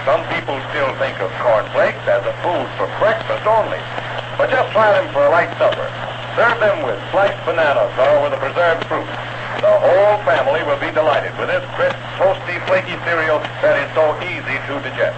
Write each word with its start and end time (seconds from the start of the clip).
Some 0.04 0.20
people 0.36 0.60
still 0.68 0.92
think 1.00 1.16
of 1.24 1.32
cornflakes 1.40 2.04
as 2.12 2.28
a 2.28 2.36
food 2.44 2.68
for 2.76 2.92
breakfast 3.00 3.48
only. 3.48 3.80
But 4.36 4.52
just 4.52 4.68
try 4.76 4.92
them 4.92 5.08
for 5.16 5.24
a 5.24 5.32
light 5.32 5.48
supper. 5.56 5.88
Serve 6.36 6.60
them 6.60 6.84
with 6.84 7.00
sliced 7.16 7.40
bananas 7.48 7.88
or 7.96 8.28
with 8.28 8.36
a 8.36 8.42
preserved 8.44 8.84
fruit. 8.92 9.08
The 9.64 9.72
whole 9.80 10.20
family 10.28 10.60
will 10.68 10.76
be 10.84 10.92
delighted 10.92 11.32
with 11.40 11.48
this 11.48 11.64
crisp, 11.80 11.96
toasty, 12.20 12.60
flaky 12.68 13.00
cereal 13.08 13.40
that 13.64 13.80
is 13.80 13.88
so 13.96 14.12
easy 14.20 14.60
to 14.68 14.84
digest. 14.84 15.16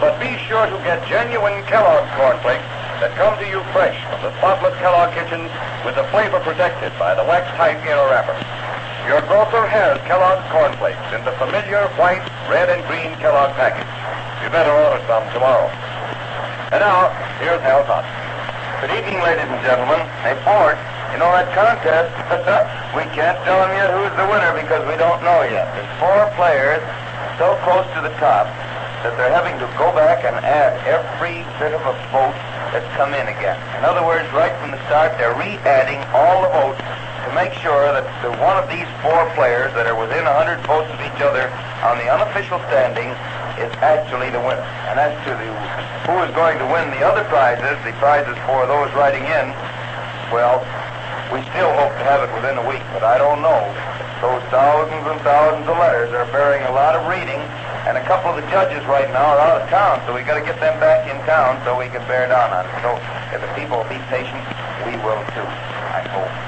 But 0.00 0.16
be 0.16 0.32
sure 0.48 0.64
to 0.64 0.80
get 0.80 1.04
genuine 1.12 1.60
Kellogg's 1.68 2.08
cornflakes 2.16 2.64
that 3.04 3.12
come 3.20 3.36
to 3.36 3.44
you 3.44 3.60
fresh 3.76 4.00
from 4.08 4.24
the 4.24 4.32
spotless 4.40 4.72
Kellogg 4.80 5.12
kitchen 5.12 5.44
with 5.84 6.00
the 6.00 6.08
flavor 6.08 6.40
protected 6.40 6.88
by 6.96 7.12
the 7.12 7.24
wax-tight 7.28 7.84
inner 7.84 8.08
wrapper. 8.08 8.32
Your 9.06 9.22
grocer 9.30 9.62
has 9.70 10.02
Kellogg's 10.02 10.42
cornflakes 10.50 10.98
in 11.14 11.22
the 11.22 11.30
familiar 11.38 11.86
white, 11.94 12.26
red, 12.50 12.66
and 12.66 12.82
green 12.90 13.14
Kellogg 13.22 13.54
package. 13.54 13.86
You 14.42 14.50
better 14.50 14.74
order 14.74 14.98
some 15.06 15.22
tomorrow. 15.30 15.70
And 16.74 16.82
now, 16.82 17.14
here's 17.38 17.62
Hal 17.62 17.86
Todd. 17.86 18.02
Good 18.82 18.90
evening, 18.98 19.22
ladies 19.22 19.46
and 19.46 19.62
gentlemen. 19.62 20.02
Hey, 20.26 20.34
Fort, 20.42 20.74
you 21.14 21.22
know 21.22 21.30
that 21.30 21.46
contest? 21.54 22.10
we 22.98 23.06
can't 23.14 23.38
tell 23.46 23.62
them 23.62 23.78
yet 23.78 23.94
who's 23.94 24.10
the 24.18 24.26
winner 24.26 24.50
because 24.58 24.82
we 24.90 24.98
don't 24.98 25.22
know 25.22 25.46
yet. 25.46 25.70
There's 25.78 25.94
four 26.02 26.26
players 26.34 26.82
so 27.38 27.54
close 27.62 27.86
to 27.94 28.02
the 28.02 28.10
top 28.18 28.50
that 29.06 29.14
they're 29.14 29.30
having 29.30 29.54
to 29.62 29.70
go 29.78 29.94
back 29.94 30.26
and 30.26 30.34
add 30.42 30.82
every 30.82 31.46
bit 31.62 31.78
of 31.78 31.82
a 31.86 31.94
vote 32.10 32.34
that's 32.74 32.90
come 32.98 33.14
in 33.14 33.30
again. 33.30 33.54
In 33.78 33.86
other 33.86 34.02
words, 34.02 34.26
right 34.34 34.50
from 34.58 34.74
the 34.74 34.82
start, 34.90 35.14
they're 35.14 35.38
re-adding 35.38 36.02
all 36.10 36.42
the 36.42 36.50
votes 36.50 36.82
to 37.26 37.34
make 37.34 37.52
sure 37.58 37.90
that 37.90 38.06
the 38.22 38.30
one 38.38 38.54
of 38.54 38.70
these 38.70 38.86
four 39.02 39.26
players 39.34 39.74
that 39.74 39.90
are 39.90 39.98
within 39.98 40.22
100 40.22 40.62
votes 40.62 40.86
of 40.94 40.98
each 41.02 41.18
other 41.18 41.50
on 41.82 41.98
the 41.98 42.06
unofficial 42.06 42.62
standings 42.70 43.18
is 43.58 43.72
actually 43.82 44.30
the 44.30 44.38
winner. 44.38 44.62
And 44.86 44.94
as 45.02 45.10
to 45.26 45.34
the 45.34 45.50
who 46.06 46.14
is 46.22 46.30
going 46.38 46.54
to 46.62 46.66
win 46.70 46.86
the 46.94 47.02
other 47.02 47.26
prizes, 47.26 47.74
the 47.82 47.90
prizes 47.98 48.38
for 48.46 48.62
those 48.70 48.94
writing 48.94 49.26
in, 49.26 49.50
well, 50.30 50.62
we 51.34 51.42
still 51.50 51.74
hope 51.74 51.90
to 51.98 52.04
have 52.06 52.22
it 52.22 52.30
within 52.30 52.62
a 52.62 52.66
week, 52.70 52.84
but 52.94 53.02
I 53.02 53.18
don't 53.18 53.42
know. 53.42 53.58
Those 54.22 54.46
thousands 54.54 55.02
and 55.10 55.18
thousands 55.26 55.66
of 55.66 55.74
letters 55.82 56.14
are 56.14 56.30
bearing 56.30 56.62
a 56.70 56.72
lot 56.72 56.94
of 56.94 57.10
reading, 57.10 57.42
and 57.90 57.98
a 57.98 58.04
couple 58.06 58.30
of 58.30 58.38
the 58.38 58.46
judges 58.54 58.86
right 58.86 59.10
now 59.10 59.34
are 59.34 59.42
out 59.42 59.62
of 59.62 59.68
town, 59.68 59.98
so 60.06 60.14
we 60.14 60.22
got 60.22 60.38
to 60.38 60.46
get 60.46 60.62
them 60.62 60.78
back 60.78 61.10
in 61.10 61.18
town 61.26 61.58
so 61.66 61.74
we 61.74 61.90
can 61.90 62.06
bear 62.06 62.30
down 62.30 62.54
on 62.54 62.62
it. 62.62 62.74
So 62.86 62.94
if 63.34 63.42
the 63.42 63.50
people 63.58 63.82
will 63.82 63.90
be 63.90 63.98
patient, 64.06 64.46
we 64.86 64.94
will 65.02 65.20
too. 65.34 65.42
I 65.90 66.06
hope. 66.06 66.45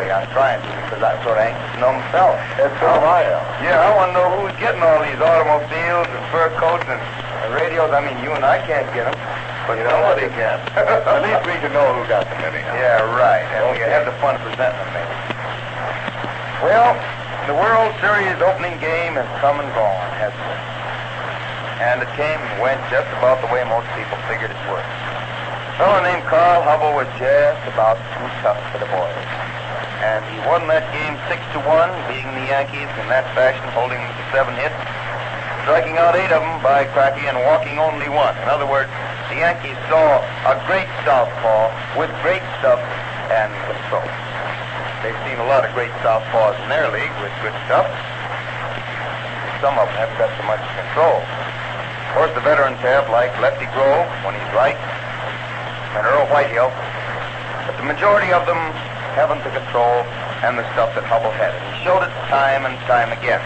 Anyway, 0.00 0.16
I'm 0.16 0.32
trying 0.32 0.56
to 0.64 0.68
because 0.88 1.04
I'm 1.04 1.20
sort 1.20 1.36
of 1.36 1.44
anxious 1.44 1.76
to 1.76 1.78
know 1.84 1.92
myself. 1.92 2.32
That's 2.56 2.72
am 2.80 3.04
I, 3.04 3.20
Al. 3.36 3.44
Yeah, 3.60 3.84
I 3.84 3.92
want 3.92 4.08
to 4.08 4.14
know 4.16 4.28
who's 4.32 4.56
getting 4.56 4.80
all 4.80 4.96
these 5.04 5.20
automobiles 5.20 6.08
and 6.08 6.24
fur 6.32 6.48
coats 6.56 6.88
and 6.88 6.96
radios. 7.52 7.92
I 7.92 8.00
mean, 8.00 8.16
you 8.24 8.32
and 8.32 8.40
I 8.40 8.64
can't 8.64 8.88
get 8.96 9.04
them. 9.12 9.16
But 9.68 9.76
You 9.76 9.84
know, 9.84 9.92
somebody 10.00 10.24
I 10.24 10.32
can. 10.32 10.56
At 11.04 11.20
least 11.20 11.44
we 11.44 11.52
can 11.60 11.76
know 11.76 11.84
who 11.92 12.08
got 12.08 12.24
them 12.24 12.40
anyhow. 12.48 12.72
Yeah, 12.80 13.04
right. 13.12 13.44
And 13.60 13.76
we 13.76 13.84
Okay. 13.84 13.92
have 13.92 14.08
the 14.08 14.16
fun 14.24 14.40
of 14.40 14.42
presenting 14.48 14.80
them, 14.80 14.88
maybe. 14.96 15.16
Well, 16.64 16.96
the 17.44 17.56
World 17.60 17.92
Series 18.00 18.40
opening 18.40 18.80
game 18.80 19.20
has 19.20 19.28
come 19.44 19.60
and 19.60 19.68
gone, 19.76 20.08
hasn't 20.16 20.48
it? 20.48 20.60
And 21.84 21.96
it 22.00 22.08
came 22.16 22.40
and 22.40 22.52
went 22.64 22.80
just 22.88 23.08
about 23.20 23.44
the 23.44 23.52
way 23.52 23.60
most 23.68 23.84
people 23.92 24.16
figured 24.32 24.48
it 24.48 24.60
would. 24.72 24.80
A 24.80 25.72
fellow 25.76 26.00
named 26.08 26.24
Carl 26.24 26.64
Hubbell 26.64 26.96
was 26.96 27.08
just 27.20 27.60
about 27.68 28.00
too 28.16 28.28
tough 28.40 28.60
for 28.72 28.80
the 28.80 28.88
boys. 28.88 29.28
And 30.00 30.24
he 30.32 30.40
won 30.48 30.64
that 30.72 30.88
game 30.96 31.20
six 31.28 31.44
to 31.52 31.60
one, 31.60 31.92
beating 32.08 32.32
the 32.32 32.48
Yankees 32.48 32.88
in 32.96 33.06
that 33.12 33.28
fashion, 33.36 33.60
holding 33.76 34.00
them 34.00 34.08
to 34.16 34.24
seven 34.32 34.56
hits, 34.56 34.80
striking 35.68 36.00
out 36.00 36.16
eight 36.16 36.32
of 36.32 36.40
them 36.40 36.56
by 36.64 36.88
Cracky 36.96 37.28
and 37.28 37.36
walking 37.44 37.76
only 37.76 38.08
one. 38.08 38.32
In 38.40 38.48
other 38.48 38.64
words, 38.64 38.88
the 39.28 39.44
Yankees 39.44 39.76
saw 39.92 40.24
a 40.48 40.56
great 40.64 40.88
southpaw 41.04 41.68
with 42.00 42.08
great 42.24 42.40
stuff 42.64 42.80
and 43.28 43.52
control. 43.68 44.08
They've 45.04 45.20
seen 45.28 45.36
a 45.36 45.48
lot 45.52 45.68
of 45.68 45.70
great 45.76 45.92
southpaws 46.00 46.56
in 46.64 46.72
their 46.72 46.88
league 46.88 47.12
with 47.20 47.32
good 47.44 47.56
stuff. 47.68 47.84
Some 49.60 49.76
of 49.76 49.84
them 49.84 49.96
haven't 50.00 50.16
got 50.16 50.32
so 50.32 50.44
much 50.48 50.64
control. 50.80 51.20
Of 51.20 52.10
course, 52.16 52.32
the 52.32 52.40
veterans 52.40 52.80
have, 52.80 53.06
like 53.12 53.30
Lefty 53.36 53.68
Grove 53.76 54.08
when 54.24 54.32
he's 54.32 54.52
right, 54.56 54.80
and 55.94 56.08
Earl 56.08 56.24
Whitehill. 56.32 56.72
But 57.68 57.76
the 57.76 57.84
majority 57.84 58.32
of 58.32 58.48
them 58.48 58.58
haven't 59.12 59.42
the 59.42 59.52
control 59.52 60.06
and 60.46 60.56
the 60.56 60.66
stuff 60.72 60.94
that 60.94 61.04
Hubbell 61.04 61.34
had. 61.34 61.52
And 61.52 61.62
he 61.70 61.74
showed 61.82 62.00
it 62.00 62.12
time 62.30 62.64
and 62.64 62.74
time 62.86 63.12
again. 63.12 63.42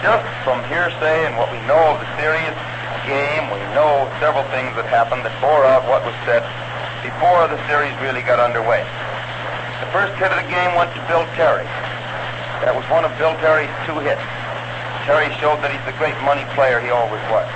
Just 0.00 0.24
from 0.42 0.64
hearsay 0.72 1.28
and 1.28 1.36
what 1.36 1.52
we 1.52 1.60
know 1.68 1.94
of 1.94 2.00
the 2.00 2.10
serious 2.16 2.56
game, 3.04 3.52
we 3.52 3.60
know 3.76 4.08
several 4.20 4.44
things 4.52 4.72
that 4.76 4.88
happened 4.88 5.24
that 5.24 5.34
bore 5.40 5.64
out 5.64 5.84
what 5.88 6.04
was 6.04 6.16
said 6.24 6.44
before 7.04 7.48
the 7.48 7.60
series 7.68 7.92
really 8.00 8.24
got 8.24 8.40
underway. 8.40 8.84
The 9.84 9.88
first 9.92 10.12
hit 10.20 10.32
of 10.32 10.40
the 10.40 10.48
game 10.48 10.76
went 10.76 10.92
to 10.96 11.00
Bill 11.08 11.24
Terry. 11.36 11.64
That 12.64 12.76
was 12.76 12.84
one 12.92 13.04
of 13.04 13.12
Bill 13.16 13.32
Terry's 13.40 13.72
two 13.88 13.96
hits. 14.04 14.20
Terry 15.08 15.32
showed 15.40 15.64
that 15.64 15.72
he's 15.72 15.84
the 15.88 15.96
great 15.96 16.16
money 16.28 16.44
player 16.52 16.76
he 16.80 16.92
always 16.92 17.24
was. 17.32 17.48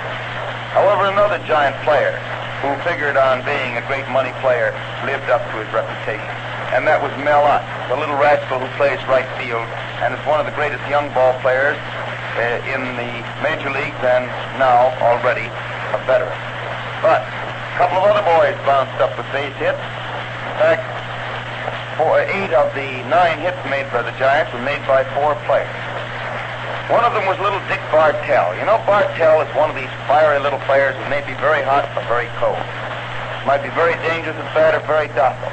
However, 0.73 1.05
another 1.07 1.37
giant 1.45 1.77
player 1.85 2.17
who 2.63 2.71
figured 2.87 3.17
on 3.17 3.43
being 3.43 3.75
a 3.75 3.83
great 3.87 4.07
money 4.09 4.31
player 4.39 4.71
lived 5.03 5.27
up 5.27 5.43
to 5.51 5.55
his 5.59 5.69
reputation. 5.73 6.31
And 6.73 6.87
that 6.87 6.99
was 6.99 7.11
Mel 7.23 7.43
Ott, 7.43 7.63
the 7.87 7.95
little 7.95 8.17
rascal 8.17 8.59
who 8.59 8.67
plays 8.75 8.99
right 9.07 9.27
field 9.39 9.67
and 10.03 10.11
is 10.11 10.21
one 10.27 10.39
of 10.39 10.45
the 10.45 10.55
greatest 10.55 10.83
young 10.91 11.07
ball 11.13 11.35
players 11.39 11.77
uh, 12.35 12.59
in 12.67 12.81
the 12.99 13.11
major 13.39 13.71
leagues 13.71 13.99
and 14.03 14.27
now 14.59 14.91
already 14.99 15.47
a 15.95 15.99
veteran. 16.03 16.35
But 16.99 17.23
a 17.23 17.75
couple 17.79 18.03
of 18.03 18.11
other 18.11 18.25
boys 18.27 18.55
bounced 18.67 18.97
up 18.99 19.15
with 19.15 19.27
base 19.31 19.55
hits. 19.55 19.79
In 19.79 20.55
fact, 20.59 20.83
four, 21.95 22.19
eight 22.19 22.51
of 22.51 22.71
the 22.75 23.03
nine 23.07 23.39
hits 23.39 23.59
made 23.71 23.87
by 23.91 24.03
the 24.03 24.11
Giants 24.19 24.51
were 24.51 24.63
made 24.63 24.83
by 24.83 25.07
four 25.15 25.35
players. 25.47 25.71
One 26.85 27.01
of 27.01 27.17
them 27.17 27.25
was 27.25 27.33
little 27.41 27.57
Dick 27.65 27.81
Bartell. 27.89 28.53
You 28.61 28.65
know, 28.69 28.77
Bartell 28.85 29.41
is 29.41 29.49
one 29.57 29.73
of 29.73 29.75
these 29.75 29.89
fiery 30.05 30.37
little 30.37 30.61
players 30.69 30.93
who 30.93 31.09
may 31.09 31.25
be 31.25 31.33
very 31.41 31.65
hot 31.65 31.89
but 31.97 32.05
very 32.05 32.29
cold. 32.37 32.61
Might 33.49 33.65
be 33.65 33.73
very 33.73 33.97
dangerous 34.05 34.37
at 34.37 34.45
bat 34.53 34.77
or 34.77 34.85
very 34.85 35.09
docile. 35.17 35.49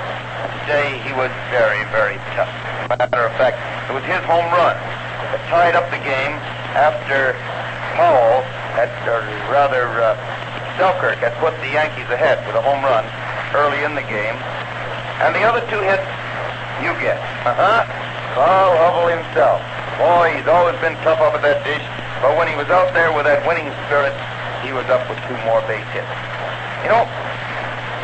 Today, 0.60 1.00
he 1.00 1.16
was 1.16 1.32
very, 1.48 1.88
very 1.88 2.20
tough. 2.36 2.52
Matter 2.84 3.24
of 3.24 3.32
fact, 3.40 3.56
it 3.88 3.96
was 3.96 4.04
his 4.04 4.20
home 4.28 4.44
run 4.52 4.76
that 5.32 5.40
tied 5.48 5.72
up 5.72 5.88
the 5.88 6.04
game 6.04 6.36
after 6.76 7.32
Powell 7.96 8.44
had, 8.76 8.92
or 9.08 9.24
rather, 9.48 9.88
uh, 10.04 10.12
Selkirk 10.76 11.16
had 11.24 11.32
put 11.40 11.56
the 11.64 11.72
Yankees 11.72 12.12
ahead 12.12 12.44
with 12.44 12.60
a 12.60 12.62
home 12.64 12.84
run 12.84 13.08
early 13.56 13.80
in 13.88 13.96
the 13.96 14.04
game. 14.04 14.36
And 15.24 15.32
the 15.32 15.48
other 15.48 15.64
two 15.72 15.80
hits, 15.80 16.04
you 16.84 16.92
guess. 17.00 17.24
Uh-huh. 17.48 17.88
Carl 18.36 18.76
Hubbell 18.76 19.08
himself. 19.16 19.64
Boy, 20.00 20.36
he's 20.36 20.48
always 20.48 20.78
been 20.80 20.96
tough 21.04 21.20
up 21.20 21.36
at 21.36 21.42
that 21.44 21.60
dish, 21.64 21.84
but 22.24 22.36
when 22.38 22.48
he 22.48 22.56
was 22.56 22.70
out 22.72 22.94
there 22.96 23.12
with 23.12 23.28
that 23.28 23.44
winning 23.44 23.68
spirit, 23.84 24.16
he 24.64 24.72
was 24.72 24.86
up 24.88 25.04
with 25.10 25.18
two 25.28 25.36
more 25.44 25.60
base 25.68 25.84
hits. 25.92 26.08
You 26.86 26.90
know, 26.90 27.04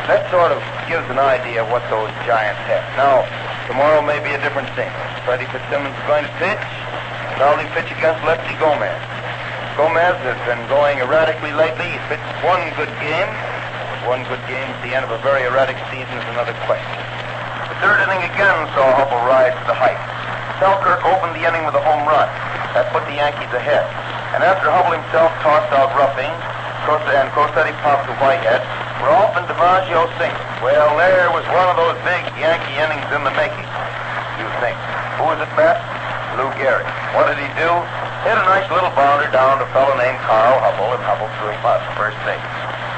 that 0.07 0.25
sort 0.33 0.49
of 0.53 0.61
gives 0.89 1.05
an 1.09 1.21
idea 1.21 1.61
of 1.61 1.69
what 1.69 1.85
those 1.93 2.09
Giants 2.25 2.61
have. 2.69 2.83
Now, 2.97 3.25
tomorrow 3.69 4.01
may 4.01 4.17
be 4.21 4.33
a 4.33 4.41
different 4.41 4.69
thing. 4.73 4.89
Freddie 5.23 5.49
Fitzsimmons 5.49 5.93
is 5.93 6.05
going 6.09 6.25
to 6.25 6.33
pitch. 6.41 6.65
Probably 7.37 7.65
pitch 7.71 7.93
against 7.93 8.19
Lefty 8.27 8.57
Gomez. 8.59 8.99
Gomez 9.79 10.17
has 10.27 10.39
been 10.43 10.59
going 10.67 10.99
erratically 10.99 11.55
lately. 11.55 11.87
He's 11.87 12.05
pitched 12.11 12.35
one 12.43 12.59
good 12.75 12.91
game. 12.99 13.31
One 14.03 14.27
good 14.27 14.41
game 14.49 14.67
at 14.67 14.81
the 14.83 14.91
end 14.91 15.07
of 15.07 15.11
a 15.15 15.21
very 15.23 15.47
erratic 15.47 15.79
season 15.87 16.15
is 16.19 16.27
another 16.35 16.57
question. 16.67 16.99
The 17.71 17.77
third 17.79 18.03
inning 18.03 18.25
again 18.27 18.67
saw 18.75 18.91
Hubbell 18.97 19.23
rise 19.23 19.55
to 19.55 19.65
the 19.69 19.77
height. 19.77 20.18
Selkirk 20.59 21.01
opened 21.07 21.33
the 21.39 21.43
inning 21.47 21.63
with 21.63 21.73
a 21.73 21.83
home 21.83 22.03
run. 22.03 22.27
That 22.75 22.91
put 22.91 23.07
the 23.07 23.15
Yankees 23.15 23.49
ahead. 23.55 23.87
And 24.35 24.43
after 24.43 24.67
Hubbell 24.69 24.93
himself 24.93 25.31
tossed 25.41 25.71
out 25.73 25.89
Ruffing, 25.95 26.29
Cos- 26.85 27.09
and 27.15 27.31
Crosetti 27.33 27.73
popped 27.81 28.05
to 28.11 28.13
Whitehead, 28.19 28.61
Rolfe 29.01 29.39
and 29.39 29.47
DiMaggio 29.47 30.05
singled. 30.19 30.47
Well, 30.61 30.99
there 30.99 31.31
was 31.31 31.47
one 31.55 31.67
of 31.71 31.79
those 31.79 31.95
big 32.03 32.23
Yankee 32.37 32.77
innings 32.77 33.07
in 33.15 33.23
the 33.23 33.33
making, 33.39 33.65
you 34.37 34.47
think. 34.59 34.75
Who 35.17 35.31
was 35.31 35.39
at 35.39 35.49
bat? 35.55 35.79
Lou 36.37 36.51
Gehrig. 36.59 36.85
What 37.15 37.31
did 37.31 37.39
he 37.39 37.49
do? 37.57 37.71
hit 38.27 38.35
a 38.35 38.43
nice 38.51 38.67
little 38.67 38.91
bounder 38.99 39.31
down 39.31 39.59
to 39.59 39.63
a 39.63 39.71
fellow 39.71 39.95
named 39.95 40.19
Carl 40.27 40.59
Hubbell, 40.59 40.91
and 40.91 41.03
Hubbell 41.07 41.31
threw 41.39 41.55
him 41.55 41.63
out 41.63 41.79
first 41.95 42.19
base. 42.27 42.43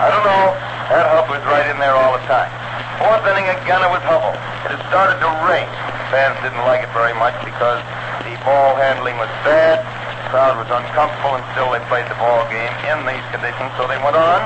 I 0.02 0.10
don't 0.10 0.26
know. 0.26 0.58
That 0.90 1.06
Hub 1.14 1.30
was 1.30 1.46
right 1.46 1.70
in 1.70 1.78
there 1.78 1.94
all 1.94 2.18
the 2.18 2.26
time. 2.26 2.50
Fourth 2.98 3.22
inning 3.30 3.46
again, 3.46 3.86
it 3.86 3.92
was 3.94 4.02
Hubbell. 4.02 4.34
It 4.66 4.74
had 4.74 4.82
started 4.90 5.22
to 5.22 5.30
rain. 5.46 5.70
Fans 6.12 6.36
didn't 6.44 6.60
like 6.68 6.84
it 6.84 6.92
very 6.92 7.16
much 7.16 7.40
because 7.40 7.80
the 8.28 8.36
ball 8.44 8.76
handling 8.76 9.16
was 9.16 9.32
bad. 9.48 9.80
The 9.80 10.28
crowd 10.28 10.60
was 10.60 10.68
uncomfortable, 10.68 11.40
and 11.40 11.44
still 11.56 11.72
they 11.72 11.80
played 11.88 12.04
the 12.12 12.20
ball 12.20 12.44
game 12.52 12.72
in 12.92 13.08
these 13.08 13.24
conditions, 13.32 13.72
so 13.80 13.88
they 13.88 13.96
went 14.04 14.20
on. 14.20 14.44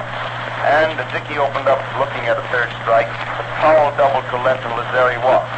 And 0.61 0.93
Dickey 1.09 1.41
opened 1.41 1.65
up 1.65 1.81
looking 1.97 2.29
at 2.29 2.37
a 2.37 2.45
third 2.53 2.69
strike. 2.85 3.09
Powell 3.65 3.89
doubled 3.97 4.29
to 4.29 4.37
left, 4.45 4.61
and 4.61 4.77
Lazzeri 4.77 5.17
walked. 5.25 5.49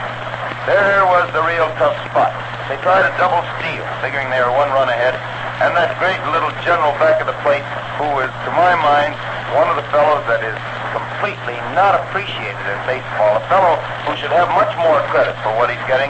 There 0.63 1.03
was 1.11 1.27
the 1.35 1.43
real 1.43 1.67
tough 1.75 1.99
spot. 2.07 2.31
They 2.71 2.79
tried 2.79 3.03
a 3.03 3.11
double 3.19 3.43
steal, 3.59 3.83
figuring 3.99 4.31
they 4.31 4.39
were 4.39 4.55
one 4.55 4.71
run 4.71 4.87
ahead, 4.87 5.15
and 5.59 5.75
that 5.75 5.91
great 5.99 6.23
little 6.31 6.55
general 6.63 6.95
back 7.03 7.19
of 7.19 7.27
the 7.27 7.35
plate, 7.43 7.67
who 7.99 8.07
is, 8.23 8.31
to 8.47 8.51
my 8.55 8.79
mind, 8.79 9.11
one 9.59 9.67
of 9.67 9.75
the 9.75 9.87
fellows 9.91 10.23
that 10.31 10.39
is 10.39 10.55
completely 10.97 11.57
not 11.77 11.93
appreciated 12.01 12.65
in 12.65 12.79
baseball, 12.89 13.37
a 13.37 13.43
fellow 13.45 13.77
who 14.09 14.17
should 14.17 14.33
have 14.33 14.49
much 14.57 14.73
more 14.81 14.97
credit 15.13 15.37
for 15.45 15.53
what 15.61 15.69
he's 15.69 15.85
getting. 15.85 16.09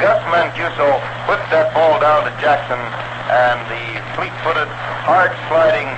Gus 0.00 0.18
Mancuso 0.32 0.96
whipped 1.28 1.48
that 1.52 1.70
ball 1.76 2.00
down 2.00 2.24
to 2.24 2.32
Jackson, 2.40 2.80
and 3.28 3.60
the 3.68 3.84
fleet-footed, 4.16 4.68
hard-sliding, 5.04 5.88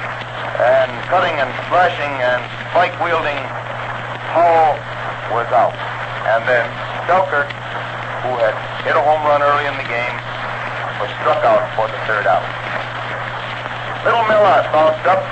and 0.58 0.90
cutting 1.06 1.38
and 1.38 1.50
slashing 1.70 2.14
and 2.18 2.42
spike-wielding 2.70 3.38
Powell 4.34 4.74
was 5.30 5.48
out. 5.54 5.74
And 6.26 6.42
then 6.50 6.66
Selkirk 7.06 7.46
who 8.26 8.34
had 8.42 8.58
hit 8.82 8.98
a 8.98 9.02
home 9.02 9.22
run 9.22 9.38
early 9.38 9.70
in 9.70 9.76
the 9.78 9.86
game, 9.86 10.16
was 10.98 11.10
struck 11.22 11.38
out 11.46 11.62
for 11.78 11.86
the 11.86 12.00
third 12.10 12.26
out. 12.26 12.42
Little 14.02 14.26
Miller 14.26 14.66
bounced 14.74 15.06
up 15.06 15.22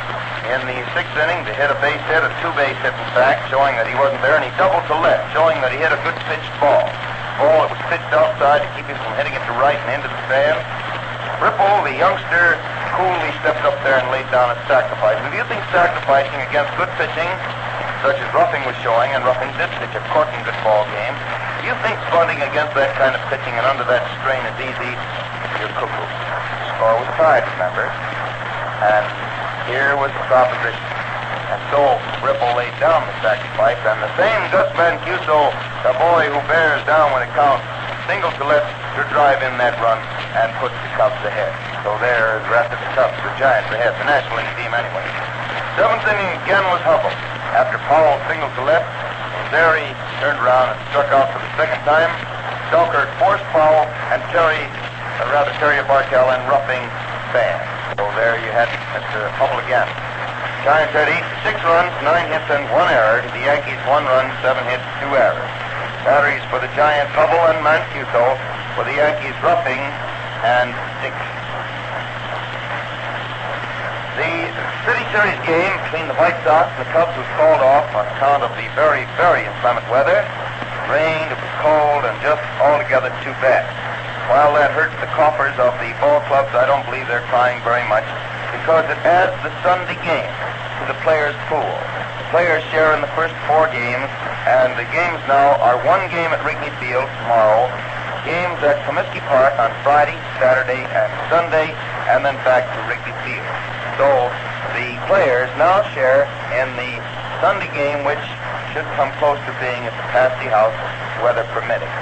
in 0.53 0.61
the 0.69 0.79
sixth 0.93 1.17
inning 1.17 1.41
to 1.49 1.53
hit 1.57 1.73
a 1.73 1.79
base 1.81 2.01
hit, 2.11 2.21
a 2.21 2.31
two-base 2.45 2.77
hit 2.85 2.93
in 2.93 3.11
fact, 3.17 3.49
showing 3.49 3.73
that 3.81 3.89
he 3.89 3.97
wasn't 3.97 4.21
there, 4.21 4.37
and 4.37 4.45
he 4.45 4.53
doubled 4.61 4.85
to 4.93 4.97
left, 5.01 5.33
showing 5.33 5.57
that 5.65 5.73
he 5.73 5.79
hit 5.81 5.89
a 5.89 6.01
good 6.05 6.17
pitched 6.29 6.53
ball. 6.61 6.85
Ball 7.41 7.67
that 7.67 7.71
was 7.73 7.83
pitched 7.91 8.13
outside 8.15 8.63
to 8.63 8.69
keep 8.77 8.87
him 8.87 8.99
from 9.01 9.15
hitting 9.19 9.35
it 9.35 9.43
to 9.49 9.55
right 9.59 9.75
and 9.75 9.99
into 9.99 10.07
the 10.07 10.21
stand. 10.31 10.61
Ripple, 11.43 11.83
the 11.83 11.97
youngster, 11.99 12.61
coolly 12.95 13.33
stepped 13.43 13.65
up 13.67 13.75
there 13.83 13.99
and 13.99 14.07
laid 14.15 14.29
down 14.31 14.55
a 14.55 14.59
sacrifice. 14.71 15.19
And 15.19 15.27
if 15.33 15.35
you 15.35 15.45
think 15.51 15.59
sacrificing 15.75 16.39
against 16.47 16.71
good 16.79 16.93
pitching, 16.95 17.31
such 18.07 18.21
as 18.21 18.29
Ruffing 18.37 18.63
was 18.69 18.77
showing, 18.85 19.11
and 19.17 19.25
Ruffing 19.27 19.51
did 19.59 19.67
pitch 19.81 19.97
a 19.97 20.03
corking 20.15 20.41
good 20.47 20.57
ball 20.63 20.87
game, 20.95 21.17
do 21.65 21.73
you 21.73 21.77
think 21.83 21.97
bunting 22.13 22.39
against 22.45 22.77
that 22.77 22.93
kind 23.01 23.17
of 23.17 23.23
pitching 23.33 23.57
and 23.57 23.65
under 23.65 23.89
that 23.89 24.05
strain 24.21 24.45
is 24.45 24.57
easy, 24.61 24.93
you're 25.59 25.73
cuckoo. 25.75 25.91
The 25.91 26.69
score 26.77 26.95
was 27.01 27.11
tied, 27.17 27.43
remember? 27.57 27.89
And 28.85 29.24
here 29.67 29.97
was 29.97 30.13
the 30.13 30.25
proposition. 30.29 30.85
And 31.51 31.61
so 31.71 31.97
Ripple 32.25 32.53
laid 32.57 32.75
down 32.81 33.05
the 33.07 33.17
sacrifice, 33.23 33.79
and 33.85 34.01
the 34.01 34.13
same 34.19 34.43
Gus 34.51 34.69
Mancuso, 34.75 35.53
the 35.87 35.95
boy 36.01 36.29
who 36.29 36.41
bears 36.49 36.83
down 36.89 37.13
when 37.13 37.23
it 37.25 37.33
counts, 37.37 37.65
single 38.09 38.33
to 38.37 38.45
left 38.45 38.69
to 38.97 39.03
drive 39.13 39.41
in 39.41 39.57
that 39.57 39.77
run 39.81 39.97
and 40.37 40.51
put 40.61 40.73
the 40.73 40.91
Cubs 40.99 41.19
ahead. 41.25 41.53
So 41.87 41.97
there 42.01 42.41
is 42.41 42.45
of 42.49 42.77
the 42.77 42.91
Cubs, 42.97 43.17
the 43.21 43.33
Giants 43.41 43.71
ahead, 43.73 43.93
the 43.97 44.09
National 44.09 44.41
League 44.41 44.55
team 44.57 44.73
anyway. 44.73 45.07
Seventh 45.77 46.05
inning 46.07 46.31
again 46.45 46.65
was 46.71 46.81
Hubbell. 46.85 47.13
After 47.55 47.79
Powell 47.87 48.19
singled 48.27 48.55
to 48.59 48.65
left, 48.67 48.89
Terry 49.51 49.87
turned 50.19 50.41
around 50.43 50.75
and 50.75 50.79
struck 50.91 51.11
out 51.15 51.31
for 51.31 51.39
the 51.39 51.51
second 51.55 51.79
time. 51.87 52.11
Selkirk 52.71 53.07
forced 53.23 53.45
Powell 53.55 53.87
and 54.11 54.19
Terry, 54.35 54.65
or 55.23 55.31
rather 55.31 55.55
Terry 55.63 55.79
Bartell 55.87 56.31
and 56.35 56.43
Ruffing 56.51 56.83
fast. 57.31 57.74
So 57.95 58.03
there 58.19 58.35
you 58.43 58.51
had 58.51 58.67
Mr. 58.91 59.31
Hubbell 59.39 59.63
again. 59.63 59.87
Giants 60.67 60.91
had 60.91 61.07
eight, 61.07 61.23
six 61.47 61.63
runs, 61.63 61.95
nine 62.03 62.27
hits, 62.27 62.51
and 62.51 62.67
one 62.75 62.91
error. 62.91 63.23
The 63.23 63.47
Yankees 63.47 63.79
one 63.87 64.03
run, 64.03 64.27
seven 64.43 64.67
hits, 64.67 64.83
two 64.99 65.15
errors. 65.15 65.47
Batteries 66.03 66.43
for 66.51 66.59
the 66.59 66.67
Giants, 66.75 67.15
Hubbell 67.15 67.39
and 67.55 67.63
Mancuso. 67.63 68.35
For 68.75 68.83
the 68.83 68.99
Yankees, 68.99 69.39
Ruffing 69.47 69.79
and 70.43 70.75
Dick. 71.07 71.15
The 74.19 74.43
City 74.91 75.05
Series 75.15 75.39
game 75.47 75.75
between 75.87 76.11
the 76.11 76.19
White 76.19 76.35
Sox 76.43 76.75
and 76.75 76.83
the 76.83 76.91
Cubs 76.91 77.15
was 77.15 77.31
called 77.39 77.63
off 77.63 77.87
on 77.95 78.11
account 78.11 78.43
of 78.43 78.51
the 78.59 78.67
very, 78.75 79.07
very 79.15 79.47
inclement 79.47 79.87
weather. 79.87 80.19
It 80.19 80.83
rained, 80.91 81.31
it 81.31 81.39
was 81.39 81.55
cold, 81.63 82.03
and 82.03 82.19
just 82.27 82.43
altogether 82.59 83.15
too 83.23 83.39
bad. 83.39 83.63
While 84.33 84.57
that 84.57 84.73
hurts 84.73 84.97
the 85.05 85.11
coffers 85.13 85.53
of 85.61 85.77
the 85.85 85.93
ball 86.01 86.25
clubs, 86.25 86.49
I 86.57 86.65
don't 86.65 86.81
believe 86.89 87.05
they're 87.13 87.29
crying 87.29 87.61
very 87.61 87.85
much 87.93 88.09
because 88.57 88.89
it 88.89 88.97
adds 89.05 89.37
the 89.45 89.53
Sunday 89.61 90.01
game 90.01 90.33
to 90.81 90.83
the 90.89 90.97
players' 91.05 91.37
pool. 91.53 91.61
The 91.61 92.27
players 92.33 92.65
share 92.73 92.97
in 92.97 93.05
the 93.05 93.13
first 93.13 93.37
four 93.45 93.69
games, 93.69 94.09
and 94.49 94.73
the 94.81 94.89
games 94.97 95.21
now 95.29 95.61
are 95.61 95.77
one 95.85 96.09
game 96.09 96.33
at 96.33 96.41
Wrigley 96.41 96.73
Field 96.81 97.05
tomorrow, 97.21 97.69
games 98.25 98.57
at 98.65 98.81
Comiskey 98.89 99.21
Park 99.29 99.53
on 99.61 99.69
Friday, 99.85 100.17
Saturday, 100.41 100.81
and 100.81 101.11
Sunday, 101.29 101.77
and 102.09 102.25
then 102.25 102.41
back 102.49 102.65
to 102.65 102.79
Wrigley 102.89 103.13
Field. 103.29 103.53
So 104.01 104.09
the 104.73 104.97
players 105.05 105.53
now 105.61 105.85
share 105.93 106.25
in 106.57 106.73
the 106.81 106.97
Sunday 107.45 107.69
game, 107.77 108.09
which 108.09 108.25
should 108.73 108.89
come 108.97 109.13
close 109.21 109.39
to 109.45 109.53
being 109.61 109.85
at 109.85 109.93
the 109.93 110.07
Patsy 110.17 110.49
House, 110.49 110.75
weather 111.21 111.45
permitting. 111.53 111.93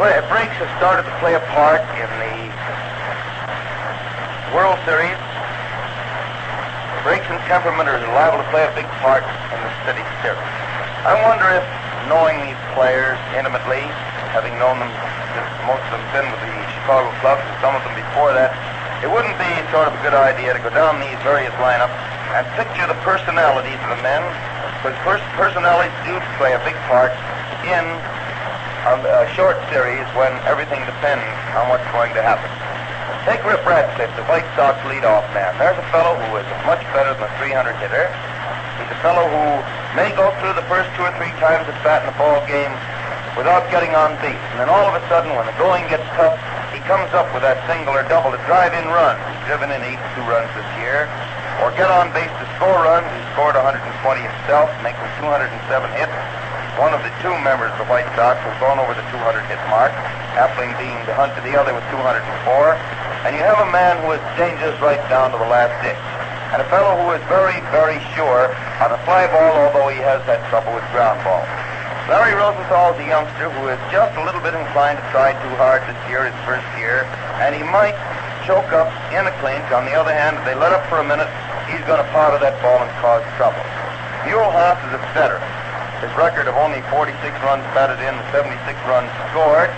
Play, 0.00 0.16
breaks 0.32 0.56
have 0.56 0.72
started 0.80 1.04
to 1.04 1.12
play 1.20 1.36
a 1.36 1.44
part 1.52 1.84
in 2.00 2.08
the 2.16 2.48
World 4.56 4.80
Series. 4.88 5.20
Breaks 7.04 7.28
and 7.28 7.36
temperament 7.44 7.92
are 7.92 8.00
liable 8.16 8.40
to 8.40 8.48
play 8.48 8.64
a 8.64 8.72
big 8.72 8.88
part 9.04 9.20
in 9.52 9.60
the 9.60 9.72
City 9.84 10.00
Series. 10.24 10.40
I 11.04 11.12
wonder 11.28 11.44
if, 11.52 11.64
knowing 12.08 12.40
these 12.40 12.56
players 12.72 13.20
intimately, 13.36 13.84
having 14.32 14.56
known 14.56 14.80
them, 14.80 14.88
most 15.68 15.84
of 15.92 16.00
them 16.00 16.04
been 16.16 16.28
with 16.32 16.40
the 16.40 16.56
Chicago 16.72 17.12
clubs, 17.20 17.44
and 17.44 17.52
some 17.60 17.76
of 17.76 17.84
them 17.84 17.92
before 17.92 18.32
that, 18.32 18.56
it 19.04 19.12
wouldn't 19.12 19.36
be 19.36 19.52
sort 19.68 19.92
of 19.92 19.92
a 19.92 20.00
good 20.00 20.16
idea 20.16 20.56
to 20.56 20.62
go 20.64 20.72
down 20.72 21.04
these 21.04 21.20
various 21.20 21.52
lineups 21.60 21.92
and 22.32 22.48
picture 22.56 22.88
the 22.88 22.96
personalities 23.04 23.76
of 23.84 23.92
the 23.92 24.00
men, 24.00 24.24
because 24.80 24.96
pers- 25.04 25.32
personalities 25.36 25.92
do 26.08 26.16
play 26.40 26.56
a 26.56 26.62
big 26.64 26.80
part 26.88 27.12
in 27.68 27.84
a, 28.82 29.22
a 29.22 29.26
short 29.38 29.54
series 29.70 30.02
when 30.18 30.34
everything 30.42 30.82
depends 30.82 31.22
on 31.54 31.70
what's 31.70 31.86
going 31.94 32.10
to 32.18 32.22
happen. 32.22 32.50
Take 33.22 33.38
Rip 33.46 33.62
Radcliff, 33.62 34.10
the 34.18 34.26
White 34.26 34.46
Sox 34.58 34.74
leadoff 34.90 35.22
man. 35.30 35.54
There's 35.54 35.78
a 35.78 35.86
fellow 35.94 36.18
who 36.18 36.42
is 36.42 36.46
much 36.66 36.82
better 36.90 37.14
than 37.14 37.22
a 37.22 37.32
300 37.38 37.78
hitter. 37.78 38.10
He's 38.82 38.90
a 38.90 38.98
fellow 38.98 39.22
who 39.30 39.44
may 39.94 40.10
go 40.18 40.34
through 40.42 40.58
the 40.58 40.66
first 40.66 40.90
two 40.98 41.06
or 41.06 41.14
three 41.14 41.30
times 41.38 41.70
at 41.70 41.78
bat 41.86 42.02
in 42.02 42.10
a 42.10 42.16
ball 42.18 42.42
game 42.50 42.74
without 43.38 43.62
getting 43.70 43.94
on 43.94 44.18
base. 44.18 44.42
And 44.58 44.66
then 44.66 44.66
all 44.66 44.90
of 44.90 44.98
a 44.98 45.02
sudden, 45.06 45.30
when 45.38 45.46
the 45.46 45.54
going 45.54 45.86
gets 45.86 46.02
tough, 46.18 46.34
he 46.74 46.82
comes 46.82 47.14
up 47.14 47.30
with 47.30 47.46
that 47.46 47.62
single 47.70 47.94
or 47.94 48.02
double 48.10 48.34
to 48.34 48.40
drive 48.50 48.74
in 48.74 48.82
runs. 48.90 49.22
He's 49.30 49.42
driven 49.46 49.70
in 49.70 49.78
82 49.78 50.26
runs 50.26 50.50
this 50.58 50.66
year. 50.82 51.06
Or 51.62 51.70
get 51.78 51.86
on 51.86 52.10
base 52.10 52.32
to 52.42 52.46
score 52.58 52.82
runs. 52.82 53.06
He 53.06 53.22
scored 53.38 53.54
120 53.54 53.78
himself, 54.18 54.66
making 54.82 55.06
207 55.22 55.46
hits. 55.94 56.18
One 56.80 56.96
of 56.96 57.04
the 57.04 57.12
two 57.20 57.36
members 57.44 57.68
of 57.76 57.84
the 57.84 57.90
White 57.92 58.08
Sox 58.16 58.40
has 58.40 58.56
gone 58.56 58.80
over 58.80 58.96
the 58.96 59.04
200 59.12 59.44
hit 59.44 59.60
mark, 59.68 59.92
Appling 60.40 60.72
being 60.80 60.96
the 61.04 61.12
hunt 61.12 61.36
to 61.36 61.44
the 61.44 61.52
other 61.52 61.76
with 61.76 61.84
204. 61.92 62.16
And 63.28 63.36
you 63.36 63.44
have 63.44 63.60
a 63.60 63.68
man 63.68 64.00
who 64.00 64.16
is 64.16 64.22
dangerous 64.40 64.72
right 64.80 65.00
down 65.12 65.36
to 65.36 65.38
the 65.38 65.44
last 65.52 65.76
ditch. 65.84 66.00
And 66.56 66.64
a 66.64 66.68
fellow 66.72 66.96
who 66.96 67.12
is 67.12 67.20
very, 67.28 67.60
very 67.68 68.00
sure 68.16 68.48
on 68.80 68.88
a 68.88 68.96
fly 69.04 69.28
ball, 69.28 69.68
although 69.68 69.92
he 69.92 70.00
has 70.00 70.24
had 70.24 70.40
trouble 70.48 70.72
with 70.72 70.84
ground 70.96 71.20
balls. 71.20 71.44
Larry 72.08 72.32
Rosenthal 72.40 72.96
is 72.96 73.04
a 73.04 73.08
youngster 73.08 73.52
who 73.52 73.68
is 73.68 73.80
just 73.92 74.16
a 74.16 74.24
little 74.24 74.40
bit 74.40 74.56
inclined 74.56 74.96
to 74.96 75.06
try 75.12 75.36
too 75.44 75.54
hard 75.60 75.84
this 75.84 76.00
year, 76.08 76.24
his 76.24 76.36
first 76.48 76.66
year, 76.80 77.04
and 77.44 77.52
he 77.52 77.62
might 77.68 77.94
choke 78.48 78.72
up 78.72 78.88
in 79.12 79.28
a 79.28 79.34
clinch. 79.44 79.68
On 79.76 79.84
the 79.84 79.92
other 79.92 80.12
hand, 80.12 80.40
if 80.40 80.44
they 80.48 80.56
let 80.56 80.72
up 80.72 80.88
for 80.88 81.04
a 81.04 81.06
minute, 81.06 81.28
he's 81.68 81.84
going 81.84 82.00
to 82.00 82.08
powder 82.16 82.40
that 82.40 82.56
ball 82.64 82.80
and 82.80 82.90
cause 83.04 83.22
trouble. 83.36 83.60
Mule 84.24 84.50
Haas 84.50 84.80
is 84.88 84.96
a 84.96 85.02
veteran. 85.12 85.61
His 86.02 86.10
record 86.18 86.50
of 86.50 86.58
only 86.58 86.82
46 86.90 87.14
runs 87.46 87.62
batted 87.78 88.02
in 88.02 88.10
and 88.10 88.26
76 88.34 88.58
runs 88.90 89.06
scored, 89.30 89.70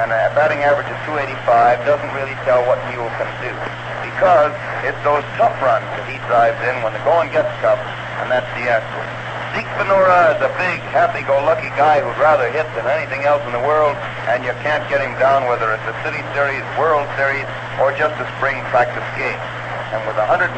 and 0.00 0.08
a 0.08 0.32
batting 0.32 0.64
average 0.64 0.88
of 0.88 0.96
285 1.04 1.36
doesn't 1.84 2.12
really 2.16 2.32
tell 2.48 2.64
what 2.64 2.80
Mule 2.88 3.12
can 3.20 3.28
do. 3.44 3.52
Because 4.00 4.56
it's 4.88 4.96
those 5.04 5.20
tough 5.36 5.52
runs 5.60 5.84
that 6.00 6.08
he 6.08 6.16
drives 6.24 6.56
in 6.64 6.80
when 6.80 6.96
the 6.96 7.02
going 7.04 7.28
gets 7.28 7.52
tough, 7.60 7.76
and 8.24 8.32
that's 8.32 8.48
the 8.56 8.64
answer. 8.72 9.04
Zeke 9.52 9.68
Bonura 9.76 10.32
is 10.32 10.40
a 10.40 10.52
big, 10.56 10.80
happy-go-lucky 10.96 11.68
guy 11.76 12.00
who'd 12.00 12.16
rather 12.16 12.48
hit 12.48 12.64
than 12.72 12.88
anything 12.88 13.28
else 13.28 13.44
in 13.44 13.52
the 13.52 13.60
world, 13.60 14.00
and 14.32 14.48
you 14.48 14.56
can't 14.64 14.84
get 14.88 15.04
him 15.04 15.12
down 15.20 15.44
whether 15.44 15.76
it's 15.76 15.84
a 15.92 15.96
City 16.00 16.24
Series, 16.32 16.64
World 16.80 17.04
Series, 17.20 17.44
or 17.84 17.92
just 17.92 18.16
a 18.16 18.24
spring 18.40 18.56
practice 18.72 19.04
game. 19.20 19.40
And 19.92 20.00
with 20.08 20.16
138 20.16 20.56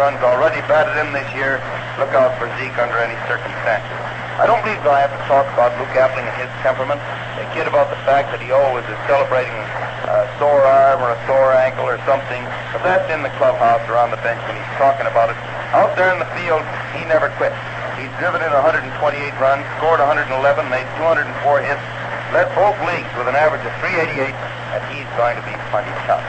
runs 0.00 0.24
already 0.24 0.64
batted 0.64 0.96
in 1.04 1.12
this 1.12 1.28
year, 1.36 1.60
look 2.00 2.16
out 2.16 2.32
for 2.40 2.48
Zeke 2.56 2.80
under 2.80 2.96
any 2.96 3.16
circumstances. 3.28 4.23
I 4.34 4.50
don't 4.50 4.58
believe 4.66 4.82
I 4.82 4.98
have 4.98 5.14
to 5.14 5.22
talk 5.30 5.46
about 5.54 5.70
Luke 5.78 5.94
Appling 5.94 6.26
and 6.26 6.34
his 6.42 6.50
temperament. 6.66 6.98
A 7.38 7.46
kid 7.54 7.70
about 7.70 7.86
the 7.86 8.00
fact 8.02 8.34
that 8.34 8.42
he 8.42 8.50
always 8.50 8.82
is 8.90 8.98
celebrating 9.06 9.54
a 9.54 10.26
sore 10.42 10.66
arm 10.66 11.06
or 11.06 11.14
a 11.14 11.20
sore 11.30 11.54
ankle 11.54 11.86
or 11.86 12.02
something, 12.02 12.42
but 12.74 12.82
that's 12.82 13.06
in 13.14 13.22
the 13.22 13.30
clubhouse 13.38 13.86
or 13.86 13.94
on 13.94 14.10
the 14.10 14.18
bench 14.26 14.42
when 14.50 14.58
he's 14.58 14.74
talking 14.74 15.06
about 15.06 15.30
it. 15.30 15.38
Out 15.70 15.94
there 15.94 16.10
in 16.10 16.18
the 16.18 16.26
field, 16.34 16.66
he 16.98 17.06
never 17.06 17.30
quit. 17.38 17.54
He's 17.94 18.10
driven 18.18 18.42
in 18.42 18.50
128 18.50 18.90
runs, 19.38 19.62
scored 19.78 20.02
111, 20.02 20.26
made 20.66 20.86
204 20.98 21.30
hits, 21.62 21.86
led 22.34 22.50
both 22.58 22.74
leagues 22.90 23.10
with 23.14 23.30
an 23.30 23.38
average 23.38 23.62
of 23.62 23.70
388, 23.78 24.34
and 24.34 24.82
he's 24.90 25.06
going 25.14 25.38
to 25.38 25.46
be 25.46 25.54
plenty 25.70 25.94
tough. 26.10 26.26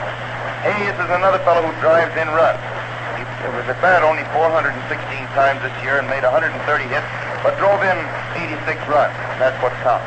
Hayes 0.62 0.94
is 0.94 1.10
another 1.10 1.42
fellow 1.42 1.66
who 1.66 1.74
drives 1.82 2.14
in 2.14 2.30
runs. 2.30 2.62
He 3.18 3.26
was 3.50 3.66
at 3.66 3.78
bat 3.82 4.06
only 4.06 4.22
416 4.30 4.78
times 5.34 5.58
this 5.62 5.74
year 5.82 5.98
and 5.98 6.06
made 6.06 6.22
130 6.22 6.54
hits, 6.86 7.10
but 7.46 7.54
drove 7.62 7.78
in 7.86 7.94
86 8.34 8.74
runs. 8.90 9.14
That's 9.38 9.54
what 9.62 9.70
counts. 9.86 10.02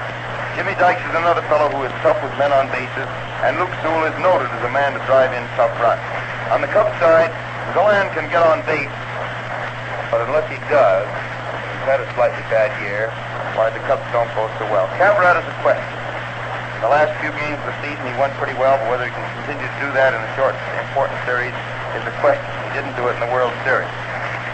Jimmy 0.60 0.76
Dykes 0.76 1.00
is 1.08 1.16
another 1.16 1.40
fellow 1.48 1.72
who 1.72 1.88
is 1.88 1.94
tough 2.04 2.20
with 2.20 2.36
men 2.36 2.52
on 2.52 2.68
bases, 2.68 3.08
and 3.48 3.56
Luke 3.56 3.72
Sewell 3.80 4.04
is 4.12 4.18
noted 4.20 4.52
as 4.60 4.64
a 4.68 4.72
man 4.76 4.92
to 4.92 5.00
drive 5.08 5.32
in 5.32 5.40
tough 5.56 5.72
runs. 5.80 6.04
On 6.52 6.60
the 6.60 6.68
Cubs 6.68 6.92
side, 7.00 7.32
Galan 7.72 8.12
can 8.12 8.28
get 8.28 8.44
on 8.44 8.60
base, 8.68 8.92
but 10.12 10.20
unless 10.28 10.52
he 10.52 10.60
does, 10.68 11.08
he's 11.08 11.88
had 11.88 12.04
a 12.04 12.08
slightly 12.12 12.44
bad 12.52 12.76
year, 12.84 13.08
why 13.56 13.72
the 13.72 13.80
Cubs 13.88 14.04
don't 14.12 14.28
go 14.36 14.52
so 14.60 14.68
well. 14.68 14.92
Cavarretta 15.00 15.40
is 15.40 15.48
a 15.48 15.58
question. 15.64 15.96
In 16.76 16.82
the 16.84 16.92
last 16.92 17.16
few 17.24 17.32
games 17.40 17.56
of 17.64 17.72
the 17.72 17.78
season, 17.80 18.04
he 18.04 18.16
went 18.20 18.36
pretty 18.36 18.60
well, 18.60 18.76
but 18.84 18.92
whether 18.92 19.08
he 19.08 19.16
can 19.16 19.24
continue 19.40 19.64
to 19.64 19.80
do 19.80 19.88
that 19.96 20.12
in 20.12 20.20
a 20.20 20.32
short, 20.36 20.60
important 20.92 21.16
series 21.24 21.56
is 21.96 22.04
a 22.04 22.12
question. 22.20 22.44
He 22.68 22.76
didn't 22.76 23.00
do 23.00 23.08
it 23.08 23.16
in 23.16 23.24
the 23.24 23.32
World 23.32 23.56
Series. 23.64 23.88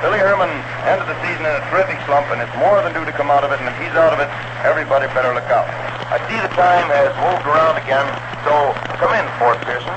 Billy 0.06 0.22
Herman 0.22 0.54
ended 0.86 1.10
the 1.10 1.18
season 1.26 1.50
in 1.50 1.54
a 1.58 1.66
terrific 1.74 1.98
slump, 2.06 2.30
and 2.30 2.38
it's 2.38 2.54
more 2.62 2.78
than 2.86 2.94
due 2.94 3.10
to 3.10 3.16
come 3.18 3.34
out 3.34 3.42
of 3.42 3.50
it, 3.50 3.58
and 3.58 3.66
if 3.66 3.74
he's 3.82 3.98
out 3.98 4.14
of 4.14 4.22
it, 4.22 4.30
everybody 4.62 5.10
better 5.18 5.34
look 5.34 5.50
out. 5.50 5.66
I 6.14 6.22
see 6.30 6.38
the 6.38 6.54
time 6.54 6.94
has 6.94 7.10
moved 7.26 7.42
around 7.50 7.82
again, 7.82 8.06
so 8.46 8.70
come 9.02 9.18
in, 9.18 9.26
Fort 9.42 9.58
Pearson. 9.66 9.90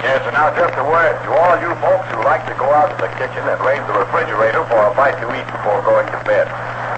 Yes, 0.00 0.24
and 0.24 0.32
now 0.32 0.48
just 0.56 0.72
a 0.80 0.84
word 0.88 1.12
to 1.12 1.28
all 1.28 1.60
you 1.60 1.76
folks 1.84 2.08
who 2.08 2.24
like 2.24 2.40
to 2.48 2.56
go 2.56 2.72
out 2.72 2.88
to 2.88 2.96
the 3.04 3.12
kitchen 3.20 3.44
and 3.44 3.60
raise 3.60 3.84
the 3.84 4.00
refrigerator 4.00 4.64
for 4.72 4.80
a 4.88 4.96
bite 4.96 5.20
to 5.20 5.28
eat 5.28 5.44
before 5.52 5.84
going 5.84 6.08
to 6.08 6.20
bed. 6.24 6.48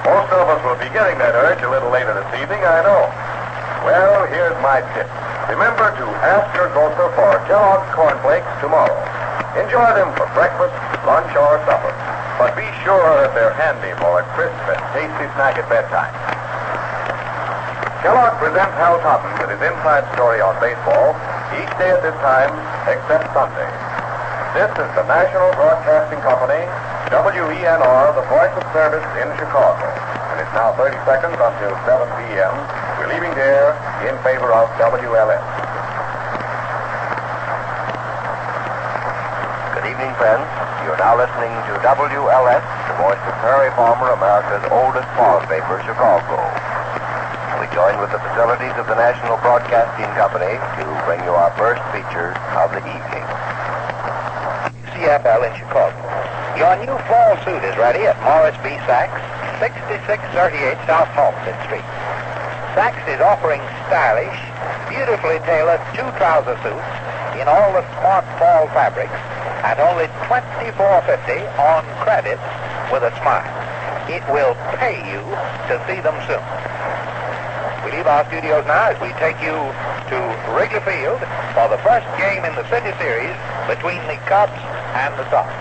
Most 0.07 0.31
of 0.31 0.47
us 0.55 0.63
will 0.63 0.79
be 0.79 0.87
getting 0.95 1.19
that 1.19 1.35
urge 1.35 1.67
a 1.67 1.71
little 1.75 1.91
later 1.91 2.15
this 2.15 2.31
evening, 2.39 2.63
I 2.63 2.87
know. 2.87 3.11
Well, 3.83 4.31
here's 4.31 4.55
my 4.63 4.87
tip. 4.95 5.11
Remember 5.51 5.91
to 5.91 6.07
ask 6.31 6.47
your 6.55 6.71
grocer 6.71 7.11
for 7.19 7.43
Kellogg's 7.51 7.91
cornflakes 7.91 8.47
tomorrow. 8.63 9.22
Enjoy 9.59 9.89
them 9.97 10.11
for 10.17 10.27
breakfast, 10.33 10.75
lunch, 11.05 11.33
or 11.37 11.61
supper. 11.69 11.93
But 12.41 12.57
be 12.57 12.67
sure 12.83 13.21
that 13.21 13.37
they're 13.37 13.55
handy 13.55 13.93
for 14.01 14.21
a 14.21 14.25
crisp 14.33 14.65
and 14.67 14.81
tasty 14.97 15.29
snack 15.37 15.61
at 15.61 15.69
bedtime. 15.69 16.13
Kellogg 18.03 18.35
presents 18.43 18.75
Hal 18.83 18.99
Totten 18.99 19.31
with 19.39 19.55
his 19.55 19.63
inside 19.63 20.03
story 20.19 20.43
on 20.43 20.59
baseball 20.59 21.15
each 21.55 21.71
day 21.79 21.95
at 21.95 22.03
this 22.03 22.19
time 22.19 22.51
except 22.91 23.31
Sunday. 23.31 23.71
This 24.59 24.69
is 24.75 24.91
the 24.99 25.07
National 25.07 25.49
Broadcasting 25.55 26.19
Company, 26.21 26.67
WENR, 27.15 28.05
the 28.19 28.27
voice 28.27 28.53
of 28.59 28.65
service 28.75 29.07
in 29.23 29.29
Chicago. 29.39 29.87
And 30.35 30.43
it's 30.43 30.51
now 30.51 30.75
30 30.75 30.99
seconds 31.07 31.39
until 31.39 31.73
7 31.87 32.05
p.m. 32.19 32.55
We're 32.99 33.13
leaving 33.15 33.33
there 33.39 33.77
in 34.03 34.19
favor 34.27 34.51
of 34.51 34.67
WLS. 34.83 35.47
Good 39.79 39.87
evening, 39.95 40.13
friends. 40.19 40.45
You're 40.83 40.99
now 40.99 41.23
listening 41.43 41.75
to 41.75 41.83
WLS, 41.83 42.63
the 42.87 42.95
voice 43.03 43.19
of 43.27 43.35
Prairie 43.43 43.75
Farmer, 43.75 44.15
America's 44.15 44.63
oldest 44.71 45.11
farm 45.19 45.43
paper, 45.51 45.83
Chicago. 45.83 46.39
We 47.59 47.67
join 47.75 47.99
with 47.99 48.15
the 48.15 48.23
facilities 48.23 48.71
of 48.79 48.87
the 48.87 48.95
National 48.95 49.35
Broadcasting 49.43 50.07
Company 50.15 50.55
to 50.55 50.87
bring 51.03 51.19
you 51.27 51.35
our 51.35 51.51
first 51.59 51.83
feature 51.91 52.31
of 52.63 52.71
the 52.71 52.79
evening. 52.87 53.27
CFL 54.95 55.43
in 55.51 55.55
Chicago. 55.59 55.99
Your 56.55 56.79
new 56.79 56.95
fall 57.11 57.35
suit 57.43 57.63
is 57.67 57.75
ready 57.75 58.07
at 58.07 58.15
Morris 58.23 58.55
B. 58.63 58.79
Sachs, 58.87 59.19
6638 59.59 60.79
South 60.87 61.11
Halsted 61.11 61.59
Street. 61.67 61.87
Sachs 62.79 63.03
is 63.11 63.19
offering 63.19 63.59
stylish, 63.91 64.39
beautifully 64.87 65.43
tailored 65.43 65.83
two 65.91 66.07
trouser 66.23 66.55
suits 66.63 66.91
in 67.35 67.51
all 67.51 67.75
the 67.75 67.83
smart 67.99 68.23
fall 68.39 68.71
fabrics 68.71 69.19
at 69.63 69.79
only 69.79 70.11
$24.50 70.33 71.45
on 71.61 71.85
credit 72.01 72.41
with 72.89 73.05
a 73.05 73.13
smile. 73.21 73.45
It 74.09 74.25
will 74.33 74.57
pay 74.81 74.97
you 75.05 75.21
to 75.69 75.77
see 75.85 76.01
them 76.01 76.17
soon. 76.25 76.41
We 77.85 77.93
leave 77.93 78.09
our 78.09 78.25
studios 78.33 78.65
now 78.65 78.97
as 78.97 78.99
we 79.05 79.13
take 79.21 79.37
you 79.45 79.53
to 79.53 80.19
Wrigley 80.57 80.81
Field 80.89 81.21
for 81.53 81.69
the 81.69 81.77
first 81.85 82.09
game 82.17 82.49
in 82.49 82.57
the 82.57 82.65
City 82.73 82.97
Series 82.97 83.37
between 83.69 84.01
the 84.09 84.17
Cubs 84.25 84.57
and 84.97 85.13
the 85.21 85.29
Sox. 85.29 85.53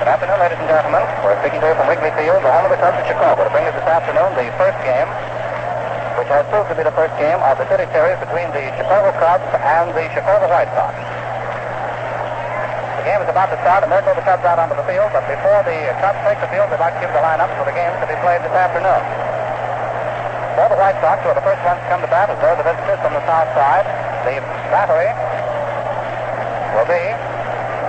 Good 0.00 0.08
afternoon, 0.08 0.40
ladies 0.40 0.64
and 0.64 0.68
gentlemen. 0.72 1.04
We're 1.20 1.36
speaking 1.44 1.60
to 1.60 1.68
you 1.68 1.76
from 1.76 1.92
Wrigley 1.92 2.12
Field, 2.16 2.40
the 2.40 2.52
home 2.56 2.64
of 2.64 2.72
the 2.72 2.80
Cubs 2.80 2.96
of 2.96 3.04
Chicago, 3.04 3.44
to 3.44 3.52
bring 3.52 3.68
you 3.68 3.74
this 3.76 3.84
afternoon 3.84 4.32
the 4.32 4.48
first 4.56 4.80
game, 4.80 5.12
which 6.16 6.32
has 6.32 6.48
proved 6.48 6.72
to 6.72 6.76
be 6.80 6.88
the 6.88 6.96
first 6.96 7.12
game 7.20 7.36
of 7.44 7.60
the 7.60 7.68
City 7.68 7.84
Series 7.92 8.16
between 8.16 8.48
the 8.56 8.64
Chicago 8.80 9.12
Cubs 9.20 9.44
and 9.60 9.92
the 9.92 10.08
Chicago 10.16 10.48
White 10.48 10.72
Sox. 10.72 11.03
The 13.04 13.12
game 13.12 13.20
is 13.20 13.28
about 13.28 13.52
to 13.52 13.60
start, 13.60 13.84
and 13.84 13.92
there 13.92 14.00
go 14.00 14.16
the 14.16 14.24
Cubs 14.24 14.48
out 14.48 14.56
onto 14.56 14.80
the 14.80 14.86
field. 14.88 15.12
But 15.12 15.28
before 15.28 15.60
the 15.68 15.76
Cubs 16.00 16.16
take 16.24 16.40
the 16.40 16.48
field, 16.48 16.72
they'd 16.72 16.80
like 16.80 16.96
to 16.96 17.04
give 17.04 17.12
the 17.12 17.20
lineup 17.20 17.52
for 17.60 17.68
the 17.68 17.76
game 17.76 17.92
to 18.00 18.08
be 18.08 18.16
played 18.24 18.40
this 18.40 18.56
afternoon. 18.56 19.04
For 20.56 20.72
the 20.72 20.78
White 20.80 20.96
Sox, 21.04 21.20
are 21.28 21.36
the 21.36 21.44
first 21.44 21.60
ones 21.68 21.84
to 21.84 21.88
come 21.92 22.00
to 22.00 22.08
bat, 22.08 22.32
as 22.32 22.40
they're 22.40 22.56
the 22.56 22.64
visitors 22.64 22.96
from 23.04 23.12
the 23.12 23.20
south 23.28 23.52
side, 23.52 23.84
the 24.24 24.40
battery 24.72 25.12
will 26.72 26.88
be 26.88 27.04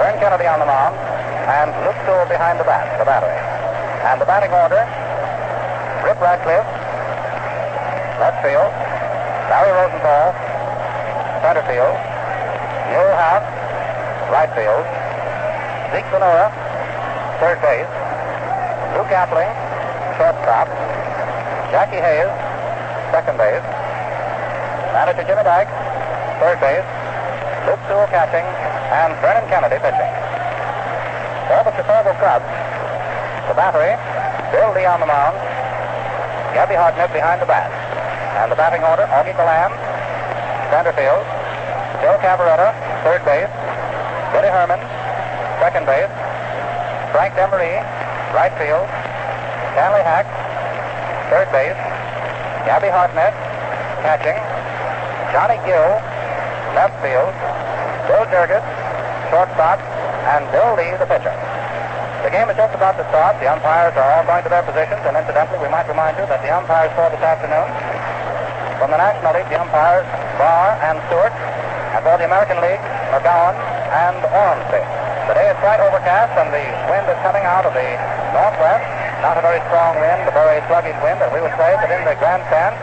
Vern 0.03 0.19
Kennedy 0.19 0.51
on 0.51 0.59
the 0.59 0.67
mound 0.67 0.99
and 1.47 1.71
Luke 1.87 1.95
Sewell 2.03 2.27
behind 2.27 2.59
the 2.59 2.67
bat, 2.67 2.83
the 2.99 3.07
battery. 3.07 3.39
And 4.11 4.19
the 4.19 4.27
batting 4.27 4.51
order, 4.51 4.83
Rip 6.03 6.19
Radcliff, 6.19 6.67
left 8.19 8.43
field, 8.43 8.67
Larry 9.47 9.71
Rosenthal, 9.79 10.35
center 11.39 11.63
field, 11.71 11.95
Mule 12.91 13.15
Haas, 13.15 13.54
right 14.31 14.49
field, 14.57 14.85
Zeke 15.93 16.09
Bonura, 16.09 16.49
third 17.39 17.59
base, 17.61 17.89
Luke 18.97 19.11
Appling, 19.11 19.51
shortstop, 20.17 20.67
Jackie 21.71 22.01
Hayes, 22.01 22.31
second 23.11 23.37
base, 23.37 23.65
manager 24.95 25.23
Jimmy 25.27 25.43
Dyke, 25.43 25.69
third 26.39 26.59
base, 26.59 26.87
Luke 27.67 27.81
Sewell 27.89 28.07
catching, 28.07 28.45
and 28.93 29.11
Vernon 29.21 29.45
Kennedy 29.49 29.77
pitching. 29.81 30.13
For 31.49 31.61
the 31.61 31.73
Chicago 31.77 32.13
Cubs, 32.17 32.47
the 33.49 33.53
battery, 33.53 33.93
Bill 34.49 34.73
Lee 34.73 34.85
on 34.85 34.99
the 34.99 35.09
mound, 35.09 35.37
Gabby 36.55 36.75
Hartnett 36.75 37.11
behind 37.11 37.41
the 37.41 37.45
bat. 37.45 37.69
And 38.41 38.51
the 38.51 38.55
batting 38.55 38.83
order, 38.83 39.05
Augie 39.11 39.35
Galan, 39.35 39.71
center 40.71 40.93
field, 40.95 41.23
Joe 42.01 42.17
Cavarretta, 42.23 42.71
third 43.03 43.23
base, 43.25 43.44
Billy 44.35 44.51
Herman, 44.51 44.83
second 45.63 45.87
base, 45.87 46.11
Frank 47.15 47.39
Demaree, 47.39 47.79
right 48.35 48.51
field, 48.59 48.83
Stanley 49.71 50.03
Hack, 50.03 50.27
third 51.31 51.47
base, 51.55 51.79
Gabby 52.67 52.91
Hartnett, 52.91 53.31
catching, 54.03 54.35
Johnny 55.31 55.55
Gill, 55.63 55.87
left 56.75 56.99
field, 56.99 57.31
Bill 58.11 58.27
Jurges, 58.27 58.59
shortstop, 59.31 59.79
and 60.35 60.43
Bill 60.51 60.75
Lee, 60.75 60.91
the 60.99 61.07
pitcher. 61.07 61.31
The 62.27 62.31
game 62.35 62.51
is 62.51 62.59
just 62.59 62.75
about 62.75 62.99
to 62.99 63.07
start. 63.07 63.39
The 63.39 63.47
umpires 63.47 63.95
are 63.95 64.19
all 64.19 64.27
going 64.27 64.43
to 64.43 64.51
their 64.51 64.67
positions, 64.67 64.99
and 65.07 65.15
incidentally, 65.15 65.63
we 65.63 65.71
might 65.71 65.87
remind 65.87 66.19
you 66.19 66.27
that 66.27 66.43
the 66.43 66.51
umpires 66.51 66.91
for 66.91 67.07
this 67.07 67.23
afternoon, 67.23 67.71
from 68.83 68.91
the 68.91 68.99
National 68.99 69.31
League, 69.31 69.47
the 69.47 69.63
umpires 69.63 70.03
Barr 70.35 70.75
and 70.83 70.99
Stewart, 71.07 71.31
and 71.31 72.03
for 72.03 72.19
the 72.19 72.27
American 72.27 72.59
League, 72.59 72.83
McGowan 73.15 73.74
and 73.95 74.19
Ormsby. 74.27 74.83
The 75.31 75.33
day 75.39 75.47
is 75.47 75.57
quite 75.63 75.79
overcast, 75.79 76.35
and 76.35 76.51
the 76.51 76.65
wind 76.91 77.07
is 77.07 77.15
coming 77.23 77.47
out 77.47 77.63
of 77.63 77.71
the 77.71 77.89
northwest. 78.35 78.83
Not 79.23 79.39
a 79.39 79.43
very 79.43 79.63
strong 79.71 79.95
wind, 80.03 80.27
a 80.27 80.35
very 80.35 80.59
sluggish 80.67 80.99
wind, 80.99 81.23
and 81.23 81.31
we 81.31 81.39
would 81.39 81.55
say 81.55 81.79
that 81.79 81.89
in 81.89 82.03
the 82.03 82.13
grandstand, 82.19 82.75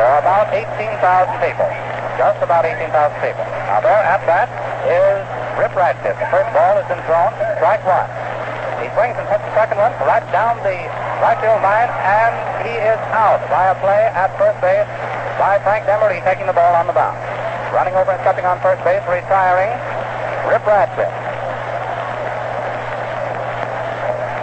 there 0.00 0.08
are 0.08 0.20
about 0.24 0.48
18,000 0.56 0.96
people. 1.44 1.68
Just 2.16 2.40
about 2.40 2.64
18,000 2.64 2.88
people. 3.20 3.44
Now 3.68 3.84
there 3.84 4.00
at 4.00 4.24
bat 4.24 4.48
is 4.88 5.20
Rip 5.60 5.76
Radcliff. 5.76 6.16
The 6.16 6.30
first 6.32 6.48
ball 6.56 6.80
has 6.80 6.88
been 6.88 7.00
thrown, 7.04 7.36
strike 7.60 7.84
one. 7.84 8.08
He 8.80 8.88
swings 8.96 9.20
and 9.20 9.28
puts 9.28 9.44
the 9.44 9.52
second 9.52 9.76
one 9.76 9.92
right 10.08 10.24
down 10.32 10.56
the 10.64 10.80
right 11.20 11.36
field 11.44 11.60
line, 11.60 11.92
and 11.92 12.32
he 12.64 12.72
is 12.72 13.00
out 13.12 13.44
by 13.52 13.68
a 13.68 13.76
play 13.84 14.08
at 14.16 14.32
first 14.40 14.56
base 14.64 14.88
by 15.36 15.60
Frank 15.60 15.84
Demaree 15.84 16.24
taking 16.24 16.48
the 16.48 16.56
ball 16.56 16.72
on 16.72 16.88
the 16.88 16.96
bounce. 16.96 17.35
Running 17.74 17.94
over 17.94 18.12
and 18.12 18.20
stepping 18.22 18.44
on 18.46 18.60
first 18.60 18.82
base, 18.84 19.02
retiring, 19.08 19.72
Rip 20.48 20.62
Radcliff. 20.66 21.10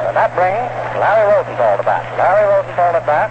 And 0.07 0.13
that 0.13 0.29
brings 0.37 0.69
Larry 1.01 1.25
Rosenthal 1.31 1.79
to 1.79 1.85
bat. 1.87 2.05
Larry 2.21 2.45
Rosenthal 2.45 2.93
at 2.93 3.05
bat. 3.07 3.29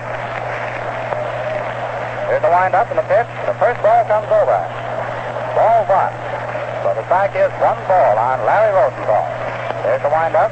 Here's 2.27 2.43
the 2.43 2.51
windup 2.51 2.91
and 2.91 2.99
the 2.99 3.07
pitch. 3.07 3.31
The 3.47 3.55
first 3.61 3.79
ball 3.85 4.03
comes 4.11 4.27
over. 4.33 4.59
Ball 5.55 5.85
one. 5.87 6.15
So 6.83 6.91
the 6.97 7.07
fact 7.07 7.37
is 7.39 7.53
one 7.63 7.79
ball 7.87 8.19
on 8.19 8.43
Larry 8.43 8.75
Rosenthal. 8.75 9.23
There's 9.87 10.03
the 10.03 10.11
windup. 10.11 10.51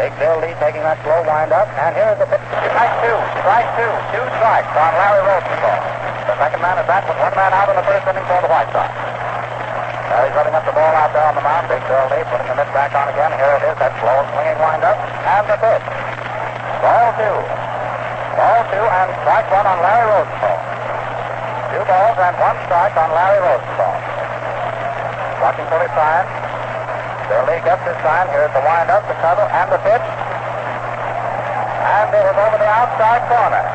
Big 0.00 0.14
Bill 0.16 0.40
Lee 0.40 0.56
taking 0.56 0.80
that 0.86 0.96
slow 1.04 1.20
windup. 1.26 1.68
And 1.76 1.92
here's 1.92 2.16
the 2.16 2.24
pitch. 2.30 2.40
Strike 2.40 2.94
two. 3.04 3.18
Strike 3.44 3.70
two. 3.76 3.92
Two 4.16 4.24
strikes 4.40 4.72
on 4.72 4.90
Larry 4.96 5.22
Rosenthal. 5.26 6.01
Second 6.42 6.58
man 6.58 6.74
at 6.74 6.90
bat 6.90 7.06
with 7.06 7.14
one 7.22 7.30
man 7.38 7.54
out 7.54 7.70
in 7.70 7.78
the 7.78 7.86
first 7.86 8.02
inning 8.02 8.26
for 8.26 8.34
the 8.42 8.50
White 8.50 8.66
Sox. 8.74 8.90
Now 8.90 10.26
he's 10.26 10.34
running 10.34 10.58
up 10.58 10.66
the 10.66 10.74
ball 10.74 10.90
out 10.90 11.14
there 11.14 11.22
on 11.22 11.38
the 11.38 11.44
mound. 11.46 11.70
Big 11.70 11.78
Bill 11.86 12.02
Lee 12.10 12.26
putting 12.26 12.50
the 12.50 12.58
mitt 12.58 12.66
back 12.74 12.90
on 12.98 13.06
again. 13.14 13.30
Here 13.38 13.62
it 13.62 13.70
is. 13.70 13.78
That 13.78 13.94
slow 14.02 14.26
swinging 14.34 14.58
windup. 14.58 14.98
And 15.22 15.46
the 15.46 15.54
pitch. 15.62 15.86
Ball 16.82 17.14
two. 17.14 17.38
Ball 18.34 18.58
two 18.74 18.86
and 18.90 19.08
strike 19.22 19.46
one 19.54 19.70
on 19.70 19.78
Larry 19.86 20.06
Rosenthal. 20.18 20.58
Two 21.70 21.82
balls 21.86 22.18
and 22.18 22.34
one 22.34 22.58
strike 22.66 22.96
on 22.98 23.08
Larry 23.14 23.40
Rosenthal. 23.46 23.94
Watching 25.46 25.66
for 25.70 25.78
his 25.78 25.94
sign. 25.94 26.26
Bill 27.30 27.46
Lee 27.46 27.62
gets 27.62 27.86
his 27.86 27.98
sign. 28.02 28.26
Here's 28.34 28.50
the 28.50 28.66
windup, 28.66 29.06
the 29.06 29.14
cover, 29.22 29.46
and 29.46 29.68
the 29.70 29.78
pitch. 29.86 30.06
And 31.86 32.10
it 32.10 32.24
is 32.26 32.34
over 32.34 32.58
the 32.58 32.66
outside 32.66 33.30
corner. 33.30 33.71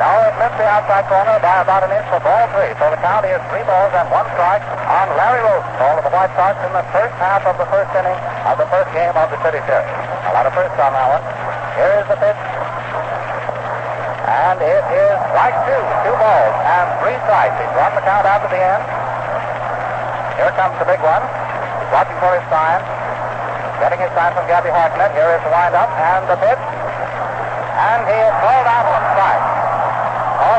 Now 0.00 0.16
it 0.24 0.32
missed 0.40 0.56
the 0.56 0.64
outside 0.64 1.04
corner 1.12 1.36
by 1.44 1.60
about 1.60 1.84
an 1.84 1.92
inch 1.92 2.08
for 2.08 2.24
ball 2.24 2.48
three. 2.56 2.72
So 2.80 2.88
the 2.88 2.96
count 3.04 3.28
is 3.28 3.36
three 3.52 3.60
balls 3.68 3.92
and 3.92 4.08
one 4.08 4.24
strike 4.32 4.64
on 4.88 5.12
Larry 5.12 5.44
Rosen, 5.44 5.76
all 5.76 6.00
of 6.00 6.08
the 6.08 6.14
White 6.16 6.32
Sox 6.40 6.56
in 6.64 6.72
the 6.72 6.80
first 6.88 7.12
half 7.20 7.44
of 7.44 7.60
the 7.60 7.68
first 7.68 7.92
inning 7.92 8.16
of 8.48 8.56
the 8.56 8.64
first 8.72 8.88
game 8.96 9.12
of 9.12 9.28
the 9.28 9.36
City 9.44 9.60
Series. 9.68 9.92
A 10.24 10.32
lot 10.32 10.48
of 10.48 10.56
firsts 10.56 10.80
on 10.80 10.96
that 10.96 11.04
one. 11.04 11.24
Here 11.76 12.00
is 12.00 12.08
the 12.08 12.16
pitch. 12.16 12.40
And 14.24 14.56
it 14.64 14.84
is 14.88 15.16
right 15.36 15.56
two. 15.68 15.82
Two 16.08 16.16
balls 16.16 16.54
and 16.64 16.86
three 17.04 17.20
strikes. 17.28 17.60
He's 17.60 17.74
run 17.76 17.92
the 17.92 18.00
count 18.00 18.24
out 18.24 18.40
to 18.40 18.48
the 18.48 18.56
end. 18.56 18.80
Here 20.40 20.52
comes 20.56 20.80
the 20.80 20.88
big 20.88 21.04
one. 21.04 21.20
He's 21.20 21.92
watching 21.92 22.16
for 22.24 22.32
his 22.40 22.46
sign. 22.48 22.80
Getting 23.84 24.00
his 24.00 24.08
sign 24.16 24.32
from 24.32 24.48
Gabby 24.48 24.72
Hartnett. 24.72 25.12
Here 25.12 25.28
is 25.36 25.44
the 25.44 25.52
windup 25.52 25.92
and 25.92 26.24
the 26.24 26.40
pitch. 26.40 26.62
And 27.84 28.00
he 28.08 28.16
is 28.16 28.32
called 28.40 28.64
out 28.64 28.88
on 28.88 29.04
strike. 29.12 29.59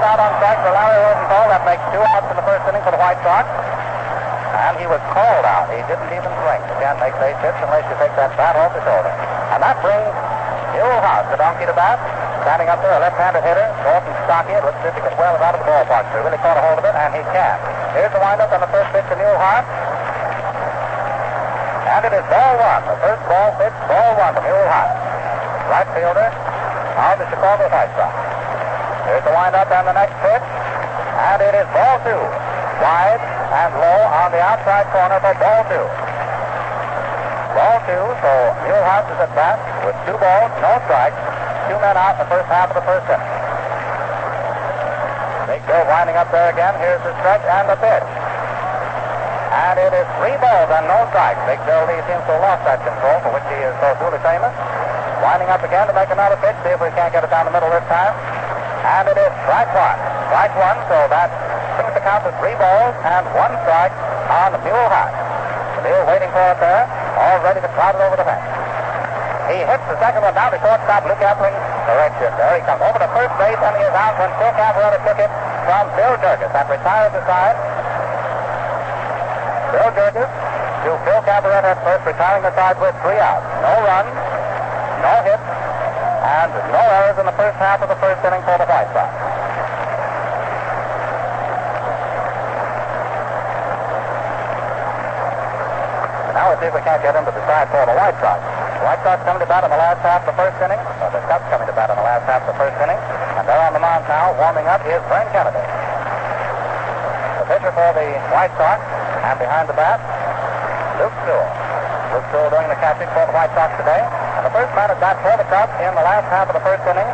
Out 0.02 0.18
on 0.18 0.34
strike 0.42 0.58
for 0.66 0.74
Larry 0.74 0.98
Rosenthal. 0.98 1.46
That 1.54 1.62
makes 1.62 1.86
two 1.94 2.02
outs 2.02 2.26
in 2.34 2.36
the 2.36 2.42
first 2.42 2.66
inning 2.66 2.82
for 2.82 2.90
the 2.90 2.98
White 2.98 3.22
Sox. 3.22 3.46
And 3.46 4.74
he 4.82 4.90
was 4.90 4.98
called 5.14 5.46
out. 5.46 5.70
He 5.70 5.78
didn't 5.86 6.10
even 6.10 6.32
swing. 6.42 6.62
You 6.66 6.78
can't 6.82 6.98
make 6.98 7.14
base 7.22 7.38
hits 7.46 7.62
unless 7.62 7.86
you 7.86 7.96
take 8.02 8.14
that 8.18 8.34
bat 8.34 8.58
off 8.58 8.74
the 8.74 8.82
shoulder. 8.82 9.14
And 9.54 9.62
that 9.62 9.78
brings 9.86 10.10
House, 11.02 11.30
the 11.30 11.38
donkey 11.38 11.70
to 11.70 11.76
bat. 11.78 12.02
Standing 12.46 12.70
up 12.74 12.82
there, 12.82 12.98
a 12.98 13.02
left-handed 13.02 13.46
hitter, 13.46 13.68
short 13.86 14.02
stocky. 14.26 14.58
It 14.58 14.66
looks 14.66 14.82
as 14.82 14.90
if 14.90 14.98
he 14.98 15.02
can 15.06 15.14
well 15.22 15.38
it 15.38 15.42
out 15.46 15.54
of 15.54 15.62
the 15.62 15.70
ballpark. 15.70 16.10
He 16.10 16.18
really 16.26 16.42
caught 16.42 16.58
a 16.58 16.64
hold 16.66 16.82
of 16.82 16.86
it, 16.86 16.96
and 16.98 17.14
he 17.14 17.22
can. 17.30 17.58
Here's 17.94 18.10
the 18.10 18.22
windup 18.22 18.50
on 18.50 18.62
the 18.66 18.72
first 18.74 18.90
pitch 18.94 19.06
to 19.06 19.16
Mule 19.22 19.38
Haas. 19.38 19.66
And 21.94 22.02
it 22.10 22.14
is 22.18 22.26
ball 22.26 22.54
one. 22.58 22.82
The 22.90 22.98
first 23.06 23.22
ball 23.30 23.50
pitch, 23.62 23.78
ball 23.86 24.12
one 24.18 24.34
to 24.34 24.42
Mule 24.42 24.68
Haas. 24.70 24.94
Right 25.70 25.90
fielder 25.94 26.30
of 26.34 27.16
the 27.22 27.28
Chicago 27.30 27.70
White 27.70 27.94
Sox. 27.94 28.31
Here's 29.12 29.28
the 29.28 29.36
windup 29.36 29.68
and 29.68 29.92
the 29.92 29.92
next 29.92 30.16
pitch. 30.24 30.40
And 30.40 31.44
it 31.44 31.52
is 31.52 31.68
ball 31.76 32.00
two. 32.08 32.24
Wide 32.80 33.20
and 33.20 33.76
low 33.76 34.00
on 34.08 34.32
the 34.32 34.40
outside 34.40 34.88
corner 34.96 35.20
for 35.20 35.36
ball 35.36 35.68
two. 35.68 35.84
Ball 37.52 37.78
two, 37.92 38.06
so 38.24 38.32
Mule 38.64 38.80
Haas 38.88 39.04
is 39.12 39.20
at 39.20 39.36
bat 39.36 39.60
with 39.84 40.00
two 40.08 40.16
balls, 40.16 40.48
no 40.64 40.80
strikes, 40.88 41.20
two 41.68 41.76
men 41.84 42.00
out 42.00 42.16
in 42.16 42.24
the 42.24 42.30
first 42.32 42.48
half 42.48 42.72
of 42.72 42.80
the 42.80 42.88
first 42.88 43.04
inning. 43.12 43.36
Big 45.52 45.62
Bill 45.68 45.84
winding 45.92 46.16
up 46.16 46.32
there 46.32 46.48
again. 46.48 46.72
Here's 46.80 47.04
the 47.04 47.12
stretch 47.20 47.44
and 47.44 47.68
the 47.68 47.76
pitch. 47.84 48.08
And 49.52 49.76
it 49.76 49.92
is 49.92 50.08
three 50.24 50.40
balls 50.40 50.72
and 50.72 50.88
no 50.88 51.04
strikes. 51.12 51.44
Big 51.52 51.60
Bill 51.68 51.84
Lee 51.84 52.00
seems 52.08 52.24
to 52.32 52.40
have 52.40 52.48
lost 52.48 52.64
that 52.64 52.80
control 52.80 53.20
for 53.28 53.36
which 53.36 53.44
he 53.52 53.60
is 53.60 53.76
so 53.84 53.92
truly 54.00 54.24
famous. 54.24 54.56
Winding 55.20 55.52
up 55.52 55.60
again 55.60 55.92
to 55.92 55.94
make 56.00 56.08
another 56.08 56.40
pitch. 56.40 56.56
See 56.64 56.72
if 56.72 56.80
we 56.80 56.88
can't 56.96 57.12
get 57.12 57.28
it 57.28 57.30
down 57.30 57.44
the 57.44 57.52
middle 57.52 57.68
this 57.68 57.84
time. 57.92 58.31
And 58.82 59.06
it 59.08 59.18
is 59.18 59.32
strike 59.46 59.72
one. 59.74 60.00
Strike 60.32 60.56
one, 60.58 60.78
so 60.90 60.98
that 61.14 61.30
brings 61.78 61.94
the 61.94 62.04
count 62.04 62.26
to 62.26 62.32
three 62.42 62.58
balls 62.58 62.96
and 63.06 63.24
one 63.38 63.54
strike 63.66 63.94
on 64.32 64.58
Mule 64.66 64.88
Haas. 64.90 65.14
Still 65.82 66.02
waiting 66.06 66.32
for 66.34 66.46
it 66.54 66.60
there, 66.62 66.86
all 67.18 67.38
ready 67.42 67.62
to 67.62 67.70
trot 67.74 67.94
it 67.98 68.02
over 68.02 68.18
the 68.18 68.26
fence. 68.26 68.46
He 69.50 69.60
hits 69.66 69.84
the 69.90 69.98
second 70.00 70.22
one 70.24 70.34
down 70.38 70.54
to 70.54 70.60
shortstop. 70.64 71.04
Luke 71.04 71.20
Appling 71.20 71.52
direction. 71.90 72.30
There 72.38 72.56
he 72.56 72.64
comes 72.64 72.82
over 72.86 73.00
to 73.02 73.10
first 73.12 73.34
base, 73.36 73.60
and 73.60 73.74
he 73.76 73.84
is 73.84 73.96
out 73.98 74.16
when 74.16 74.32
Phil 74.40 74.54
Cavarretta 74.56 75.00
took 75.04 75.20
it 75.20 75.32
from 75.66 75.84
Bill 75.98 76.16
Jurges. 76.22 76.52
That 76.54 76.70
retires 76.70 77.12
the 77.12 77.24
side. 77.28 77.58
Bill 79.74 79.90
Jurges 79.92 80.30
to 80.86 80.90
Phil 81.04 81.22
Cavarretta 81.26 81.76
at 81.76 81.82
first, 81.84 82.06
retiring 82.06 82.44
the 82.46 82.54
side 82.56 82.78
with 82.80 82.96
three 83.04 83.20
outs. 83.20 83.46
No 83.66 83.74
runs, 83.84 84.14
no 85.04 85.14
hits, 85.26 85.41
and 86.22 86.54
no 86.70 86.84
errors 86.86 87.18
in 87.18 87.26
the 87.26 87.34
first 87.34 87.58
half 87.58 87.82
of 87.82 87.90
the 87.90 87.98
first 87.98 88.22
inning 88.22 88.46
for 88.46 88.54
the 88.62 88.70
White 88.70 88.86
Sox. 88.94 89.10
Now 96.38 96.54
we'll 96.54 96.62
see 96.62 96.70
if 96.70 96.76
we 96.78 96.86
can't 96.86 97.02
get 97.02 97.18
into 97.18 97.34
the 97.34 97.42
side 97.50 97.74
for 97.74 97.90
the 97.90 97.98
White 97.98 98.14
Sox. 98.22 98.38
The 98.38 98.86
White 98.86 99.02
Sox 99.02 99.18
coming 99.26 99.42
to 99.42 99.50
bat 99.50 99.66
in 99.66 99.74
the 99.74 99.82
last 99.82 100.02
half 100.06 100.22
of 100.22 100.30
the 100.30 100.38
first 100.38 100.62
inning. 100.62 100.82
Or 101.02 101.10
the 101.10 101.22
Cubs 101.26 101.46
coming 101.50 101.66
to 101.66 101.74
bat 101.74 101.90
in 101.90 101.98
the 101.98 102.06
last 102.06 102.26
half 102.30 102.46
of 102.46 102.54
the 102.54 102.58
first 102.62 102.78
inning. 102.86 103.02
And 103.42 103.44
there 103.50 103.62
on 103.66 103.74
the 103.74 103.82
mound 103.82 104.06
now, 104.06 104.38
warming 104.38 104.70
up, 104.70 104.86
is 104.86 105.02
Vern 105.10 105.26
Kennedy. 105.34 105.66
The 107.42 107.46
pitcher 107.50 107.74
for 107.74 107.90
the 107.98 108.14
White 108.30 108.54
Sox, 108.62 108.78
and 109.26 109.38
behind 109.42 109.66
the 109.70 109.78
bat, 109.78 109.98
Luke 111.02 111.18
Sewell. 111.26 111.50
Luke 112.14 112.26
Sewell 112.30 112.50
doing 112.54 112.70
the 112.70 112.78
catching 112.78 113.10
for 113.10 113.26
the 113.26 113.34
White 113.34 113.50
Sox 113.58 113.74
today. 113.82 114.06
First 114.52 114.76
man 114.76 114.92
at 114.92 115.00
bat 115.00 115.16
for 115.24 115.32
the 115.40 115.48
Cubs 115.48 115.72
in 115.80 115.96
the 115.96 116.04
last 116.04 116.28
half 116.28 116.52
of 116.52 116.56
the 116.60 116.64
first 116.68 116.84
inning 116.84 117.08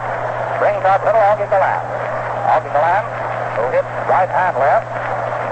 brings 0.57 0.81
up 0.89 1.05
little 1.05 1.21
Augie 1.21 1.45
Galan. 1.53 1.85
Augie 2.49 2.73
Galan, 2.73 3.05
who 3.61 3.63
hits 3.77 3.91
right 4.09 4.25
and 4.25 4.57
left. 4.57 4.89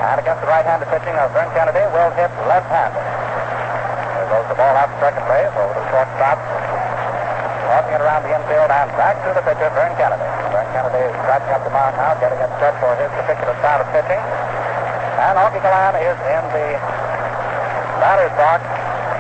And 0.06 0.18
against 0.18 0.42
the 0.42 0.50
right-handed 0.50 0.90
pitching 0.90 1.14
of 1.18 1.30
Vern 1.34 1.50
Kennedy, 1.54 1.86
will 1.94 2.10
hit 2.18 2.30
left-handed. 2.50 2.98
There 2.98 4.28
goes 4.34 4.50
the 4.50 4.58
ball 4.58 4.74
out 4.74 4.90
to 4.90 4.98
second 4.98 5.26
base 5.30 5.54
over 5.54 5.78
to 5.78 5.82
the 5.82 5.90
shortstop. 5.94 6.38
Tossing 7.70 7.94
it 7.98 8.02
around 8.02 8.22
the 8.26 8.34
infield 8.34 8.70
and 8.70 8.90
back 8.98 9.22
to 9.22 9.30
the 9.38 9.46
pitcher, 9.46 9.70
Vern 9.78 9.94
Kennedy. 9.98 10.26
Vern 10.54 10.66
Kennedy 10.74 11.06
is 11.06 11.14
scratching 11.22 11.54
up 11.54 11.62
the 11.66 11.74
mound 11.74 11.94
now, 12.02 12.18
getting 12.18 12.42
it 12.42 12.50
set 12.58 12.74
for 12.82 12.98
his 12.98 13.14
particular 13.14 13.54
style 13.62 13.86
of 13.86 13.90
pitching. 13.94 14.22
And 15.22 15.38
Augie 15.38 15.62
Galan 15.62 16.02
is 16.02 16.18
in 16.34 16.44
the 16.50 16.68
batter's 18.02 18.34
box 18.38 18.66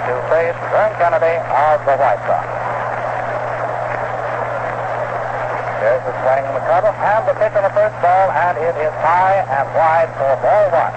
to 0.09 0.13
face 0.33 0.57
Vern 0.73 0.93
Kennedy 0.97 1.37
of 1.45 1.77
the 1.85 1.93
White 1.97 2.21
Sox. 2.25 2.54
There's 5.85 6.01
the 6.01 6.17
swing, 6.25 6.41
in 6.41 6.53
the 6.57 6.65
cover, 6.65 6.89
and 6.89 7.21
the 7.29 7.37
pitch 7.37 7.53
on 7.53 7.61
the 7.61 7.69
first 7.69 7.93
ball, 8.01 8.33
and 8.33 8.57
it 8.57 8.73
is 8.73 8.89
high 9.05 9.37
and 9.45 9.69
wide 9.77 10.09
for 10.17 10.33
ball 10.41 10.65
one. 10.73 10.93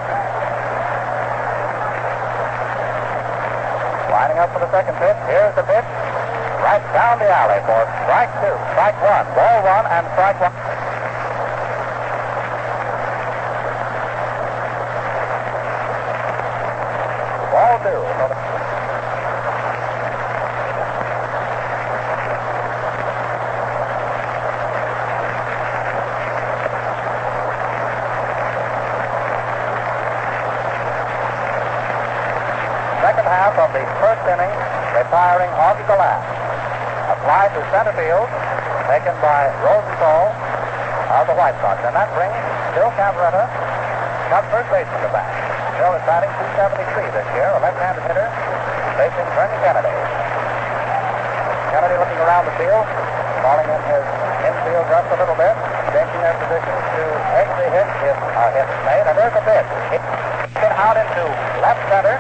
Lining 4.09 4.39
up 4.41 4.49
for 4.49 4.65
the 4.65 4.71
second 4.73 4.97
pitch. 4.97 5.21
Here's 5.29 5.53
the 5.61 5.65
pitch. 5.69 5.85
Right 6.65 6.81
down 6.97 7.21
the 7.21 7.29
alley 7.29 7.61
for 7.69 7.85
strike 8.09 8.33
two. 8.41 8.57
Strike 8.73 8.97
one. 9.05 9.29
Ball 9.37 9.61
one 9.61 9.85
and 9.93 10.09
strike 10.17 10.41
one. 10.41 10.57
Ball 17.53 17.77
two. 17.85 18.01
So 18.17 18.25
the- 18.33 18.39
Second 32.99 33.25
half 33.31 33.55
of 33.57 33.73
the 33.73 33.81
first 34.03 34.23
inning, 34.27 34.53
retiring 34.93 35.49
Augie 35.55 35.87
Galan. 35.87 36.21
A 37.09 37.15
fly 37.25 37.47
to 37.55 37.63
center 37.79 37.95
field, 37.95 38.27
taken 38.91 39.15
by 39.23 39.47
Rosenthal 39.63 40.35
of 41.15 41.31
the 41.31 41.37
White 41.39 41.55
Sox. 41.63 41.79
And 41.87 41.95
that 41.95 42.11
brings 42.19 42.35
Bill 42.75 42.91
Cavarretta, 42.99 43.47
Cub 44.35 44.43
first 44.51 44.67
baseman 44.75 44.99
to 45.07 45.11
bat. 45.15 45.31
Bill 45.79 45.95
is 45.95 46.03
batting 46.03 46.27
273 46.59 47.07
this 47.15 47.23
year, 47.39 47.47
a 47.55 47.63
left-handed 47.63 48.03
hitter, 48.03 48.27
facing 48.99 49.23
Vern 49.31 49.47
Kennedy. 49.63 49.95
Kennedy 51.71 51.95
looking 52.03 52.19
around 52.19 52.51
the 52.51 52.57
field, 52.59 52.83
calling 53.47 53.71
in 53.71 53.83
his 53.95 54.05
infield 54.43 54.87
reps 54.91 55.15
a 55.15 55.19
little 55.23 55.39
bit, 55.39 55.55
changing 55.95 56.19
their 56.19 56.35
positions 56.35 56.83
to 56.99 57.03
the 57.63 57.67
hit 57.79 57.87
if 58.11 58.19
a 58.19 58.47
hit 58.59 58.67
made. 58.91 59.07
And 59.07 59.15
there's 59.15 59.39
a. 59.39 59.43
Hit 59.95 60.75
out 60.83 60.99
into 60.99 61.23
left 61.63 61.79
center. 61.87 62.19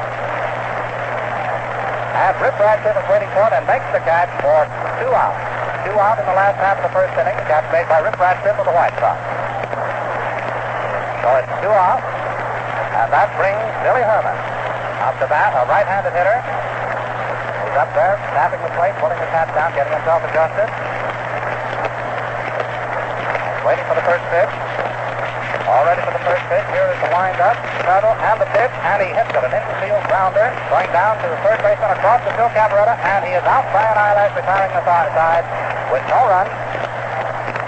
And 2.18 2.35
Rip 2.42 2.55
Radcliff 2.62 2.94
is 2.94 3.09
waiting 3.11 3.31
for 3.35 3.47
it 3.47 3.53
and 3.59 3.66
makes 3.66 3.87
the 3.90 3.99
catch 4.07 4.31
for 4.38 4.66
two 4.99 5.14
outs. 5.14 5.48
Two 5.87 5.95
out 6.01 6.19
in 6.19 6.27
the 6.27 6.35
last 6.35 6.59
half 6.59 6.83
of 6.83 6.91
the 6.91 6.95
first 6.95 7.14
inning. 7.14 7.38
Catch 7.47 7.71
made 7.71 7.87
by 7.87 8.03
Rip 8.03 8.19
Radcliff 8.19 8.59
of 8.59 8.67
the 8.67 8.75
White 8.75 8.95
Sox. 8.99 9.19
So 11.23 11.29
it's 11.38 11.53
two 11.62 11.71
out. 11.71 12.03
And 12.99 13.09
that 13.14 13.31
brings 13.38 13.62
Billy 13.87 14.03
Herman 14.03 14.35
up 15.07 15.14
to 15.23 15.27
bat, 15.31 15.55
a 15.55 15.62
right-handed 15.71 16.11
hitter. 16.11 16.35
He's 16.35 17.79
up 17.79 17.91
there, 17.95 18.19
snapping 18.35 18.59
the 18.59 18.75
plate, 18.75 18.95
pulling 18.99 19.19
the 19.23 19.31
cap 19.31 19.55
down, 19.55 19.71
getting 19.71 19.95
himself 19.95 20.19
adjusted. 20.27 20.67
Waiting 23.62 23.87
for 23.87 23.95
the 23.95 24.03
first 24.03 24.25
pitch. 24.35 24.53
All 25.69 25.85
ready 25.85 26.03
for 26.03 26.11
the 26.17 26.25
first 26.27 26.43
pitch. 26.51 26.67
Here 26.75 26.88
is 26.91 26.99
the 27.07 27.11
windup, 27.12 27.55
the 27.55 27.85
settle, 27.87 28.17
and 28.19 28.37
the 28.41 28.49
pitch, 28.51 28.73
and 28.73 28.99
he 29.05 29.11
hits 29.14 29.31
it. 29.31 29.43
An 29.47 29.53
infield 29.53 30.03
grounder 30.11 30.49
going 30.73 30.91
down 30.91 31.21
to 31.23 31.27
the 31.29 31.38
third 31.45 31.61
baseman 31.61 31.93
across 31.93 32.25
the 32.25 32.33
Phil 32.35 32.51
Cavarretta, 32.57 32.97
and 32.99 33.21
he 33.23 33.37
is 33.37 33.45
out 33.47 33.69
by 33.71 33.85
an 33.85 33.97
eyelash, 34.01 34.33
retiring 34.35 34.73
the 34.75 34.83
side 34.83 35.67
with 35.92 36.05
no 36.09 36.20
runs, 36.29 36.53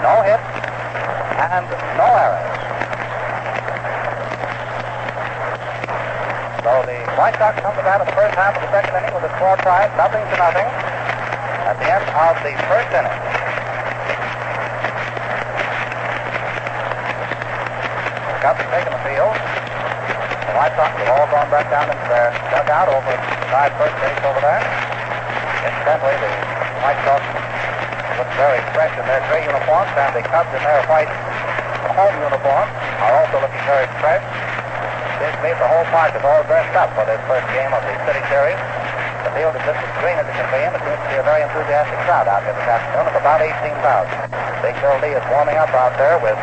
no 0.05 0.21
hits, 0.21 0.47
and 1.51 1.65
no 1.97 2.07
errors. 2.07 2.51
So 6.61 6.71
the 6.85 6.99
White 7.17 7.35
Sox 7.41 7.57
come 7.61 7.73
to 7.73 7.81
bat 7.81 8.01
in 8.01 8.07
the 8.07 8.13
first 8.13 8.37
half 8.37 8.53
of 8.53 8.61
the 8.61 8.69
second 8.69 8.93
inning 8.93 9.13
with 9.17 9.25
a 9.25 9.33
score 9.37 9.57
tied, 9.65 9.89
nothing 9.97 10.21
to 10.21 10.35
nothing, 10.37 10.69
at 11.65 11.75
the 11.81 11.87
end 11.89 12.05
of 12.05 12.35
the 12.45 12.53
first 12.69 12.89
inning. 12.93 13.17
Cubs 18.41 18.65
taken 18.73 18.89
the 18.89 19.03
field. 19.05 19.37
The 19.37 20.53
White 20.57 20.73
Sox 20.73 20.97
have 20.97 21.13
all 21.13 21.29
gone 21.29 21.45
back 21.53 21.69
down 21.69 21.85
into 21.93 22.07
their 22.09 22.33
dugout 22.49 22.89
over 22.89 23.13
side 23.53 23.69
first 23.77 23.93
base 24.01 24.17
over 24.25 24.41
there. 24.41 24.65
Incidentally, 25.61 26.17
the 26.25 26.33
White 26.81 26.97
Sox 27.05 27.20
very 28.37 28.61
fresh 28.75 28.93
in 28.95 29.05
their 29.07 29.23
gray 29.27 29.43
uniforms, 29.43 29.91
and 29.95 30.11
the 30.15 30.23
Cubs 30.27 30.51
in 30.55 30.61
their 30.63 30.83
white 30.87 31.09
home 31.95 32.15
uniforms 32.23 32.71
are 33.03 33.13
also 33.19 33.43
looking 33.43 33.63
very 33.67 33.87
fresh. 33.99 34.23
Seems 35.19 35.37
to 35.37 35.53
the 35.53 35.69
whole 35.69 35.85
park 35.93 36.15
is 36.17 36.23
all 36.25 36.41
dressed 36.49 36.73
up 36.73 36.89
for 36.97 37.05
this 37.05 37.21
first 37.29 37.45
game 37.53 37.69
of 37.69 37.81
the 37.85 37.93
City 38.09 38.23
Series. 38.31 38.57
The 39.21 39.31
field 39.37 39.53
is 39.53 39.63
just 39.69 39.77
as 39.77 39.91
green 40.01 40.17
as 40.17 40.25
it 40.25 40.33
can 40.33 40.49
be, 40.49 40.61
and 40.65 40.73
it 40.73 40.81
seems 40.81 40.97
to 40.97 41.09
be 41.13 41.17
a 41.21 41.25
very 41.27 41.45
enthusiastic 41.45 41.99
crowd 42.09 42.25
out 42.25 42.41
here 42.41 42.57
this 42.57 42.65
afternoon 42.65 43.05
of 43.05 43.15
about 43.21 43.37
18,000. 43.37 43.77
Big 44.65 44.73
Bill 44.81 44.97
Lee 44.97 45.13
is 45.13 45.25
warming 45.29 45.61
up 45.61 45.69
out 45.77 45.93
there 46.01 46.17
with 46.25 46.37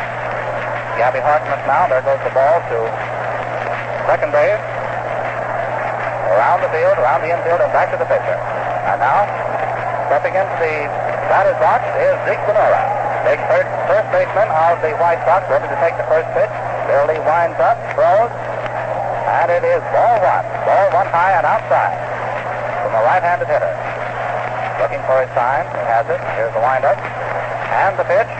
Gabby 0.95 1.19
Hartnett 1.19 1.59
now. 1.67 1.91
There 1.91 2.03
goes 2.07 2.23
the 2.23 2.31
ball 2.31 2.63
to 2.71 2.79
second 4.07 4.31
base. 4.31 4.63
Around 6.29 6.63
the 6.63 6.71
field, 6.71 6.95
around 7.03 7.19
the 7.25 7.35
infield, 7.35 7.59
and 7.59 7.71
back 7.75 7.91
to 7.91 7.97
the 7.99 8.07
pitcher. 8.07 8.37
And 8.87 9.01
now, 9.03 9.27
stepping 10.07 10.39
into 10.39 10.55
the 10.55 10.87
batter's 11.29 11.61
box 11.61 11.85
is 12.01 12.17
Zeke 12.25 12.41
Bonura. 12.49 12.81
Big 13.23 13.37
third, 13.45 13.69
first 13.85 14.09
baseman 14.09 14.49
of 14.49 14.81
the 14.81 14.97
White 14.97 15.21
Sox, 15.29 15.45
ready 15.45 15.69
to 15.69 15.77
take 15.77 15.93
the 16.01 16.07
first 16.09 16.25
pitch. 16.33 16.49
Bill 16.89 17.05
Lee 17.05 17.21
winds 17.21 17.61
up, 17.61 17.77
throws, 17.93 18.33
and 18.33 19.53
it 19.53 19.61
is 19.61 19.77
ball 19.93 20.17
one. 20.25 20.45
Ball 20.65 20.89
one 20.89 21.09
high 21.13 21.37
and 21.37 21.45
outside 21.45 21.93
from 22.81 22.97
a 22.97 23.01
right-handed 23.05 23.45
hitter. 23.45 23.69
Looking 24.81 25.03
for 25.05 25.21
his 25.21 25.29
sign. 25.37 25.69
He 25.69 25.83
has 25.85 26.09
it. 26.09 26.17
Here's 26.33 26.55
the 26.57 26.63
windup. 26.65 26.97
And 26.97 27.93
the 27.93 28.07
pitch. 28.09 28.31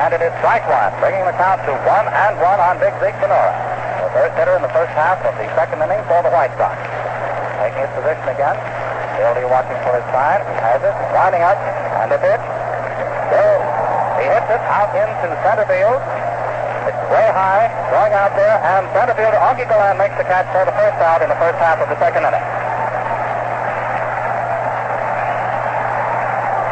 And 0.00 0.16
it 0.16 0.22
is 0.24 0.32
strike 0.40 0.64
one, 0.64 0.94
bringing 1.02 1.26
the 1.28 1.36
count 1.36 1.60
to 1.68 1.76
one 1.84 2.06
and 2.08 2.40
one 2.40 2.56
on 2.56 2.80
Big 2.80 2.94
Zeke 3.04 3.18
Bonura. 3.20 3.52
The 4.06 4.10
first 4.16 4.32
hitter 4.38 4.56
in 4.56 4.62
the 4.62 4.72
first 4.72 4.94
half 4.96 5.20
of 5.26 5.36
the 5.36 5.44
second 5.58 5.84
inning 5.84 6.00
for 6.08 6.24
the 6.24 6.32
White 6.32 6.56
Sox. 6.56 6.78
Taking 7.60 7.84
his 7.84 7.92
position 7.92 8.26
again. 8.32 8.56
Bill 9.20 9.52
watching 9.52 9.76
for 9.84 9.92
his 9.92 10.06
sign. 10.16 10.40
He 10.40 10.56
has 10.64 10.80
it. 10.80 10.96
Winding 11.12 11.44
up. 11.44 11.60
And 12.00 12.08
the 12.08 12.16
pitch. 12.16 12.40
Bill, 13.28 13.60
he 14.16 14.24
hits 14.24 14.48
it 14.48 14.62
out 14.64 14.88
into 14.96 15.36
center 15.44 15.68
field. 15.68 16.00
It's 16.88 17.02
way 17.12 17.28
high, 17.28 17.68
going 17.92 18.16
out 18.16 18.32
there, 18.32 18.56
and 18.64 18.88
center 18.96 19.12
fielder 19.12 19.36
Augie 19.36 19.68
Galan 19.68 20.00
makes 20.00 20.16
the 20.16 20.24
catch 20.24 20.48
for 20.48 20.64
the 20.64 20.72
first 20.72 20.96
out 21.04 21.20
in 21.20 21.28
the 21.28 21.36
first 21.36 21.60
half 21.60 21.76
of 21.76 21.92
the 21.92 21.98
second 22.00 22.24
inning. 22.24 22.40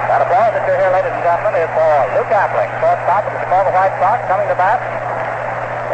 That 0.09 0.25
applause 0.25 0.57
that 0.57 0.65
you 0.65 0.73
hear, 0.73 0.89
ladies 0.89 1.13
and 1.13 1.21
gentlemen, 1.21 1.61
is 1.61 1.69
for 1.77 1.93
Luke 2.17 2.33
Appling, 2.33 2.73
shortstop 2.81 3.29
of 3.29 3.33
the 3.37 3.41
Chicago 3.45 3.69
White 3.77 3.93
Sox, 4.01 4.25
coming 4.25 4.49
to 4.49 4.57
bat 4.57 4.81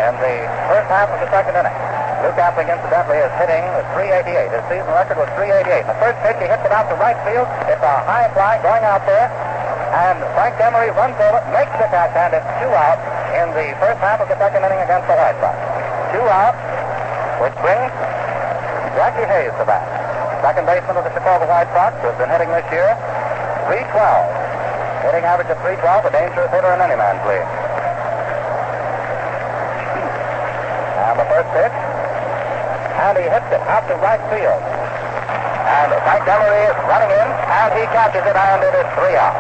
in 0.07 0.15
the 0.23 0.47
first 0.71 0.87
half 0.87 1.11
of 1.11 1.19
the 1.19 1.29
second 1.35 1.59
inning. 1.59 1.94
Luke 2.25 2.41
Appling, 2.41 2.73
incidentally, 2.73 3.21
is 3.21 3.29
hitting 3.37 3.61
388. 3.93 4.49
His 4.49 4.65
season 4.73 4.89
record 4.97 5.21
was 5.21 5.29
388. 5.37 5.85
The 5.85 5.99
first 6.01 6.17
pitch, 6.25 6.41
he 6.41 6.49
hits 6.49 6.65
it 6.65 6.73
out 6.73 6.89
to 6.89 6.97
right 6.97 7.21
field. 7.21 7.45
It's 7.69 7.85
a 7.85 7.97
high 8.09 8.33
fly 8.33 8.57
going 8.65 8.81
out 8.81 9.05
there, 9.05 9.29
and 9.29 10.17
Frank 10.33 10.57
Demaree 10.57 10.89
runs 10.97 11.21
over, 11.21 11.45
makes 11.53 11.77
the 11.77 11.85
catch, 11.93 12.17
and 12.17 12.33
it's 12.33 12.49
two 12.65 12.73
out 12.73 12.97
in 13.37 13.53
the 13.53 13.77
first 13.77 14.01
half 14.01 14.25
of 14.25 14.33
the 14.33 14.41
second 14.41 14.65
inning 14.65 14.81
against 14.81 15.05
the 15.05 15.21
White 15.21 15.37
Sox. 15.37 15.53
Two 16.17 16.25
out, 16.25 16.57
which 17.45 17.53
brings 17.61 17.93
Jackie 18.97 19.29
Hayes 19.29 19.53
to 19.61 19.69
bat. 19.69 19.85
Second 20.41 20.65
baseman 20.65 20.97
of 20.97 21.05
the 21.05 21.13
Chicago 21.13 21.45
White 21.45 21.69
Sox, 21.77 21.93
who 22.01 22.09
has 22.09 22.17
been 22.17 22.33
hitting 22.33 22.49
this 22.57 22.65
year 22.73 22.89
312. 23.69 25.13
Hitting 25.13 25.29
average 25.29 25.53
of 25.53 25.61
312, 25.61 26.09
a 26.09 26.13
dangerous 26.17 26.49
hitter 26.49 26.73
in 26.73 26.81
any 26.81 26.97
man's 26.97 27.21
league. 27.29 27.53
And 31.05 31.21
the 31.21 31.29
first 31.29 31.53
pitch, 31.53 31.84
and 33.15 33.23
he 33.23 33.31
hits 33.31 33.47
it 33.55 33.63
out 33.71 33.87
to 33.87 33.95
right 34.03 34.19
field. 34.27 34.59
And 34.59 35.89
Frank 36.03 36.27
Demaree 36.27 36.67
is 36.67 36.79
running 36.91 37.15
in, 37.15 37.29
and 37.31 37.71
he 37.79 37.87
catches 37.95 38.27
it, 38.27 38.35
and 38.35 38.59
it 38.59 38.75
is 38.75 38.89
three 38.99 39.15
out. 39.15 39.39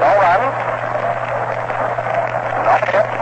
No 0.00 0.10
runs, 0.16 0.56
no 2.64 2.72
hits, 2.88 3.12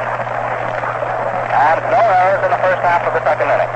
and 1.59 1.79
no 1.91 2.03
errors 2.07 2.43
in 2.47 2.51
the 2.55 2.63
first 2.63 2.83
half 2.87 3.03
of 3.03 3.19
the 3.19 3.23
second 3.27 3.51
inning. 3.51 3.73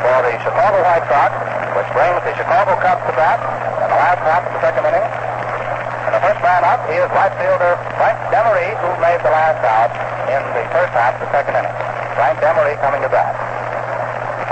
For 0.00 0.16
the 0.24 0.32
Chicago 0.40 0.78
White 0.80 1.04
Sox, 1.04 1.30
which 1.76 1.90
brings 1.92 2.20
the 2.24 2.32
Chicago 2.32 2.72
Cubs 2.80 3.04
to 3.04 3.12
bat 3.12 3.36
in 3.36 3.88
the 3.92 4.00
last 4.00 4.20
half 4.24 4.40
of 4.40 4.52
the 4.56 4.60
second 4.64 4.88
inning. 4.88 5.04
And 5.04 6.12
the 6.16 6.22
first 6.24 6.40
man 6.40 6.64
up 6.64 6.80
is 6.88 7.04
right 7.12 7.34
fielder 7.36 7.76
Frank 8.00 8.16
Demaree, 8.32 8.72
who 8.80 8.88
made 9.04 9.20
the 9.20 9.32
last 9.36 9.60
out 9.68 9.92
in 10.32 10.40
the 10.56 10.64
first 10.72 10.96
half 10.96 11.12
of 11.20 11.28
the 11.28 11.30
second 11.32 11.60
inning. 11.60 11.76
Frank 12.16 12.40
Demaree 12.40 12.80
coming 12.80 13.04
to 13.04 13.12
bat. 13.12 13.45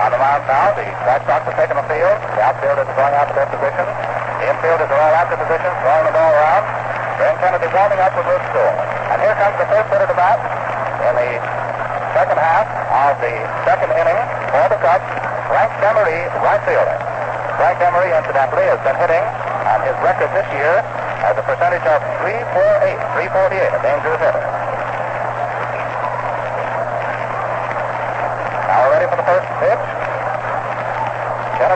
On 0.04 0.12
the 0.12 0.20
mound 0.20 0.44
now, 0.44 0.76
the 0.76 0.84
Sox 1.24 1.48
have 1.48 1.56
taken 1.56 1.80
the 1.80 1.86
field. 1.88 2.18
The 2.36 2.42
outfielders 2.44 2.84
are 2.84 2.98
going 3.00 3.14
out 3.16 3.24
to 3.24 3.34
their 3.40 3.48
positions. 3.48 3.88
The 3.88 4.46
infielders 4.52 4.90
are 4.92 5.00
all 5.00 5.14
out 5.16 5.32
to 5.32 5.36
positions, 5.40 5.74
throwing 5.80 6.04
the 6.04 6.12
ball 6.12 6.28
around. 6.28 6.64
Graham 7.16 7.36
Kennedy 7.40 7.68
warming 7.72 8.00
up 8.04 8.12
with 8.12 8.28
Luke 8.28 8.44
Sewell. 8.52 8.74
And 9.10 9.18
here 9.24 9.32
comes 9.40 9.56
the 9.56 9.64
first 9.64 9.88
hitter 9.88 10.04
to 10.04 10.16
bat 10.18 10.38
in 11.08 11.14
the 11.16 11.30
second 12.12 12.36
half 12.36 12.68
of 12.68 13.16
the 13.24 13.32
second 13.64 13.90
inning 13.96 14.20
for 14.52 14.66
the 14.68 14.78
Cubs, 14.84 15.08
Frank 15.48 15.72
Demaree, 15.80 16.28
right 16.44 16.62
fielder. 16.68 16.98
Frank 17.56 17.80
Demaree, 17.80 18.12
incidentally, 18.12 18.66
has 18.68 18.80
been 18.84 18.98
hitting 19.00 19.24
on 19.64 19.80
his 19.88 19.96
record 20.04 20.28
this 20.36 20.46
year 20.52 20.84
has 21.24 21.32
a 21.40 21.46
percentage 21.48 21.80
of 21.88 22.04
348, 22.20 23.00
348, 23.16 23.72
a 23.72 23.80
dangerous 23.80 24.20
hitter. 24.20 24.44
Now 28.68 28.84
we're 28.84 28.92
ready 28.92 29.08
for 29.08 29.16
the 29.16 29.24
first 29.24 29.48
pitch. 29.56 29.73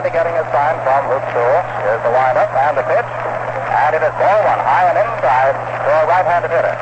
Getting 0.09 0.33
his 0.33 0.49
sign 0.49 0.73
from 0.81 1.05
Luke 1.05 1.21
Sewell. 1.37 1.61
Here's 1.85 2.01
the 2.01 2.09
windup 2.09 2.49
and 2.49 2.73
the 2.73 2.85
pitch. 2.89 3.05
And 3.05 3.93
it 3.93 4.01
is 4.01 4.09
ball 4.17 4.41
one, 4.41 4.57
high 4.57 4.89
and 4.89 4.97
inside 5.05 5.53
for 5.85 5.93
a 5.93 6.05
right-handed 6.09 6.49
hitter. 6.49 6.75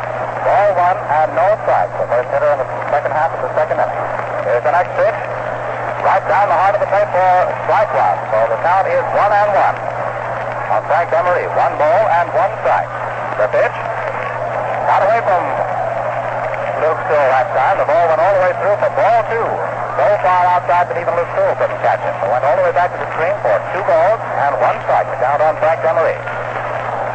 Ball 0.47 0.69
one 0.79 0.95
and 0.95 1.29
no 1.35 1.47
strike. 1.67 1.91
The 1.99 2.07
first 2.07 2.31
hitter 2.31 2.47
in 2.55 2.59
the 2.63 2.67
second 2.87 3.11
half 3.11 3.35
of 3.35 3.43
the 3.43 3.51
second 3.51 3.83
inning. 3.83 3.99
Here's 4.47 4.63
the 4.63 4.71
next 4.71 4.95
pitch. 4.95 5.19
Right 6.07 6.23
down 6.23 6.47
the 6.47 6.55
heart 6.55 6.79
of 6.79 6.81
the 6.81 6.87
plate 6.87 7.09
for 7.11 7.31
strike 7.67 7.91
one. 7.91 8.17
So 8.31 8.37
the 8.47 8.59
count 8.63 8.87
is 8.95 9.03
one 9.11 9.33
and 9.35 9.49
one 9.51 9.75
on 10.71 10.81
Frank 10.87 11.11
Emery, 11.11 11.51
One 11.51 11.75
ball 11.75 12.03
and 12.07 12.27
one 12.31 12.53
strike. 12.63 12.91
The 13.43 13.47
pitch 13.51 13.75
got 14.87 15.03
away 15.03 15.19
from 15.27 15.43
Luke 16.79 17.01
Sewell 17.11 17.27
that 17.27 17.51
time. 17.51 17.75
The 17.75 17.87
ball 17.91 18.07
went 18.07 18.23
all 18.23 18.33
the 18.39 18.43
way 18.47 18.53
through 18.55 18.77
for 18.79 18.91
ball 18.95 19.19
two. 19.27 19.47
So 19.97 20.05
far 20.21 20.45
outside 20.53 20.93
that 20.93 20.97
even 21.01 21.09
Luke 21.17 21.25
Sewell 21.33 21.57
couldn't 21.57 21.81
catch 21.81 22.05
it. 22.05 22.13
It 22.13 22.29
went 22.29 22.45
all 22.45 22.53
the 22.53 22.69
way 22.69 22.75
back 22.77 22.93
to 22.93 23.01
the 23.01 23.09
screen 23.17 23.33
for 23.41 23.57
two 23.73 23.81
balls 23.81 24.21
and 24.45 24.53
one 24.61 24.77
strike. 24.85 25.09
The 25.09 25.17
count 25.17 25.41
on 25.41 25.57
Frank 25.57 25.81
Demaree. 25.81 26.13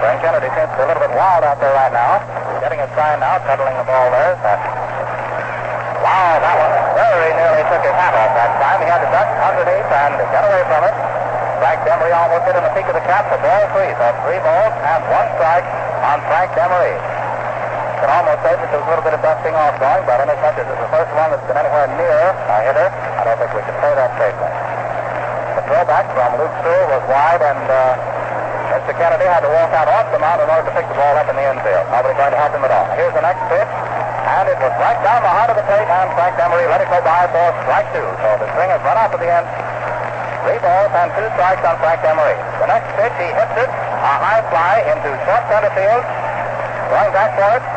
Frank 0.02 0.18
Kennedy 0.18 0.50
seems 0.50 0.66
to 0.66 0.74
be 0.74 0.82
a 0.82 0.88
little 0.90 0.98
bit 0.98 1.14
wild 1.14 1.46
out 1.46 1.62
there 1.62 1.70
right 1.78 1.94
now. 1.94 2.18
Getting 2.58 2.82
his 2.82 2.90
sign 2.98 3.22
now, 3.22 3.38
cuddling 3.46 3.78
the 3.78 3.86
ball 3.86 4.10
there. 4.10 4.34
Wow, 6.02 6.42
that 6.42 6.54
one 6.58 6.74
very 6.98 7.30
nearly 7.38 7.62
took 7.70 7.86
his 7.86 7.94
hat 7.94 8.18
off 8.18 8.34
that 8.34 8.50
time. 8.58 8.82
He 8.82 8.90
had 8.90 8.98
to 9.06 9.10
duck 9.14 9.30
underneath 9.30 9.86
and 9.86 10.18
get 10.34 10.42
away 10.42 10.66
from 10.66 10.82
it. 10.82 10.94
Frank 11.62 11.86
Demaree 11.86 12.10
almost 12.10 12.50
hit 12.50 12.58
in 12.58 12.66
the 12.66 12.74
peak 12.74 12.90
of 12.90 12.98
the 12.98 13.06
cap 13.06 13.30
for 13.30 13.38
ball 13.46 13.62
three. 13.78 13.94
So 13.94 14.10
three 14.26 14.42
balls 14.42 14.74
and 14.74 15.00
one 15.06 15.30
strike 15.38 15.66
on 16.02 16.18
Frank 16.26 16.50
Demaree. 16.58 17.11
Can 18.02 18.10
almost 18.10 18.42
say 18.42 18.58
that 18.58 18.66
there's 18.66 18.82
a 18.82 18.90
little 18.90 19.06
bit 19.06 19.14
of 19.14 19.22
dusting 19.22 19.54
off 19.54 19.78
going, 19.78 20.02
but 20.10 20.18
inasmuch 20.26 20.58
as 20.58 20.66
it's 20.66 20.82
the 20.82 20.90
first 20.90 21.14
one 21.14 21.30
that's 21.30 21.46
been 21.46 21.54
anywhere 21.54 21.86
near 21.94 22.34
a 22.34 22.58
hitter, 22.66 22.90
I 22.90 23.22
don't 23.22 23.38
think 23.38 23.54
we 23.54 23.62
can 23.62 23.78
say 23.78 23.94
that 23.94 24.10
safely. 24.18 24.50
The 25.54 25.62
throwback 25.70 26.10
from 26.10 26.34
Luke 26.34 26.50
Sewell 26.66 26.98
was 26.98 27.04
wide, 27.06 27.46
and 27.46 27.62
uh, 27.62 27.78
Mr. 28.74 28.98
Kennedy 28.98 29.22
had 29.22 29.46
to 29.46 29.50
walk 29.54 29.70
out 29.70 29.86
off 29.86 30.10
the 30.10 30.18
mound 30.18 30.42
in 30.42 30.50
order 30.50 30.66
to 30.66 30.74
pick 30.74 30.82
the 30.90 30.98
ball 30.98 31.14
up 31.14 31.30
in 31.30 31.38
the 31.38 31.46
infield. 31.46 31.86
Nobody 31.94 32.18
going 32.18 32.34
to 32.34 32.40
help 32.42 32.50
him 32.50 32.66
at 32.66 32.74
all. 32.74 32.90
Here's 32.98 33.14
the 33.14 33.22
next 33.22 33.38
pitch, 33.46 33.70
And 33.70 34.50
it 34.50 34.58
was 34.58 34.74
right 34.82 34.98
down 35.06 35.22
the 35.22 35.30
heart 35.30 35.54
of 35.54 35.56
the 35.62 35.66
plate, 35.70 35.86
and 35.86 36.10
Frank 36.18 36.34
Emery 36.42 36.66
let 36.66 36.82
it 36.82 36.90
go 36.90 36.98
by 37.06 37.30
for 37.30 37.54
strike 37.70 37.86
two. 37.94 38.02
So 38.02 38.28
the 38.42 38.50
string 38.50 38.66
has 38.74 38.82
run 38.82 38.98
out 38.98 39.14
to 39.14 39.18
the 39.22 39.30
end. 39.30 39.46
Three 40.42 40.58
balls 40.58 40.90
and 40.90 41.06
two 41.14 41.28
strikes 41.38 41.62
on 41.62 41.78
Frank 41.78 42.02
Emery. 42.02 42.34
The 42.34 42.66
next 42.66 42.90
pitch, 42.98 43.14
he 43.22 43.30
hits 43.30 43.56
it, 43.62 43.70
a 43.70 44.14
high 44.18 44.42
fly 44.50 44.90
into 44.90 45.06
short 45.22 45.46
center 45.46 45.70
field. 45.78 46.02
Going 46.90 47.14
back 47.14 47.38
for 47.38 47.46
it 47.62 47.71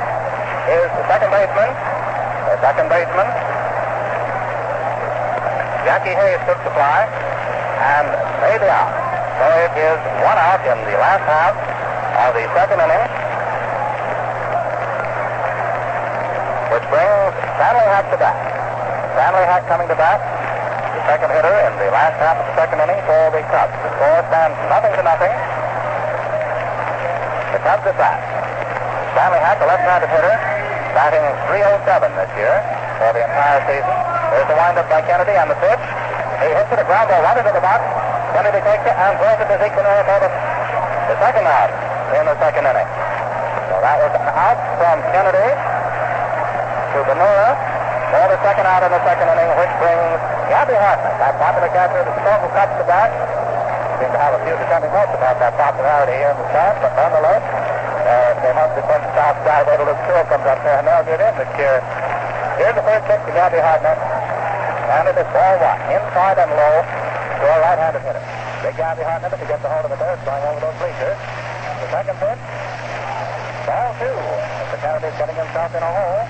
is 0.65 0.89
the 0.89 1.05
second 1.05 1.29
baseman. 1.29 1.69
The 2.49 2.57
second 2.61 2.87
baseman. 2.89 3.29
Jackie 5.85 6.17
Hayes 6.17 6.41
took 6.49 6.57
the 6.65 6.73
fly 6.73 7.05
and 7.05 8.09
made 8.41 8.57
the 8.57 8.69
out. 8.73 8.89
So 9.37 9.45
it 9.61 9.73
is 9.77 9.99
one 10.25 10.39
out 10.41 10.61
in 10.65 10.77
the 10.89 10.97
last 10.97 11.21
half 11.29 11.53
of 12.25 12.33
the 12.33 12.45
second 12.57 12.81
inning. 12.81 13.05
Which 16.73 16.85
brings 16.89 17.33
Stanley 17.61 17.85
Hack 17.85 18.09
to 18.09 18.17
bat. 18.17 18.37
Stanley 19.13 19.45
Hack 19.45 19.63
coming 19.69 19.87
to 19.87 19.95
bat, 19.95 20.19
the 20.97 21.01
second 21.05 21.29
hitter 21.37 21.55
in 21.69 21.73
the 21.77 21.93
last 21.93 22.17
half 22.17 22.41
of 22.41 22.45
the 22.49 22.55
second 22.57 22.81
inning 22.81 23.01
for 23.05 23.21
the 23.29 23.45
Cubs. 23.53 23.77
The 23.85 23.89
score 23.93 24.21
stands 24.33 24.57
nothing 24.73 24.93
to 24.97 25.03
nothing. 25.05 25.35
The 27.53 27.61
Cubs 27.61 27.85
are 27.85 27.97
bat. 28.01 28.19
Stanley 29.13 29.39
Hack, 29.39 29.61
a 29.61 29.67
left-handed 29.69 30.09
hitter, 30.11 30.35
batting 30.95 31.27
307 31.51 32.07
this 32.15 32.31
year 32.39 32.55
for 33.03 33.11
the 33.11 33.19
entire 33.19 33.59
season. 33.67 33.95
There's 34.31 34.47
the 34.47 34.55
windup 34.55 34.87
by 34.87 35.03
Kennedy 35.03 35.35
on 35.35 35.51
the 35.51 35.59
pitch. 35.59 35.83
He 36.39 36.47
hits 36.55 36.71
it 36.71 36.79
a 36.79 36.87
ground 36.87 37.11
ball 37.11 37.19
right 37.19 37.35
into 37.35 37.51
the 37.51 37.59
box. 37.59 37.83
Kennedy 38.31 38.63
takes 38.63 38.87
it 38.87 38.95
and 38.95 39.19
throws 39.19 39.35
it 39.35 39.47
to 39.51 39.55
Zeke 39.59 39.75
Bonura 39.75 40.07
for 40.07 40.19
the, 40.23 40.31
the 41.11 41.15
second 41.19 41.43
out 41.51 41.67
in 42.15 42.23
the 42.23 42.35
second 42.39 42.63
inning. 42.63 42.89
So 43.67 43.75
that 43.83 43.97
was 44.07 44.11
an 44.15 44.23
out 44.23 44.59
from 44.79 44.97
Kennedy 45.11 45.51
to 45.51 46.97
Bonura 47.03 47.49
for 48.15 48.25
the 48.31 48.39
second 48.39 48.63
out 48.63 48.83
in 48.87 48.91
the 48.95 49.03
second 49.03 49.27
inning, 49.35 49.51
which 49.59 49.73
brings 49.83 50.19
Gabby 50.47 50.79
Hartnett, 50.79 51.19
that 51.19 51.35
popular 51.35 51.75
catcher 51.75 52.07
the 52.07 52.13
Chicago 52.15 52.47
Cubs, 52.55 52.75
the 52.79 52.87
bat. 52.87 53.11
Seem 53.99 54.11
to 54.15 54.19
have 54.19 54.39
a 54.39 54.41
few 54.47 54.55
dissenting 54.63 54.91
votes 54.95 55.11
about 55.11 55.43
that 55.43 55.59
popularity 55.59 56.15
here 56.23 56.31
in 56.31 56.39
the 56.39 56.47
stand, 56.55 56.79
but 56.79 56.91
nonetheless, 56.95 57.64
uh, 58.05 58.37
they 58.45 58.53
be 58.53 58.81
from 58.85 59.01
the 59.01 59.11
south 59.17 59.37
side 59.41 59.65
where 59.65 59.81
the 59.81 59.97
Stewart 60.05 60.29
comes 60.29 60.45
up 60.45 60.61
there, 60.61 60.77
and 60.77 60.85
they'll 60.85 61.07
get 61.09 61.17
in 61.17 61.33
this 61.41 61.51
year. 61.57 61.81
Here's 62.61 62.77
the 62.77 62.85
first 62.85 63.03
pitch 63.09 63.23
to 63.25 63.31
Gabby 63.33 63.57
Hartnett, 63.57 63.97
and 63.97 65.09
it 65.09 65.17
is 65.17 65.29
ball 65.33 65.55
one, 65.57 65.81
inside 65.89 66.37
and 66.37 66.51
low 66.53 66.75
to 66.85 67.43
a 67.49 67.57
right-handed 67.65 68.05
hitter. 68.05 68.23
Big 68.61 68.77
Gabby 68.77 69.01
Hartnett, 69.01 69.33
if 69.33 69.41
he 69.41 69.47
gets 69.49 69.65
a 69.65 69.69
hold 69.73 69.89
of 69.89 69.91
it 69.91 69.99
there, 69.99 70.15
going 70.21 70.43
over 70.45 70.61
those 70.61 70.77
bleachers. 70.77 71.17
The 71.17 71.87
second 71.89 72.17
pitch, 72.21 72.41
ball 73.65 73.89
two. 73.97 74.15
Mr. 74.15 74.77
Kennedy's 74.85 75.17
getting 75.17 75.37
himself 75.41 75.73
in 75.73 75.81
a 75.81 75.91
hole. 75.91 76.23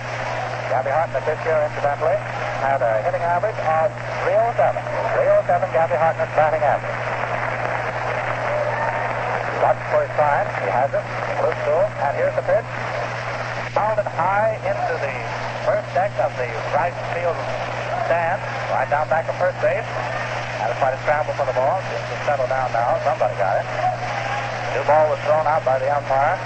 Gabby 0.71 0.91
Hartnett 0.95 1.23
this 1.27 1.39
year, 1.43 1.59
incidentally, 1.59 2.17
had 2.63 2.79
a 2.81 3.03
hitting 3.03 3.21
average 3.21 3.59
of 3.59 3.91
307. 4.23 4.79
307 5.43 5.75
Gabby 5.75 5.97
Hartnett's 5.99 6.35
batting 6.39 6.63
average. 6.63 7.04
Watch 9.63 9.79
for 9.91 10.03
his 10.03 10.13
sign. 10.19 10.45
He 10.63 10.69
has 10.71 10.91
it. 10.91 11.05
Luke 11.39 11.55
Sewell. 11.63 11.87
And 12.03 12.11
here's 12.19 12.35
the 12.35 12.45
pitch. 12.45 12.67
Pounded 13.71 14.07
high 14.07 14.59
into 14.63 14.93
the 14.99 15.15
first 15.67 15.87
deck 15.95 16.11
of 16.19 16.31
the 16.39 16.47
right 16.71 16.95
field 17.15 17.35
stand, 18.05 18.37
right 18.69 18.87
down 18.87 19.09
back 19.09 19.25
of 19.27 19.35
first 19.41 19.57
base. 19.59 19.85
It's 20.65 20.77
quite 20.79 20.93
a 20.93 20.99
scramble 21.01 21.33
for 21.33 21.45
the 21.45 21.57
ball. 21.57 21.81
Seems 21.89 22.05
to 22.09 22.17
settle 22.25 22.47
down 22.47 22.69
now. 22.71 22.97
Somebody 23.01 23.33
got 23.37 23.61
it. 23.61 23.67
New 24.77 24.83
ball 24.85 25.07
was 25.09 25.19
thrown 25.25 25.47
out 25.47 25.63
by 25.63 25.79
the 25.79 25.87
umpire, 25.87 26.37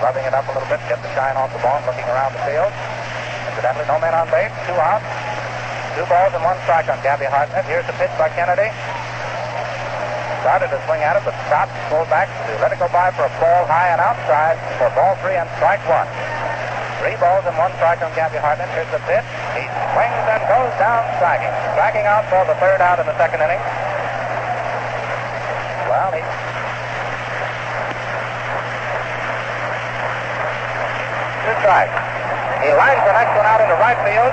rubbing 0.00 0.24
it 0.24 0.34
up 0.34 0.46
a 0.46 0.52
little 0.54 0.68
bit 0.68 0.80
get 0.86 1.00
the 1.02 1.10
shine 1.12 1.36
off 1.36 1.50
the 1.52 1.60
ball, 1.60 1.82
looking 1.84 2.06
around 2.06 2.32
the 2.32 2.42
field. 2.46 2.72
Incidentally, 3.50 3.86
no 3.90 3.98
men 3.98 4.14
on 4.14 4.30
base, 4.30 4.52
two 4.66 4.78
outs. 4.78 5.06
Two 5.94 6.06
balls 6.10 6.34
and 6.34 6.42
one 6.42 6.58
strike 6.66 6.88
on 6.90 6.98
Gabby 7.02 7.26
Hartnett. 7.26 7.64
Here's 7.66 7.86
the 7.86 7.94
pitch 7.94 8.10
by 8.18 8.28
Kennedy. 8.34 8.66
Started 10.44 10.68
to 10.68 10.76
swing 10.84 11.00
at 11.00 11.16
it, 11.16 11.24
but 11.24 11.32
stopped, 11.48 11.72
pulled 11.88 12.04
back 12.12 12.28
to 12.28 12.52
let 12.60 12.68
it 12.68 12.76
go 12.76 12.84
by 12.92 13.08
for 13.16 13.24
a 13.24 13.32
ball 13.40 13.64
high 13.64 13.88
and 13.96 13.96
outside 13.96 14.60
for 14.76 14.92
ball 14.92 15.16
three 15.24 15.40
and 15.40 15.48
strike 15.56 15.80
one. 15.88 16.04
Three 17.00 17.16
balls 17.16 17.48
and 17.48 17.56
one 17.56 17.72
strike 17.80 18.04
on 18.04 18.12
Gabby 18.12 18.36
Hartnett. 18.36 18.68
Here's 18.76 18.92
the 18.92 19.00
pitch. 19.08 19.24
He 19.56 19.64
swings 19.96 20.24
and 20.28 20.44
goes 20.44 20.68
down 20.76 21.00
striking. 21.16 21.48
Striking 21.72 22.04
out 22.04 22.28
for 22.28 22.44
the 22.44 22.52
third 22.60 22.84
out 22.84 23.00
in 23.00 23.08
the 23.08 23.16
second 23.16 23.40
inning. 23.40 23.56
Well, 25.88 26.12
he 26.12 26.20
two 31.40 31.56
strikes. 31.64 31.96
He 32.60 32.68
lines 32.68 33.00
the 33.00 33.16
next 33.16 33.32
one 33.32 33.48
out 33.48 33.64
into 33.64 33.80
right 33.80 33.96
field. 34.04 34.32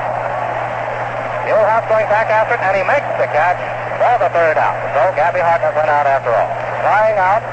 Mule 1.47 1.63
Haas 1.71 1.88
going 1.88 2.12
back 2.12 2.28
after 2.28 2.60
it, 2.60 2.62
and 2.67 2.76
he 2.76 2.84
makes 2.84 3.08
the 3.15 3.32
catch 3.32 3.70
for 4.01 4.17
the 4.17 4.33
third 4.33 4.57
out. 4.57 4.73
So 4.97 5.13
Gabby 5.13 5.45
Hartnett 5.45 5.77
went 5.77 5.85
out 5.93 6.09
after 6.09 6.33
all. 6.33 6.49
Flying 6.81 7.21
out 7.21 7.45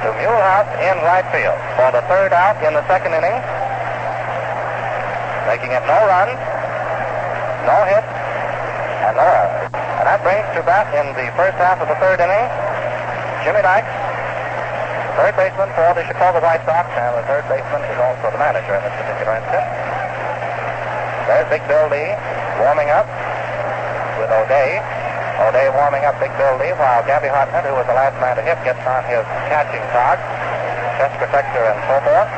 to 0.00 0.08
Mule 0.16 0.40
Haas 0.40 0.64
in 0.80 0.96
right 1.04 1.28
field 1.28 1.60
for 1.76 1.92
the 1.92 2.00
third 2.08 2.32
out 2.32 2.56
in 2.64 2.72
the 2.72 2.80
second 2.88 3.12
inning. 3.12 3.36
Making 5.44 5.76
it 5.76 5.84
no 5.84 5.98
runs, 6.08 6.40
no 7.68 7.76
hits, 7.84 8.08
and 9.04 9.12
no 9.12 9.28
errors. 9.28 9.68
And 10.00 10.08
that 10.08 10.24
brings 10.24 10.48
to 10.56 10.64
bat 10.64 10.88
in 10.96 11.12
the 11.20 11.28
first 11.36 11.60
half 11.60 11.76
of 11.84 11.92
the 11.92 11.98
third 12.00 12.16
inning, 12.16 12.48
Jimmy 13.44 13.60
Dykes, 13.60 13.92
third 15.20 15.36
baseman 15.36 15.68
for 15.76 15.92
the 15.92 16.00
Chicago 16.08 16.40
White 16.40 16.64
Sox, 16.64 16.88
and 16.96 17.12
the 17.20 17.26
third 17.28 17.44
baseman 17.52 17.84
is 17.92 17.98
also 18.00 18.32
the 18.32 18.40
manager 18.40 18.72
in 18.72 18.82
this 18.88 18.96
particular 19.04 19.36
instance. 19.36 19.68
There's 21.28 21.48
Big 21.52 21.62
Bill 21.68 21.92
Lee 21.92 22.16
warming 22.56 22.88
up 22.88 23.04
with 24.16 24.32
O'Dea. 24.32 25.01
O'Dea 25.42 25.74
warming 25.74 26.06
up 26.06 26.14
Big 26.22 26.30
Bill 26.38 26.54
Lee 26.62 26.70
while 26.78 27.02
Gabby 27.02 27.26
Hartnett, 27.26 27.66
who 27.66 27.74
was 27.74 27.86
the 27.90 27.98
last 27.98 28.14
man 28.22 28.38
to 28.38 28.44
hit, 28.46 28.54
gets 28.62 28.78
on 28.86 29.02
his 29.10 29.26
catching 29.50 29.82
card, 29.90 30.22
chest 31.02 31.18
protector 31.18 31.66
and 31.66 31.78
so 31.90 31.98
forth. 32.06 32.30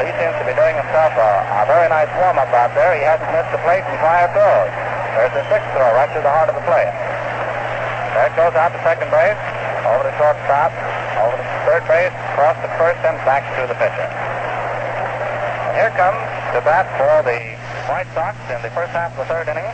He 0.00 0.10
seems 0.16 0.32
to 0.40 0.44
be 0.48 0.56
doing 0.56 0.76
himself 0.76 1.12
a, 1.16 1.30
a 1.60 1.68
very 1.68 1.88
nice 1.92 2.08
warm-up 2.16 2.48
out 2.56 2.72
there. 2.72 2.96
He 2.96 3.04
hasn't 3.04 3.28
missed 3.36 3.52
a 3.52 3.60
plate 3.62 3.84
in 3.84 3.96
five 4.00 4.32
throws. 4.32 4.72
There's 5.16 5.34
the 5.36 5.44
sixth 5.52 5.68
throw 5.76 5.92
right 5.92 6.10
to 6.12 6.20
the 6.24 6.32
heart 6.32 6.48
of 6.48 6.56
the 6.56 6.64
plate. 6.64 6.92
There 8.16 8.26
it 8.26 8.34
goes 8.34 8.56
out 8.56 8.72
to 8.72 8.80
second 8.80 9.12
base, 9.12 9.38
over 9.84 10.08
to 10.08 10.14
shortstop, 10.16 10.72
over 11.20 11.36
to 11.36 11.46
third 11.68 11.84
base, 11.84 12.14
across 12.32 12.56
the 12.64 12.72
first 12.80 13.00
and 13.04 13.20
back 13.28 13.44
to 13.60 13.68
the 13.68 13.76
pitcher. 13.76 14.08
And 15.68 15.74
here 15.78 15.92
comes 15.94 16.18
the 16.56 16.62
bat 16.64 16.88
for 16.96 17.22
the 17.28 17.54
White 17.92 18.08
Sox 18.16 18.34
in 18.48 18.58
the 18.64 18.72
first 18.72 18.90
half 18.96 19.12
of 19.14 19.24
the 19.24 19.28
third 19.28 19.46
inning, 19.50 19.66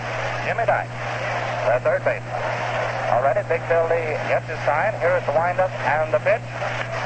Jimmy 0.45 0.67
Dykes, 0.67 1.10
the 1.67 1.81
third 1.85 2.01
baseman. 2.05 2.33
Already, 3.11 3.43
Big 3.51 3.61
Bill 3.67 3.85
Lee 3.91 4.15
gets 4.31 4.47
his 4.47 4.59
sign. 4.63 4.95
Here 5.03 5.19
is 5.19 5.25
the 5.27 5.35
windup 5.35 5.71
and 5.85 6.15
the 6.15 6.23
pitch. 6.23 6.43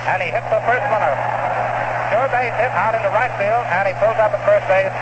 And 0.04 0.20
he 0.20 0.28
hits 0.28 0.46
the 0.52 0.60
first. 0.68 0.84
A 0.84 2.12
sure 2.12 2.28
base 2.28 2.52
hit 2.60 2.70
out 2.76 2.92
into 2.92 3.08
right 3.10 3.32
field, 3.40 3.64
and 3.72 3.88
he 3.88 3.94
pulls 3.96 4.20
up 4.20 4.30
at 4.30 4.40
first 4.44 4.68
base. 4.68 4.92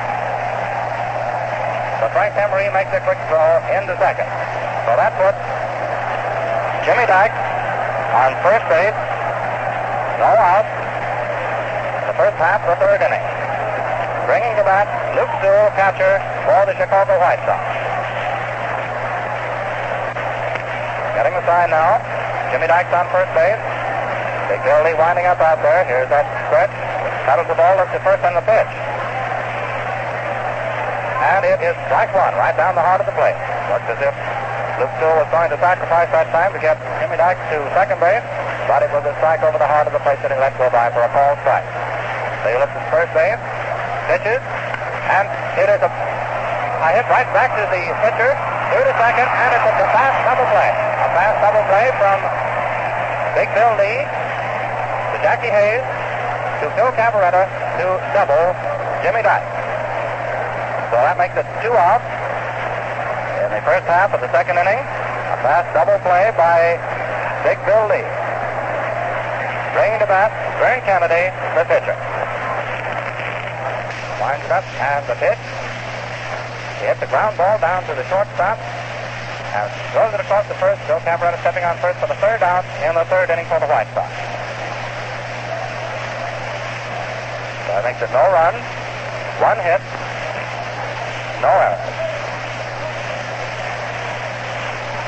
But 1.98 2.14
Frank 2.14 2.34
Emery 2.38 2.70
makes 2.70 2.94
a 2.94 3.02
quick 3.02 3.18
throw 3.26 3.58
into 3.74 3.98
second. 3.98 4.30
So 4.86 4.94
that 4.94 5.12
puts 5.18 5.38
Jimmy 6.86 7.06
Dyke 7.06 7.34
on 8.14 8.34
first 8.42 8.66
base. 8.70 8.94
No 10.22 10.30
out. 10.34 10.66
The 12.06 12.14
first 12.14 12.36
half 12.38 12.62
of 12.62 12.74
the 12.74 12.78
third 12.78 13.02
inning. 13.02 13.22
Bringing 14.26 14.54
to 14.54 14.62
bat 14.62 14.86
Luke 15.18 15.30
Sewell, 15.42 15.70
catcher 15.74 16.22
for 16.46 16.62
the 16.66 16.74
Chicago 16.78 17.18
White 17.18 17.42
Sox. 17.42 17.62
Getting 21.18 21.31
sign 21.44 21.70
now. 21.70 21.98
Jimmy 22.50 22.68
Dykes 22.68 22.92
on 22.92 23.08
first 23.10 23.32
base. 23.34 23.60
Lee 24.84 24.94
winding 24.98 25.24
up 25.24 25.40
out 25.40 25.62
there. 25.64 25.86
Here's 25.88 26.10
that 26.12 26.28
stretch. 26.50 26.72
Settles 27.24 27.48
the 27.48 27.56
ball, 27.56 27.78
looks 27.78 27.94
at 27.94 28.02
first 28.04 28.20
on 28.26 28.34
the 28.34 28.44
pitch. 28.44 28.72
And 31.22 31.46
it 31.46 31.58
is 31.62 31.72
strike 31.86 32.10
one, 32.12 32.34
right 32.34 32.52
down 32.58 32.74
the 32.74 32.82
heart 32.82 33.00
of 33.00 33.06
the 33.06 33.16
plate. 33.16 33.38
Looks 33.70 33.86
as 33.88 34.00
if 34.02 34.14
Luke 34.82 34.92
Sewell 34.98 35.22
was 35.22 35.30
going 35.30 35.48
to 35.54 35.58
sacrifice 35.62 36.10
that 36.10 36.28
time 36.34 36.50
to 36.52 36.60
get 36.60 36.76
Jimmy 36.98 37.16
Dykes 37.16 37.40
to 37.54 37.62
second 37.72 38.02
base, 38.02 38.26
but 38.66 38.82
it 38.82 38.90
was 38.90 39.06
a 39.06 39.14
strike 39.22 39.40
over 39.46 39.56
the 39.56 39.70
heart 39.70 39.86
of 39.86 39.94
the 39.94 40.02
plate 40.02 40.18
that 40.20 40.34
he 40.34 40.38
let 40.42 40.52
go 40.58 40.66
by 40.68 40.90
for 40.90 41.00
a 41.00 41.10
called 41.14 41.38
strike. 41.46 41.64
So 42.42 42.50
he 42.50 42.58
looks 42.58 42.74
at 42.74 42.84
first 42.90 43.14
base, 43.14 43.38
pitches, 44.10 44.42
and 45.08 45.30
it 45.62 45.68
is 45.70 45.80
a, 45.80 45.88
a 45.88 46.88
hit 46.92 47.06
right 47.06 47.30
back 47.30 47.54
to 47.56 47.64
the 47.70 47.82
pitcher, 48.02 48.30
through 48.74 48.84
to 48.84 48.94
second, 48.98 49.28
and 49.30 49.48
it's 49.54 49.66
a 49.78 49.88
fast 49.94 50.18
double 50.26 50.48
play. 50.50 50.91
A 51.12 51.14
fast 51.14 51.44
double 51.44 51.60
play 51.68 51.92
from 52.00 52.24
Big 53.36 53.52
Bill 53.52 53.76
Lee 53.76 54.00
to 54.00 55.16
Jackie 55.20 55.52
Hayes 55.52 55.84
to 56.64 56.72
Phil 56.72 56.88
Cavarretta 56.96 57.44
to 57.76 58.00
double 58.16 58.56
Jimmy 59.04 59.20
Dykes. 59.20 59.44
So 60.88 60.96
that 61.04 61.20
makes 61.20 61.36
it 61.36 61.44
two 61.60 61.76
outs 61.76 62.08
in 63.44 63.52
the 63.52 63.60
first 63.60 63.84
half 63.84 64.16
of 64.16 64.24
the 64.24 64.32
second 64.32 64.56
inning. 64.56 64.80
A 64.80 65.36
fast 65.44 65.68
double 65.76 66.00
play 66.00 66.32
by 66.32 66.80
Big 67.44 67.60
Bill 67.68 67.92
Lee. 67.92 68.08
Bringing 69.76 70.00
to 70.00 70.08
bat, 70.08 70.32
Vern 70.64 70.80
Kennedy, 70.88 71.28
the 71.52 71.68
pitcher. 71.68 71.96
winds 74.16 74.48
up, 74.48 74.64
and 74.80 75.04
the 75.04 75.16
pitch. 75.20 75.44
He 76.80 76.88
hits 76.88 77.04
the 77.04 77.10
ground 77.12 77.36
ball 77.36 77.60
down 77.60 77.84
to 77.84 77.92
the 77.92 78.04
shortstop, 78.08 78.56
and 79.52 79.68
throws 79.92 80.12
it 80.16 80.20
across 80.20 80.48
the 80.48 80.56
first. 80.56 80.80
Phil 80.88 80.98
Cavarretta 81.04 81.36
stepping 81.44 81.64
on 81.64 81.76
first 81.84 82.00
for 82.00 82.08
the 82.08 82.16
third 82.24 82.40
out 82.40 82.64
in 82.80 82.96
the 82.96 83.04
third 83.12 83.28
inning 83.28 83.44
for 83.52 83.60
the 83.60 83.68
White 83.68 83.88
Sox. 83.92 84.08
That 87.68 87.84
makes 87.84 88.00
it 88.00 88.12
no 88.12 88.24
run, 88.32 88.56
one 89.40 89.60
hit, 89.60 89.80
no 91.44 91.52
errors. 91.52 91.84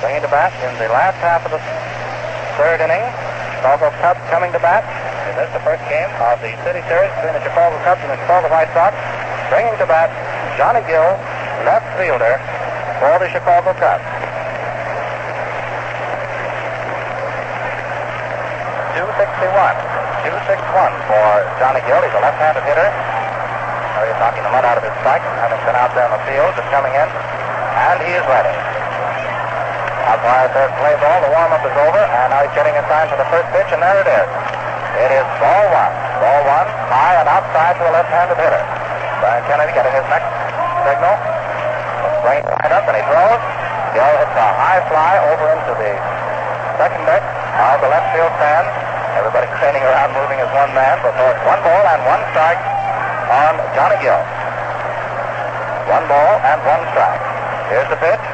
Bringing 0.01 0.21
to 0.21 0.29
bat 0.29 0.53
in 0.61 0.73
the 0.77 0.93
last 0.93 1.17
half 1.25 1.45
of 1.49 1.53
the 1.53 1.61
third 2.61 2.85
inning, 2.85 3.05
Chicago 3.57 3.89
Cubs 4.05 4.21
coming 4.29 4.53
to 4.53 4.61
bat. 4.61 4.85
And 5.29 5.41
this 5.41 5.49
is 5.49 5.57
the 5.57 5.65
first 5.65 5.81
game 5.89 6.13
of 6.21 6.37
the 6.45 6.53
City 6.69 6.85
Series 6.85 7.09
between 7.17 7.33
the 7.33 7.45
Chicago 7.45 7.81
Cubs 7.81 8.05
and 8.05 8.13
the 8.13 8.21
Chicago 8.21 8.53
White 8.53 8.69
Sox. 8.77 8.93
Bringing 9.49 9.73
to 9.81 9.89
bat 9.89 10.13
Johnny 10.61 10.85
Gill, 10.85 11.17
left 11.65 11.89
fielder 11.97 12.37
for 13.01 13.17
the 13.21 13.29
Chicago 13.33 13.73
Cubs. 13.81 14.14
261. 18.95 19.51
261 20.23 20.95
for 21.11 21.27
Johnny 21.59 21.83
Gill. 21.83 21.99
He's 21.99 22.15
a 22.15 22.23
left-handed 22.23 22.63
hitter. 22.63 22.89
He's 24.07 24.19
knocking 24.23 24.47
the 24.47 24.53
mud 24.55 24.63
out 24.63 24.79
of 24.79 24.85
his 24.87 24.95
strike, 25.03 25.25
having 25.43 25.59
been 25.67 25.75
out 25.75 25.91
there 25.99 26.07
in 26.07 26.15
the 26.15 26.23
field, 26.31 26.55
just 26.55 26.69
coming 26.71 26.95
in. 26.95 27.09
And 27.11 27.99
he 28.07 28.15
is 28.15 28.23
ready. 28.31 28.55
Umpire 30.07 30.47
third 30.55 30.71
play 30.79 30.95
ball. 31.03 31.19
The 31.27 31.33
warm-up 31.35 31.65
is 31.67 31.75
over, 31.75 32.03
and 32.07 32.27
now 32.31 32.47
he's 32.47 32.55
getting 32.55 32.77
a 32.77 32.85
sign 32.87 33.11
for 33.11 33.19
the 33.19 33.27
first 33.35 33.51
pitch, 33.51 33.67
and 33.75 33.83
there 33.83 33.99
it 33.99 34.07
is. 34.07 34.29
It 34.95 35.11
is 35.11 35.27
ball 35.43 35.65
one. 35.75 35.95
Ball 36.23 36.41
one, 36.47 36.69
high 36.87 37.19
and 37.19 37.27
outside 37.27 37.75
to 37.81 37.85
a 37.89 37.93
left-handed 37.99 38.39
hitter. 38.39 38.63
Vern 39.19 39.43
Kennedy 39.51 39.75
getting 39.75 39.95
his 39.97 40.07
next 40.07 40.31
signal. 40.87 41.15
Springs 42.23 42.47
right 42.47 42.71
up, 42.71 42.85
and 42.87 42.95
he 42.95 43.03
throws. 43.11 43.43
Gill 43.97 44.15
hits 44.23 44.37
a 44.39 44.49
high 44.55 44.83
fly 44.87 45.19
over 45.35 45.47
into 45.51 45.73
the 45.83 45.93
second 46.79 47.03
deck 47.11 47.25
of 47.55 47.81
the 47.83 47.91
left 47.91 48.11
field 48.15 48.31
stand. 48.39 48.84
Everybody 49.15 49.47
standing 49.63 49.87
around 49.87 50.11
moving 50.11 50.43
as 50.43 50.51
one 50.51 50.75
man. 50.75 50.99
But 50.99 51.15
it's 51.15 51.45
one 51.47 51.63
ball 51.63 51.85
and 51.87 52.03
one 52.03 52.23
strike 52.35 52.59
on 53.31 53.63
Johnny 53.79 53.99
Gill. 54.03 54.19
One 55.87 56.05
ball 56.11 56.35
and 56.43 56.59
one 56.67 56.83
strike. 56.91 57.23
Here's 57.71 57.87
the 57.87 58.01
pitch. 58.03 58.25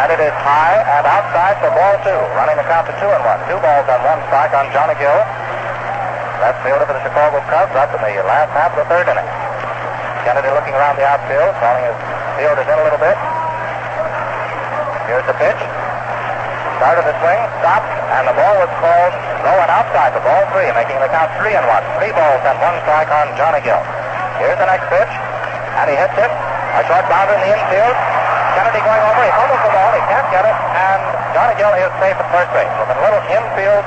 And 0.00 0.08
it 0.16 0.20
is 0.20 0.32
high 0.40 0.80
and 0.80 1.04
outside 1.04 1.60
for 1.60 1.68
ball 1.76 1.96
two. 2.00 2.20
Running 2.40 2.56
the 2.56 2.64
count 2.64 2.88
to 2.88 2.94
two 2.96 3.08
and 3.08 3.20
one. 3.20 3.36
Two 3.52 3.60
balls 3.60 3.84
and 3.84 4.00
one 4.00 4.20
strike 4.32 4.56
on 4.56 4.72
Johnny 4.72 4.96
Gill. 4.96 5.20
Left 6.40 6.56
fielder 6.64 6.88
for 6.88 6.96
the 6.96 7.04
Chicago 7.04 7.40
Cubs 7.52 7.76
up 7.76 7.92
in 7.92 8.00
the 8.00 8.16
last 8.24 8.52
half 8.56 8.72
of 8.72 8.80
the 8.80 8.88
third 8.88 9.08
inning. 9.12 9.28
Kennedy 10.24 10.52
looking 10.56 10.72
around 10.72 10.96
the 10.96 11.04
outfield, 11.04 11.52
calling 11.60 11.84
his 11.84 11.96
fielders 12.40 12.64
in 12.64 12.76
a 12.80 12.84
little 12.84 13.00
bit. 13.00 13.16
Here's 15.04 15.24
the 15.28 15.36
pitch. 15.36 15.60
Started 16.80 17.08
the 17.08 17.16
swing, 17.24 17.40
stopped, 17.60 17.88
and 17.88 18.24
the 18.28 18.36
ball 18.36 18.56
was 18.60 18.72
called 18.80 19.14
low 19.46 19.62
and 19.62 19.70
outside 19.70 20.10
the 20.10 20.22
ball 20.26 20.42
three, 20.50 20.66
making 20.74 20.98
the 20.98 21.06
count 21.14 21.30
three 21.38 21.54
and 21.54 21.62
one. 21.70 21.84
Three 22.02 22.10
balls 22.10 22.42
and 22.42 22.58
one 22.58 22.74
strike 22.82 23.06
on 23.14 23.30
Johnny 23.38 23.62
Gill. 23.62 23.78
Here's 24.42 24.58
the 24.58 24.66
next 24.66 24.90
pitch, 24.90 25.12
and 25.78 25.86
he 25.86 25.94
hits 25.94 26.18
it. 26.18 26.32
A 26.74 26.82
short 26.90 27.06
boundary 27.06 27.38
in 27.38 27.42
the 27.46 27.52
infield. 27.54 27.96
Kennedy 28.58 28.82
going 28.82 29.02
over, 29.06 29.22
he 29.22 29.32
fumbles 29.38 29.62
the 29.62 29.70
ball, 29.70 29.90
he 29.94 30.02
can't 30.10 30.28
get 30.34 30.44
it, 30.48 30.56
and 30.74 31.00
Johnny 31.30 31.54
Gill 31.60 31.72
is 31.78 31.92
safe 32.02 32.18
at 32.18 32.28
first 32.34 32.50
base. 32.56 32.72
With 32.74 32.90
a 32.90 32.98
little 32.98 33.22
infield 33.30 33.84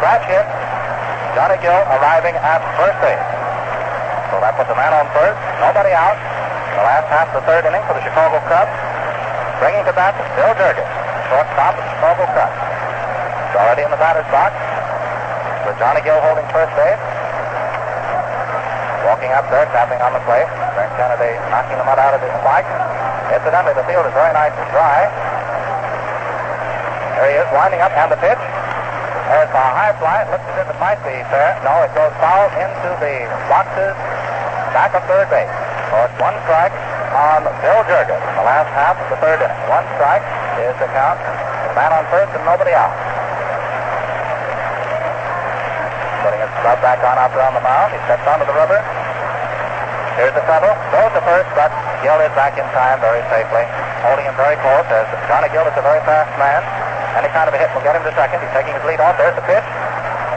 scratch 0.00 0.24
hit, 0.26 0.46
Johnny 1.38 1.58
Gill 1.62 1.78
arriving 1.94 2.34
at 2.34 2.60
first 2.74 2.98
base. 2.98 3.24
So 4.34 4.42
that 4.42 4.58
puts 4.58 4.72
a 4.72 4.76
man 4.76 4.90
on 4.90 5.06
first, 5.14 5.38
nobody 5.62 5.94
out. 5.94 6.18
The 6.76 6.82
last 6.82 7.06
half 7.08 7.30
of 7.30 7.40
the 7.40 7.44
third 7.46 7.62
inning 7.68 7.84
for 7.86 7.94
the 7.94 8.02
Chicago 8.02 8.42
Cubs. 8.50 8.74
Bringing 9.62 9.84
to 9.86 9.94
bat 9.94 10.14
Bill 10.34 10.54
Jurges, 10.54 10.86
shortstop 11.30 11.78
of 11.78 11.82
the 11.82 11.90
Chicago 11.94 12.24
Cubs. 12.34 12.67
He's 13.48 13.56
already 13.56 13.80
in 13.80 13.88
the 13.88 13.96
batter's 13.96 14.28
box 14.28 14.52
with 15.64 15.80
Johnny 15.80 16.04
Gill 16.04 16.20
holding 16.20 16.44
first 16.52 16.68
base. 16.76 17.00
Walking 19.08 19.32
up 19.32 19.48
there, 19.48 19.64
tapping 19.72 19.96
on 20.04 20.12
the 20.12 20.20
plate. 20.28 20.44
Frank 20.76 20.92
Kennedy 21.00 21.32
knocking 21.48 21.80
the 21.80 21.86
mud 21.88 21.96
out 21.96 22.12
of 22.12 22.20
his 22.20 22.28
spike. 22.44 22.68
Incidentally, 23.32 23.72
the 23.72 23.88
field 23.88 24.04
is 24.04 24.12
very 24.12 24.36
nice 24.36 24.52
and 24.52 24.68
dry. 24.68 25.08
There 27.16 27.28
he 27.32 27.40
is, 27.40 27.48
winding 27.56 27.80
up, 27.80 27.88
and 27.96 28.12
the 28.12 28.20
pitch. 28.20 28.36
There's 29.32 29.48
a 29.48 29.64
high 29.72 29.96
fly. 29.96 30.28
It 30.28 30.28
looks 30.28 30.44
as 30.44 30.56
if 30.64 30.68
it 30.68 30.76
might 30.76 31.00
be 31.00 31.16
fair. 31.32 31.56
No, 31.64 31.72
it 31.88 31.92
goes 31.96 32.12
foul 32.20 32.52
into 32.52 32.90
the 33.00 33.32
boxes 33.48 33.96
back 34.76 34.92
of 34.92 35.00
third 35.08 35.32
base. 35.32 35.48
So 35.88 36.04
it's 36.04 36.16
one 36.20 36.36
strike 36.44 36.76
on 37.16 37.48
Bill 37.64 37.80
Jurges 37.88 38.12
in 38.12 38.34
the 38.36 38.44
last 38.44 38.68
half 38.76 39.00
of 39.00 39.08
the 39.08 39.16
third 39.24 39.40
inning. 39.40 39.62
One 39.72 39.88
strike 39.96 40.24
is 40.60 40.76
the 40.76 40.88
count. 40.92 41.16
The 41.16 41.72
man 41.72 41.96
on 41.96 42.04
first 42.12 42.28
and 42.36 42.44
nobody 42.44 42.76
out. 42.76 43.07
Putting 46.22 46.42
his 46.42 46.52
glove 46.62 46.82
back 46.82 46.98
on 47.06 47.14
out 47.14 47.30
on 47.30 47.54
the 47.54 47.62
mound. 47.62 47.94
He 47.94 48.00
steps 48.10 48.26
onto 48.26 48.44
the 48.44 48.56
rubber. 48.58 48.82
Here's 50.18 50.34
the 50.34 50.42
trouble. 50.50 50.74
Goes 50.90 51.14
to 51.14 51.22
first, 51.22 51.46
but 51.54 51.70
Gill 52.02 52.18
is 52.18 52.34
back 52.34 52.58
in 52.58 52.66
time 52.74 52.98
very 52.98 53.22
safely. 53.30 53.62
Holding 54.02 54.26
him 54.26 54.34
very 54.34 54.58
close 54.58 54.82
as 54.90 55.06
Johnny 55.30 55.46
Gill 55.54 55.62
is 55.62 55.78
a 55.78 55.84
very 55.86 56.02
fast 56.02 56.34
man. 56.34 56.58
Any 57.14 57.30
kind 57.30 57.46
of 57.46 57.54
a 57.54 57.58
hit 57.62 57.70
will 57.70 57.86
get 57.86 57.94
him 57.94 58.02
to 58.02 58.10
second. 58.18 58.42
He's 58.42 58.50
taking 58.50 58.74
his 58.74 58.82
lead 58.82 58.98
off. 58.98 59.14
There's 59.14 59.38
the 59.38 59.46
pitch. 59.46 59.62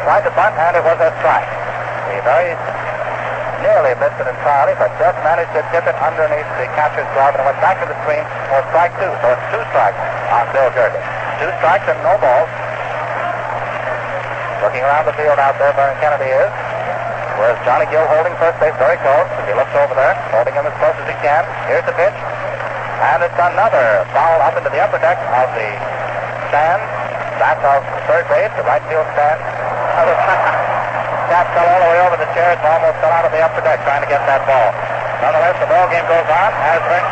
Tried 0.06 0.22
to 0.26 0.34
bunt, 0.38 0.54
and 0.54 0.78
it 0.78 0.86
was 0.86 1.02
a 1.02 1.10
strike. 1.22 1.50
He 2.14 2.22
very 2.22 2.54
nearly 3.66 3.94
missed 3.98 4.18
it 4.22 4.30
entirely, 4.30 4.78
but 4.78 4.90
just 5.02 5.18
managed 5.26 5.54
to 5.58 5.62
tip 5.74 5.86
it 5.86 5.98
underneath 5.98 6.50
the 6.62 6.70
catcher's 6.78 7.10
glove 7.18 7.34
and 7.38 7.46
went 7.46 7.58
back 7.62 7.82
to 7.82 7.90
the 7.90 7.98
screen 8.06 8.26
for 8.54 8.62
strike 8.74 8.94
two. 9.02 9.10
So 9.22 9.34
it's 9.34 9.46
two 9.50 9.64
strikes 9.74 9.98
on 10.30 10.46
Bill 10.54 10.70
Jurges. 10.78 11.06
Two 11.42 11.50
strikes 11.58 11.86
and 11.90 11.98
no 12.06 12.18
balls. 12.22 12.50
Around 14.80 15.04
the 15.04 15.18
field 15.20 15.36
out 15.36 15.60
there, 15.60 15.76
Vern 15.76 16.00
Kennedy 16.00 16.32
is. 16.32 16.48
Whereas 17.36 17.60
Johnny 17.68 17.84
Gill 17.92 18.08
holding 18.08 18.32
first 18.40 18.56
base 18.64 18.72
very 18.80 18.96
close. 19.04 19.28
He 19.44 19.52
looks 19.52 19.76
over 19.76 19.92
there, 20.00 20.16
holding 20.32 20.56
him 20.56 20.64
as 20.64 20.72
close 20.80 20.96
as 20.96 21.12
he 21.12 21.18
can. 21.20 21.44
Here's 21.68 21.84
the 21.84 21.92
pitch. 21.92 22.16
And 23.04 23.20
it's 23.20 23.36
another 23.36 24.08
foul 24.16 24.40
up 24.40 24.56
into 24.56 24.72
the 24.72 24.80
upper 24.80 24.96
deck 25.04 25.20
of 25.20 25.52
the 25.60 25.76
stand. 26.48 26.80
Back 27.36 27.60
of 27.68 27.84
third 28.08 28.32
base, 28.32 28.48
the 28.56 28.64
right 28.64 28.80
field 28.88 29.04
stand. 29.12 29.44
Cap 31.28 31.52
fell 31.58 31.68
all 31.68 31.82
the 31.84 31.90
way 31.92 32.00
over 32.08 32.16
the 32.16 32.32
chairs 32.32 32.56
and 32.56 32.72
almost 32.72 32.96
fell 33.04 33.12
out 33.12 33.28
of 33.28 33.36
the 33.36 33.44
upper 33.44 33.60
deck 33.68 33.84
trying 33.84 34.06
to 34.06 34.10
get 34.10 34.24
that 34.24 34.48
ball. 34.48 34.72
Nonetheless, 35.20 35.60
the 35.60 35.68
ball 35.68 35.92
game 35.92 36.08
goes 36.08 36.30
on 36.32 36.52
as 36.56 36.80
Vern 36.88 37.06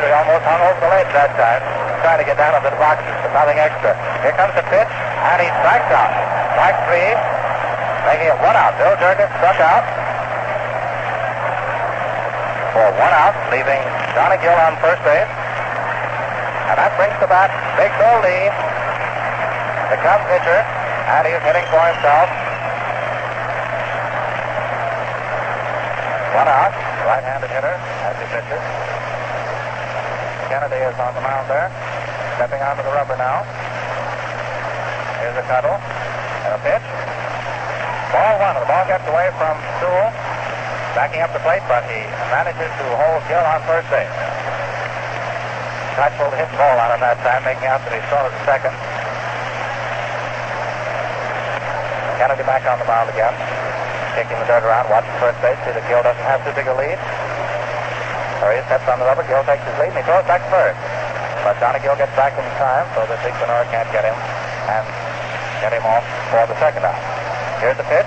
he 0.00 0.08
almost 0.16 0.44
hung 0.48 0.62
over 0.64 0.80
the 0.80 0.88
ledge 0.88 1.12
that 1.12 1.30
time, 1.36 1.81
trying 2.02 2.18
to 2.18 2.26
get 2.26 2.36
down 2.36 2.52
into 2.58 2.68
the 2.68 2.76
boxes, 2.82 3.14
but 3.22 3.30
nothing 3.32 3.62
extra. 3.62 3.94
Here 4.26 4.34
comes 4.34 4.52
the 4.58 4.66
pitch, 4.66 4.90
and 4.90 5.38
he 5.38 5.48
strikes 5.62 5.90
out. 5.94 6.10
Strike 6.58 6.78
three, 6.90 7.10
making 8.10 8.28
it 8.28 8.38
one 8.42 8.58
out. 8.58 8.74
Bill 8.76 8.98
Jurges 8.98 9.30
struck 9.38 9.58
out 9.62 9.86
for 12.74 12.86
one 12.98 13.14
out, 13.14 13.36
leaving 13.54 13.80
Johnny 14.16 14.36
Gill 14.42 14.56
on 14.66 14.74
first 14.82 15.00
base. 15.06 15.30
And 16.72 16.76
that 16.80 16.90
brings 16.96 17.14
to 17.20 17.28
bat 17.28 17.52
Big 17.76 17.92
Bill 18.00 18.18
the 19.92 20.00
Cubs 20.00 20.24
pitcher, 20.24 20.56
and 20.56 21.22
he's 21.28 21.42
hitting 21.44 21.66
for 21.68 21.84
himself. 21.84 22.26
One 26.32 26.48
out, 26.48 26.72
right-handed 27.04 27.52
hitter 27.52 27.76
as 27.76 28.16
he 28.16 28.24
pitches. 28.32 28.62
Kennedy 30.48 30.80
is 30.80 30.96
on 30.96 31.12
the 31.12 31.20
mound 31.20 31.44
there, 31.52 31.68
stepping 32.42 32.66
onto 32.66 32.82
the 32.82 32.90
rubber 32.90 33.14
now. 33.22 33.46
Here's 35.22 35.38
a 35.38 35.46
cuddle 35.46 35.78
and 35.78 36.58
a 36.58 36.60
pitch. 36.66 36.82
Ball 38.10 38.34
one. 38.42 38.58
The 38.58 38.66
ball 38.66 38.82
gets 38.90 39.06
away 39.06 39.30
from 39.38 39.54
Sewell, 39.78 40.10
backing 40.98 41.22
up 41.22 41.30
the 41.30 41.38
plate, 41.46 41.62
but 41.70 41.86
he 41.86 42.02
manages 42.34 42.66
to 42.66 42.84
hold 42.98 43.22
Gill 43.30 43.46
on 43.46 43.62
first 43.62 43.86
base. 43.94 44.10
To 45.94 46.02
pull 46.18 46.34
the 46.34 46.42
hit 46.42 46.50
ball 46.58 46.82
on 46.82 46.98
him 46.98 47.06
that 47.06 47.22
time, 47.22 47.46
making 47.46 47.70
out 47.70 47.78
that 47.78 47.94
he 47.94 48.02
saw 48.10 48.26
it 48.26 48.34
second. 48.42 48.74
Kennedy 52.18 52.42
back 52.42 52.66
on 52.66 52.82
the 52.82 52.88
mound 52.90 53.06
again, 53.14 53.38
kicking 54.18 54.34
the 54.42 54.50
dirt 54.50 54.66
around, 54.66 54.90
watching 54.90 55.14
first 55.22 55.38
base, 55.38 55.62
see 55.62 55.70
that 55.70 55.86
Gill 55.86 56.02
doesn't 56.02 56.26
have 56.26 56.42
too 56.42 56.50
big 56.58 56.66
a 56.66 56.74
lead. 56.74 56.98
He 58.42 58.58
steps 58.66 58.90
on 58.90 58.98
the 58.98 59.06
rubber. 59.06 59.22
Gill 59.30 59.46
takes 59.46 59.62
his 59.62 59.78
lead, 59.78 59.94
and 59.94 60.02
he 60.02 60.02
throws 60.02 60.26
back 60.26 60.42
first. 60.50 60.91
But 61.42 61.58
Johnny 61.58 61.82
Gill 61.82 61.98
gets 61.98 62.14
back 62.14 62.38
in 62.38 62.46
time, 62.54 62.86
so 62.94 63.02
that 63.02 63.18
Big 63.26 63.34
Bernard 63.42 63.66
can't 63.74 63.90
get 63.90 64.06
him 64.06 64.14
and 64.70 64.84
get 65.58 65.74
him 65.74 65.82
off 65.82 66.06
for 66.30 66.46
the 66.46 66.54
second 66.62 66.86
out. 66.86 66.98
Here's 67.58 67.74
the 67.78 67.86
pitch, 67.90 68.06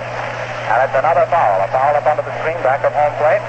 and 0.72 0.78
it's 0.80 0.96
another 0.96 1.28
foul. 1.28 1.60
A 1.60 1.68
foul 1.68 1.92
up 1.96 2.04
under 2.08 2.24
the 2.24 2.32
screen 2.40 2.56
back 2.64 2.80
of 2.84 2.96
home 2.96 3.12
plate 3.20 3.44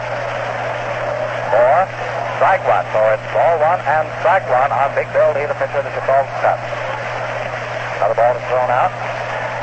for 1.52 1.88
strike 2.36 2.64
one. 2.68 2.84
So 2.92 3.00
it's 3.16 3.28
ball 3.32 3.56
one 3.64 3.80
and 3.84 4.06
strike 4.20 4.44
one 4.52 4.72
on 4.76 4.92
Big 4.92 5.08
Bill 5.16 5.32
Lee, 5.32 5.48
the 5.48 5.56
pitcher 5.56 5.80
of 5.80 5.88
the 5.88 5.94
Chicago 5.96 6.28
Cubs. 6.44 6.68
Another 8.04 8.18
ball 8.20 8.36
is 8.36 8.44
thrown 8.52 8.70
out. 8.70 8.92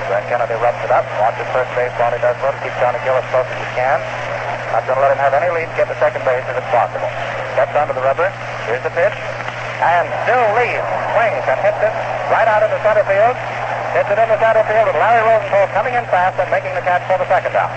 Then 0.08 0.20
Kennedy 0.28 0.56
rubs 0.60 0.80
it 0.84 0.92
up, 0.92 1.04
watches 1.20 1.48
first 1.52 1.72
base 1.76 1.92
while 1.96 2.12
he 2.12 2.20
does 2.20 2.36
so 2.40 2.52
to 2.52 2.58
keep 2.60 2.72
Johnny 2.80 3.00
Gill 3.04 3.16
as 3.16 3.24
close 3.32 3.48
as 3.48 3.56
he 3.60 3.68
can. 3.76 4.00
Not 4.72 4.84
going 4.88 4.98
to 4.98 5.04
let 5.04 5.12
him 5.12 5.20
have 5.20 5.32
any 5.32 5.48
lead 5.54 5.68
get 5.76 5.88
to 5.88 5.96
second 5.96 6.24
base 6.28 6.44
if 6.44 6.56
it's 6.56 6.70
possible. 6.72 7.08
Steps 7.56 7.72
onto 7.72 7.94
the 7.94 8.04
rubber. 8.04 8.28
Here's 8.68 8.82
the 8.82 8.92
pitch. 8.92 9.16
And 9.84 10.08
still 10.24 10.46
leads, 10.56 10.88
swings, 11.12 11.44
and 11.44 11.60
hits 11.60 11.76
it 11.84 11.92
right 12.32 12.48
out 12.48 12.64
into 12.64 12.80
center 12.80 13.04
field. 13.04 13.36
Hits 13.92 14.08
it 14.08 14.16
into 14.16 14.36
center 14.40 14.64
field 14.64 14.88
with 14.88 14.96
Larry 14.96 15.22
Rosenthal 15.28 15.68
coming 15.76 15.92
in 15.92 16.02
fast 16.08 16.40
and 16.40 16.48
making 16.48 16.72
the 16.72 16.80
catch 16.82 17.04
for 17.04 17.20
the 17.20 17.28
second 17.28 17.52
out. 17.52 17.68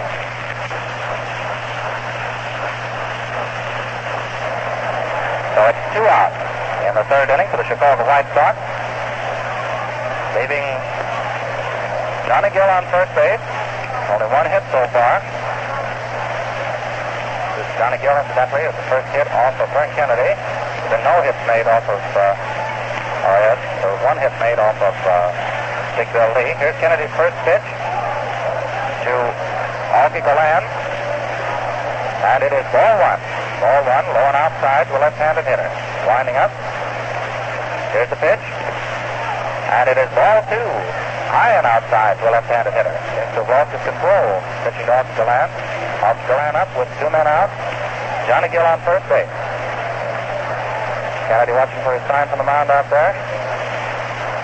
So 5.54 5.60
it's 5.68 5.84
two 5.92 6.06
outs 6.08 6.40
in 6.88 6.96
the 6.96 7.06
third 7.12 7.28
inning 7.28 7.50
for 7.52 7.60
the 7.60 7.68
Chicago 7.68 8.08
White 8.08 8.30
Sox, 8.32 8.56
leaving 10.40 10.64
Johnny 12.24 12.50
Gill 12.56 12.72
on 12.72 12.88
first 12.88 13.12
base. 13.20 13.44
Only 14.16 14.32
one 14.32 14.48
hit 14.48 14.64
so 14.72 14.88
far. 14.96 15.20
This 17.60 17.70
Johnny 17.76 18.00
Gill, 18.00 18.16
incidentally, 18.16 18.64
is 18.64 18.74
the 18.74 18.88
first 18.88 19.10
hit 19.12 19.28
off 19.34 19.60
of 19.60 19.68
Frank 19.76 19.92
Kennedy. 19.94 20.34
Been 20.88 21.04
no 21.04 21.20
hits 21.20 21.40
made 21.44 21.68
off 21.68 21.84
of, 21.84 22.00
uh, 22.16 22.32
oh 23.28 23.38
yes, 23.44 23.60
there 23.84 23.92
was 23.92 24.00
one 24.08 24.16
hit 24.16 24.32
made 24.40 24.56
off 24.56 24.80
of 24.80 24.96
uh, 25.04 25.36
Big 26.00 26.08
Bill 26.16 26.32
Lee. 26.32 26.56
Here's 26.56 26.80
Kennedy's 26.80 27.12
first 27.20 27.36
pitch 27.44 27.68
to 29.04 29.14
Augie 30.00 30.24
Galan. 30.24 30.64
And 32.24 32.40
it 32.40 32.56
is 32.56 32.64
ball 32.72 32.96
one. 33.04 33.20
Ball 33.60 33.82
one, 33.84 34.06
low 34.16 34.26
and 34.32 34.40
outside 34.40 34.88
to 34.88 34.96
a 34.96 35.02
left-handed 35.04 35.44
hitter. 35.44 35.68
Winding 36.08 36.40
up. 36.40 36.56
Here's 37.92 38.08
the 38.08 38.20
pitch. 38.24 38.46
And 39.68 39.92
it 39.92 40.00
is 40.00 40.08
ball 40.16 40.40
two. 40.48 40.72
High 41.36 41.60
and 41.60 41.68
outside 41.68 42.16
to 42.24 42.30
a 42.30 42.32
left-handed 42.32 42.72
hitter. 42.72 42.96
Into 43.28 43.44
Walter's 43.44 43.84
control. 43.84 44.40
Pitching 44.64 44.88
Augie 44.88 45.12
Galan. 45.20 45.52
Augie 46.00 46.26
Galan 46.32 46.56
up 46.56 46.72
with 46.80 46.88
two 46.96 47.12
men 47.12 47.28
out. 47.28 47.52
Johnny 48.24 48.48
Gill 48.48 48.64
on 48.64 48.80
first 48.88 49.08
base. 49.12 49.47
Kennedy 51.28 51.52
watching 51.52 51.84
for 51.84 51.92
his 51.92 52.04
sign 52.08 52.24
from 52.32 52.40
the 52.40 52.48
mound 52.48 52.72
out 52.72 52.88
there. 52.88 53.12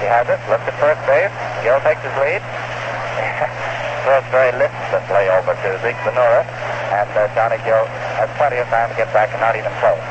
He 0.04 0.08
has 0.12 0.28
it. 0.28 0.36
Looks 0.52 0.68
at 0.68 0.76
first 0.84 1.00
base. 1.08 1.32
Gill 1.64 1.80
takes 1.80 2.04
his 2.04 2.12
lead. 2.20 2.44
Throws 4.04 4.28
very 4.36 4.52
listlessly 4.60 5.32
over 5.32 5.56
to 5.56 5.70
Zeke 5.80 5.96
Bonura. 6.04 6.44
And 6.92 7.08
uh, 7.16 7.32
Johnny 7.32 7.56
Gill 7.64 7.88
has 8.20 8.28
plenty 8.36 8.60
of 8.60 8.68
time 8.68 8.92
to 8.92 8.96
get 9.00 9.08
back 9.16 9.32
and 9.32 9.40
not 9.40 9.56
even 9.56 9.72
close. 9.80 10.04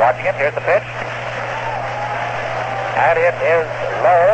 Watching 0.00 0.24
it. 0.24 0.34
Here's 0.40 0.56
the 0.56 0.64
pitch. 0.64 0.88
And 2.96 3.20
it 3.20 3.36
is 3.44 3.68
low 4.00 4.24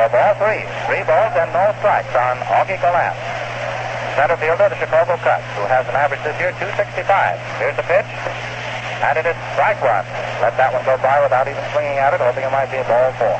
for 0.00 0.08
ball 0.08 0.32
three. 0.40 0.64
Three 0.88 1.04
balls 1.04 1.36
and 1.36 1.52
no 1.52 1.76
strikes 1.84 2.16
on 2.16 2.40
Augie 2.56 2.80
Galan. 2.80 3.12
Center 4.16 4.40
fielder, 4.40 4.72
the 4.72 4.80
Chicago 4.80 5.20
Cubs, 5.20 5.44
who 5.60 5.68
has 5.68 5.84
an 5.92 5.96
average 6.00 6.24
this 6.24 6.40
year 6.40 6.56
265. 6.56 7.04
Here's 7.60 7.76
the 7.76 7.84
pitch. 7.84 8.08
And 9.04 9.12
it 9.20 9.28
strike 9.52 9.76
one. 9.84 10.04
Let 10.40 10.56
that 10.56 10.72
one 10.72 10.80
go 10.88 10.96
by 11.04 11.20
without 11.20 11.44
even 11.44 11.60
swinging 11.76 12.00
at 12.00 12.16
it, 12.16 12.20
hoping 12.20 12.44
it 12.44 12.52
might 12.52 12.72
be 12.72 12.80
a 12.80 12.86
ball 12.88 13.12
four. 13.20 13.36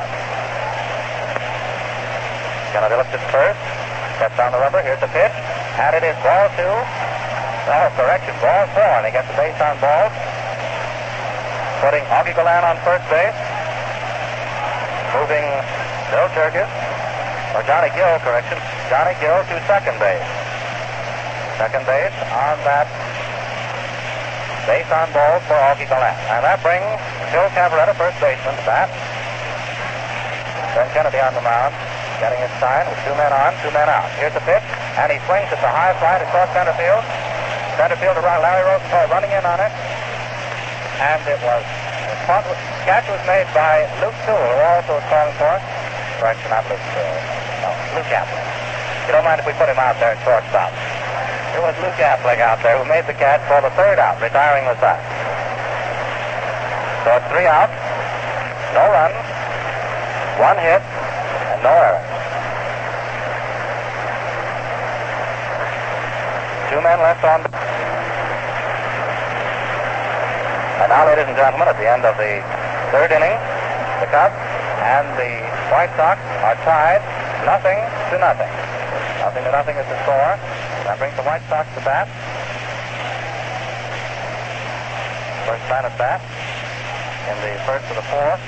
Kennedy 2.77 2.97
looks 3.01 3.13
at 3.17 3.25
first. 3.33 3.57
Steps 4.21 4.37
on 4.37 4.53
the 4.53 4.61
rubber. 4.61 4.85
Here's 4.85 5.01
the 5.01 5.09
pitch. 5.09 5.33
And 5.81 5.97
it 5.97 6.05
is 6.05 6.17
ball 6.21 6.49
two. 6.61 6.77
Oh, 7.73 7.89
correction. 7.97 8.37
Ball 8.45 8.69
four. 8.77 8.93
And 9.01 9.09
he 9.09 9.13
gets 9.17 9.29
the 9.33 9.37
base 9.41 9.57
on 9.65 9.81
balls. 9.81 10.13
Putting 11.81 12.05
Augie 12.13 12.37
Galan 12.37 12.65
on 12.69 12.77
first 12.85 13.05
base. 13.09 13.37
Moving 15.17 15.45
Bill 16.13 16.29
Jurges. 16.37 16.69
Or 17.57 17.65
Johnny 17.65 17.89
Gill, 17.97 18.21
correction. 18.21 18.61
Johnny 18.93 19.17
Gill 19.25 19.41
to 19.41 19.57
second 19.65 19.97
base. 19.97 20.29
Second 21.57 21.89
base 21.89 22.13
on 22.37 22.61
that 22.69 22.85
base 24.67 24.91
on 24.91 25.07
balls 25.15 25.41
for 25.47 25.55
Augie 25.55 25.87
Galan. 25.87 26.13
And 26.35 26.43
that 26.43 26.59
brings 26.61 26.85
Phil 27.31 27.47
Cavarretta, 27.55 27.95
first 27.95 28.19
baseman, 28.19 28.59
to 28.59 28.65
bat. 28.67 28.91
Then 30.75 30.91
Kennedy 30.93 31.23
on 31.23 31.33
the 31.33 31.41
mound, 31.41 31.73
getting 32.19 32.37
his 32.43 32.51
sign 32.59 32.85
with 32.91 32.99
two 33.07 33.15
men 33.15 33.31
on, 33.31 33.55
two 33.63 33.71
men 33.71 33.87
out. 33.87 34.11
Here's 34.19 34.35
the 34.35 34.45
pitch, 34.45 34.67
and 34.99 35.09
he 35.09 35.23
swings 35.25 35.49
at 35.55 35.63
the 35.63 35.71
high 35.71 35.95
fly 36.03 36.19
to 36.21 36.27
across 36.27 36.51
center 36.53 36.75
field. 36.75 37.01
Center 37.79 37.97
field 37.97 38.19
fielder 38.19 38.43
Larry 38.43 38.67
Rosenthal 38.67 39.07
running 39.09 39.33
in 39.33 39.47
on 39.47 39.63
it. 39.63 39.73
And 41.01 41.21
it 41.31 41.41
was, 41.41 41.63
the 42.03 42.17
catch 42.85 43.07
was 43.07 43.23
made 43.25 43.47
by 43.55 43.87
Luke 44.03 44.17
Sewell, 44.27 44.37
who 44.37 44.61
also 44.67 44.99
was 44.99 45.07
calling 45.09 45.37
for 45.39 45.49
it. 45.57 45.63
Correction, 46.19 46.51
not 46.51 46.67
Luke 46.67 46.83
Sewell. 46.91 47.17
No, 47.63 47.71
Luke 47.95 48.11
Appling. 48.11 48.49
You 49.07 49.15
don't 49.15 49.25
mind 49.25 49.39
if 49.39 49.47
we 49.47 49.55
put 49.55 49.71
him 49.71 49.79
out 49.79 49.95
there 50.03 50.19
at 50.19 50.21
shortstop. 50.27 50.75
It 51.57 51.65
was 51.65 51.73
Luke 51.81 51.97
Appling 51.97 52.45
out 52.45 52.61
there 52.61 52.77
who 52.77 52.85
made 52.85 53.09
the 53.09 53.17
catch 53.17 53.41
for 53.49 53.65
the 53.65 53.73
third 53.81 53.97
out, 53.97 54.21
retiring 54.21 54.69
the 54.69 54.77
side. 54.77 55.01
So 57.01 57.17
it's 57.17 57.25
three 57.33 57.49
outs, 57.49 57.73
no 58.77 58.85
runs, 58.93 59.17
one 60.37 60.61
hit, 60.61 60.85
and 60.85 61.65
no 61.65 61.73
errors. 61.73 62.05
Two 66.69 66.81
men 66.85 67.01
left 67.01 67.25
on. 67.25 67.41
And 70.85 70.93
now, 70.93 71.09
ladies 71.09 71.25
and 71.25 71.41
gentlemen, 71.41 71.73
at 71.73 71.81
the 71.81 71.89
end 71.89 72.05
of 72.05 72.21
the 72.21 72.45
third 72.93 73.17
inning, 73.17 73.33
the 74.05 74.13
Cubs 74.13 74.37
and 74.85 75.09
the 75.17 75.41
White 75.73 75.89
Sox 75.97 76.21
are 76.45 76.59
tied 76.69 77.01
nothing 77.49 77.81
to 78.13 78.21
nothing. 78.21 78.53
Nothing 79.25 79.43
to 79.49 79.53
nothing 79.57 79.77
is 79.81 79.89
the 79.89 79.97
score. 80.05 80.37
That 80.87 81.03
brings 81.03 81.19
the 81.19 81.27
White 81.27 81.43
Sox 81.51 81.67
to 81.75 81.83
bat. 81.83 82.07
First 85.43 85.67
man 85.67 85.83
at 85.83 85.99
bat 85.99 86.23
in 87.27 87.35
the 87.43 87.59
first 87.67 87.91
of 87.91 87.99
the 87.99 88.07
fourth 88.07 88.39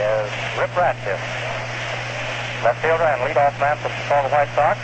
is 0.00 0.28
Rip 0.56 0.72
Radcliff. 0.72 1.20
Left 2.64 2.80
fielder 2.80 3.04
and 3.04 3.20
leadoff 3.28 3.52
man 3.60 3.76
for 3.76 3.92
the 3.92 3.98
Chicago 4.08 4.32
White 4.32 4.48
Sox 4.56 4.80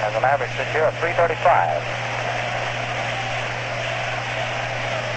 has 0.00 0.16
an 0.16 0.24
average 0.24 0.56
this 0.56 0.72
year 0.72 0.88
of 0.88 0.96
335. 0.96 1.36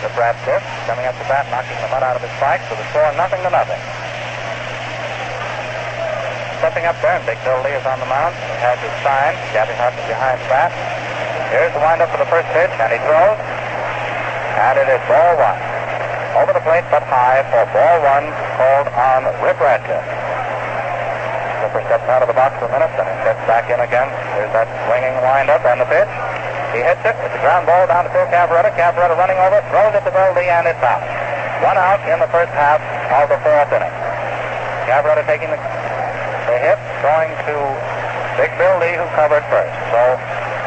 Rip 0.03 0.15
Radcliff 0.19 0.63
coming 0.91 1.07
up 1.07 1.15
to 1.15 1.25
bat, 1.31 1.47
knocking 1.55 1.79
the 1.79 1.87
mud 1.87 2.03
out 2.03 2.19
of 2.19 2.21
his 2.21 2.35
spikes 2.35 2.67
with 2.67 2.83
a 2.83 2.87
score 2.91 3.07
nothing 3.15 3.39
to 3.47 3.49
nothing. 3.49 4.04
Stepping 6.65 6.89
up 6.89 6.97
there, 6.97 7.13
and 7.13 7.21
Big 7.29 7.37
Bill 7.45 7.61
Lee 7.61 7.77
is 7.77 7.85
on 7.85 8.01
the 8.01 8.09
mound. 8.09 8.33
He 8.33 8.57
has 8.65 8.73
his 8.81 8.89
sign. 9.05 9.37
Gabby 9.53 9.77
Hart 9.77 9.93
behind 10.09 10.41
the 10.41 10.49
bat. 10.49 10.73
Here's 11.53 11.69
the 11.77 11.81
windup 11.85 12.09
for 12.09 12.17
the 12.17 12.25
first 12.25 12.49
pitch, 12.57 12.73
and 12.81 12.89
he 12.89 12.97
throws. 13.05 13.37
And 13.37 14.73
it 14.81 14.89
is 14.89 14.97
ball 15.05 15.37
one. 15.37 15.61
Over 16.33 16.57
the 16.57 16.65
plate, 16.65 16.81
but 16.89 17.05
high 17.05 17.45
for 17.53 17.69
ball 17.69 18.01
one, 18.01 18.33
called 18.57 18.89
on 18.97 19.29
Rip 19.45 19.61
Radcliff. 19.61 20.01
Ripper 21.69 21.85
steps 21.85 22.09
out 22.09 22.25
of 22.25 22.33
the 22.33 22.37
box 22.37 22.57
for 22.57 22.65
a 22.65 22.73
minute, 22.73 22.89
then 22.97 23.13
he 23.13 23.15
steps 23.21 23.45
back 23.45 23.69
in 23.69 23.77
again. 23.77 24.09
There's 24.33 24.49
that 24.57 24.65
swinging 24.89 25.13
windup 25.21 25.61
and 25.69 25.77
the 25.77 25.85
pitch. 25.85 26.09
He 26.73 26.81
hits 26.81 27.05
it. 27.05 27.13
It's 27.13 27.37
a 27.37 27.41
ground 27.45 27.69
ball 27.69 27.85
down 27.85 28.09
to 28.09 28.11
Phil 28.11 28.25
Cavarretta. 28.33 28.73
Cavarretta 28.73 29.13
running 29.13 29.37
over, 29.37 29.61
throws 29.69 29.93
it 29.93 30.01
to 30.01 30.09
Lee, 30.33 30.49
and 30.49 30.65
it's 30.65 30.81
out. 30.81 31.05
One 31.61 31.77
out 31.77 32.01
in 32.09 32.17
the 32.17 32.29
first 32.33 32.49
half 32.57 32.81
of 33.21 33.29
the 33.29 33.37
fourth 33.45 33.69
inning. 33.69 33.93
Cavarretta 34.89 35.29
taking 35.29 35.53
the 35.53 35.84
the 36.55 36.63
hit 36.63 36.79
going 37.03 37.27
to 37.51 37.55
Big 38.39 38.47
Bill 38.55 38.79
Lee, 38.79 38.95
who 38.95 39.03
covered 39.11 39.43
first. 39.51 39.75
So 39.91 40.01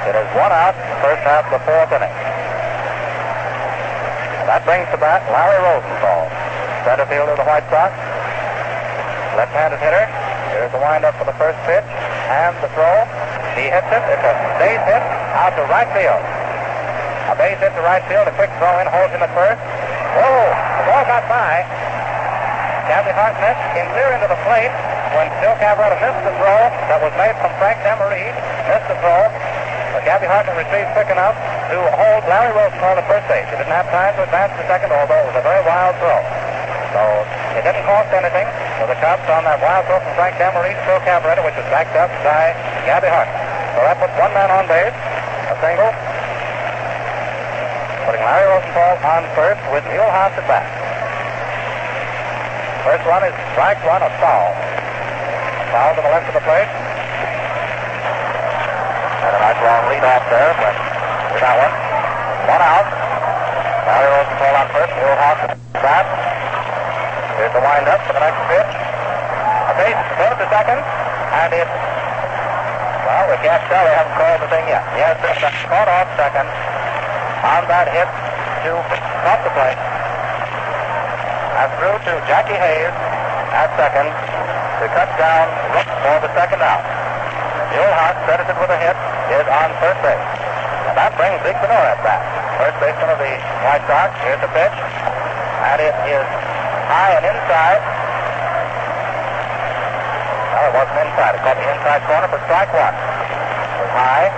it 0.04 0.12
is 0.12 0.28
one 0.36 0.52
out, 0.52 0.76
first 1.00 1.24
half 1.24 1.48
of 1.48 1.56
the 1.56 1.64
fourth 1.64 1.88
inning. 1.96 2.12
That 4.44 4.68
brings 4.68 4.84
to 4.92 5.00
bat 5.00 5.24
Larry 5.32 5.56
Rosenthal, 5.64 6.28
center 6.84 7.08
fielder 7.08 7.32
of 7.32 7.40
the 7.40 7.48
White 7.48 7.64
Sox. 7.72 7.96
Left-handed 9.40 9.80
hitter. 9.80 10.04
Here's 10.52 10.72
the 10.76 10.80
windup 10.80 11.16
for 11.16 11.24
the 11.24 11.36
first 11.40 11.56
pitch 11.64 11.88
and 12.28 12.52
the 12.60 12.68
throw. 12.76 13.08
He 13.56 13.72
hits 13.72 13.88
it. 13.88 14.02
It's 14.12 14.24
a 14.28 14.34
base 14.60 14.84
hit 14.84 15.04
out 15.40 15.56
to 15.56 15.64
right 15.72 15.88
field. 15.96 16.20
A 17.32 17.34
base 17.36 17.56
hit 17.64 17.72
to 17.72 17.84
right 17.84 18.04
field. 18.12 18.28
A 18.28 18.34
quick 18.36 18.52
throw 18.60 18.76
in 18.80 18.88
holds 18.92 19.12
him 19.16 19.24
at 19.24 19.32
first. 19.32 19.60
Whoa! 20.20 20.52
The 20.52 20.84
ball 20.84 21.04
got 21.08 21.24
by. 21.32 21.64
Gabby 22.92 23.12
Hartnett 23.12 23.56
came 23.72 23.88
clear 23.96 24.12
into 24.16 24.28
the 24.28 24.40
plate 24.44 24.72
when 25.18 25.26
Phil 25.42 25.58
Cavarretta 25.58 25.98
missed 25.98 26.22
the 26.22 26.30
throw 26.38 26.70
that 26.86 27.02
was 27.02 27.10
made 27.18 27.34
from 27.42 27.50
Frank 27.58 27.82
Demaree, 27.82 28.30
missed 28.70 28.86
the 28.86 28.94
throw. 29.02 29.26
But 29.90 30.06
Gabby 30.06 30.30
Hartnett 30.30 30.54
retrieved 30.54 30.94
quick 30.94 31.10
enough 31.10 31.34
to 31.74 31.76
hold 31.98 32.22
Larry 32.30 32.54
Wilson 32.54 32.78
on 32.86 32.94
the 32.94 33.06
first 33.10 33.26
base. 33.26 33.42
He 33.50 33.58
didn't 33.58 33.74
have 33.74 33.90
time 33.90 34.14
to 34.14 34.22
advance 34.22 34.54
to 34.54 34.62
second, 34.70 34.94
although 34.94 35.18
it 35.18 35.26
was 35.34 35.34
a 35.34 35.42
very 35.42 35.58
wild 35.66 35.98
throw. 35.98 36.22
So 36.94 37.02
it 37.58 37.66
didn't 37.66 37.82
cost 37.82 38.14
anything 38.14 38.46
for 38.78 38.86
the 38.86 38.94
Cubs 39.02 39.26
on 39.26 39.42
that 39.42 39.58
wild 39.58 39.90
throw 39.90 39.98
from 39.98 40.14
Frank 40.14 40.38
Demaree 40.38 40.78
to 40.78 40.82
Phil 40.86 41.02
Cavarretta, 41.02 41.42
which 41.42 41.58
was 41.58 41.66
backed 41.66 41.98
up 41.98 42.14
by 42.22 42.54
Gabby 42.86 43.10
Hartnett. 43.10 43.42
So 43.74 43.78
that 43.90 43.98
puts 43.98 44.14
one 44.22 44.30
man 44.38 44.54
on 44.54 44.70
base, 44.70 44.94
a 45.50 45.54
single, 45.58 45.90
putting 48.06 48.22
Larry 48.22 48.46
Rosenthal 48.54 49.02
on 49.02 49.26
first 49.34 49.62
with 49.74 49.82
Mule 49.90 50.06
Haas 50.14 50.30
at 50.38 50.46
bat. 50.46 50.62
First 52.86 53.02
one 53.02 53.26
is 53.26 53.34
strike 53.58 53.82
one, 53.82 53.98
a 53.98 54.10
foul. 54.22 54.77
Foul 55.68 55.92
to 55.94 56.00
the 56.00 56.08
left 56.08 56.24
of 56.32 56.34
the 56.34 56.44
plate. 56.48 56.70
And 59.20 59.32
a 59.36 59.38
nice 59.38 59.60
long 59.60 59.84
lead 59.92 60.00
off 60.00 60.24
there, 60.32 60.52
but 60.56 60.74
we 61.32 61.36
got 61.44 61.60
one. 61.60 61.74
One 62.48 62.64
out. 62.64 62.88
Larry 63.84 64.08
Rosenthal 64.08 64.54
on 64.56 64.68
first. 64.72 64.92
Neil 64.96 65.12
Hawks 65.20 65.44
bat. 65.76 66.06
Here's 67.36 67.52
the 67.52 67.60
windup 67.60 68.00
for 68.08 68.16
the 68.16 68.22
next 68.24 68.40
pitch. 68.48 68.72
A 68.72 69.72
base 69.76 70.00
throw 70.16 70.32
to 70.40 70.46
second, 70.48 70.80
and 70.80 71.52
it. 71.52 71.68
Well, 71.68 73.24
we 73.28 73.36
can't 73.44 73.64
tell. 73.68 73.84
They 73.84 73.92
haven't 73.92 74.16
called 74.16 74.40
the 74.40 74.48
thing 74.48 74.64
yet. 74.72 74.84
Yes, 74.96 75.20
it's 75.20 75.68
caught 75.68 75.88
off 75.88 76.08
second 76.16 76.48
on 77.44 77.62
that 77.68 77.92
hit 77.92 78.08
to 78.64 78.72
off 78.72 79.40
the 79.44 79.52
plate. 79.52 79.80
And 81.60 81.68
through 81.76 81.98
to 82.08 82.12
Jackie 82.24 82.56
Hayes 82.56 82.96
at 83.52 83.68
second 83.76 84.27
to 84.78 84.86
cut 84.94 85.10
down 85.18 85.46
for 86.06 86.22
the 86.22 86.30
second 86.38 86.62
out. 86.62 86.86
Hawks 87.98 88.22
credited 88.30 88.54
with 88.62 88.70
a 88.70 88.78
hit 88.78 88.96
is 89.34 89.46
on 89.50 89.68
first 89.82 89.98
base. 90.06 90.22
And 90.86 90.94
that 90.94 91.12
brings 91.18 91.36
Zeke 91.42 91.58
Bonura 91.58 91.98
at 91.98 92.00
bat. 92.00 92.22
First 92.62 92.78
baseman 92.78 93.10
of 93.10 93.18
the 93.18 93.34
White 93.66 93.84
Sox. 93.90 94.14
Here's 94.22 94.38
the 94.38 94.50
pitch. 94.54 94.76
And 95.66 95.78
it 95.82 95.94
is 96.08 96.26
high 96.88 97.12
and 97.18 97.24
inside. 97.26 97.82
Well, 100.54 100.64
it 100.70 100.74
wasn't 100.78 100.98
inside. 101.10 101.32
It 101.36 101.42
caught 101.42 101.58
the 101.58 101.68
inside 101.74 102.00
corner 102.06 102.28
for 102.30 102.40
strike 102.46 102.70
one. 102.70 102.94
It 102.94 103.80
was 103.82 103.94
high. 103.98 104.30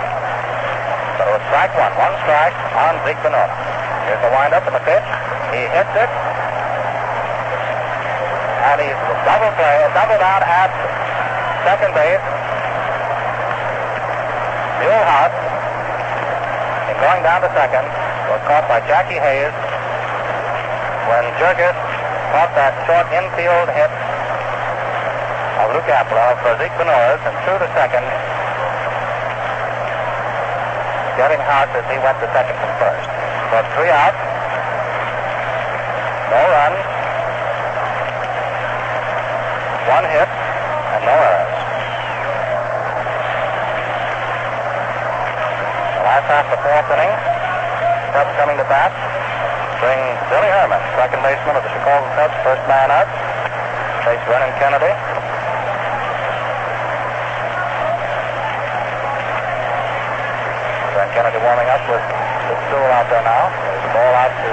But 1.21 1.25
it 1.29 1.33
was 1.37 1.45
strike 1.53 1.75
one. 1.77 1.93
One 2.01 2.15
strike 2.25 2.57
on 2.81 2.93
Zeke 3.05 3.21
Bonura. 3.21 3.49
Here's 4.09 4.23
the 4.25 4.33
windup 4.33 4.65
and 4.67 4.75
the 4.75 4.85
pitch. 4.89 5.09
He 5.53 5.61
hits 5.69 5.95
it. 6.01 6.30
And 8.71 8.79
he's 8.79 9.01
double 9.27 9.51
play, 9.59 9.77
doubled 9.99 10.23
out 10.23 10.47
at 10.47 10.71
second 11.67 11.91
base. 11.91 12.23
Hart, 14.81 15.35
in 16.91 16.97
going 17.03 17.23
down 17.27 17.43
to 17.43 17.51
second, 17.51 17.83
was 18.31 18.43
caught 18.47 18.67
by 18.71 18.79
Jackie 18.87 19.19
Hayes 19.19 19.55
when 21.11 21.27
Jurges 21.43 21.75
caught 22.31 22.55
that 22.55 22.75
short 22.87 23.11
infield 23.11 23.71
hit 23.75 23.91
of 25.61 25.75
Luke 25.75 25.91
Appling 25.91 26.39
for 26.43 26.55
Zeke 26.63 26.75
Bonuras 26.79 27.19
and 27.27 27.35
threw 27.43 27.59
to 27.59 27.69
second, 27.75 28.07
getting 31.19 31.43
Hart 31.43 31.75
as 31.75 31.87
he 31.91 31.99
went 31.99 32.17
to 32.23 32.27
second 32.31 32.55
from 32.55 32.73
first. 32.79 33.11
So 33.51 33.67
three 33.75 33.91
out, 33.91 34.15
no 36.31 36.43
runs, 36.55 36.83
one 39.91 40.07
hit, 40.07 40.31
and 40.31 41.03
no 41.03 41.15
errors. 41.15 41.51
The 46.01 46.05
last 46.07 46.27
half 46.31 46.47
of 46.47 46.53
the 46.55 46.61
fourth 46.63 46.89
inning, 46.95 47.15
Cubs 48.15 48.33
coming 48.39 48.57
to 48.57 48.60
bat, 48.71 48.95
bring 49.83 49.99
Billy 50.31 50.47
Herman, 50.47 50.79
second 50.95 51.19
baseman 51.27 51.59
of 51.59 51.67
the 51.67 51.73
Chicago 51.75 52.07
Cubs, 52.15 52.39
first 52.47 52.63
man 52.71 52.89
out, 52.95 53.11
face 54.07 54.23
Vernon 54.31 54.55
Kennedy. 54.63 54.95
Vernon 60.95 61.11
Kennedy 61.19 61.39
warming 61.43 61.67
up 61.67 61.83
with 61.91 62.05
the 62.47 62.55
stool 62.71 62.89
out 62.95 63.11
there 63.11 63.27
now. 63.27 63.51
There's 63.51 63.83
the 63.83 63.91
ball 63.91 64.15
out 64.15 64.33
to 64.39 64.51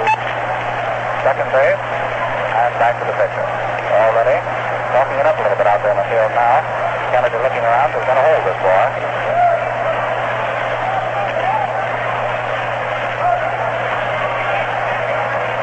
second 1.22 1.48
base 1.54 1.78
and 1.78 2.74
back 2.82 2.98
to 2.98 3.04
the 3.06 3.14
pitcher. 3.14 3.46
Already 3.94 4.38
talking 4.94 5.18
it 5.18 5.26
up 5.30 5.38
a 5.38 5.42
little 5.46 5.58
bit 5.58 5.66
out 5.70 5.78
there 5.82 5.94
in 5.94 6.00
the 6.02 6.08
field 6.10 6.34
now. 6.34 6.58
Kennedy 7.14 7.38
looking 7.40 7.64
around, 7.64 7.94
who's 7.94 8.04
going 8.04 8.20
to 8.20 8.26
hold 8.26 8.42
this 8.44 8.58
boy. 8.60 8.84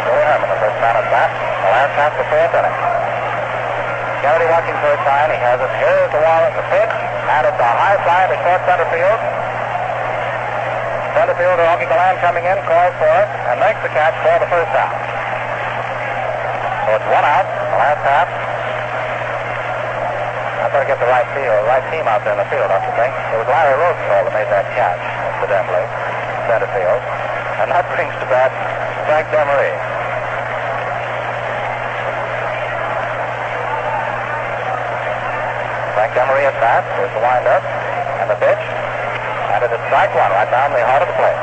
Billy 0.06 0.24
Herman, 0.26 0.50
the 0.50 0.60
first 0.60 0.78
man 0.82 0.96
at 0.98 1.08
bat, 1.14 1.30
the 1.30 1.70
last 1.70 1.94
half 1.94 2.12
of 2.14 2.20
the 2.20 2.28
fourth 2.34 2.54
inning. 2.54 2.78
Kennedy 4.26 4.48
sign. 5.16 5.32
He 5.32 5.40
has 5.40 5.60
it. 5.64 5.72
Here's 5.80 6.12
the 6.12 6.20
wall 6.20 6.42
at 6.44 6.54
the 6.60 6.66
pitch, 6.68 6.92
and 6.92 7.42
it's 7.48 7.56
a 7.60 7.72
high 7.80 7.96
fly 8.04 8.28
to 8.28 8.36
short 8.44 8.62
center 8.68 8.88
field. 8.92 9.20
Center 11.16 11.36
fielder 11.40 11.64
Augie 11.72 11.88
Galan 11.88 12.20
coming 12.20 12.44
in, 12.44 12.60
calls 12.68 12.92
for 13.00 13.08
it, 13.08 13.30
and 13.48 13.56
makes 13.64 13.80
the 13.80 13.92
catch 13.96 14.16
for 14.20 14.36
the 14.44 14.50
first 14.52 14.74
out. 14.76 14.92
So 16.84 17.00
it's 17.00 17.08
one 17.08 17.24
out, 17.24 17.48
the 17.48 17.80
last 17.80 18.04
half. 18.04 18.28
I 20.60 20.68
better 20.76 20.90
get 20.92 21.00
the 21.00 21.08
right 21.08 21.30
field, 21.32 21.64
right 21.72 21.86
team 21.88 22.04
out 22.04 22.20
there 22.28 22.36
in 22.36 22.42
the 22.44 22.50
field, 22.52 22.68
don't 22.68 22.84
you 22.84 22.96
think. 23.00 23.16
It 23.32 23.38
was 23.40 23.48
Larry 23.48 23.80
Rosenthal 23.80 24.28
that 24.28 24.34
made 24.36 24.50
that 24.52 24.68
catch, 24.76 25.00
incidentally, 25.40 25.86
center 26.52 26.70
field. 26.76 27.02
And 27.64 27.72
that 27.72 27.88
brings 27.96 28.12
to 28.20 28.28
bat 28.28 28.52
Frank 29.08 29.32
Demaree. 29.32 29.85
Demaree 36.36 36.52
at 36.52 36.60
bat. 36.60 36.84
Here's 37.00 37.16
the 37.16 37.24
windup 37.24 37.64
and 38.20 38.28
the 38.28 38.36
pitch. 38.36 38.64
And 39.56 39.64
it 39.64 39.72
is 39.72 39.80
strike 39.88 40.12
one 40.12 40.28
right 40.36 40.52
down 40.52 40.76
the 40.76 40.84
heart 40.84 41.00
of 41.00 41.08
the 41.08 41.16
plate. 41.16 41.40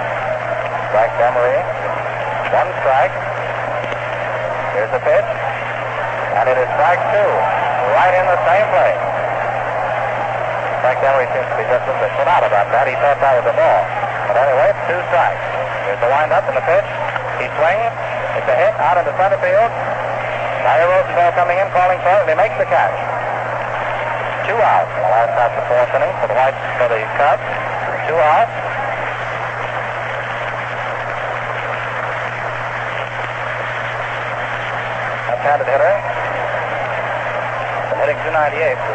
Frank 0.92 1.08
Demaree, 1.16 1.64
one 2.52 2.68
strike. 2.84 3.14
Here's 4.76 4.92
the 4.92 5.00
pitch. 5.00 5.30
And 6.36 6.44
it 6.44 6.60
is 6.60 6.68
strike 6.76 7.00
two, 7.08 7.30
right 7.96 8.12
in 8.20 8.24
the 8.28 8.40
same 8.44 8.68
place. 8.68 9.02
Frank 10.84 11.00
Demaree 11.00 11.28
seems 11.32 11.48
to 11.48 11.56
be 11.56 11.64
just 11.72 11.88
a 11.88 11.94
bit 11.96 12.28
out 12.28 12.44
about 12.44 12.68
that. 12.76 12.84
He 12.84 12.92
thought 13.00 13.16
that 13.16 13.32
was 13.40 13.48
a 13.48 13.56
ball. 13.56 13.80
But 14.28 14.36
anyway, 14.44 14.76
it's 14.76 14.84
two 14.92 15.00
strikes. 15.08 15.40
Here's 15.88 16.00
the 16.04 16.12
windup 16.12 16.44
and 16.52 16.56
the 16.60 16.66
pitch. 16.68 16.88
He 17.40 17.48
swings. 17.56 17.96
It's 18.36 18.48
a 18.48 18.56
hit 18.60 18.76
out 18.76 19.00
into 19.00 19.16
center 19.16 19.40
field. 19.40 19.72
Larry 20.68 20.84
Rosenthal 20.84 21.32
coming 21.32 21.56
in, 21.56 21.64
calling 21.72 21.96
for 22.04 22.12
it, 22.12 22.28
and 22.28 22.36
he 22.36 22.36
makes 22.36 22.60
the 22.60 22.68
catch. 22.68 23.11
Two 24.52 24.60
outs 24.60 24.92
the 24.92 25.08
last 25.08 25.32
half 25.32 25.48
of 25.48 25.64
the 25.64 25.64
fourth 25.64 25.92
inning 25.96 26.12
for 26.20 26.28
the 26.28 26.36
White 26.36 26.52
for 26.76 26.84
the 26.92 27.00
Cubs. 27.16 27.40
Two 28.04 28.20
outs. 28.20 28.52
Left-handed 35.32 35.68
hitter. 35.72 35.94
Hitting 37.96 38.20
298 38.28 38.76
to 38.76 38.92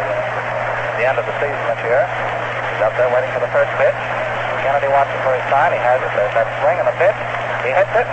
the 1.01 1.05
end 1.09 1.17
of 1.17 1.25
the 1.25 1.33
season 1.41 1.63
this 1.73 1.81
year. 1.89 2.05
He's 2.05 2.85
up 2.85 2.93
there 2.93 3.09
waiting 3.09 3.33
for 3.33 3.41
the 3.41 3.49
first 3.49 3.73
pitch. 3.81 3.97
Kennedy 4.61 4.93
watching 4.93 5.17
for 5.25 5.33
his 5.33 5.41
sign. 5.49 5.73
He 5.73 5.81
has 5.81 5.97
it. 6.05 6.13
There's 6.13 6.37
that 6.37 6.45
swing 6.61 6.77
and 6.77 6.85
the 6.85 6.97
pitch. 7.01 7.17
He 7.65 7.73
hits 7.73 7.97
it. 7.97 8.05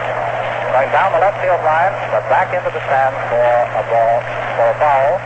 Going 0.73 0.89
down 0.97 1.13
the 1.13 1.21
left 1.21 1.37
field 1.45 1.61
line, 1.61 1.93
but 2.09 2.25
back 2.33 2.57
into 2.57 2.73
the 2.73 2.81
stands 2.89 3.21
for 3.29 3.45
a 3.45 3.85
ball, 3.93 4.17
for 4.57 4.65
a 4.73 4.77
foul. 4.81 5.21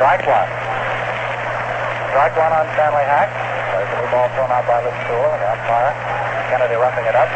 Strike 0.00 0.24
one. 0.24 0.57
Strike 2.08 2.34
one 2.40 2.52
on 2.56 2.64
Stanley 2.72 3.04
Hack. 3.04 3.28
There's 3.28 3.92
a 3.92 3.96
new 4.00 4.08
ball 4.08 4.28
thrown 4.32 4.48
out 4.48 4.64
by 4.64 4.80
the 4.80 4.92
stool 5.04 5.28
and 5.28 5.40
the 5.44 5.48
umpire. 5.52 5.92
Kennedy 6.48 6.76
roughing 6.80 7.04
it 7.04 7.12
up. 7.12 7.28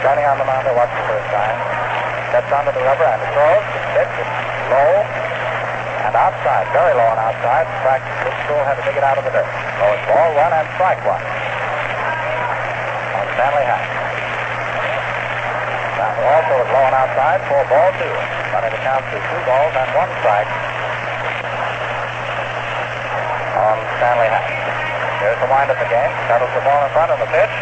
Standing 0.00 0.24
on 0.24 0.40
the 0.40 0.48
mound 0.48 0.64
there 0.64 0.72
watching 0.72 1.04
for 1.04 1.16
his 1.20 1.28
sign. 1.28 1.56
Steps 2.32 2.48
onto 2.48 2.72
the 2.72 2.80
rubber 2.80 3.04
and 3.04 3.20
throws. 3.36 3.64
Is 3.94 4.10
low 4.72 5.04
and 6.04 6.14
outside, 6.16 6.66
very 6.74 6.92
low 6.96 7.08
and 7.12 7.20
outside. 7.20 7.64
In 7.64 7.80
fact, 7.86 8.04
this 8.24 8.36
stool 8.44 8.60
had 8.64 8.76
to 8.76 8.84
dig 8.84 8.96
it 8.96 9.04
out 9.04 9.16
of 9.16 9.24
the 9.24 9.32
dirt. 9.32 9.48
So 9.80 9.84
it's 9.92 10.04
ball 10.08 10.32
one 10.36 10.52
and 10.52 10.66
strike 10.76 11.00
one 11.04 11.24
on 13.16 13.24
Stanley 13.36 13.64
Hack. 13.68 13.86
Now, 16.00 16.10
also 16.36 16.54
is 16.60 16.68
low 16.72 16.84
and 16.88 16.96
outside 16.96 17.40
for 17.48 17.60
ball 17.68 17.90
two. 18.00 18.14
Running 18.52 18.72
the 18.72 18.82
count 18.82 19.04
to 19.12 19.18
two 19.20 19.40
balls 19.44 19.72
and 19.76 19.88
one 19.92 20.10
strike 20.24 20.50
on 23.54 23.78
Stanley 24.04 24.28
Hack. 24.28 24.44
Here's 25.24 25.40
the 25.40 25.48
wind 25.48 25.72
again. 25.72 26.12
Settles 26.28 26.52
the 26.52 26.60
ball 26.60 26.76
in 26.84 26.92
front 26.92 27.08
of 27.08 27.16
the 27.16 27.28
pitch. 27.32 27.54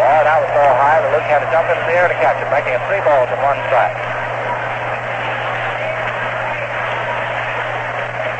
Oh, 0.00 0.20
that 0.24 0.40
was 0.40 0.48
so 0.48 0.64
high 0.64 0.96
that 0.96 1.12
Luke 1.12 1.28
had 1.28 1.44
to 1.44 1.48
jump 1.52 1.68
into 1.68 1.84
the 1.84 1.92
air 1.92 2.08
to 2.08 2.16
catch 2.24 2.40
it, 2.40 2.48
making 2.48 2.72
it 2.72 2.80
three 2.88 3.04
balls 3.04 3.28
and 3.28 3.36
one 3.44 3.60
strike. 3.68 3.92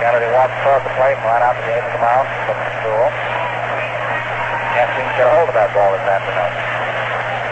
Kennedy 0.00 0.24
walked 0.32 0.56
toward 0.64 0.80
the 0.88 0.94
plate 0.96 1.20
ran 1.20 1.44
out 1.44 1.52
to 1.52 1.62
the 1.68 1.74
edge 1.76 1.84
of 1.84 1.92
the 1.92 2.00
mound 2.00 2.24
from 2.48 2.56
the 2.56 2.72
stool. 2.80 3.06
Can't 4.72 4.90
seem 4.96 5.04
to 5.04 5.14
get 5.20 5.28
a 5.28 5.32
hold 5.36 5.52
of 5.52 5.56
that 5.60 5.68
ball 5.76 5.92
this 5.92 6.08
afternoon. 6.08 6.52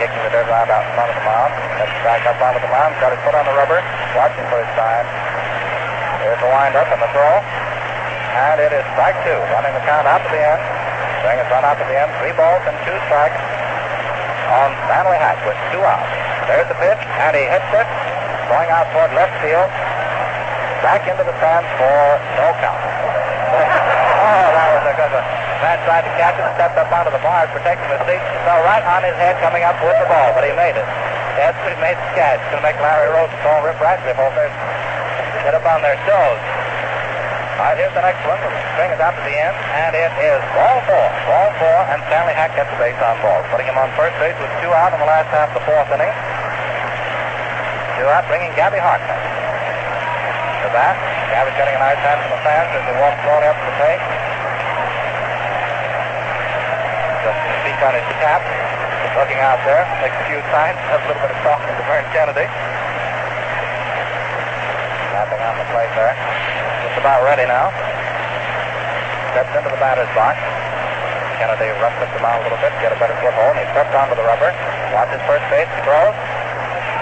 Kicking 0.01 0.25
the 0.25 0.41
around 0.41 0.73
out 0.73 0.89
in 0.89 0.93
front 0.97 1.13
of 1.13 1.17
the 1.21 1.27
mound. 1.29 1.53
Then 1.77 1.91
back 2.01 2.25
up 2.25 2.41
onto 2.41 2.65
the 2.65 2.73
mound, 2.73 2.97
got 2.97 3.13
his 3.13 3.21
foot 3.29 3.37
on 3.37 3.45
the 3.45 3.53
rubber, 3.61 3.85
watching 4.17 4.49
for 4.49 4.57
his 4.57 4.73
sign. 4.73 5.05
There's 6.25 6.41
the 6.41 6.49
wind 6.49 6.81
up 6.81 6.89
and 6.89 7.01
the 7.05 7.13
throw. 7.13 7.45
And 8.41 8.57
it 8.57 8.73
is 8.73 8.81
strike 8.97 9.21
two, 9.21 9.37
running 9.53 9.77
the 9.77 9.85
count 9.85 10.09
out 10.09 10.25
to 10.25 10.31
the 10.33 10.41
end. 10.41 10.61
Bring 11.21 11.37
it 11.37 11.45
run 11.53 11.61
out 11.61 11.77
to 11.77 11.85
the 11.85 11.93
end, 11.93 12.09
three 12.25 12.33
balls 12.33 12.65
and 12.65 12.73
two 12.89 12.97
strikes 13.05 13.37
on 14.49 14.73
Stanley 14.89 15.21
Hack 15.21 15.37
with 15.45 15.61
two 15.69 15.85
outs. 15.85 16.09
There's 16.49 16.65
the 16.73 16.79
pitch, 16.81 17.03
and 17.21 17.37
he 17.37 17.45
hits 17.45 17.69
it, 17.77 17.85
going 18.49 18.73
out 18.73 18.89
toward 18.97 19.13
left 19.13 19.37
field, 19.45 19.69
back 20.81 21.05
into 21.05 21.21
the 21.21 21.37
stands 21.37 21.69
for 21.77 21.97
no 22.41 22.49
count. 22.65 22.81
Oh, 24.21 24.47
that 24.53 24.69
was 24.79 24.85
a 24.85 24.95
good 24.95 25.11
one. 25.17 25.27
Man 25.65 25.81
tried 25.89 26.05
to 26.07 26.13
catch 26.15 26.37
him, 26.39 26.47
stepped 26.55 26.77
up 26.79 26.93
onto 26.93 27.11
the 27.11 27.19
bars, 27.25 27.51
protecting 27.51 27.89
the 27.89 27.99
seat, 28.05 28.21
fell 28.47 28.63
right 28.63 28.85
on 28.85 29.03
his 29.03 29.17
head 29.17 29.35
coming 29.43 29.65
up 29.65 29.75
with 29.83 29.97
the 29.97 30.07
ball, 30.07 30.31
but 30.37 30.45
he 30.45 30.53
made 30.55 30.77
it. 30.77 30.87
That's 31.35 31.57
made 31.83 31.99
the 31.99 32.11
catch. 32.15 32.39
It's 32.39 32.53
going 32.53 32.63
to 32.63 32.69
make 32.69 32.79
Larry 32.79 33.11
Rosenthal, 33.11 33.65
Rip 33.65 33.81
Radcliff 33.81 34.21
over 34.21 34.39
there 34.39 34.53
get 35.45 35.55
up 35.57 35.65
on 35.65 35.81
their 35.83 35.97
toes. 36.05 36.50
Right, 37.61 37.77
here's 37.77 37.93
the 37.93 38.01
next 38.01 38.25
one. 38.25 38.41
The 38.41 38.49
string 38.73 38.89
is 38.89 39.05
out 39.05 39.13
to 39.13 39.21
the 39.21 39.37
end, 39.37 39.53
and 39.53 39.93
it 39.93 40.09
is 40.17 40.41
ball 40.57 40.81
four. 40.89 41.07
Ball 41.29 41.53
four, 41.61 41.79
and 41.93 42.01
Stanley 42.09 42.33
Hack 42.33 42.57
gets 42.57 42.73
the 42.73 42.81
base 42.81 42.97
on 43.05 43.21
ball, 43.21 43.45
putting 43.53 43.69
him 43.69 43.77
on 43.77 43.93
first 44.01 44.17
base 44.17 44.33
with 44.41 44.49
two 44.65 44.73
out 44.73 44.97
in 44.97 44.99
the 44.99 45.05
last 45.05 45.29
half 45.29 45.53
of 45.53 45.61
the 45.61 45.65
fourth 45.69 45.93
inning. 45.93 46.09
Two 48.01 48.09
out, 48.09 48.25
bringing 48.33 48.49
Gabby 48.57 48.81
Hartnett. 48.81 49.13
To 49.13 50.73
bat, 50.73 50.97
Gabby's 51.29 51.53
getting 51.61 51.77
a 51.77 51.83
nice 51.85 52.01
hand 52.01 52.17
from 52.25 52.33
the 52.33 52.43
fans 52.49 52.73
as 52.81 52.81
he 52.81 52.97
walks 52.97 53.21
slowly 53.29 53.45
up 53.45 53.57
to 53.61 53.67
the 53.69 53.77
plate. 53.77 54.03
Just 57.29 57.41
his 57.45 57.81
on 57.85 57.93
his 57.93 58.09
cap, 58.25 58.41
looking 59.21 59.41
out 59.45 59.61
there, 59.69 59.85
makes 60.01 60.17
a 60.17 60.25
few 60.33 60.41
signs, 60.49 60.81
has 60.89 61.05
a 61.05 61.13
little 61.13 61.21
bit 61.21 61.29
of 61.29 61.41
talking 61.45 61.77
to 61.77 61.85
Vern 61.85 62.09
Kennedy. 62.17 62.49
Snapping 65.13 65.45
on 65.45 65.61
the 65.61 65.69
plate 65.77 65.93
there. 65.93 66.17
Just 66.91 67.07
about 67.07 67.23
ready 67.23 67.47
now. 67.47 67.71
Steps 69.31 69.55
into 69.55 69.71
the 69.71 69.79
batter's 69.79 70.11
box. 70.11 70.43
Kennedy 71.39 71.71
rustled 71.79 72.11
him 72.11 72.27
out 72.27 72.43
a 72.43 72.51
little 72.51 72.59
bit, 72.59 72.75
get 72.83 72.91
a 72.91 72.99
better 72.99 73.15
foothold. 73.23 73.55
He 73.55 73.63
steps 73.71 73.95
onto 73.95 74.19
the 74.19 74.27
rubber. 74.27 74.51
Watches 74.91 75.23
first 75.23 75.47
base, 75.55 75.71
throws. 75.87 76.19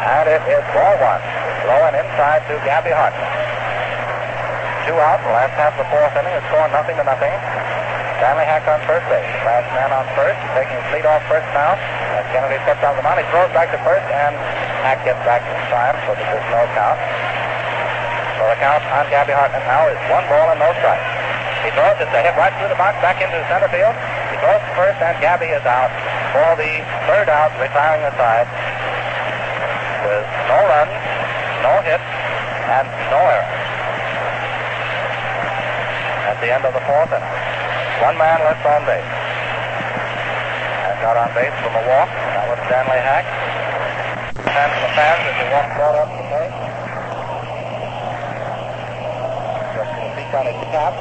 And 0.04 0.28
it 0.28 0.44
is 0.44 0.60
ball 0.76 0.92
one. 1.00 1.24
Blowing 1.64 1.96
inside 2.04 2.44
to 2.52 2.60
Gabby 2.68 2.92
Hartnett. 2.92 3.32
Two 4.84 5.00
out 5.00 5.24
the 5.24 5.32
last 5.32 5.56
half 5.56 5.72
of 5.72 5.80
the 5.80 5.88
fourth 5.88 6.12
inning. 6.20 6.36
It's 6.36 6.44
scoring 6.52 6.68
nothing 6.76 7.00
to 7.00 7.04
nothing. 7.08 7.32
Stanley 8.20 8.44
Hack 8.44 8.68
on 8.68 8.84
first 8.84 9.08
base. 9.08 9.24
Last 9.48 9.72
man 9.72 9.88
on 9.88 10.04
first. 10.12 10.36
Taking 10.52 10.76
his 10.84 11.00
lead 11.00 11.08
off 11.08 11.24
first 11.32 11.48
now. 11.56 11.80
As 12.20 12.28
Kennedy 12.28 12.60
steps 12.68 12.84
on 12.84 12.92
the 12.92 13.04
mound, 13.08 13.24
he 13.24 13.26
throws 13.32 13.48
back 13.56 13.72
to 13.72 13.80
first, 13.88 14.04
and 14.12 14.36
Hack 14.84 15.00
gets 15.08 15.20
back 15.24 15.40
in 15.48 15.56
time, 15.72 15.96
so 16.04 16.12
that 16.12 16.28
there's 16.28 16.48
no 16.52 16.60
count. 16.76 17.00
So 18.38 18.46
the 18.46 18.54
count 18.62 18.86
on 18.94 19.10
Gabby 19.10 19.34
Hartnett 19.34 19.66
now 19.66 19.90
is 19.90 19.98
one 20.06 20.22
ball 20.30 20.54
and 20.54 20.62
no 20.62 20.70
strikes. 20.78 21.02
He 21.66 21.74
throws 21.74 21.98
it 21.98 22.06
to 22.06 22.18
hit 22.22 22.38
right 22.38 22.54
through 22.54 22.70
the 22.70 22.78
box, 22.78 22.94
back 23.02 23.18
into 23.18 23.34
the 23.34 23.42
center 23.50 23.66
field. 23.66 23.98
He 24.30 24.38
throws 24.38 24.62
to 24.62 24.72
first, 24.78 25.02
and 25.02 25.18
Gabby 25.18 25.50
is 25.50 25.66
out 25.66 25.90
for 26.30 26.54
the 26.54 26.70
third 27.10 27.26
out, 27.26 27.50
retiring 27.58 28.06
the 28.06 28.14
side 28.14 28.46
with 30.06 30.22
no 30.46 30.58
runs, 30.70 30.94
no 31.66 31.82
hits, 31.82 32.10
and 32.70 32.86
no 33.10 33.20
errors. 33.26 33.58
At 36.30 36.38
the 36.38 36.54
end 36.54 36.62
of 36.62 36.72
the 36.78 36.84
fourth 36.86 37.10
inning. 37.10 37.34
One 38.06 38.14
man 38.14 38.38
left 38.46 38.62
on 38.62 38.86
base. 38.86 39.02
And 40.86 40.94
got 41.02 41.18
on 41.18 41.34
base 41.34 41.56
from 41.58 41.74
a 41.74 41.82
walk. 41.90 42.06
That 42.06 42.46
was 42.46 42.58
Stanley 42.70 43.02
Hack. 43.02 43.26
Hand 44.46 44.70
to 44.70 44.80
the 44.86 44.92
fans 44.94 45.22
as 45.26 45.34
he 45.34 45.46
walks 45.50 45.74
right 45.74 45.98
up 45.98 46.06
the 46.14 46.24
plate. 46.30 46.57
A 50.28 50.44
peek 50.44 50.76
on. 50.76 50.92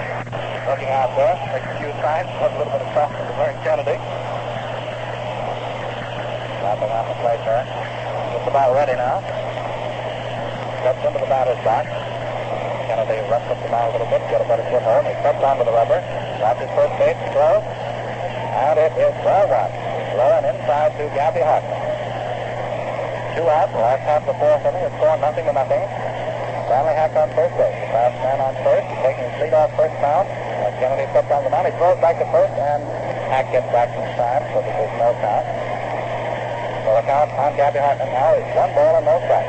Looking 0.72 0.88
out 0.88 1.12
there. 1.20 1.36
Makes 1.52 1.68
a 1.68 1.76
few 1.84 1.92
signs. 2.00 2.32
A 2.32 2.48
little 2.48 2.72
bit 2.72 2.80
of 2.80 2.88
talking 2.96 3.20
to 3.28 3.34
Vern 3.36 3.60
Kennedy. 3.60 4.00
Snapping 6.64 6.88
on 6.96 7.04
the 7.12 7.16
plate 7.20 7.44
there. 7.44 7.68
Just 8.32 8.48
about 8.48 8.72
ready 8.72 8.96
now. 8.96 9.20
Steps 10.80 11.04
into 11.04 11.20
the 11.20 11.28
batter's 11.28 11.60
box. 11.68 11.92
Kennedy 12.88 13.20
wrestles 13.28 13.60
him 13.68 13.76
out 13.76 13.92
a 13.92 14.00
little 14.00 14.08
bit, 14.08 14.24
get 14.32 14.40
a 14.40 14.48
better 14.48 14.64
foothold. 14.72 15.04
He 15.04 15.12
steps 15.20 15.44
onto 15.44 15.68
the 15.68 15.76
rubber. 15.76 16.00
Drops 16.40 16.64
his 16.64 16.72
first 16.72 16.96
base, 16.96 17.20
throws. 17.36 17.68
And 17.68 18.80
it 18.80 18.96
is 18.96 19.12
ball 19.28 19.44
one. 19.52 19.76
Blowing 20.16 20.48
inside 20.56 20.96
to 20.96 21.04
Gabby 21.12 21.44
Hartnett. 21.44 21.84
Two 23.36 23.44
out, 23.44 23.76
the 23.76 23.84
last 23.84 24.08
half 24.08 24.24
of 24.24 24.32
the 24.32 24.40
fourth 24.40 24.64
inning. 24.64 24.88
It's 24.88 24.96
scoring 24.96 25.20
nothing 25.20 25.44
to 25.44 25.54
nothing. 25.54 26.07
Stanley 26.68 27.00
Hack 27.00 27.16
on 27.16 27.32
first 27.32 27.56
base. 27.56 27.80
The 27.80 27.88
fast 27.96 28.16
man 28.20 28.44
on 28.44 28.52
first. 28.60 28.84
Taking 29.00 29.24
his 29.24 29.40
lead 29.40 29.56
off 29.56 29.72
first 29.80 29.96
now. 30.04 30.28
As 30.68 30.76
Kennedy 30.84 31.08
steps 31.16 31.32
on 31.32 31.48
the 31.48 31.52
mound, 31.52 31.64
he 31.64 31.74
throws 31.80 31.96
back 32.04 32.20
to 32.20 32.28
first, 32.28 32.52
and 32.60 32.84
Hack 33.32 33.48
gets 33.56 33.72
back 33.72 33.88
in 33.96 34.04
time, 34.20 34.44
so 34.52 34.60
that 34.60 34.76
there's 34.76 34.98
no 35.00 35.16
count. 35.24 35.48
So 36.84 36.90
the 36.92 37.08
count 37.08 37.32
on 37.40 37.56
Gabby 37.56 37.80
Hartnett 37.80 38.12
now 38.12 38.36
is 38.36 38.44
one 38.52 38.76
ball 38.76 39.00
and 39.00 39.08
no 39.08 39.16
strikes. 39.24 39.48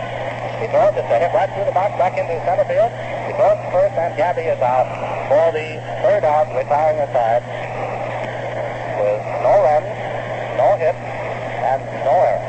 He 0.63 0.71
throws 0.71 0.95
it 0.95 1.07
to 1.11 1.17
hit 1.19 1.35
right 1.35 1.51
through 1.51 1.67
the 1.67 1.75
box, 1.75 1.91
back 1.99 2.15
into 2.15 2.39
center 2.47 2.67
field. 2.71 2.95
He 3.27 3.35
throws 3.35 3.59
to 3.59 3.69
first, 3.75 3.99
and 3.99 4.15
Gabby 4.15 4.47
is 4.47 4.63
out 4.63 4.87
for 5.27 5.51
the 5.51 5.83
third 6.07 6.23
out, 6.23 6.47
retiring 6.55 7.03
the 7.03 7.11
side 7.11 7.43
with 9.03 9.23
no 9.43 9.55
runs, 9.59 9.91
no 10.55 10.69
hits, 10.79 11.03
and 11.67 11.83
no 12.07 12.15
errors. 12.15 12.47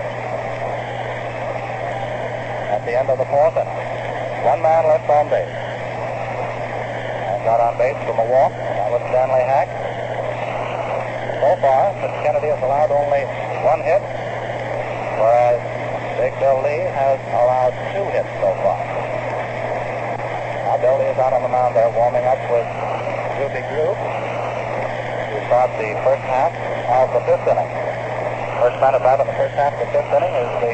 At 2.70 2.86
the 2.86 2.94
end 2.94 3.10
of 3.10 3.18
the 3.18 3.26
fourth 3.26 3.58
inning, 3.58 3.79
one 4.50 4.66
man 4.66 4.82
left 4.82 5.06
on 5.06 5.30
base. 5.30 5.46
And 5.46 7.46
got 7.46 7.62
on 7.62 7.78
base 7.78 7.94
from 8.10 8.18
a 8.18 8.28
walk. 8.34 8.50
That 8.50 8.90
was 8.90 8.98
Stanley 9.14 9.46
Hack. 9.46 9.70
So 11.38 11.54
far, 11.62 11.94
Mr. 12.02 12.18
Kennedy 12.26 12.50
has 12.50 12.58
allowed 12.66 12.90
only 12.90 13.30
one 13.62 13.78
hit, 13.86 14.02
whereas 15.22 15.62
Big 16.18 16.34
Bill 16.42 16.66
Lee 16.66 16.82
has 16.82 17.22
allowed 17.30 17.78
two 17.94 18.02
hits 18.10 18.34
so 18.42 18.50
far. 18.66 18.82
Now 20.66 20.82
Bill 20.82 20.98
Lee 20.98 21.14
is 21.14 21.20
out 21.22 21.30
on 21.30 21.46
the 21.46 21.54
mound 21.54 21.78
there 21.78 21.94
warming 21.94 22.26
up 22.26 22.42
with 22.50 22.66
Ruby 23.38 23.62
Groove, 23.70 24.02
who 25.30 25.38
start 25.46 25.70
the 25.78 25.94
first 26.02 26.26
half 26.26 26.58
of 26.90 27.14
the 27.14 27.22
fifth 27.30 27.46
inning. 27.46 27.70
First 28.58 28.82
man 28.82 28.98
at 28.98 29.06
bat 29.06 29.22
in 29.22 29.30
the 29.30 29.38
first 29.38 29.54
half 29.54 29.78
of 29.78 29.86
the 29.86 29.94
fifth 29.94 30.10
inning 30.10 30.34
is 30.34 30.50
the 30.58 30.74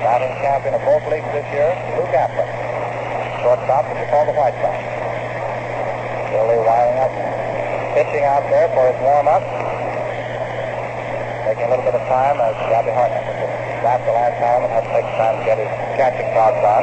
batting 0.00 0.32
champion 0.40 0.72
of 0.72 0.80
both 0.88 1.04
leagues 1.12 1.28
this 1.36 1.44
year, 1.52 1.76
Lou 2.00 2.08
Appling. 2.08 2.55
Shortstop 3.42 3.84
the 3.90 4.34
White 4.36 4.56
Sox. 4.62 4.76
Bill 6.32 6.46
Lee 6.48 6.60
winding 6.64 6.98
up, 7.00 7.12
pitching 7.92 8.24
out 8.24 8.44
there 8.48 8.68
for 8.72 8.88
his 8.88 8.98
warm-up. 9.00 9.44
Taking 11.44 11.66
a 11.66 11.70
little 11.70 11.86
bit 11.86 11.94
of 11.94 12.04
time 12.08 12.40
as 12.40 12.56
Gabby 12.68 12.90
Hartnett 12.90 13.22
bat 13.86 14.02
the 14.02 14.10
last 14.10 14.36
time 14.42 14.66
and 14.66 14.70
had 14.72 14.82
to 14.82 14.92
take 14.92 15.06
time 15.14 15.38
to 15.38 15.44
get 15.46 15.62
his 15.62 15.70
catching 15.94 16.26
toss 16.34 16.58
on. 16.58 16.82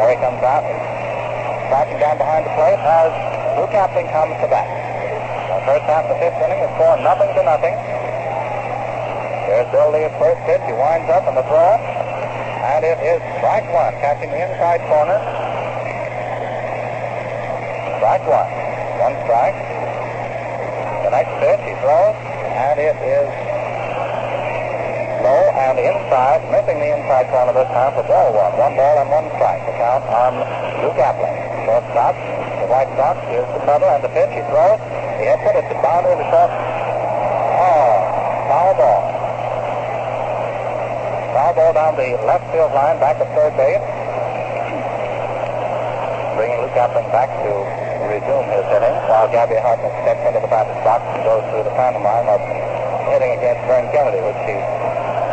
There 0.00 0.10
he 0.10 0.18
comes 0.22 0.40
out, 0.40 0.64
crouching 1.68 2.00
down 2.00 2.16
behind 2.16 2.48
the 2.48 2.54
plate 2.56 2.80
as 2.80 3.12
Lou 3.58 3.68
Appling 3.68 4.08
comes 4.08 4.32
to 4.40 4.48
bat. 4.48 4.64
The 4.64 5.60
first 5.68 5.84
half 5.84 6.08
of 6.08 6.16
the 6.16 6.18
fifth 6.24 6.40
inning 6.40 6.62
is 6.62 6.72
scoring 6.78 7.04
nothing 7.04 7.30
to 7.36 7.42
nothing. 7.44 7.76
Here's 9.44 9.68
Bill 9.70 9.92
at 9.92 10.16
first 10.16 10.40
pitch. 10.48 10.64
He 10.64 10.72
winds 10.72 11.10
up 11.12 11.28
in 11.28 11.34
the 11.36 11.44
throw. 11.44 12.03
And 12.64 12.80
it 12.80 12.96
is 13.04 13.20
strike 13.36 13.68
one, 13.68 13.92
catching 14.00 14.32
the 14.32 14.40
inside 14.40 14.80
corner. 14.88 15.20
Strike 18.00 18.24
one. 18.24 18.50
One 19.04 19.14
strike. 19.28 19.58
The 21.04 21.10
next 21.12 21.32
pitch 21.44 21.60
he 21.68 21.74
throws, 21.84 22.16
and 22.56 22.80
it 22.80 22.96
is 23.04 23.28
low 25.20 25.44
and 25.56 25.76
inside, 25.76 26.40
missing 26.48 26.80
the 26.80 26.88
inside 26.96 27.28
corner 27.28 27.52
this 27.52 27.68
time 27.68 27.92
for 27.92 28.04
ball 28.08 28.32
one. 28.32 28.52
One 28.56 28.76
ball 28.76 28.96
and 28.96 29.08
one 29.12 29.28
strike. 29.36 29.60
The 29.68 29.76
count 29.76 30.04
on 30.08 30.32
Lou 30.84 30.92
Appling. 30.96 31.36
Shortstop. 31.64 32.16
The 32.60 32.68
White 32.68 32.92
Sox 32.96 33.16
is 33.32 33.44
the 33.56 33.60
cover 33.64 33.88
and 33.88 34.04
the 34.04 34.12
pitch. 34.12 34.32
He 34.32 34.40
throws. 34.52 34.80
He 35.20 35.24
hits 35.28 35.44
it. 35.44 35.56
It's 35.64 35.72
a 35.72 35.80
boundary 35.80 36.16
to 36.16 36.26
short. 36.28 36.52
Oh, 37.60 37.92
foul 38.48 38.72
ball. 38.76 39.02
Foul 41.32 41.52
ball 41.56 41.72
down 41.72 41.96
the 41.96 42.20
left 42.28 42.43
field 42.54 42.70
line, 42.70 43.02
back 43.02 43.18
at 43.18 43.26
third 43.34 43.50
base. 43.58 43.82
Bringing 46.38 46.62
Luke 46.62 46.78
Appling 46.78 47.10
back 47.10 47.26
to 47.42 47.50
resume 48.06 48.46
his 48.46 48.62
hitting 48.70 48.94
while 49.10 49.26
Gabby 49.26 49.58
Hartnett 49.58 49.90
steps 50.06 50.22
into 50.22 50.38
the 50.38 50.46
batter's 50.46 50.78
box 50.86 51.02
and 51.18 51.26
goes 51.26 51.42
through 51.50 51.66
the 51.66 51.74
pantomime 51.74 52.30
of 52.30 52.38
hitting 53.10 53.34
against 53.34 53.66
Vern 53.66 53.90
Kennedy, 53.90 54.22
which 54.22 54.38
he 54.46 54.54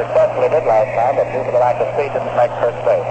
successfully 0.01 0.49
did 0.49 0.65
last 0.65 0.89
time, 0.97 1.13
but 1.13 1.29
due 1.29 1.45
to 1.45 1.51
the 1.53 1.61
lack 1.61 1.77
of 1.77 1.93
speed 1.93 2.09
didn't 2.09 2.33
make 2.33 2.49
first 2.57 2.81
base. 2.89 3.05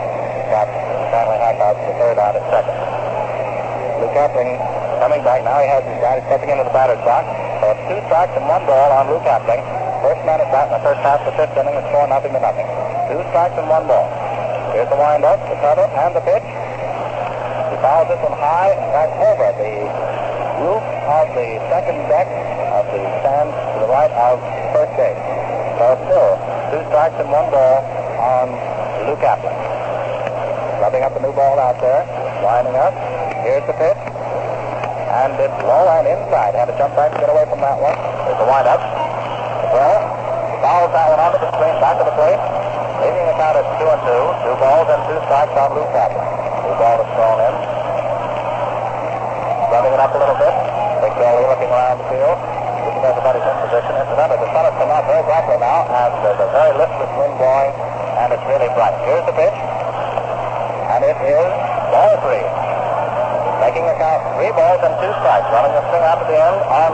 Stanley 1.11 1.39
Hack 1.39 1.63
out 1.63 1.79
to 1.79 1.91
third 1.99 2.19
out 2.19 2.35
at 2.35 2.43
second. 2.51 2.75
Lou 4.03 4.11
Appling 4.11 4.59
coming 4.99 5.23
back 5.23 5.47
now. 5.47 5.63
He 5.63 5.71
has 5.71 5.87
his 5.87 5.99
guy 6.03 6.19
stepping 6.27 6.51
into 6.51 6.67
the 6.67 6.75
batter's 6.75 7.03
box. 7.07 7.31
So 7.63 7.79
two 7.87 8.03
strikes 8.11 8.35
and 8.35 8.47
one 8.51 8.67
ball 8.67 8.91
on 8.91 9.07
Luke 9.07 9.23
Appling. 9.23 9.80
Man 10.31 10.47
at 10.47 10.55
bat 10.55 10.71
in 10.71 10.79
the 10.79 10.85
first 10.87 11.03
half 11.03 11.19
of 11.27 11.35
the 11.35 11.35
fifth 11.43 11.59
inning 11.59 11.75
is 11.75 11.83
scoring 11.91 12.15
nothing 12.15 12.31
to 12.31 12.39
nothing. 12.39 12.63
Two 13.11 13.19
strikes 13.35 13.59
and 13.59 13.67
one 13.67 13.83
ball. 13.91 14.07
Here's 14.71 14.87
the 14.87 14.95
wind-up, 14.95 15.43
the 15.51 15.59
cutter, 15.59 15.83
and 15.91 16.15
the 16.15 16.23
pitch. 16.23 16.47
He 16.47 17.75
fouls 17.83 18.07
this 18.07 18.23
one 18.23 18.39
high 18.39 18.71
and 18.71 18.95
back 18.95 19.11
over 19.27 19.51
the 19.59 19.91
roof 20.63 20.87
of 20.87 21.35
the 21.35 21.59
second 21.67 21.99
deck 22.07 22.31
of 22.31 22.87
the 22.95 23.03
stand 23.27 23.51
to 23.51 23.77
the 23.83 23.91
right 23.91 24.15
of 24.15 24.39
first 24.71 24.95
base. 24.95 25.19
So 25.83 25.99
still, 26.07 26.39
two 26.71 26.83
strikes 26.95 27.19
and 27.19 27.27
one 27.27 27.51
ball 27.51 27.83
on 28.23 28.55
Luke 29.11 29.27
Appling. 29.27 29.59
Rubbing 30.79 31.03
up 31.03 31.11
the 31.11 31.27
new 31.27 31.35
ball 31.35 31.59
out 31.59 31.83
there, 31.83 32.07
winding 32.39 32.79
up. 32.79 32.95
Here's 33.43 33.67
the 33.67 33.75
pitch. 33.75 33.99
And 33.99 35.35
it's 35.43 35.59
low 35.67 35.91
and 35.91 36.07
inside. 36.07 36.55
Had 36.55 36.71
to 36.71 36.77
jump 36.79 36.95
back 36.95 37.11
to 37.11 37.19
get 37.19 37.27
away 37.27 37.51
from 37.51 37.59
that 37.67 37.83
one. 37.83 37.99
There's 38.31 38.39
a 38.39 38.47
windup. 38.47 38.79
Well, 39.75 40.20
that 40.61 41.09
one 41.09 41.21
onto 41.21 41.41
the 41.41 41.49
screen, 41.57 41.77
back 41.81 41.97
to 41.97 42.05
the 42.05 42.13
plate. 42.13 42.41
Leaving 43.01 43.25
the 43.25 43.37
count 43.41 43.57
at 43.57 43.65
two 43.81 43.89
and 43.89 44.01
two. 44.05 44.23
Two 44.45 44.55
balls 44.61 44.89
and 44.93 45.01
two 45.09 45.17
strikes 45.25 45.57
on 45.57 45.73
Lou 45.73 45.85
Appling. 45.89 46.31
Two 46.61 46.75
ball 46.77 47.01
is 47.01 47.09
thrown 47.17 47.39
in. 47.41 47.55
Rubbing 49.73 49.95
it 49.97 50.01
up 50.05 50.13
a 50.13 50.21
little 50.21 50.37
bit. 50.37 50.55
Big 51.01 51.15
Billy 51.17 51.45
looking 51.49 51.71
around 51.73 51.97
the 51.97 52.07
field. 52.13 52.37
Keeping 52.85 53.05
everybody's 53.09 53.47
in 53.49 53.57
position. 53.65 53.93
Incidentally, 54.05 54.41
the 54.45 54.51
sun 54.53 54.65
has 54.69 54.77
come 54.77 54.91
out 54.93 55.05
very 55.09 55.25
brightly 55.25 55.57
now, 55.57 55.89
and 55.89 56.11
there's 56.21 56.41
a 56.45 56.49
very 56.53 56.73
listless 56.77 57.13
wind 57.17 57.35
blowing, 57.41 57.73
and 58.21 58.29
it's 58.37 58.45
really 58.45 58.69
bright. 58.77 58.97
Here's 59.09 59.25
the 59.25 59.37
pitch. 59.37 59.57
And 60.93 61.01
it 61.09 61.17
is 61.25 61.51
ball 61.89 62.15
three. 62.21 62.45
Making 63.65 63.89
a 63.89 63.97
count 63.97 64.21
three 64.37 64.53
balls 64.53 64.81
and 64.85 64.93
two 65.01 65.13
strikes. 65.25 65.49
Running 65.49 65.73
the 65.73 65.83
swing 65.89 66.05
out 66.05 66.21
to 66.21 66.27
the 66.29 66.37
end 66.37 66.59
on 66.69 66.91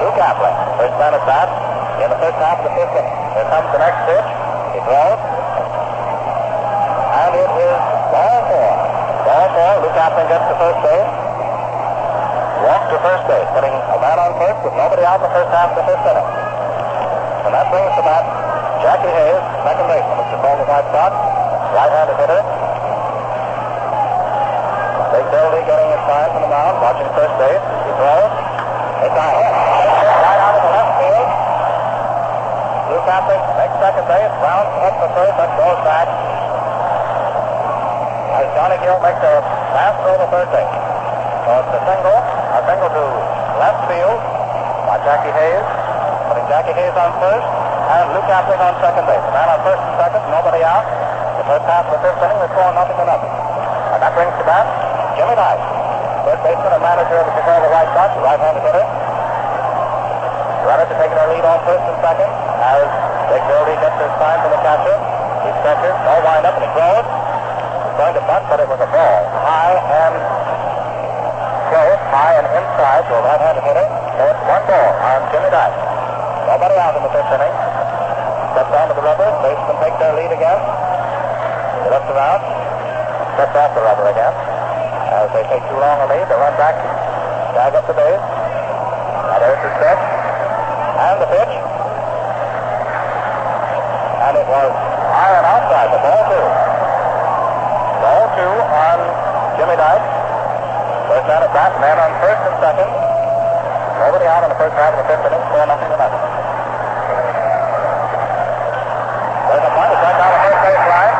Lou 0.00 0.08
Appling. 0.16 0.56
First 0.80 0.96
man 0.96 1.12
at 1.12 1.24
bat 1.28 1.65
in 2.06 2.14
the 2.14 2.22
first 2.22 2.38
half 2.38 2.62
of 2.62 2.70
the 2.70 2.74
fifth 2.78 2.94
inning. 2.94 3.18
Here 3.34 3.48
comes 3.50 3.66
the 3.74 3.82
next 3.82 4.00
pitch. 4.06 4.28
He 4.74 4.80
throws. 4.86 5.20
And 7.18 7.32
it 7.34 7.50
is 7.50 7.78
ball 8.14 8.38
four. 8.46 8.70
Ball 9.26 9.46
four. 9.50 9.72
Lou 9.82 9.90
Appling 9.90 10.28
gets 10.30 10.46
to 10.46 10.54
first 10.54 10.80
base. 10.86 11.10
Walks 12.62 12.86
to 12.94 12.98
first 13.02 13.24
base, 13.26 13.48
putting 13.58 13.74
a 13.74 13.98
man 13.98 14.22
on 14.22 14.38
first 14.38 14.58
with 14.62 14.74
nobody 14.78 15.02
out 15.02 15.18
in 15.18 15.26
the 15.26 15.34
first 15.34 15.50
half 15.50 15.74
of 15.74 15.82
the 15.82 15.86
fifth 15.90 16.06
inning. 16.06 16.30
And 17.42 17.50
that 17.50 17.66
brings 17.74 17.90
to 17.98 18.02
bat 18.06 18.22
Jackie 18.86 19.10
Hayes, 19.10 19.42
second 19.66 19.86
baseman, 19.90 20.16
Mr. 20.22 20.38
Coleman 20.46 20.66
White 20.70 20.88
Sox, 20.94 21.10
right-handed 21.74 22.18
hitter. 22.22 22.42
Big 25.10 25.26
Billy 25.34 25.62
getting 25.66 25.90
his 25.90 26.02
sign 26.06 26.28
from 26.30 26.42
the 26.46 26.50
mound, 26.54 26.78
watching 26.78 27.10
first 27.18 27.34
base. 27.34 27.62
He 27.82 27.90
throws. 27.98 28.30
It's. 29.10 29.16
Out 29.16 30.54
of 30.54 30.62
the 30.62 30.70
left 30.70 30.92
field. 31.02 31.46
Lou 33.06 33.38
makes 33.54 33.76
second 33.78 34.02
base, 34.10 34.34
rounds 34.42 34.66
up 34.82 34.94
the 34.98 35.06
third, 35.14 35.30
and 35.30 35.50
goes 35.54 35.78
back. 35.86 36.10
As 38.34 38.50
Johnny 38.58 38.78
Gill 38.82 38.98
makes 38.98 39.22
a 39.22 39.34
fast 39.70 39.94
throw 40.02 40.18
to 40.18 40.26
third 40.26 40.50
base. 40.50 40.74
So 41.46 41.50
it's 41.54 41.70
a 41.70 41.82
single, 41.86 42.18
a 42.18 42.60
single 42.66 42.90
to 42.90 43.04
left 43.62 43.86
field 43.86 44.18
by 44.90 44.98
Jackie 45.06 45.30
Hayes, 45.38 45.66
putting 46.26 46.46
Jackie 46.50 46.74
Hayes 46.74 46.98
on 46.98 47.14
first, 47.22 47.46
and 47.46 48.10
Luke 48.10 48.26
Appling 48.26 48.58
on 48.58 48.74
second 48.82 49.06
base. 49.06 49.22
The 49.22 49.32
man 49.38 49.54
on 49.54 49.60
first 49.62 49.82
and 49.86 49.94
second, 50.02 50.22
nobody 50.26 50.66
out. 50.66 50.82
The 51.38 51.46
first 51.46 51.62
half 51.62 51.86
of 51.86 51.94
the 51.94 52.00
fifth 52.02 52.18
inning, 52.26 52.42
they're 52.42 52.50
scoring 52.58 52.74
nothing 52.74 52.98
to 52.98 53.06
nothing. 53.06 53.32
And 53.94 54.02
that 54.02 54.12
brings 54.18 54.34
to 54.34 54.44
bat 54.50 54.66
Jimmy 55.14 55.38
Knight, 55.38 55.62
first 56.26 56.42
baseman 56.42 56.74
and 56.74 56.82
manager 56.82 57.22
of 57.22 57.26
the 57.30 57.34
Chicago 57.38 57.70
White 57.70 57.90
Sox, 57.94 58.10
right-handed 58.18 58.66
hitter. 58.66 58.86
Runners 60.66 60.90
are 60.90 60.98
taking 60.98 61.14
their 61.14 61.30
lead 61.30 61.46
on 61.46 61.62
first 61.62 61.86
and 61.86 61.98
second 62.02 62.45
as 62.66 62.86
Big 63.30 63.42
Goldie 63.46 63.78
gets 63.78 63.94
his 64.02 64.12
time 64.18 64.38
from 64.42 64.50
the 64.50 64.62
catcher. 64.66 64.98
He 65.46 65.50
stretches, 65.62 65.94
no 66.02 66.14
wind 66.26 66.42
up, 66.42 66.54
and 66.58 66.64
he 66.66 66.70
throws. 66.74 67.06
He's 67.06 67.96
going 67.96 68.14
to 68.18 68.24
bunt, 68.26 68.44
but 68.50 68.58
it 68.58 68.66
was 68.66 68.80
a 68.82 68.90
ball. 68.90 69.20
High 69.46 69.78
and 69.78 70.14
close, 71.70 72.02
high 72.10 72.34
and 72.42 72.46
inside 72.50 73.02
to 73.06 73.12
a 73.14 73.22
right-handed 73.22 73.62
hitter. 73.62 73.86
So 73.86 74.22
it's 74.26 74.42
one 74.50 74.64
ball 74.66 74.90
on 74.98 75.18
Jimmy 75.30 75.50
Knight. 75.54 75.74
Nobody 76.50 76.74
out 76.78 76.94
in 76.98 77.02
the 77.06 77.12
fifth 77.14 77.30
inning. 77.30 77.54
Steps 78.54 78.72
onto 78.74 78.94
the 78.98 79.04
rubber. 79.06 79.30
Basemen 79.42 79.76
take 79.82 79.96
their 80.02 80.14
lead 80.18 80.32
again. 80.34 80.60
He 81.82 81.88
looks 81.90 82.10
around. 82.10 82.42
Steps 83.38 83.54
off 83.54 83.70
the 83.74 83.82
rubber 83.82 84.06
again. 84.10 84.34
As 85.06 85.30
they 85.30 85.44
take 85.46 85.62
too 85.70 85.78
long 85.78 86.02
a 86.02 86.06
lead, 86.10 86.26
they 86.26 86.38
run 86.38 86.54
back, 86.58 86.74
tag 87.54 87.74
up 87.74 87.86
the 87.86 87.94
base. 87.94 88.22
Now 89.26 89.38
there's 89.38 89.62
the 89.62 89.70
stretch. 89.78 90.02
And 90.96 91.20
the 91.22 91.28
pitch. 91.30 91.65
Was 94.46 94.70
high 94.70 95.34
and 95.42 95.46
outside, 95.46 95.90
the 95.90 95.98
ball 96.06 96.22
two. 96.30 96.46
Ball 97.98 98.24
two 98.38 98.54
on 98.62 98.98
Jimmy 99.58 99.74
Dykes. 99.74 100.06
First 101.10 101.26
man 101.26 101.42
at 101.42 101.50
bat, 101.50 101.74
man 101.82 101.98
on 101.98 102.14
first 102.22 102.42
and 102.46 102.54
second. 102.62 102.86
Nobody 102.86 104.26
out 104.30 104.46
in 104.46 104.54
the 104.54 104.58
first 104.62 104.78
half 104.78 104.94
of 104.94 105.02
the 105.02 105.06
fifth 105.10 105.26
inning, 105.26 105.42
score 105.50 105.66
nothing 105.66 105.90
to 105.90 105.98
nothing. 105.98 106.22
There's 109.50 109.66
a 109.66 109.72
base 110.62 110.86
line. 110.94 111.16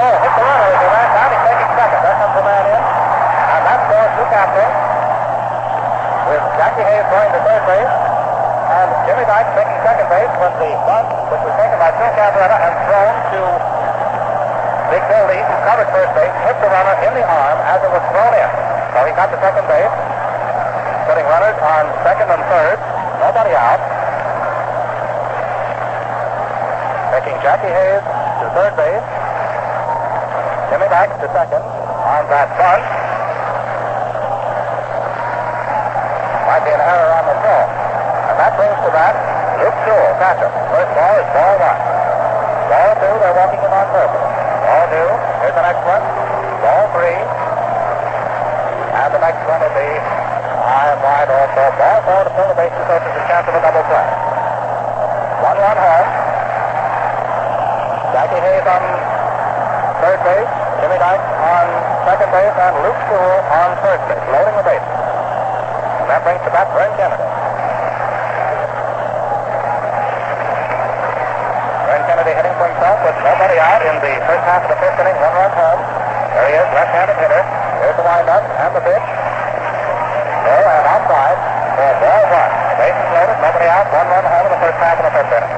Oh, 0.00 0.16
the 0.16 0.40
runner. 0.40 0.68
He's 0.72 1.44
taking 1.44 1.70
second. 1.76 2.00
There 2.00 2.16
comes 2.24 2.34
the 2.40 2.44
man 2.48 2.64
in. 2.72 2.80
And 2.80 3.62
that 3.68 3.84
scores. 3.84 4.12
With 6.24 6.44
Jackie 6.56 6.88
Hayes 6.88 7.04
going 7.10 7.30
to 7.36 7.40
third 7.44 7.62
base. 7.68 8.09
And 8.80 8.88
Jimmy 9.04 9.28
Dyke 9.28 9.44
taking 9.52 9.76
second 9.84 10.08
base 10.08 10.32
when 10.40 10.52
the 10.56 10.72
bunt, 10.88 11.04
which 11.28 11.44
was 11.44 11.52
taken 11.60 11.76
by 11.76 11.92
Phil 12.00 12.16
Cavarretta 12.16 12.56
and 12.64 12.74
thrown 12.88 13.12
to 13.28 13.40
Big 14.88 15.04
Bill 15.04 15.28
Lee, 15.28 15.44
who 15.44 15.56
covered 15.68 15.88
first 15.92 16.08
base, 16.16 16.32
hit 16.48 16.56
the 16.64 16.70
runner 16.72 16.96
in 17.04 17.12
the 17.12 17.20
arm 17.20 17.60
as 17.68 17.76
it 17.84 17.92
was 17.92 18.00
thrown 18.08 18.32
in. 18.32 18.48
So 18.96 19.04
he 19.04 19.12
got 19.12 19.28
to 19.28 19.36
second 19.36 19.68
base, 19.68 19.92
putting 21.04 21.28
runners 21.28 21.60
on 21.60 21.92
second 22.08 22.32
and 22.32 22.40
third. 22.48 22.80
Nobody 23.20 23.52
out. 23.52 23.84
Taking 27.12 27.36
Jackie 27.44 27.68
Hayes 27.68 28.00
to 28.00 28.46
third 28.56 28.72
base. 28.80 29.04
Jimmy 30.72 30.88
Dyke 30.88 31.12
to 31.20 31.28
second 31.36 31.60
on 31.60 32.22
that 32.32 32.48
bunt. 32.56 32.84
Might 36.48 36.64
be 36.64 36.72
an 36.72 36.80
error 36.80 37.12
on 37.12 37.24
the 37.28 37.36
throw. 37.44 37.79
That 38.40 38.56
brings 38.56 38.72
to 38.72 38.88
bat 38.88 39.12
Luke 39.60 39.76
Sewell, 39.84 40.16
catcher. 40.16 40.48
First 40.72 40.90
ball 40.96 41.14
is 41.20 41.28
ball 41.36 41.54
one. 41.60 41.80
Ball 42.72 42.92
two, 42.96 43.14
they're 43.20 43.36
walking 43.36 43.60
him 43.60 43.68
on 43.68 43.84
purpose. 43.92 44.24
Ball 44.64 44.84
two, 44.88 45.08
here's 45.44 45.56
the 45.60 45.64
next 45.68 45.84
one. 45.84 46.00
Ball 46.64 46.84
three. 46.96 47.20
And 48.96 49.08
the 49.12 49.20
next 49.20 49.44
one 49.44 49.60
will 49.60 49.76
be 49.76 49.90
high 49.92 50.88
and 50.88 51.00
wide 51.04 51.28
also. 51.28 51.62
Ball 51.76 51.98
four 52.00 52.20
to 52.24 52.32
pull 52.32 52.48
the 52.48 52.56
bases 52.56 52.80
so 52.88 52.94
there's 52.96 53.20
a 53.20 53.24
chance 53.28 53.44
of 53.44 53.54
a 53.54 53.60
double 53.60 53.84
play. 53.84 54.08
One 55.44 55.58
run 55.60 55.76
home. 55.76 56.08
Jackie 58.16 58.40
Hayes 58.40 58.64
on 58.64 58.82
third 60.00 60.20
base. 60.24 60.52
Jimmy 60.80 60.96
Dyke 60.96 61.28
on 61.44 61.66
second 62.08 62.30
base 62.32 62.56
and 62.56 62.74
Luke 62.88 63.00
Sewell 63.04 63.36
on 63.52 63.68
first 63.84 64.00
base, 64.08 64.24
loading 64.32 64.56
the 64.56 64.64
bases. 64.64 64.96
And 66.00 66.08
that 66.08 66.24
brings 66.24 66.40
to 66.40 66.50
bat 66.56 66.72
Vern 66.72 66.88
Kennedy. 66.96 67.28
Vern 71.84 72.02
Kennedy 72.06 72.32
hitting 72.32 72.54
for 72.54 72.66
himself 72.70 72.99
with 73.10 73.26
nobody 73.26 73.58
out 73.58 73.82
in 73.82 73.98
the 73.98 74.14
first 74.22 74.44
half 74.46 74.62
of 74.62 74.70
the 74.70 74.78
fifth 74.78 75.02
inning, 75.02 75.18
one 75.18 75.34
run 75.34 75.50
home. 75.50 75.82
There 76.30 76.46
he 76.46 76.54
is, 76.54 76.68
left-handed 76.70 77.18
hitter. 77.18 77.42
Here's 77.82 77.98
the 77.98 78.06
windup 78.06 78.44
and 78.46 78.70
the 78.70 78.82
pitch. 78.86 79.06
Low 80.46 80.62
and 80.62 80.86
outside 80.86 81.38
for 81.74 81.90
ball 81.98 82.22
one. 82.30 82.52
Bases 82.78 83.08
loaded, 83.10 83.38
nobody 83.42 83.66
out, 83.66 83.86
one 83.90 84.06
run 84.14 84.22
home 84.30 84.46
in 84.46 84.52
the 84.54 84.62
first 84.62 84.78
half 84.78 84.94
of 84.94 85.04
the 85.10 85.14
fifth 85.18 85.34
inning. 85.34 85.54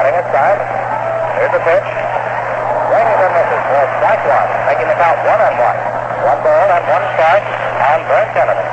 Getting 0.00 0.16
it 0.16 0.26
side. 0.32 0.60
Here's 1.36 1.52
the 1.52 1.62
pitch. 1.68 1.88
Swings 2.88 3.20
and 3.20 3.32
misses 3.36 3.62
for 3.68 3.84
strike 4.00 4.24
one, 4.32 4.48
making 4.64 4.88
the 4.88 4.96
count 4.96 5.18
one 5.28 5.40
and 5.44 5.56
one. 5.60 5.78
One 6.24 6.40
ball 6.40 6.68
and 6.72 6.84
one 6.88 7.04
strike 7.20 7.46
on 7.84 7.98
Vern 8.08 8.28
Kennedy. 8.32 8.66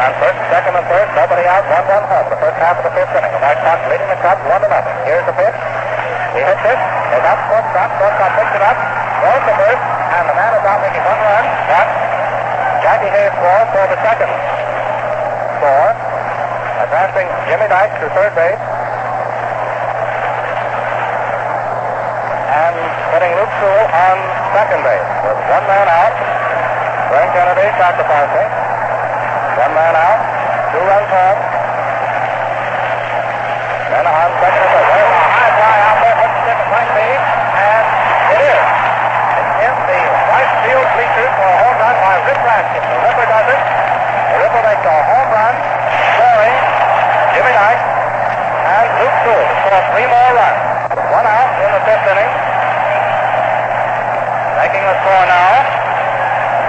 On 0.00 0.10
first, 0.16 0.40
second, 0.48 0.74
and 0.80 0.86
third, 0.88 1.08
nobody 1.12 1.44
out, 1.44 1.57
one 1.68 1.84
run 1.84 2.04
home. 2.08 2.26
The 2.32 2.40
first 2.40 2.58
half 2.58 2.76
of 2.80 2.84
the 2.88 2.94
fifth 2.96 3.12
inning. 3.12 3.32
The 3.32 3.42
White 3.44 3.60
Sox 3.60 3.78
leading 3.92 4.08
the 4.08 4.20
Cubs 4.24 4.42
one 4.48 4.60
to 4.64 4.68
nothing. 4.68 4.96
Here's 5.04 5.26
the 5.28 5.36
pitch. 5.36 5.58
He 6.36 6.40
hits 6.40 6.64
it. 6.64 6.78
It's 6.78 7.24
out, 7.24 7.40
shortstop. 7.48 7.88
Shortstop 8.00 8.30
picks 8.36 8.54
it 8.56 8.64
up. 8.64 8.78
Throws 9.18 9.44
the 9.48 9.56
first, 9.58 9.82
and 10.14 10.24
the 10.30 10.36
man 10.38 10.52
is 10.54 10.64
out 10.64 10.80
making 10.80 11.04
one 11.04 11.20
run. 11.20 11.44
But 11.68 11.86
Jackie 12.84 13.10
Hayes 13.10 13.32
scores 13.36 13.68
for 13.74 13.84
the 13.90 13.98
second 14.00 14.30
score. 15.58 15.90
Advancing 16.78 17.28
Jimmy 17.50 17.66
Dyke 17.68 17.94
to 18.00 18.06
third 18.14 18.32
base. 18.38 18.62
And 22.48 22.76
putting 23.12 23.32
Luke 23.36 23.52
Sewell 23.60 23.86
on 23.92 24.16
second 24.56 24.80
base. 24.86 25.10
With 25.26 25.40
one 25.52 25.64
man 25.68 25.88
out. 25.90 26.14
Vern 27.12 27.28
Kennedy 27.34 27.66
sacrificing. 27.76 28.48
One 29.58 29.72
man 29.74 29.94
out. 29.98 30.20
Two 30.70 30.84
runs 30.86 31.10
home. 31.10 31.40
Then 33.88 34.04
on 34.06 34.30
second 34.38 34.62
and 34.62 34.70
third. 34.70 34.88
There's 34.92 35.12
a 35.12 35.22
high 35.34 35.52
fly 35.58 35.76
out 35.82 35.98
there. 35.98 36.16
Let's 36.18 36.36
see 36.38 36.50
if 36.52 36.60
it 36.62 36.70
might 36.70 36.92
be. 36.94 37.08
And 37.58 37.84
it 38.32 38.40
is. 38.48 38.64
It's 39.58 39.82
in 39.90 40.02
the 40.06 40.22
right 40.30 40.52
field 40.62 40.86
bleachers 40.94 41.32
for 41.34 41.48
a 41.48 41.56
home 41.58 41.76
run 41.82 41.96
by 41.98 42.14
Rip 42.22 42.40
Raskin. 42.46 42.84
The 42.84 42.98
Ripper 43.02 43.26
does 43.26 43.48
it. 43.50 43.62
The 44.28 44.36
Ripper 44.44 44.62
makes 44.68 44.84
a 44.84 44.96
home 45.08 45.30
run, 45.32 45.54
scoring 46.14 46.56
Jimmy 47.32 47.52
Knight 47.56 47.80
and 47.80 48.88
Luke 49.00 49.16
Sewell 49.24 49.40
to 49.40 49.56
score 49.64 49.82
three 49.96 50.08
more 50.08 50.30
runs. 50.36 50.60
One 51.08 51.24
out 51.24 51.50
in 51.64 51.70
the 51.72 51.82
fifth 51.88 52.06
inning. 52.12 52.32
Making 54.60 54.84
the 54.84 54.96
score 55.00 55.24
now. 55.24 55.64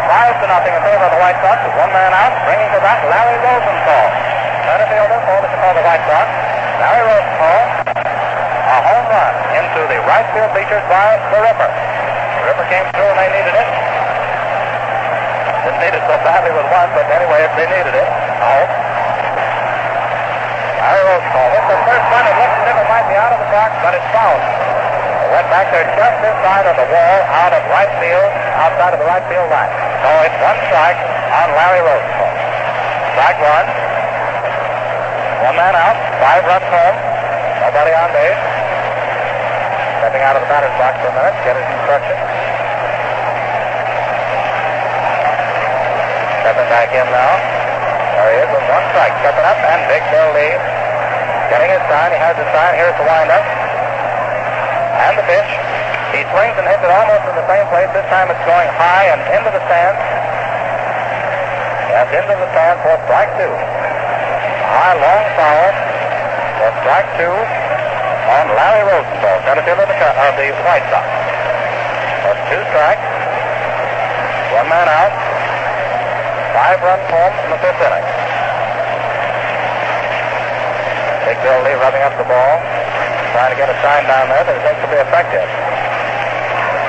Five 0.08 0.34
to 0.42 0.48
nothing 0.48 0.74
in 0.74 0.82
favor 0.82 1.06
of 1.06 1.12
the 1.14 1.22
White 1.22 1.38
Sox 1.44 1.62
with 1.68 1.76
one 1.78 1.92
man 1.94 2.09
out. 2.20 2.36
Bringing 2.44 2.68
to 2.76 2.80
bat 2.84 3.00
Larry 3.08 3.38
Rosenthal. 3.40 4.08
Center 4.68 4.88
fielder 4.92 5.20
for 5.24 5.40
the 5.40 5.50
Chicago 5.56 5.80
White 5.88 6.04
Sox. 6.04 6.28
Larry 6.84 7.04
Rosenthal. 7.08 7.64
A 8.70 8.78
home 8.86 9.08
run 9.08 9.34
into 9.56 9.82
the 9.88 10.00
right 10.04 10.28
field 10.36 10.52
bleachers 10.52 10.84
by 10.92 11.16
the 11.32 11.40
Ripper. 11.40 11.72
The 11.72 12.44
Ripper 12.44 12.68
came 12.68 12.86
through 12.92 13.08
and 13.08 13.18
they 13.24 13.30
needed 13.40 13.56
it. 13.56 13.70
Didn't 15.64 15.80
need 15.80 15.96
it 15.96 16.04
so 16.06 16.16
badly 16.22 16.52
with 16.52 16.68
one, 16.68 16.90
but 16.92 17.08
anyway, 17.08 17.40
if 17.48 17.54
they 17.56 17.68
needed 17.72 17.96
it, 17.96 18.08
I 18.08 18.52
hope. 18.60 18.72
Larry 20.80 21.04
Rosenthal 21.08 21.48
hit 21.56 21.66
the 21.72 21.80
first 21.88 22.06
one. 22.12 22.26
It 22.28 22.36
looks 22.36 22.56
as 22.60 22.68
if 22.68 22.76
it 22.84 22.88
might 22.92 23.08
be 23.08 23.16
out 23.16 23.32
of 23.32 23.40
the 23.40 23.50
box, 23.50 23.72
but 23.80 23.92
it's 23.96 24.10
foul. 24.12 24.40
It 24.40 25.30
went 25.40 25.48
back 25.48 25.68
there 25.72 25.88
just 25.96 26.18
inside 26.20 26.66
of 26.68 26.76
the 26.76 26.88
wall, 26.90 27.18
out 27.32 27.54
of 27.56 27.62
right 27.72 27.92
field, 28.04 28.30
outside 28.60 28.92
of 28.92 29.00
the 29.00 29.08
right 29.08 29.24
field 29.32 29.48
line. 29.48 29.72
So 30.04 30.10
it's 30.28 30.40
one 30.44 30.60
strike 30.68 31.19
on 31.40 31.56
Larry 31.56 31.80
Rosenthal. 31.80 32.32
Back 33.16 33.36
one. 33.40 33.68
One 35.48 35.56
man 35.56 35.72
out. 35.72 35.96
Five 36.20 36.44
runs 36.44 36.68
home. 36.68 36.98
Nobody 37.64 37.96
on 37.96 38.12
base. 38.12 38.44
Stepping 40.04 40.24
out 40.24 40.36
of 40.36 40.44
the 40.44 40.50
batter's 40.52 40.76
box 40.76 41.00
for 41.00 41.12
a 41.12 41.16
minute, 41.16 41.36
get 41.48 41.56
his 41.56 41.68
instruction. 41.80 42.18
Stepping 46.44 46.68
back 46.68 46.92
in 46.92 47.08
now. 47.08 47.34
There 48.20 48.32
he 48.36 48.38
is 48.44 48.50
with 48.52 48.66
one 48.68 48.84
strike. 48.92 49.16
Stepping 49.24 49.48
up 49.48 49.60
and 49.64 49.80
Big 49.88 50.04
Bill 50.12 50.30
Lee. 50.36 50.56
Getting 51.56 51.72
his 51.72 51.84
sign. 51.88 52.12
He 52.12 52.20
has 52.20 52.36
his 52.36 52.50
sign. 52.52 52.76
Here's 52.76 52.96
the 53.00 53.08
windup. 53.08 53.44
And 55.08 55.16
the 55.16 55.24
pitch. 55.24 55.52
He 56.12 56.28
swings 56.36 56.56
and 56.60 56.68
hits 56.68 56.84
it 56.84 56.92
almost 56.92 57.24
in 57.32 57.36
the 57.40 57.48
same 57.48 57.64
place. 57.72 57.88
This 57.96 58.08
time 58.12 58.28
it's 58.28 58.44
going 58.44 58.68
high 58.76 59.08
and 59.16 59.24
into 59.40 59.56
the 59.56 59.64
stands. 59.72 60.19
Yes, 62.00 62.16
into 62.16 62.32
the 62.32 62.48
stands 62.56 62.80
for 62.80 62.96
strike 63.12 63.28
two. 63.36 63.52
High, 63.52 64.96
long 65.04 65.26
foul 65.36 65.68
for 66.56 66.72
strike 66.80 67.12
two 67.20 67.28
on 67.28 68.56
Larry 68.56 68.88
Rosenthal, 68.88 69.36
center 69.44 69.68
fielder 69.68 69.84
of 69.84 69.92
the, 69.92 70.00
of 70.00 70.16
uh, 70.16 70.40
the 70.40 70.48
White 70.64 70.88
Sox. 70.88 71.04
That's 72.24 72.40
two 72.48 72.64
strikes. 72.72 73.04
One 74.56 74.72
man 74.72 74.88
out. 74.88 75.12
Five 76.56 76.80
runs 76.88 77.04
home 77.12 77.36
in 77.36 77.50
the 77.52 77.60
fifth 77.68 77.84
inning. 77.84 78.08
Big 81.28 81.36
Bill 81.44 81.60
Lee 81.68 81.76
rubbing 81.84 82.04
up 82.08 82.16
the 82.16 82.24
ball, 82.32 82.64
trying 83.36 83.52
to 83.52 83.60
get 83.60 83.68
a 83.68 83.76
sign 83.84 84.08
down 84.08 84.32
there 84.32 84.48
that 84.48 84.56
it 84.56 84.64
thinks 84.64 84.80
will 84.88 84.96
be 84.96 85.04
effective. 85.04 85.44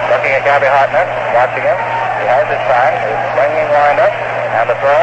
Looking 0.07 0.39
at 0.39 0.47
Gabby 0.47 0.71
Hartnett, 0.71 1.11
watching 1.35 1.67
him. 1.67 1.79
He 2.23 2.31
has 2.31 2.47
his 2.47 2.63
sign, 2.71 2.95
He's 2.95 3.23
swinging 3.35 3.67
windup, 3.75 4.30
and 4.51 4.67
the 4.67 4.77
throw. 4.83 5.03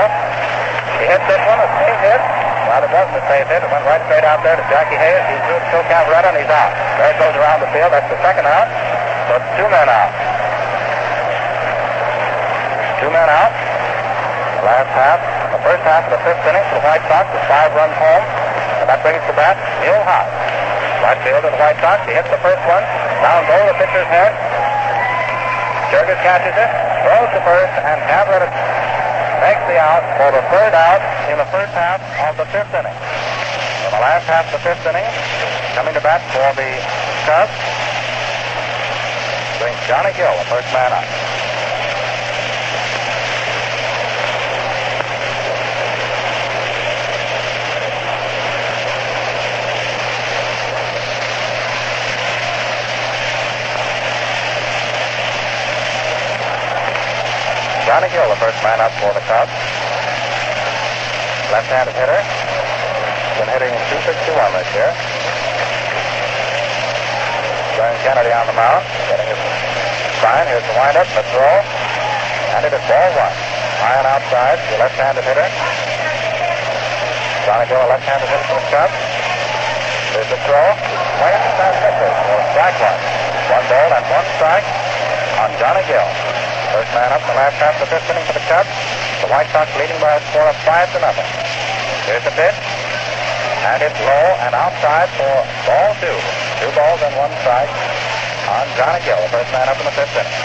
He 0.99 1.05
hits 1.07 1.25
this 1.29 1.43
one, 1.47 1.59
a 1.61 1.67
safe 1.79 1.99
hit. 2.03 2.21
Well, 2.67 2.83
it 2.83 2.91
wasn't 2.91 3.15
a 3.15 3.25
safe 3.31 3.47
hit. 3.47 3.63
It 3.63 3.71
went 3.71 3.85
right 3.87 4.03
straight 4.11 4.27
out 4.27 4.43
there 4.43 4.59
to 4.59 4.65
Jackie 4.67 4.99
Hayes. 4.99 5.23
He 5.31 5.37
threw 5.47 5.55
to 5.55 5.79
Cavarretta, 5.87 6.35
and 6.35 6.37
he's 6.41 6.51
out. 6.51 6.71
There 6.99 7.07
it 7.07 7.17
goes 7.21 7.35
around 7.39 7.63
the 7.63 7.71
field. 7.71 7.95
That's 7.95 8.09
the 8.11 8.19
second 8.19 8.43
out. 8.43 8.67
So 9.31 9.39
it's 9.39 9.51
two 9.55 9.67
men 9.71 9.87
out. 9.87 10.11
Two 12.99 13.11
men 13.13 13.29
out. 13.29 13.53
The 14.59 14.65
last 14.67 14.91
half, 14.91 15.19
the 15.53 15.61
first 15.63 15.83
half 15.87 16.03
of 16.09 16.11
the 16.11 16.21
fifth 16.27 16.43
inning 16.43 16.65
for 16.67 16.81
the 16.81 16.85
White 16.85 17.05
Sox 17.07 17.29
is 17.31 17.43
five 17.47 17.71
runs 17.71 17.95
home. 17.95 18.25
And 18.83 18.87
that 18.91 18.99
brings 18.99 19.23
to 19.31 19.33
bat 19.37 19.55
Neil 19.79 20.01
Hodge. 20.03 20.33
Right 21.07 21.19
fielder 21.23 21.47
of 21.47 21.55
the 21.55 21.61
White 21.61 21.79
Sox. 21.79 22.03
He 22.03 22.11
hits 22.19 22.27
the 22.27 22.41
first 22.43 22.63
one. 22.67 22.83
Down 23.23 23.47
low, 23.47 23.63
the 23.71 23.77
pitcher's 23.79 24.11
head. 24.11 24.35
Jurges 25.87 26.19
catches 26.19 26.51
it, 26.51 26.69
throws 27.07 27.31
to 27.31 27.39
first, 27.47 27.71
and 27.79 27.95
Cavarretta 28.11 28.76
makes 29.41 29.61
the 29.69 29.77
out 29.77 30.01
for 30.17 30.33
the 30.33 30.41
third 30.49 30.73
out 30.73 31.01
in 31.29 31.37
the 31.37 31.49
first 31.53 31.73
half 31.73 32.01
of 32.25 32.37
the 32.37 32.47
fifth 32.49 32.73
inning. 32.73 32.97
In 33.85 33.91
the 33.93 34.01
last 34.01 34.25
half 34.25 34.49
of 34.49 34.57
the 34.57 34.63
fifth 34.65 34.83
inning, 34.89 35.05
coming 35.77 35.93
to 35.93 36.01
bat 36.01 36.21
for 36.33 36.49
the 36.57 36.71
Cubs, 37.29 37.53
brings 39.61 39.77
Johnny 39.85 40.13
Gill, 40.17 40.33
the 40.41 40.49
first 40.49 40.67
man 40.73 40.91
up. 40.91 41.36
Gill, 58.05 58.29
the 58.29 58.37
first 58.37 58.61
man 58.61 58.77
up 58.77 58.93
for 59.01 59.09
the 59.09 59.25
Cubs. 59.25 59.49
Left-handed 61.49 61.97
hitter. 61.97 62.21
Been 63.41 63.49
hitting 63.49 63.73
261 63.89 64.37
this 64.53 64.69
year. 64.77 64.93
Vern 67.73 67.97
Kennedy 68.05 68.29
on 68.29 68.45
the 68.45 68.53
mound, 68.53 68.85
getting 69.09 69.25
his 69.25 69.41
sign. 70.21 70.45
Here's 70.45 70.61
the 70.69 70.77
windup, 70.77 71.09
the 71.17 71.25
throw. 71.33 71.57
And 72.53 72.69
it 72.69 72.73
is 72.77 72.85
ball 72.85 73.09
one. 73.17 73.33
High 73.81 73.97
and 73.97 74.05
outside, 74.05 74.61
the 74.69 74.77
left-handed 74.77 75.25
hitter. 75.25 75.49
Gill, 77.65 77.81
a 77.81 77.89
left-handed 77.97 78.29
hitter 78.29 78.45
for 78.45 78.61
the 78.61 78.67
Cubs. 78.69 78.93
There's 80.13 80.29
the 80.29 80.37
throw. 80.45 80.69
And 80.69 81.41
pass 81.57 81.73
pitches 81.81 82.13
for 82.29 82.39
strike 82.53 82.77
one. 82.77 83.01
One 83.57 83.65
ball 83.73 83.89
and 83.89 84.05
one 84.05 84.27
strike 84.37 84.67
on 85.41 85.49
Gill. 85.89 86.26
First 86.77 86.93
man 86.93 87.09
up 87.09 87.25
the 87.25 87.33
last 87.33 87.57
half 87.57 87.73
of 87.81 87.89
the 87.89 87.89
fifth 87.89 88.05
inning 88.05 88.21
for 88.29 88.37
the 88.37 88.45
Cubs. 88.45 88.69
The 89.25 89.29
White 89.33 89.49
Sox 89.49 89.65
leading 89.81 89.97
by 89.97 90.13
a 90.13 90.21
score 90.29 90.45
of 90.45 90.53
five 90.61 90.85
to 90.93 91.01
nothing. 91.01 91.25
Here's 92.05 92.21
the 92.21 92.29
pitch. 92.37 92.53
And 93.65 93.81
it's 93.81 93.97
low 94.05 94.25
and 94.45 94.53
outside 94.53 95.09
for 95.17 95.33
ball 95.65 95.97
two. 95.97 96.13
Two 96.61 96.69
balls 96.77 97.01
and 97.01 97.17
one 97.17 97.33
strike 97.41 97.73
on 98.45 98.69
Johnny 98.77 99.01
Gill, 99.09 99.17
the 99.25 99.33
first 99.33 99.49
man 99.49 99.65
up 99.65 99.81
in 99.81 99.89
the 99.89 99.95
fifth 99.97 100.21
inning. 100.21 100.37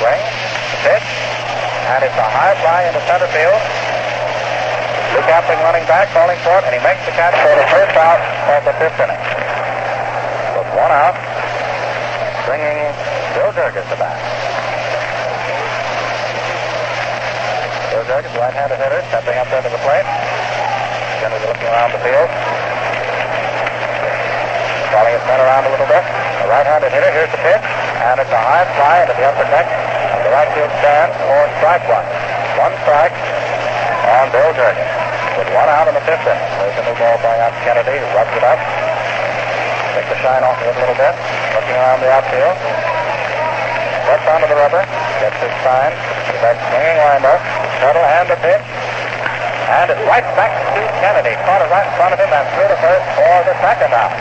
Swing, 0.00 0.22
the 0.72 0.80
pitch, 0.88 1.08
and 1.92 2.00
it's 2.08 2.16
a 2.16 2.24
high 2.24 2.56
fly 2.64 2.88
into 2.88 3.04
center 3.04 3.28
field. 3.28 3.60
Lou 5.12 5.20
Appling 5.28 5.60
running 5.68 5.84
back, 5.84 6.08
calling 6.16 6.40
for 6.40 6.64
it, 6.64 6.64
and 6.64 6.72
he 6.72 6.80
makes 6.80 7.04
the 7.04 7.12
catch 7.12 7.36
for 7.44 7.52
the 7.60 7.68
first 7.68 7.92
out 7.92 8.24
of 8.56 8.64
the 8.64 8.72
fifth 8.80 9.04
inning. 9.04 9.20
With 10.56 10.68
one 10.72 10.88
out, 10.96 11.12
bringing 12.48 12.88
Bill 13.54 13.70
Jurges 13.70 13.86
to 13.86 13.94
bat. 13.94 14.18
Jurges, 17.94 18.34
right-handed 18.34 18.82
hitter, 18.82 18.98
stepping 19.14 19.38
up 19.38 19.46
there 19.46 19.62
to 19.62 19.70
the 19.70 19.78
plate. 19.86 20.02
Going 21.22 21.38
looking 21.38 21.70
around 21.70 21.94
the 21.94 22.02
field. 22.02 22.26
Calling 24.90 25.14
his 25.14 25.22
men 25.30 25.38
around 25.38 25.64
a 25.66 25.70
little 25.70 25.86
bit. 25.86 26.02
The 26.02 26.50
right-handed 26.50 26.90
hitter, 26.90 27.10
here's 27.14 27.30
the 27.30 27.38
pitch, 27.46 27.62
and 28.02 28.18
it's 28.18 28.34
a 28.34 28.42
high 28.42 28.66
fly 28.74 29.06
into 29.06 29.14
the 29.14 29.22
upper 29.22 29.46
deck 29.46 29.70
of 29.70 30.20
the 30.26 30.32
right 30.34 30.50
field 30.50 30.74
stand 30.82 31.14
for 31.22 31.38
strike 31.62 31.86
one. 31.86 32.06
One 32.58 32.74
strike 32.82 33.14
on 34.18 34.34
Bill 34.34 34.50
Jurges. 34.58 34.90
With 35.38 35.50
one 35.54 35.70
out 35.70 35.86
in 35.86 35.94
the 35.94 36.02
fifth 36.02 36.26
inning. 36.26 36.42
There's 36.58 36.74
a 36.74 36.84
new 36.90 36.96
ball 36.98 37.22
going 37.22 37.38
out 37.38 37.54
Kennedy, 37.62 38.02
who 38.02 38.06
rubs 38.18 38.34
it 38.34 38.42
up. 38.42 38.58
Take 39.94 40.10
the 40.10 40.18
shine 40.26 40.42
off 40.42 40.58
of 40.58 40.66
it 40.66 40.74
a 40.74 40.80
little 40.90 40.98
bit. 40.98 41.14
Looking 41.54 41.78
around 41.78 42.02
the 42.02 42.10
outfield. 42.10 42.93
Steps 44.14 44.30
onto 44.30 44.46
the 44.46 44.54
rubber. 44.54 44.78
Gets 45.18 45.42
his 45.42 45.50
sign. 45.66 45.90
That 46.38 46.54
swinging 46.70 47.02
windup. 47.02 47.42
Shuttle 47.82 48.06
and 48.06 48.30
the 48.30 48.38
pitch. 48.38 48.62
And 49.74 49.90
it's 49.90 50.06
right 50.06 50.22
back 50.38 50.54
to 50.54 50.62
Steve 50.70 50.86
Kennedy. 51.02 51.34
Caught 51.42 51.66
it 51.66 51.70
right 51.74 51.82
in 51.82 51.94
front 51.98 52.14
of 52.14 52.22
him 52.22 52.30
and 52.30 52.46
threw 52.54 52.62
the 52.70 52.78
first 52.78 53.02
for 53.18 53.42
the 53.42 53.58
second 53.58 53.90
out. 53.90 54.14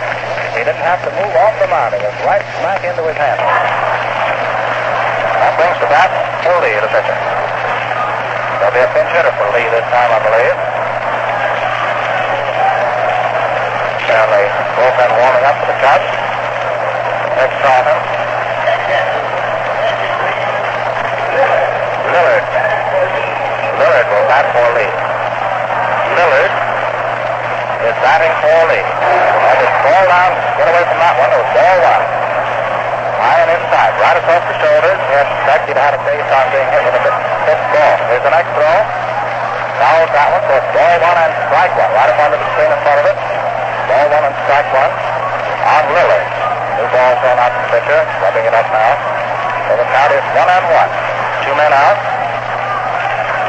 He 0.58 0.66
didn't 0.66 0.82
have 0.82 0.98
to 1.06 1.14
move 1.14 1.30
off 1.38 1.54
the 1.62 1.70
mound. 1.70 1.94
It 1.94 2.02
was 2.02 2.10
right 2.26 2.42
smack 2.58 2.82
into 2.82 3.06
his 3.06 3.14
hand. 3.14 3.38
That 5.38 5.62
brings 5.62 5.78
the 5.78 5.86
bat 5.94 6.10
for 6.42 6.58
Lee, 6.58 6.74
the 6.74 6.90
pitcher. 6.90 7.14
There'll 7.14 8.74
be 8.74 8.82
a 8.82 8.90
pinch 8.98 9.14
hitter 9.14 9.30
for 9.38 9.46
Lee 9.54 9.70
this 9.70 9.86
time, 9.94 10.10
I 10.10 10.20
believe. 10.26 10.58
The 14.10 14.50
bullpen 14.74 15.12
warming 15.22 15.46
up 15.46 15.54
for 15.62 15.70
the 15.70 15.78
Cubs. 15.86 16.10
Next 17.38 17.62
Carlton. 17.62 18.24
Lillard. 22.14 22.46
Lillard 23.74 24.08
will 24.14 24.26
bat 24.30 24.46
for 24.54 24.68
Lee. 24.78 24.94
Lillard 26.14 26.54
is 27.90 27.98
batting 28.14 28.36
for 28.46 28.62
Lee. 28.70 28.78
And 28.78 29.58
it's 29.58 29.78
ball 29.82 30.06
down. 30.06 30.32
Get 30.62 30.70
away 30.70 30.86
from 30.86 31.00
that 31.02 31.16
one. 31.18 31.30
It 31.34 31.40
was 31.42 31.50
ball 31.58 31.78
one. 31.82 32.04
High 33.18 33.40
and 33.42 33.52
inside. 33.58 33.94
Right 33.98 34.18
across 34.22 34.44
the 34.46 34.56
shoulders. 34.62 35.00
Yes, 35.10 35.26
expect 35.34 35.62
he'd 35.66 35.82
had 35.82 35.98
a 35.98 36.02
base 36.06 36.30
on 36.30 36.46
being 36.54 36.70
hit 36.70 36.82
with 36.86 36.94
a 36.94 37.02
fifth 37.50 37.66
ball. 37.74 37.94
Here's 38.14 38.22
the 38.22 38.34
next 38.38 38.54
throw. 38.54 38.78
Fouls 39.82 40.12
that 40.14 40.28
one. 40.30 40.44
So 40.46 40.54
it's 40.62 40.70
ball 40.78 40.96
one 41.02 41.18
and 41.26 41.34
strike 41.50 41.74
one. 41.74 41.90
Right 41.90 42.10
up 42.14 42.20
under 42.22 42.38
the 42.38 42.48
screen 42.54 42.70
in 42.70 42.80
front 42.86 43.00
of 43.02 43.06
it. 43.10 43.18
Ball 43.90 44.06
one 44.14 44.26
and 44.30 44.36
strike 44.46 44.70
one 44.78 44.94
on 45.74 45.84
Lillard. 45.98 46.26
New 46.78 46.88
ball 46.94 47.12
thrown 47.18 47.38
out 47.42 47.50
to 47.50 47.60
the 47.66 47.70
pitcher. 47.74 48.02
Rubbing 48.22 48.46
it 48.46 48.54
up 48.54 48.68
now. 48.70 48.94
So 49.66 49.72
the 49.74 49.88
count 49.90 50.12
is 50.14 50.26
one 50.38 50.50
and 50.54 50.66
one. 50.70 50.92
Two 51.50 51.56
men 51.58 51.74
out. 51.74 51.98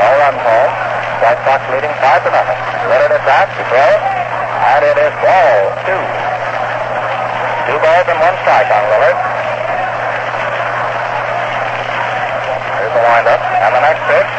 No 0.01 0.09
runs 0.25 0.41
home. 0.41 0.73
White 1.21 1.41
Sox 1.45 1.61
leading 1.69 1.93
five 2.01 2.25
to 2.25 2.33
nothing. 2.33 2.61
Lillard 2.89 3.13
at 3.13 3.25
bat 3.29 3.53
to 3.61 3.65
throw. 3.69 4.14
And 4.65 4.81
it 4.81 4.97
is 4.97 5.15
ball 5.21 5.57
two. 5.85 6.03
Two 7.69 7.79
balls 7.85 8.07
and 8.09 8.17
one 8.17 8.37
strike 8.41 8.71
on 8.73 8.83
Lillard. 8.89 9.19
Here's 12.81 12.95
the 12.97 13.05
windup. 13.05 13.41
And 13.45 13.71
the 13.77 13.83
next 13.85 14.03
pitch. 14.09 14.31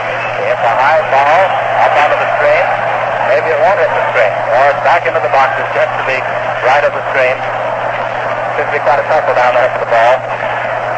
It's 0.49 0.65
a 0.65 0.73
high 0.81 1.01
ball 1.13 1.41
up 1.85 1.93
onto 1.93 2.17
the 2.17 2.29
screen. 2.41 2.65
Maybe 3.29 3.47
it 3.53 3.59
won't 3.61 3.77
hit 3.77 3.91
the 3.93 4.05
screen. 4.13 4.33
Or 4.33 4.63
it's 4.73 4.81
back 4.81 5.05
into 5.05 5.21
the 5.21 5.29
boxes 5.29 5.65
just 5.77 5.93
to 5.93 6.03
the 6.09 6.19
right 6.65 6.83
of 6.85 6.93
the 6.93 7.03
screen. 7.13 7.37
Seems 8.57 8.69
to 8.69 8.73
be 8.73 8.81
quite 8.81 8.97
a 8.97 9.05
tussle 9.05 9.35
down 9.37 9.53
there 9.53 9.69
for 9.77 9.85
the 9.85 9.91
ball. 9.93 10.15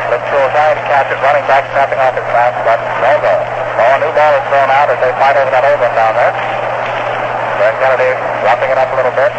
Looks 0.08 0.24
trying 0.56 0.80
to 0.80 0.86
catch 0.88 1.12
it, 1.12 1.20
running 1.20 1.44
back, 1.52 1.68
snapping 1.76 2.00
off 2.00 2.16
his 2.16 2.24
mask, 2.32 2.56
but 2.64 2.80
no 3.04 3.12
go. 3.20 3.34
Oh, 3.36 3.92
a 3.92 3.98
new 4.00 4.12
ball 4.16 4.34
is 4.40 4.44
thrown 4.48 4.72
out 4.72 4.88
as 4.88 5.00
they 5.04 5.12
fight 5.20 5.36
over 5.36 5.52
that 5.52 5.64
old 5.68 5.80
one 5.84 5.94
down 5.96 6.16
there. 6.16 6.57
Then 7.58 7.74
Kennedy 7.82 8.14
dropping 8.46 8.70
it 8.70 8.78
up 8.78 8.90
a 8.94 8.98
little 9.02 9.16
bit, 9.18 9.34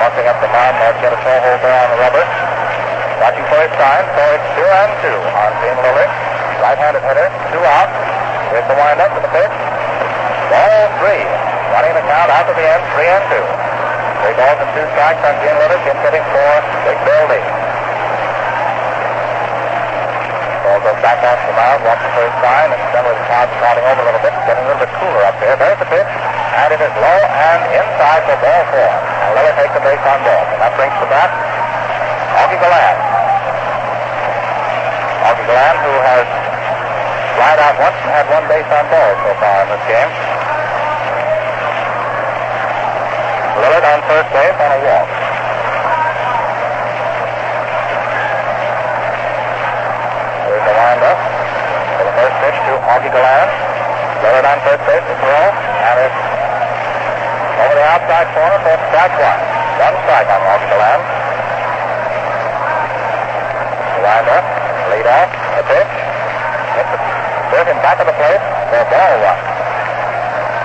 bumping 0.00 0.24
up 0.24 0.40
the 0.40 0.48
mound 0.48 0.72
to 0.80 0.88
get 1.04 1.12
a 1.12 1.20
toe 1.20 1.36
hold 1.36 1.60
there 1.60 1.76
on 1.84 1.88
the 1.92 1.98
rubber. 2.00 2.24
Watching 3.20 3.44
for 3.48 3.60
his 3.60 3.72
sign, 3.76 4.04
so 4.16 4.22
it's 4.36 4.48
two 4.56 4.64
and 4.64 4.92
two 5.04 5.18
on 5.36 5.50
Dean 5.60 5.76
Lillard. 5.76 6.12
Right-handed 6.64 7.04
hitter, 7.04 7.28
two 7.52 7.60
out. 7.60 7.92
Here's 8.52 8.64
the 8.68 8.76
windup 8.76 9.12
with 9.12 9.24
the 9.28 9.32
pitch. 9.36 9.52
Ball 10.48 10.84
three. 11.00 11.24
Running 11.76 11.92
the 11.92 12.04
count 12.08 12.32
out 12.32 12.48
to 12.48 12.54
the 12.56 12.64
end, 12.64 12.82
three 12.96 13.08
and 13.08 13.24
two. 13.28 13.44
Three 14.24 14.36
balls 14.36 14.56
and 14.56 14.70
two 14.72 14.86
strikes 14.96 15.20
on 15.20 15.34
Dean 15.44 15.56
Lillard. 15.60 15.80
Jim 15.84 15.96
hitting 16.08 16.24
for 16.32 16.50
Big 16.88 16.98
Bill 17.04 17.24
Lee. 17.36 17.44
Ball 20.64 20.80
goes 20.82 21.00
back 21.04 21.20
off 21.20 21.40
the 21.44 21.52
mound, 21.52 21.84
watching 21.84 22.12
for 22.16 22.24
his 22.24 22.36
sign, 22.40 22.68
and 22.72 22.80
then 22.96 23.04
with 23.04 23.16
the 23.20 23.24
clouds 23.28 23.52
clouding 23.60 23.84
over 23.84 24.00
a 24.02 24.06
little 24.08 24.24
bit, 24.24 24.32
getting 24.48 24.64
a 24.64 24.66
little 24.72 24.82
bit 24.82 24.92
cooler 24.96 25.22
up 25.28 25.36
there. 25.36 25.56
There's 25.56 25.78
the 25.78 25.88
pitch, 25.92 26.10
and 26.56 26.72
it 26.72 26.80
is 26.80 26.94
low 26.96 27.20
and 27.20 27.60
inside 27.68 28.22
for 28.24 28.36
ball 28.40 28.62
four. 28.72 28.88
And 28.88 29.28
Lillard 29.36 29.56
takes 29.60 29.74
the 29.76 29.84
base 29.84 30.00
on 30.08 30.18
ball, 30.24 30.44
and 30.56 30.58
that 30.64 30.72
brings 30.72 30.96
the 30.96 31.08
bat 31.12 31.28
Augie 32.36 32.56
Galan. 32.56 32.96
Augie 35.20 35.46
Galan, 35.52 35.76
who 35.84 35.92
has 36.00 36.26
flied 37.36 37.60
out 37.60 37.76
once 37.76 37.96
and 38.00 38.08
had 38.08 38.26
one 38.32 38.44
base 38.48 38.68
on 38.72 38.84
ball 38.88 39.12
so 39.20 39.30
far 39.36 39.56
in 39.64 39.68
this 39.68 39.84
game. 39.84 40.10
Lillard 43.60 43.84
on 43.84 44.00
first 44.08 44.28
base 44.32 44.56
on 44.56 44.70
a 44.72 44.80
walk. 44.80 45.08
Here's 50.44 50.64
the 50.64 50.72
windup 50.72 51.18
for 52.00 52.04
the 52.08 52.14
first 52.16 52.36
pitch 52.40 52.58
to 52.64 52.72
Augie 52.80 53.12
Galan. 53.12 53.48
Lillard 54.24 54.46
on 54.48 54.58
first 54.64 54.82
base 54.88 55.04
to 55.04 55.14
throw, 55.20 55.44
and 55.52 55.96
it's 56.00 56.25
outside 57.86 58.26
corner 58.34 58.58
for 58.66 58.74
strike 58.90 59.14
one. 59.14 59.40
One 59.78 59.96
strike 60.02 60.26
on 60.26 60.40
Augie 60.42 60.68
Galan. 60.74 61.00
The 63.94 64.00
windup, 64.02 64.44
lead 64.90 65.06
off, 65.06 65.30
the 65.54 65.64
pitch. 65.70 65.92
Hits 66.74 66.90
the 66.90 66.98
dirt 67.54 67.66
in 67.70 67.78
back 67.80 67.98
of 68.02 68.06
the 68.10 68.16
plate 68.18 68.42
for 68.74 68.82
ball 68.90 69.14
one. 69.22 69.40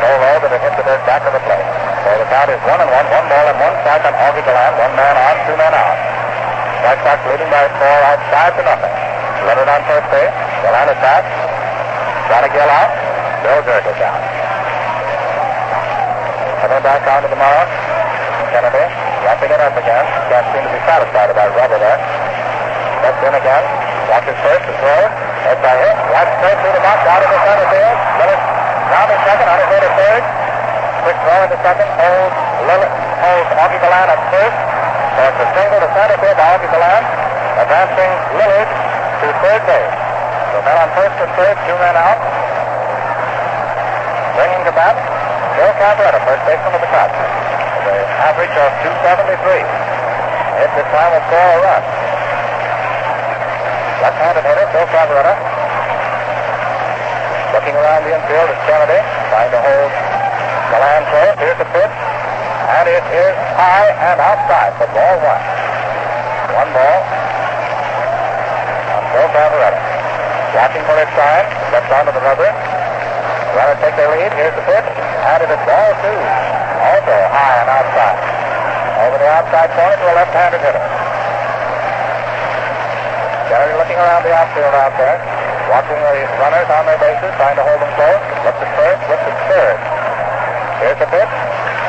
So 0.01 0.07
low 0.17 0.35
that 0.41 0.49
it 0.49 0.61
hit 0.65 0.73
the 0.81 0.85
dirt 0.85 1.01
back 1.05 1.21
of 1.21 1.31
the 1.37 1.43
plate. 1.45 1.67
So 2.01 2.09
the 2.17 2.27
count 2.33 2.49
is 2.49 2.61
one 2.65 2.81
and 2.81 2.89
one, 2.89 3.05
one 3.05 3.25
ball 3.29 3.45
and 3.53 3.57
one 3.61 3.75
strike 3.85 4.01
on 4.01 4.13
Augie 4.17 4.41
Galan, 4.41 4.73
one 4.81 4.93
man 4.97 5.15
on, 5.15 5.35
two 5.45 5.55
men 5.61 5.73
out. 5.77 5.97
White 6.81 7.01
Sox 7.05 7.21
leading 7.29 7.49
by 7.53 7.69
score 7.77 8.01
out 8.09 8.19
five 8.33 8.57
to 8.57 8.63
nothing. 8.65 8.93
Leonard 9.45 9.69
on 9.69 9.81
first 9.85 10.07
base, 10.09 10.33
Galan 10.65 10.89
at 10.89 10.97
trying 12.25 12.47
to 12.47 12.53
get 12.55 12.65
out, 12.65 12.89
Bill 13.43 13.61
Jurges 13.61 13.99
down. 13.99 14.30
Coming 16.61 16.81
back 16.85 17.01
onto 17.09 17.27
the 17.27 17.39
mound, 17.41 17.67
Kennedy, 18.53 18.85
wrapping 19.25 19.49
it 19.49 19.61
up 19.61 19.75
again, 19.75 20.05
can't 20.29 20.45
seem 20.53 20.61
to 20.61 20.71
be 20.71 20.81
satisfied 20.85 21.29
about 21.33 21.49
rubber 21.57 21.81
eh? 21.81 21.85
there. 21.89 21.99
Steps 23.01 23.21
in 23.25 23.33
again, 23.33 23.63
watches 24.13 24.37
first 24.45 24.63
to 24.69 24.73
throw, 24.77 25.01
Head 25.41 25.57
by 25.65 25.73
hit, 25.73 25.95
right 26.13 26.29
straight 26.37 26.57
through 26.61 26.75
the 26.77 26.83
box, 26.85 27.01
out 27.09 27.25
of 27.25 27.29
the 27.33 27.39
center 27.41 27.67
field, 27.73 27.97
Leonard 28.21 28.41
down 28.93 29.07
in 29.09 29.19
second, 29.25 29.47
on 29.49 29.57
his 29.57 29.67
way 29.73 29.79
to 29.81 29.91
third, 29.97 30.23
Quick 31.01 31.17
throw 31.25 31.41
into 31.41 31.57
second. 31.65 31.89
Holds 31.97 32.37
Lillard, 32.69 32.93
holds 33.25 33.49
Augie 33.57 33.81
Galan 33.81 34.07
at 34.13 34.21
first. 34.29 34.57
So 35.17 35.21
it's 35.33 35.41
a 35.41 35.47
single 35.57 35.79
to 35.81 35.89
center 35.97 36.17
field 36.21 36.37
by 36.37 36.45
Augie 36.53 36.69
Galan. 36.69 37.03
Advancing 37.57 38.11
Lillard 38.37 38.69
to 38.69 39.27
third 39.41 39.61
base. 39.65 39.95
So 40.53 40.61
men 40.61 40.77
on 40.77 40.89
first 40.93 41.17
and 41.25 41.31
third, 41.33 41.57
two 41.65 41.77
men 41.81 41.95
out. 41.97 42.21
Bringing 44.37 44.61
to 44.61 44.73
bat, 44.77 44.93
Bill 45.61 45.77
Cavarretta, 45.77 46.17
first 46.25 46.41
baseman 46.49 46.73
of 46.73 46.81
the 46.81 46.89
Cubs. 46.89 47.13
The 47.85 47.93
average 48.17 48.49
of 48.49 48.69
273. 48.81 49.61
Hit 50.57 50.73
this 50.73 50.89
time 50.89 51.13
will 51.13 51.21
score 51.29 51.37
a 51.37 51.57
run. 51.61 51.83
Left-handed 54.01 54.41
hitter, 54.41 54.65
Bill 54.73 54.89
Cavarretta. 54.89 55.37
Looking 57.53 57.77
around 57.77 58.09
the 58.09 58.17
infield 58.17 58.49
is 58.49 58.57
Kennedy, 58.65 59.05
trying 59.29 59.53
to 59.53 59.61
hold 59.61 59.91
Galan 60.73 61.03
close. 61.13 61.37
Here's 61.37 61.59
the 61.61 61.69
pitch. 61.69 61.93
And 61.93 62.89
it 62.89 63.05
is 63.13 63.33
high 63.53 63.93
and 64.01 64.17
outside 64.17 64.73
for 64.81 64.89
ball 64.97 65.13
one. 65.21 65.43
One 66.57 66.69
ball. 66.73 66.99
On 68.97 69.03
Bill 69.13 69.29
Cavarretta. 69.29 69.77
Watching 70.57 70.83
for 70.89 70.97
his 70.97 71.11
sign. 71.13 71.45
Steps 71.69 71.93
onto 71.93 72.17
the 72.17 72.23
rubber. 72.25 72.49
Runner 72.49 73.77
take 73.77 73.93
their 73.93 74.09
lead. 74.09 74.33
Here's 74.33 74.57
the 74.57 74.65
pitch. 74.65 75.00
And 75.21 75.39
it 75.45 75.49
is 75.53 75.61
ball 75.69 75.91
two. 76.01 76.17
Also 76.81 77.15
high 77.29 77.55
and 77.61 77.69
outside. 77.69 78.17
Over 79.05 79.17
the 79.21 79.29
outside 79.29 79.69
corner 79.77 79.97
to 80.01 80.05
a 80.09 80.15
left-handed 80.17 80.61
hitter. 80.61 80.85
Gary 83.49 83.73
looking 83.77 83.99
around 84.01 84.23
the 84.25 84.33
outfield 84.33 84.73
out 84.73 84.97
there. 84.97 85.17
Watching 85.69 86.01
the 86.03 86.25
runners 86.41 86.67
on 86.67 86.83
their 86.83 86.99
bases, 86.99 87.31
trying 87.39 87.55
to 87.55 87.63
hold 87.63 87.79
them 87.79 87.93
close. 87.95 88.21
Looks 88.43 88.59
at 88.59 88.71
first, 88.75 89.01
looks 89.07 89.23
at 89.23 89.37
third. 89.47 89.77
Here's 90.81 90.99
the 90.99 91.09
pitch. 91.13 91.33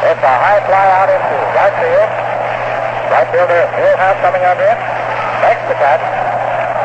It's 0.03 0.23
a 0.23 0.35
high 0.39 0.61
fly 0.69 0.87
out 1.03 1.09
into 1.09 1.37
right 1.57 1.75
field. 1.81 2.11
Right 3.11 3.29
fielder 3.33 3.63
Millhouse 3.75 4.21
coming 4.21 4.45
under 4.45 4.67
it. 4.69 4.79
Makes 5.43 5.65
the 5.67 5.77
catch 5.81 6.05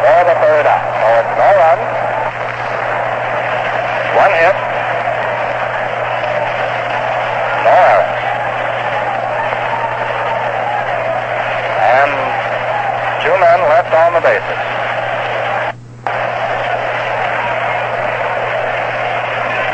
for 0.02 0.22
the 0.26 0.36
third 0.40 0.66
out. 0.66 0.84
So 0.96 1.08
it's 1.22 1.34
no 1.38 1.50
run. 1.54 1.80
One 4.18 4.34
hit. 4.38 4.58
No 7.68 7.74
error. 7.78 8.08
And 11.84 12.12
two 13.22 13.36
men 13.38 13.60
the 14.18 14.26
bases. 14.26 14.60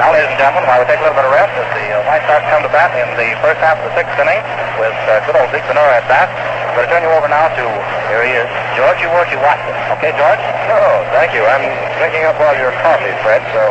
Now, 0.03 0.11
ladies 0.11 0.35
and 0.35 0.39
gentlemen, 0.39 0.67
while 0.67 0.83
we 0.83 0.85
take 0.91 0.99
a 0.99 1.03
little 1.07 1.15
bit 1.15 1.23
of 1.23 1.31
rest, 1.31 1.55
as 1.55 1.63
the 1.71 1.85
uh, 1.95 2.03
White 2.11 2.27
Sox 2.27 2.43
come 2.51 2.59
to 2.59 2.71
bat 2.75 2.91
in 2.91 3.07
the 3.15 3.39
first 3.39 3.63
half 3.63 3.79
of 3.79 3.87
the 3.87 3.93
sixth 3.95 4.19
inning 4.19 4.43
with 4.83 4.91
uh, 5.07 5.23
good 5.23 5.39
old 5.39 5.47
Zeke 5.55 5.63
Bonura 5.71 5.95
at 5.95 6.03
bat, 6.11 6.27
I'm 6.27 6.75
going 6.75 6.83
to 6.83 6.91
turn 6.91 7.07
you 7.07 7.13
over 7.15 7.31
now 7.31 7.47
to, 7.55 7.65
here 8.11 8.23
he 8.27 8.35
is, 8.35 8.49
George 8.75 8.99
Uworchi 8.99 9.39
Watson. 9.39 9.71
Okay, 9.95 10.11
George? 10.19 10.43
Oh, 10.75 11.07
thank 11.15 11.31
you. 11.31 11.47
I'm 11.47 11.63
drinking 12.03 12.27
up 12.27 12.35
all 12.43 12.51
your 12.59 12.75
coffee, 12.83 13.15
Fred, 13.23 13.39
so 13.55 13.63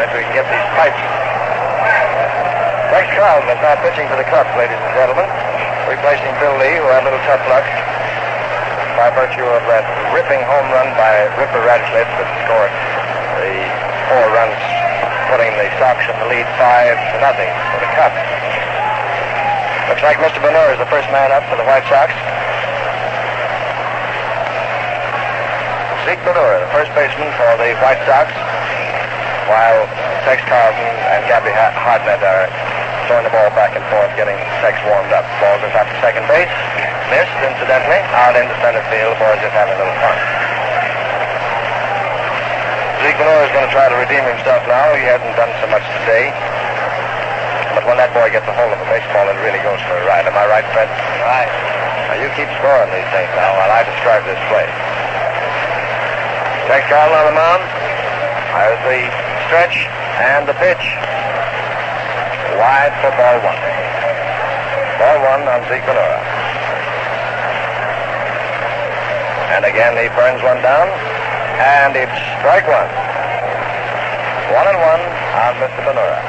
maybe 0.00 0.16
we 0.16 0.24
can 0.24 0.32
get 0.32 0.48
these 0.48 0.68
pipes. 0.80 1.02
Tex 2.88 3.04
Carleton 3.12 3.52
is 3.52 3.60
now 3.60 3.76
pitching 3.84 4.08
for 4.08 4.16
the 4.16 4.24
Cubs, 4.32 4.48
ladies 4.56 4.80
and 4.80 4.92
gentlemen, 4.96 5.28
replacing 5.92 6.32
Bill 6.40 6.56
Lee, 6.56 6.80
who 6.80 6.88
had 6.88 7.04
a 7.04 7.12
little 7.12 7.20
tough 7.28 7.44
luck 7.52 7.68
by 8.98 9.14
virtue 9.14 9.46
of 9.46 9.62
that 9.70 9.86
ripping 10.10 10.42
home 10.42 10.66
run 10.74 10.90
by 10.98 11.30
Ripper 11.38 11.62
Radcliff 11.62 12.02
that 12.18 12.28
scored 12.42 12.74
the 13.38 13.54
four 14.10 14.26
runs, 14.34 14.58
putting 15.30 15.54
the 15.54 15.70
Sox 15.78 16.02
in 16.10 16.18
the 16.18 16.26
lead 16.26 16.42
five 16.58 16.98
to 17.14 17.16
nothing 17.22 17.46
for 17.70 17.78
the 17.78 17.90
Cubs. 17.94 18.18
Looks 19.86 20.02
like 20.02 20.18
Mr. 20.18 20.42
Bonura 20.42 20.74
is 20.74 20.82
the 20.82 20.90
first 20.90 21.06
man 21.14 21.30
up 21.30 21.46
for 21.46 21.54
the 21.54 21.62
White 21.62 21.86
Sox. 21.86 22.10
Zeke 26.02 26.18
Bonura, 26.26 26.58
the 26.58 26.72
first 26.74 26.90
baseman 26.98 27.30
for 27.38 27.54
the 27.54 27.78
White 27.78 28.02
Sox, 28.02 28.34
while 29.46 29.86
Tex 30.26 30.42
Carleton 30.50 30.90
and 31.14 31.22
Gabby 31.30 31.54
Ha- 31.54 31.76
Hartnett 31.78 32.18
are 32.18 32.50
throwing 33.06 33.22
the 33.22 33.30
ball 33.30 33.46
back 33.54 33.78
and 33.78 33.84
forth, 33.94 34.10
getting 34.18 34.36
Tex 34.58 34.74
warmed 34.90 35.14
up. 35.14 35.22
Ball 35.38 35.54
goes 35.62 35.70
out 35.78 35.86
to 35.86 35.96
second 36.02 36.26
base, 36.26 36.50
missed 37.08 37.38
incidentally, 37.40 38.00
out 38.12 38.36
into 38.36 38.52
center 38.60 38.84
field. 38.92 39.16
Boys 39.16 39.40
just 39.40 39.56
having 39.56 39.74
a 39.74 39.80
little 39.80 39.98
fun. 40.00 40.16
Zeke 43.00 43.16
Bonura 43.16 43.46
is 43.46 43.52
going 43.54 43.64
to 43.64 43.72
try 43.72 43.86
to 43.88 43.96
redeem 43.96 44.24
himself 44.26 44.60
now. 44.66 44.92
He 44.92 45.06
hasn't 45.06 45.32
done 45.38 45.52
so 45.62 45.70
much 45.72 45.86
today. 46.02 46.34
But 47.72 47.86
when 47.86 47.96
that 47.96 48.10
boy 48.10 48.28
gets 48.28 48.44
a 48.50 48.54
hold 48.58 48.74
of 48.74 48.80
a 48.82 48.88
baseball, 48.90 49.24
it 49.30 49.38
really 49.40 49.62
goes 49.62 49.78
for 49.86 49.94
a 49.96 50.04
ride. 50.04 50.26
Am 50.26 50.34
I 50.34 50.44
right, 50.50 50.66
Fred? 50.74 50.90
Right. 51.22 51.50
Now 52.10 52.16
you 52.18 52.28
keep 52.34 52.50
scoring 52.58 52.90
these 52.90 53.06
things 53.14 53.30
now 53.38 53.54
while 53.54 53.70
I 53.70 53.86
describe 53.86 54.26
this 54.26 54.40
play. 54.50 54.66
Tex 56.66 56.84
Carleton 56.90 57.16
on 57.16 57.26
the 57.32 57.36
mound. 57.38 57.62
There's 58.58 58.82
the 58.84 59.00
stretch 59.46 59.88
and 60.20 60.44
the 60.44 60.56
pitch. 60.58 60.84
Wide 62.58 62.92
for 63.00 63.14
ball 63.14 63.38
one. 63.46 63.60
Ball 64.98 65.16
one 65.22 65.42
on 65.46 65.62
Zeke 65.70 65.86
Bonura. 65.86 66.27
And 69.58 69.66
again 69.66 69.98
he 69.98 70.06
burns 70.14 70.38
one 70.46 70.62
down. 70.62 70.86
And 71.58 71.90
it's 71.98 72.14
strike 72.38 72.62
one. 72.70 72.86
One 74.54 74.70
and 74.70 74.78
one 74.78 75.02
on 75.34 75.52
Mr. 75.58 75.82
Bonura. 75.82 76.22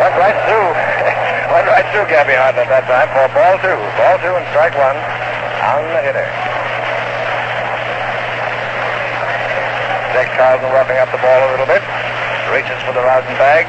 Went 0.00 0.16
right 0.16 0.38
through. 0.48 0.72
Went 1.52 1.68
right 1.68 1.84
through 1.92 2.08
Gabby 2.08 2.32
Hartnett 2.32 2.64
at 2.64 2.80
that 2.80 2.88
time 2.88 3.12
for 3.12 3.28
ball 3.36 3.60
two. 3.60 3.76
Ball 4.00 4.16
two 4.24 4.32
and 4.32 4.48
strike 4.56 4.72
one 4.72 4.96
on 4.96 5.84
the 5.92 6.00
hitter. 6.08 6.24
Tex 10.16 10.32
Carleton 10.40 10.72
roughing 10.72 10.96
up 10.96 11.12
the 11.12 11.20
ball 11.20 11.40
a 11.44 11.48
little 11.52 11.68
bit. 11.68 11.84
Reaches 12.56 12.80
for 12.88 12.96
the 12.96 13.04
rosin 13.04 13.36
bag. 13.36 13.68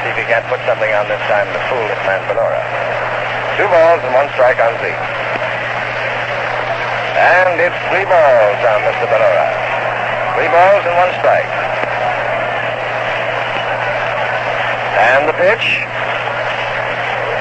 See 0.00 0.08
if 0.08 0.16
he 0.16 0.24
can't 0.24 0.48
put 0.48 0.64
something 0.64 0.88
on 0.96 1.04
this 1.04 1.20
time 1.28 1.44
to 1.52 1.60
fool 1.68 1.84
this 1.84 2.00
man 2.08 2.24
Bonura. 2.24 2.99
Two 3.60 3.68
balls 3.68 4.00
and 4.00 4.16
one 4.16 4.24
strike 4.32 4.56
on 4.56 4.72
Z. 4.80 4.88
And 4.88 7.60
it's 7.60 7.76
three 7.92 8.08
balls 8.08 8.60
on 8.64 8.80
Mr. 8.88 9.04
Bonura. 9.04 9.52
Three 10.32 10.48
balls 10.48 10.80
and 10.88 10.96
one 10.96 11.12
strike. 11.20 11.44
And 14.96 15.28
the 15.28 15.36
pitch. 15.36 15.84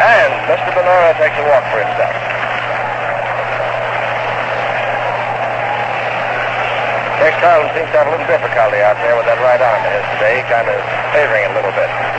And 0.04 0.44
Mr. 0.52 0.76
Bonura 0.76 1.16
takes 1.16 1.40
a 1.40 1.46
walk 1.48 1.64
for 1.72 1.88
himself. 1.88 2.12
Tex 7.24 7.32
Carleton 7.40 7.72
seems 7.80 7.88
to 7.96 7.96
have 7.96 8.08
a 8.08 8.12
little 8.12 8.28
difficulty 8.28 8.84
out 8.84 9.00
there 9.00 9.16
with 9.16 9.24
that 9.24 9.40
right 9.40 9.64
arm 9.64 9.88
of 9.88 9.92
his 9.96 10.04
today, 10.20 10.44
kind 10.52 10.68
of 10.68 10.84
favoring 11.16 11.48
it 11.48 11.52
a 11.52 11.54
little 11.56 11.72
bit. 11.72 12.19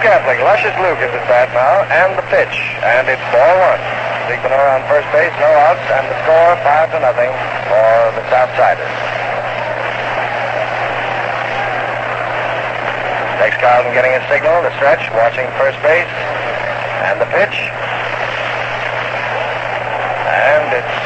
Appling, 0.00 0.40
luscious 0.40 0.72
Luke 0.80 0.98
is 1.04 1.12
at 1.12 1.24
bat 1.28 1.52
now, 1.52 1.84
and 1.92 2.16
the 2.16 2.24
pitch, 2.32 2.56
and 2.80 3.04
it's 3.04 3.20
ball 3.28 3.54
one. 3.60 3.82
Bonura 4.30 4.78
on 4.78 4.82
first 4.86 5.10
base, 5.10 5.34
no 5.42 5.50
outs, 5.66 5.82
and 5.90 6.06
the 6.06 6.16
score 6.22 6.54
five 6.62 6.86
to 6.94 7.02
nothing 7.02 7.28
for 7.66 7.90
the 8.14 8.22
Southsiders. 8.30 8.94
Tex 13.42 13.58
Carleton 13.58 13.92
getting 13.92 14.14
his 14.14 14.22
signal, 14.30 14.62
the 14.62 14.70
stretch, 14.78 15.02
watching 15.18 15.50
first 15.58 15.82
base, 15.82 16.06
and 17.10 17.18
the 17.20 17.26
pitch. 17.34 17.58
And 20.30 20.78
it's 20.78 20.96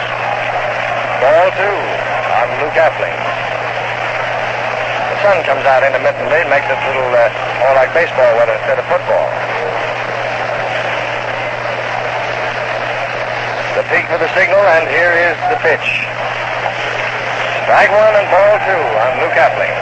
ball 1.25 1.49
two 1.57 1.77
on 2.37 2.47
Luke 2.61 2.77
Appling. 2.77 3.24
Sun 5.25 5.41
comes 5.49 5.65
out 5.65 5.81
intermittently 5.81 6.37
and 6.45 6.53
makes 6.53 6.69
it 6.69 6.77
a 6.77 6.85
little 6.85 7.09
uh, 7.09 7.33
more 7.65 7.73
like 7.81 7.89
baseball 7.97 8.29
weather 8.37 8.53
instead 8.61 8.77
of 8.77 8.85
football. 8.93 9.25
The 13.73 13.89
peak 13.89 14.05
for 14.13 14.21
the 14.21 14.29
signal, 14.37 14.61
and 14.61 14.85
here 14.85 15.17
is 15.17 15.33
the 15.49 15.57
pitch. 15.65 15.89
Strike 17.65 17.89
one 17.89 18.15
and 18.21 18.29
ball 18.29 18.55
two 18.69 18.85
on 19.01 19.25
Luke 19.25 19.33
Appling. 19.41 19.73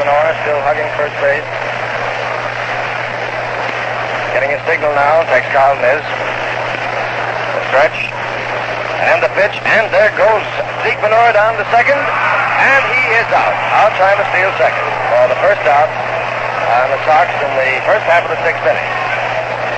Bonura 0.00 0.32
still 0.40 0.60
hugging 0.64 0.88
first 0.96 1.12
base. 1.20 1.44
Getting 4.32 4.56
his 4.56 4.64
signal 4.64 4.96
now, 4.96 5.20
Tex 5.28 5.44
Carleton 5.52 5.84
is. 6.00 6.04
The 7.52 7.62
stretch. 7.68 7.98
And 9.04 9.20
the 9.20 9.28
pitch, 9.36 9.60
and 9.68 9.92
there 9.92 10.16
goes 10.16 10.44
Bonura 11.04 11.36
down 11.36 11.60
to 11.60 11.64
second, 11.68 12.00
and 12.56 12.82
he 12.88 13.04
is 13.20 13.28
out. 13.36 13.52
Out 13.76 13.92
trying 14.00 14.16
to 14.16 14.26
steal 14.32 14.48
second 14.56 14.86
for 15.12 15.28
the 15.28 15.38
first 15.44 15.60
out 15.68 15.90
on 16.66 16.90
the 16.90 17.00
Sox 17.04 17.28
in 17.44 17.52
the 17.54 17.72
first 17.84 18.04
half 18.08 18.24
of 18.24 18.32
the 18.32 18.40
sixth 18.42 18.64
inning. 18.64 18.90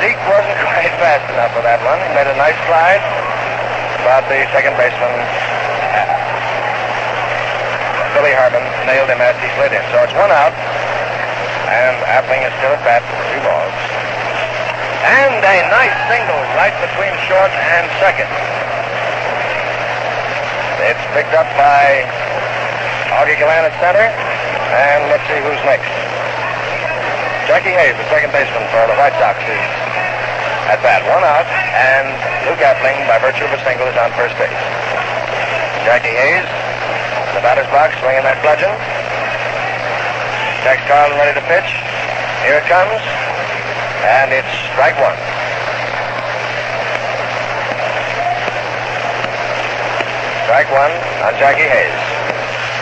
Zeke 0.00 0.22
wasn't 0.30 0.58
quite 0.66 0.94
fast 1.02 1.26
enough 1.34 1.52
for 1.52 1.62
that 1.66 1.82
one. 1.82 1.98
He 2.00 2.10
made 2.14 2.30
a 2.30 2.38
nice 2.38 2.56
slide, 2.70 3.02
but 4.06 4.24
the 4.30 4.46
second 4.54 4.78
baseman, 4.78 5.10
Billy 8.14 8.32
Herman, 8.32 8.62
nailed 8.86 9.10
him 9.10 9.20
as 9.20 9.34
he 9.42 9.48
slid 9.58 9.74
in. 9.74 9.82
So 9.90 10.00
it's 10.06 10.14
one 10.14 10.30
out, 10.30 10.54
and 11.68 11.98
Appling 12.08 12.46
is 12.46 12.54
still 12.62 12.72
at 12.72 12.82
bat 12.86 13.02
for 13.04 13.20
two 13.34 13.42
balls. 13.42 13.74
And 15.02 15.42
a 15.42 15.56
nice 15.70 15.96
single 16.10 16.40
right 16.58 16.74
between 16.82 17.14
short 17.26 17.52
and 17.52 17.84
second. 17.98 18.30
It's 20.88 21.04
picked 21.12 21.34
up 21.34 21.46
by 21.58 22.06
Augie 23.18 23.34
Galan 23.34 23.66
at 23.66 23.74
center. 23.82 24.06
And 24.70 25.10
let's 25.10 25.26
see 25.26 25.42
who's 25.42 25.58
next. 25.66 25.90
Jackie 27.50 27.74
Hayes, 27.74 27.96
the 27.98 28.06
second 28.12 28.30
baseman 28.30 28.62
for 28.70 28.84
the 28.86 28.94
White 28.94 29.16
Sox, 29.18 29.40
is 29.42 29.64
at 30.70 30.78
bat. 30.84 31.00
One 31.08 31.24
out, 31.24 31.48
and 31.48 32.12
Lou 32.44 32.54
Appling, 32.60 32.94
by 33.08 33.16
virtue 33.18 33.48
of 33.48 33.52
a 33.56 33.60
single, 33.64 33.88
is 33.88 33.96
on 33.96 34.12
first 34.14 34.36
base. 34.36 34.52
Jackie 35.88 36.12
Hayes, 36.12 36.44
the 37.32 37.40
batter's 37.40 37.66
box, 37.72 37.96
swinging 38.04 38.22
that 38.22 38.36
bludgeon. 38.44 38.70
Tex 40.62 40.78
Carleton 40.86 41.16
ready 41.16 41.34
to 41.40 41.44
pitch. 41.48 41.70
Here 42.44 42.60
it 42.60 42.68
comes, 42.68 43.00
and 44.04 44.30
it's 44.30 44.52
strike 44.70 45.00
one. 45.00 45.16
Strike 50.44 50.68
one 50.70 50.92
on 51.24 51.32
Jackie 51.40 51.64
Hayes. 51.64 52.07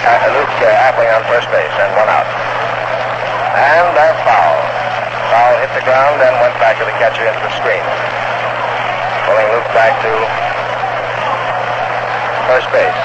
Luke 0.07 0.55
uh, 0.63 0.87
Appling 0.87 1.11
on 1.11 1.27
first 1.27 1.51
base, 1.51 1.75
and 1.83 1.91
one 1.99 2.07
out. 2.07 2.31
And 3.59 3.91
that's 3.99 4.15
foul. 4.23 4.55
Foul 5.35 5.59
hit 5.59 5.71
the 5.75 5.83
ground 5.83 6.23
and 6.23 6.31
went 6.39 6.55
back 6.63 6.79
to 6.79 6.87
the 6.87 6.95
catcher 7.03 7.27
into 7.27 7.43
the 7.43 7.51
screen. 7.59 7.83
Pulling 9.27 9.51
Luke 9.51 9.67
back 9.75 9.99
to 10.07 10.13
first 12.47 12.71
base. 12.71 13.03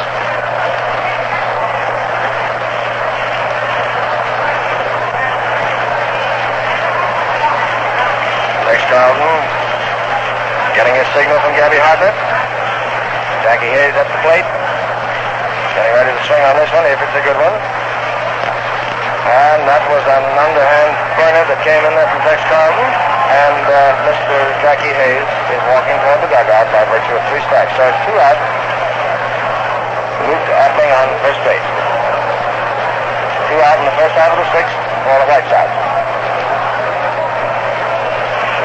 Tex 8.70 8.78
Carleton 8.94 9.42
getting 10.78 10.94
his 10.94 11.10
signal 11.18 11.42
from 11.42 11.58
Gabby 11.58 11.82
Hartnett. 11.82 12.14
Jackie 13.42 13.74
Hayes 13.74 13.98
at 13.98 14.06
the 14.06 14.22
plate. 14.22 14.71
Getting 15.82 15.98
ready 15.98 16.14
to 16.14 16.24
swing 16.30 16.46
on 16.46 16.54
this 16.62 16.70
one 16.78 16.86
if 16.86 17.02
it's 17.02 17.18
a 17.18 17.26
good 17.26 17.42
one. 17.42 17.58
And 17.58 19.66
that 19.66 19.82
was 19.90 20.06
an 20.06 20.26
underhand 20.38 20.94
burner 21.18 21.42
that 21.50 21.58
came 21.66 21.82
in 21.82 21.98
there 21.98 22.06
from 22.06 22.22
Tex 22.22 22.38
Carleton. 22.54 22.86
And 22.86 23.66
uh, 23.66 24.06
Mr. 24.06 24.38
Jackie 24.62 24.94
Hayes 24.94 25.26
is 25.26 25.62
walking 25.74 25.98
toward 26.06 26.22
the 26.22 26.30
dugout 26.30 26.70
by 26.70 26.86
virtue 26.86 27.18
of 27.18 27.26
three 27.34 27.42
strikes. 27.50 27.74
So 27.74 27.82
it's 27.82 27.98
two 28.06 28.14
out. 28.14 28.38
Luke 30.30 30.48
Appling 30.54 30.94
on 31.02 31.18
first 31.26 31.42
base. 31.50 31.66
Two 33.50 33.58
out 33.66 33.82
in 33.82 33.90
the 33.90 33.98
first 33.98 34.14
half 34.14 34.38
of 34.38 34.40
the 34.46 34.50
sixth 34.54 34.78
for 35.02 35.18
the 35.18 35.28
White 35.34 35.50
Sox. 35.50 35.66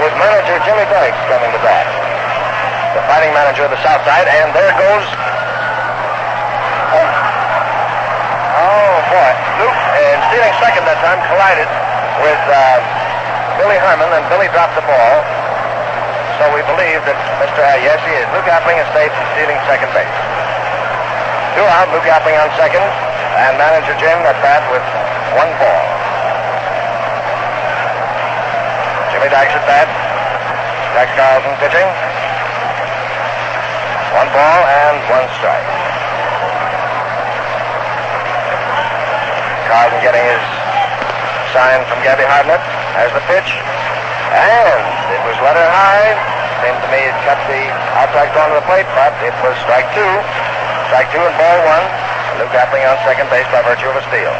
With 0.05 0.12
manager 0.20 0.60
Jimmy 0.68 0.84
Dykes 0.93 1.16
coming 1.32 1.48
to 1.48 1.60
bat. 1.64 1.88
The 2.93 3.01
fighting 3.09 3.32
manager 3.32 3.64
of 3.64 3.72
the 3.72 3.80
South 3.80 4.05
Side. 4.05 4.28
And 4.28 4.52
there 4.52 4.76
goes 4.76 5.09
Boy. 9.07 9.31
Luke, 9.62 9.81
in 10.03 10.19
stealing 10.35 10.55
second 10.59 10.83
that 10.91 10.99
time, 10.99 11.23
collided 11.31 11.70
with 12.27 12.43
uh, 12.51 12.83
Billy 13.55 13.78
Herman, 13.78 14.11
and 14.11 14.27
Billy 14.27 14.51
dropped 14.51 14.74
the 14.74 14.83
ball. 14.83 15.23
So 16.43 16.51
we 16.51 16.61
believe 16.66 17.01
that 17.07 17.15
Mr. 17.39 17.62
Uh, 17.62 17.78
yes, 17.87 18.03
he 18.03 18.12
is. 18.19 18.27
Luke 18.35 18.51
Appling 18.51 18.77
is 18.83 18.89
safe 18.93 19.15
from 19.15 19.27
stealing 19.39 19.57
second 19.70 19.89
base. 19.95 20.11
Two 21.55 21.65
out, 21.65 21.89
Luke 21.95 22.05
Appling 22.05 22.35
on 22.37 22.51
second, 22.59 22.83
and 22.83 23.55
manager 23.57 23.95
Jim 23.97 24.20
at 24.27 24.37
bat 24.43 24.61
with 24.74 24.85
one 25.39 25.49
ball. 25.62 25.87
Jimmy 29.15 29.31
Dykes 29.31 29.55
at 29.55 29.65
bat. 29.70 29.89
Tex 30.99 31.09
Carleton 31.15 31.55
pitching. 31.62 31.89
One 34.19 34.28
ball 34.35 34.61
and 34.66 34.99
one 35.09 35.24
strike. 35.39 35.86
Carleton 39.77 40.01
getting 40.01 40.24
his 40.24 40.40
sign 41.53 41.85
from 41.85 42.01
Gabby 42.01 42.24
Hartnett 42.24 42.65
as 42.97 43.12
the 43.12 43.20
pitch. 43.28 43.44
And 44.32 44.81
it 45.12 45.20
was 45.28 45.36
letter 45.44 45.69
high. 45.69 46.16
Seemed 46.65 46.81
to 46.81 46.89
me 46.89 47.05
it 47.05 47.12
cut 47.28 47.36
the 47.44 47.61
outside 48.01 48.32
corner 48.32 48.57
of 48.57 48.65
the 48.65 48.69
plate, 48.73 48.89
but 48.97 49.12
it 49.20 49.36
was 49.44 49.53
strike 49.69 49.85
two. 49.93 50.12
Strike 50.89 51.12
two 51.12 51.20
and 51.20 51.36
ball 51.36 51.61
one. 51.69 51.85
Luke 52.40 52.57
Appling 52.57 52.89
on 52.89 52.97
second 53.05 53.28
base 53.28 53.44
by 53.53 53.61
virtue 53.69 53.93
of 53.93 54.01
a 54.01 54.05
steal. 54.09 54.32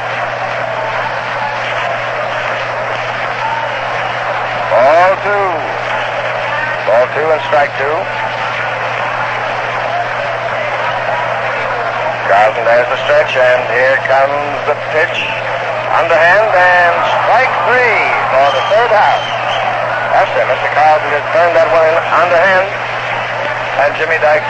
Ball 4.73 5.11
two. 5.21 5.49
Ball 6.89 7.05
two 7.13 7.29
and 7.29 7.43
strike 7.45 7.77
two. 7.77 7.93
Carleton 12.57 12.73
there's 12.73 12.89
the 12.89 13.01
stretch, 13.05 13.37
and 13.37 13.61
here 13.69 14.01
comes 14.09 14.57
the 14.65 14.77
pitch. 14.97 15.19
Underhand 15.93 16.49
and 16.57 16.95
strike 17.21 17.53
three 17.69 18.01
for 18.33 18.49
the 18.57 18.63
third 18.73 18.93
out. 18.97 19.21
That's 20.17 20.33
it. 20.33 20.47
Mr. 20.49 20.69
Carleton 20.73 21.09
just 21.13 21.29
turned 21.37 21.53
that 21.53 21.69
one 21.69 21.85
in 21.85 21.97
underhand. 22.17 22.69
And 23.85 23.93
Jimmy 24.01 24.17
Dykes 24.25 24.49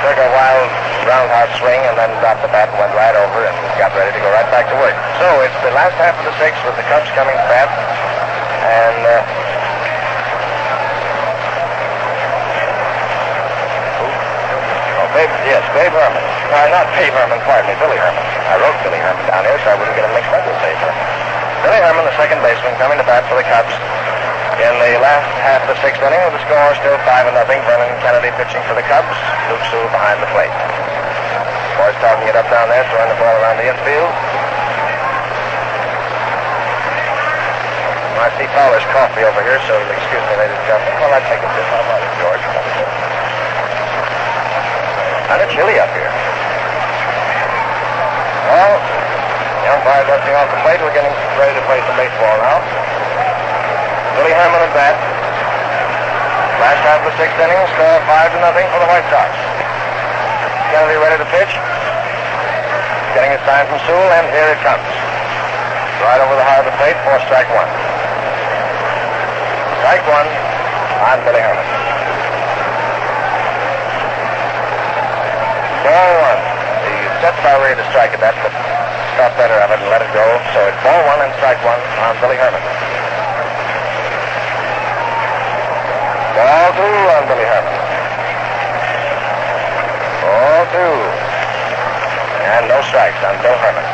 took 0.00 0.16
a 0.16 0.28
wild 0.32 0.68
roundhouse 1.04 1.52
swing 1.60 1.76
and 1.76 1.92
then 2.00 2.08
dropped 2.24 2.40
the 2.40 2.48
bat 2.48 2.72
and 2.72 2.78
went 2.80 2.96
right 2.96 3.16
over 3.20 3.44
and 3.44 3.54
got 3.76 3.92
ready 3.92 4.16
to 4.16 4.20
go 4.24 4.32
right 4.32 4.48
back 4.48 4.72
to 4.72 4.76
work. 4.80 4.96
So 5.20 5.44
it's 5.44 5.56
the 5.60 5.76
last 5.76 5.92
half 6.00 6.16
of 6.16 6.24
the 6.24 6.32
sixth 6.40 6.60
with 6.64 6.76
the 6.80 6.86
Cubs 6.88 7.08
coming 7.12 7.36
fast. 7.52 7.76
And 8.64 9.00
uh, 9.04 9.20
Oh, 15.02 15.10
Babe, 15.18 15.31
yes, 15.46 15.64
Babe 15.74 15.92
Herman. 15.92 16.24
No, 16.50 16.58
not 16.70 16.86
Babe 16.94 17.14
Herman, 17.14 17.40
pardon 17.46 17.68
me, 17.70 17.76
Billy 17.78 17.98
Herman. 17.98 18.24
I 18.48 18.54
wrote 18.60 18.76
Billy 18.86 19.00
Herman 19.00 19.24
down 19.26 19.42
here 19.46 19.58
so 19.62 19.72
I 19.72 19.76
wouldn't 19.78 19.96
get 19.96 20.04
him 20.06 20.12
mixed 20.14 20.30
up 20.30 20.44
with 20.46 20.58
Babe 20.62 20.78
Herman. 20.78 21.06
Billy 21.62 21.80
Herman, 21.82 22.04
the 22.06 22.16
second 22.18 22.38
baseman, 22.42 22.74
coming 22.78 22.98
to 22.98 23.06
bat 23.06 23.22
for 23.30 23.38
the 23.38 23.46
Cubs 23.46 23.74
in 24.60 24.74
the 24.78 25.00
last 25.00 25.26
half 25.42 25.64
of 25.64 25.74
the 25.74 25.78
sixth 25.82 25.98
inning 26.04 26.20
with 26.28 26.36
the 26.38 26.42
score 26.44 26.70
still 26.78 26.94
5 26.94 27.30
and 27.30 27.34
nothing. 27.34 27.58
Vernon 27.66 27.88
Kennedy 28.04 28.30
pitching 28.38 28.62
for 28.68 28.76
the 28.76 28.84
Cubs. 28.86 29.16
Luke 29.50 29.64
Sewell 29.72 29.90
behind 29.90 30.20
the 30.22 30.30
plate. 30.30 30.52
Boys 31.80 31.96
talking 32.04 32.28
it 32.28 32.36
up 32.36 32.46
down 32.52 32.68
there, 32.68 32.84
throwing 32.92 33.10
the 33.10 33.18
ball 33.18 33.34
around 33.42 33.58
the 33.58 33.66
infield. 33.66 34.12
I 38.22 38.30
see 38.38 38.46
Fowler's 38.54 38.86
coffee 38.94 39.26
over 39.26 39.42
here, 39.42 39.58
so 39.66 39.74
you'll 39.74 39.90
excuse 39.98 40.22
me, 40.22 40.34
ladies 40.38 40.54
and 40.54 40.66
gentlemen. 40.70 40.94
Well, 41.02 41.10
I'll 41.10 41.26
take 41.26 41.42
a 41.42 41.50
sip. 41.58 41.66
How 41.74 41.82
about 41.82 41.98
it, 41.98 42.12
George? 42.22 42.71
Kind 45.32 45.48
of 45.48 45.56
chilly 45.56 45.80
up 45.80 45.88
here. 45.96 46.12
Well, 48.52 48.76
the 49.64 49.68
umpire 49.72 50.04
dusting 50.04 50.36
off 50.36 50.44
the 50.52 50.60
plate. 50.60 50.76
We're 50.84 50.92
getting 50.92 51.08
ready 51.40 51.56
to 51.56 51.64
play 51.64 51.80
some 51.88 51.96
baseball 51.96 52.36
now. 52.36 52.60
Billy 54.12 54.36
Herman 54.36 54.60
at 54.60 54.76
bat. 54.76 54.92
Last 56.60 56.84
half 56.84 57.00
of 57.00 57.08
the 57.08 57.16
sixth 57.16 57.32
inning, 57.40 57.56
score 57.72 57.96
five 58.04 58.28
to 58.36 58.44
nothing 58.44 58.68
for 58.76 58.84
the 58.84 58.88
White 58.92 59.08
Sox. 59.08 59.32
Kennedy 60.68 61.00
ready 61.00 61.16
to 61.16 61.28
pitch. 61.32 61.56
Getting 63.16 63.32
a 63.32 63.40
sign 63.48 63.64
from 63.72 63.80
Sewell, 63.88 64.12
and 64.12 64.28
here 64.36 64.52
it 64.52 64.60
comes. 64.60 64.84
Right 66.04 66.20
over 66.20 66.36
the 66.36 66.44
heart 66.44 66.68
of 66.68 66.68
the 66.68 66.76
plate 66.76 67.00
for 67.08 67.16
strike 67.24 67.48
one. 67.56 67.72
Strike 69.80 70.04
one 70.12 70.28
on 71.08 71.24
Billy 71.24 71.40
Herman. 71.40 71.71
Ball 75.82 76.10
one. 76.22 76.40
The 76.86 76.94
Jets 77.22 77.38
about 77.42 77.58
ready 77.62 77.74
to 77.74 77.86
strike 77.90 78.14
at 78.14 78.20
that, 78.22 78.34
but 78.38 78.54
thought 79.18 79.34
better 79.38 79.58
of 79.60 79.70
it 79.70 79.78
and 79.78 79.90
let 79.90 80.02
it 80.02 80.10
go. 80.10 80.24
So 80.54 80.58
it's 80.66 80.80
ball 80.82 80.98
one 81.06 81.20
and 81.22 81.30
strike 81.38 81.60
one 81.62 81.78
on 82.02 82.14
Billy 82.18 82.38
Herman. 82.38 82.58
Ball 86.38 86.68
two 86.74 86.98
on 87.12 87.22
Billy 87.30 87.46
Herman. 87.46 87.76
Ball 90.22 90.62
two. 90.74 90.96
And 92.42 92.62
no 92.66 92.78
strikes 92.88 93.20
on 93.22 93.34
Bill 93.42 93.58
Herman. 93.62 93.86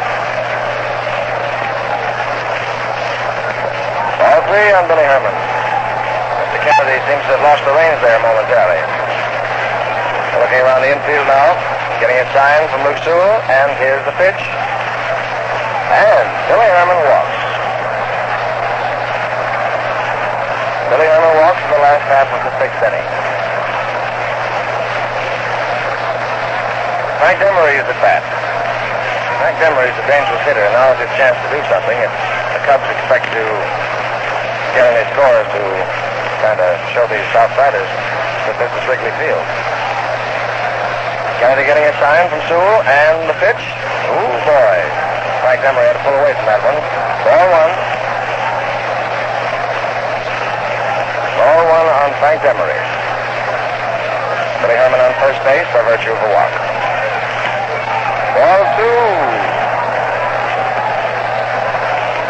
Ball 4.16 4.40
three 4.48 4.68
on 4.76 4.84
Billy 4.88 5.04
Herman. 5.04 5.36
Mr. 6.48 6.58
Kennedy 6.64 7.00
seems 7.04 7.24
to 7.28 7.36
have 7.36 7.44
lost 7.44 7.64
the 7.68 7.74
reins 7.76 8.00
there 8.00 8.16
momentarily. 8.24 8.80
Looking 10.40 10.62
around 10.62 10.80
the 10.86 10.92
infield 10.94 11.26
now, 11.26 11.77
getting 11.98 12.18
a 12.18 12.26
sign 12.30 12.62
from 12.70 12.86
Luke 12.86 12.98
Sewell, 13.02 13.42
and 13.50 13.74
here's 13.82 14.02
the 14.06 14.14
pitch. 14.14 14.38
And 15.90 16.26
Billy 16.46 16.68
Herman 16.70 17.00
walks. 17.10 17.38
Billy 20.94 21.08
Herman 21.10 21.34
walks 21.42 21.58
in 21.58 21.70
the 21.74 21.82
last 21.82 22.04
half 22.06 22.30
of 22.30 22.40
the 22.46 22.52
sixth 22.62 22.78
inning. 22.86 23.06
Frank 27.18 27.42
Demaree 27.42 27.82
is 27.82 27.88
at 27.90 27.98
bat. 27.98 28.22
Frank 29.42 29.58
Demaree 29.58 29.90
is 29.90 29.98
a 29.98 30.06
dangerous 30.06 30.42
hitter, 30.46 30.62
and 30.62 30.74
now 30.78 30.94
is 30.94 31.02
his 31.02 31.12
chance 31.18 31.34
to 31.34 31.48
do 31.50 31.58
something. 31.66 31.98
If 31.98 32.14
the 32.54 32.62
Cubs 32.62 32.86
expect 32.94 33.26
to 33.34 33.42
get 34.78 34.86
any 34.86 35.02
scores 35.18 35.50
to 35.50 35.62
kind 36.46 36.62
of 36.62 36.78
show 36.94 37.10
these 37.10 37.26
outsiders 37.34 37.90
that 38.46 38.54
this 38.54 38.70
is 38.70 38.82
Wrigley 38.86 39.10
Field. 39.18 39.67
Kennedy 41.38 41.70
getting 41.70 41.86
a 41.86 41.94
sign 42.02 42.26
from 42.26 42.42
Sewell, 42.50 42.82
and 42.82 43.30
the 43.30 43.36
pitch. 43.38 43.62
Ooh, 44.10 44.38
boy. 44.42 44.78
Frank 45.38 45.62
Demaree 45.62 45.86
had 45.86 45.94
to 45.94 46.02
pull 46.02 46.18
away 46.18 46.34
from 46.34 46.50
that 46.50 46.58
one. 46.66 46.74
Ball 47.22 47.46
one. 47.46 47.72
Ball 51.38 51.62
one 51.62 51.88
on 51.94 52.10
Frank 52.18 52.42
Demaree. 52.42 52.82
Billy 54.58 54.74
Herman 54.82 54.98
on 54.98 55.14
first 55.22 55.38
base 55.46 55.70
by 55.70 55.86
virtue 55.86 56.10
of 56.10 56.18
a 56.18 56.30
walk. 56.34 56.50
Ball 58.34 58.62
two. 58.74 58.98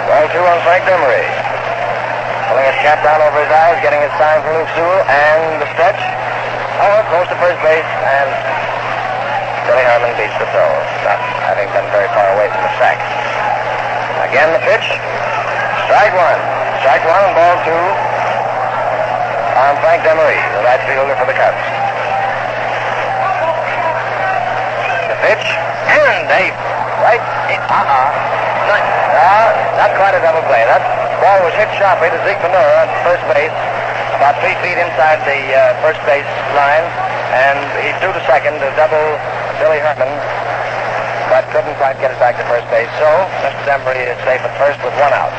Ball 0.05 0.27
two 0.37 0.45
on 0.45 0.59
Frank 0.69 0.85
Demaree. 0.85 1.33
Pulling 2.53 2.69
his 2.69 2.79
cap 2.85 3.01
down 3.01 3.25
over 3.25 3.41
his 3.41 3.53
eyes, 3.57 3.81
getting 3.81 4.05
his 4.05 4.13
sign 4.21 4.45
from 4.45 4.53
Luke 4.61 4.69
Sewell, 4.77 5.01
and 5.09 5.65
the 5.65 5.69
stretch. 5.73 6.01
Oh, 6.77 7.01
close 7.09 7.29
to 7.33 7.37
first 7.41 7.57
base, 7.65 7.89
and 8.05 8.29
Billy 9.69 9.85
Herman 9.85 10.17
beats 10.17 10.33
the 10.41 10.49
throw, 10.49 10.73
not 11.05 11.21
having 11.45 11.69
been 11.77 11.85
very 11.93 12.09
far 12.17 12.25
away 12.41 12.49
from 12.49 12.65
the 12.65 12.73
sack. 12.81 12.97
Again 14.33 14.49
the 14.57 14.65
pitch. 14.65 14.89
Strike 15.85 16.17
one. 16.17 16.41
Strike 16.81 17.05
one 17.05 17.37
ball 17.37 17.57
two 17.69 17.85
on 19.61 19.77
Frank 19.85 20.01
Demaree, 20.09 20.41
the 20.57 20.65
right 20.65 20.81
fielder 20.89 21.13
for 21.21 21.29
the 21.29 21.37
Cubs. 21.37 21.61
The 25.13 25.19
pitch. 25.21 25.47
And 25.93 26.25
a 26.33 26.49
right. 27.05 27.21
Uh-uh. 27.69 28.09
Not, 28.73 28.81
uh, 28.81 29.49
not 29.85 29.91
quite 30.01 30.17
a 30.17 30.23
double 30.25 30.45
play. 30.49 30.65
That 30.65 30.81
ball 31.21 31.45
was 31.45 31.53
hit 31.61 31.69
sharply 31.77 32.09
to 32.09 32.19
Zeke 32.25 32.41
Bonura 32.41 32.89
at 32.89 32.91
first 33.05 33.25
base, 33.37 33.53
about 34.17 34.41
three 34.41 34.57
feet 34.65 34.81
inside 34.81 35.21
the 35.29 35.41
uh, 35.53 35.77
first 35.85 36.01
base 36.09 36.29
line, 36.57 36.89
and 37.37 37.61
he 37.85 37.93
threw 38.01 38.17
to 38.17 38.23
second 38.25 38.57
a 38.65 38.73
double 38.81 39.21
Billy 39.59 39.83
Herman, 39.83 40.07
but 41.27 41.43
couldn't 41.51 41.75
quite 41.83 41.99
get 41.99 42.15
it 42.15 42.19
back 42.23 42.39
to 42.39 42.47
first 42.47 42.71
base. 42.71 42.87
So 43.03 43.11
Mr. 43.43 43.59
Demaree 43.67 44.07
is 44.07 44.19
safe 44.23 44.39
at 44.39 44.55
first 44.55 44.79
with 44.87 44.95
one 45.03 45.11
out. 45.11 45.35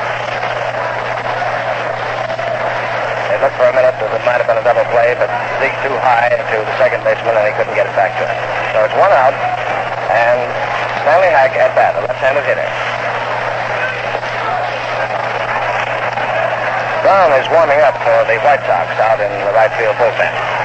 They 3.32 3.40
looked 3.40 3.56
for 3.56 3.72
a 3.72 3.76
minute 3.76 3.96
that 3.96 4.12
it 4.12 4.24
might 4.28 4.44
have 4.44 4.50
been 4.52 4.60
a 4.60 4.66
double 4.68 4.84
play, 4.91 5.16
but 5.16 5.32
Zeke 5.64 5.72
too 5.88 5.96
high 6.04 6.36
to 6.36 6.58
the 6.60 6.76
second 6.76 7.00
baseman, 7.08 7.32
and 7.32 7.48
he 7.48 7.56
couldn't 7.56 7.72
get 7.80 7.88
it 7.88 7.96
back 7.96 8.12
to 8.20 8.28
him. 8.28 8.38
So 8.76 8.84
it's 8.84 8.98
one 9.00 9.14
out, 9.16 9.32
and 10.12 10.40
Stanley 11.08 11.32
Hack 11.32 11.56
at 11.56 11.72
bat, 11.72 11.96
a 11.96 12.04
left-handed 12.04 12.44
hitter. 12.44 12.68
Brown 17.08 17.32
is 17.40 17.48
warming 17.56 17.80
up 17.88 17.96
for 18.04 18.20
the 18.28 18.36
White 18.44 18.60
Sox 18.68 18.91
out 19.00 19.24
in 19.24 19.32
the 19.48 19.54
right 19.56 19.72
field 19.80 19.96
bullpen. 19.96 20.59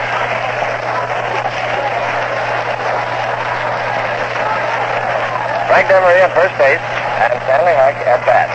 Frank 5.74 5.90
Demaree 5.90 6.22
at 6.22 6.30
first 6.38 6.54
base, 6.54 6.78
and 6.78 7.34
Stanley 7.50 7.74
Hack 7.74 7.98
at 8.06 8.22
bat. 8.22 8.46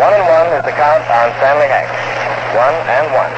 One 0.00 0.16
and 0.16 0.24
one 0.24 0.48
is 0.56 0.64
the 0.64 0.72
count 0.72 1.04
on 1.12 1.28
Stanley 1.36 1.68
Hack. 1.68 1.92
One 2.56 2.72
and 2.88 3.04
one. 3.12 3.28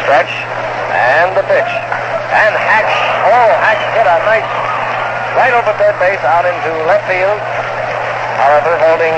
Stretch 0.00 0.32
and 0.96 1.28
the 1.36 1.44
pitch. 1.44 1.72
And 2.32 2.56
Hack, 2.56 2.88
oh, 3.28 3.52
Hack 3.52 3.76
hit 4.00 4.08
a 4.08 4.16
nice 4.24 4.48
right 5.36 5.52
over 5.52 5.76
third 5.76 6.00
base 6.00 6.24
out 6.24 6.48
into 6.48 6.72
left 6.88 7.04
field. 7.04 7.36
However, 8.40 8.80
holding 8.80 9.12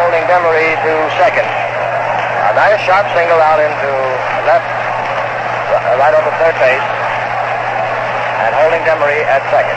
holding 0.00 0.24
Demaree 0.24 0.72
to 0.88 0.92
second. 1.20 1.61
Nice 2.52 2.84
sharp 2.84 3.08
single 3.16 3.40
out 3.40 3.56
into 3.64 3.90
left, 4.44 4.68
uh, 5.72 5.96
right 5.96 6.12
over 6.12 6.28
third 6.36 6.52
base, 6.60 6.84
and 8.44 8.52
holding 8.60 8.84
Demaree 8.84 9.24
at 9.24 9.40
second. 9.48 9.72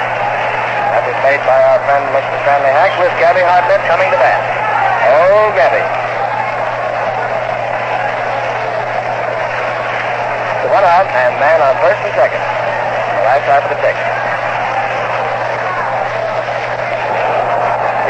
That 0.91 1.07
was 1.07 1.15
made 1.23 1.39
by 1.47 1.55
our 1.55 1.79
friend 1.87 2.03
Mr. 2.11 2.35
Stanley 2.43 2.75
Hack 2.75 2.91
with 2.99 3.15
Gabby 3.15 3.47
Hartnett 3.47 3.79
coming 3.87 4.11
to 4.11 4.19
bat. 4.19 4.43
Oh, 5.07 5.55
Gabby. 5.55 5.79
The 10.67 10.69
one 10.75 10.83
out 10.83 11.07
and 11.07 11.31
man 11.39 11.63
on 11.63 11.79
first 11.79 12.03
and 12.03 12.11
second. 12.11 12.43
On 12.43 13.13
the 13.15 13.23
right 13.23 13.43
side 13.47 13.63
of 13.63 13.71
the 13.71 13.79
sixth. 13.79 14.03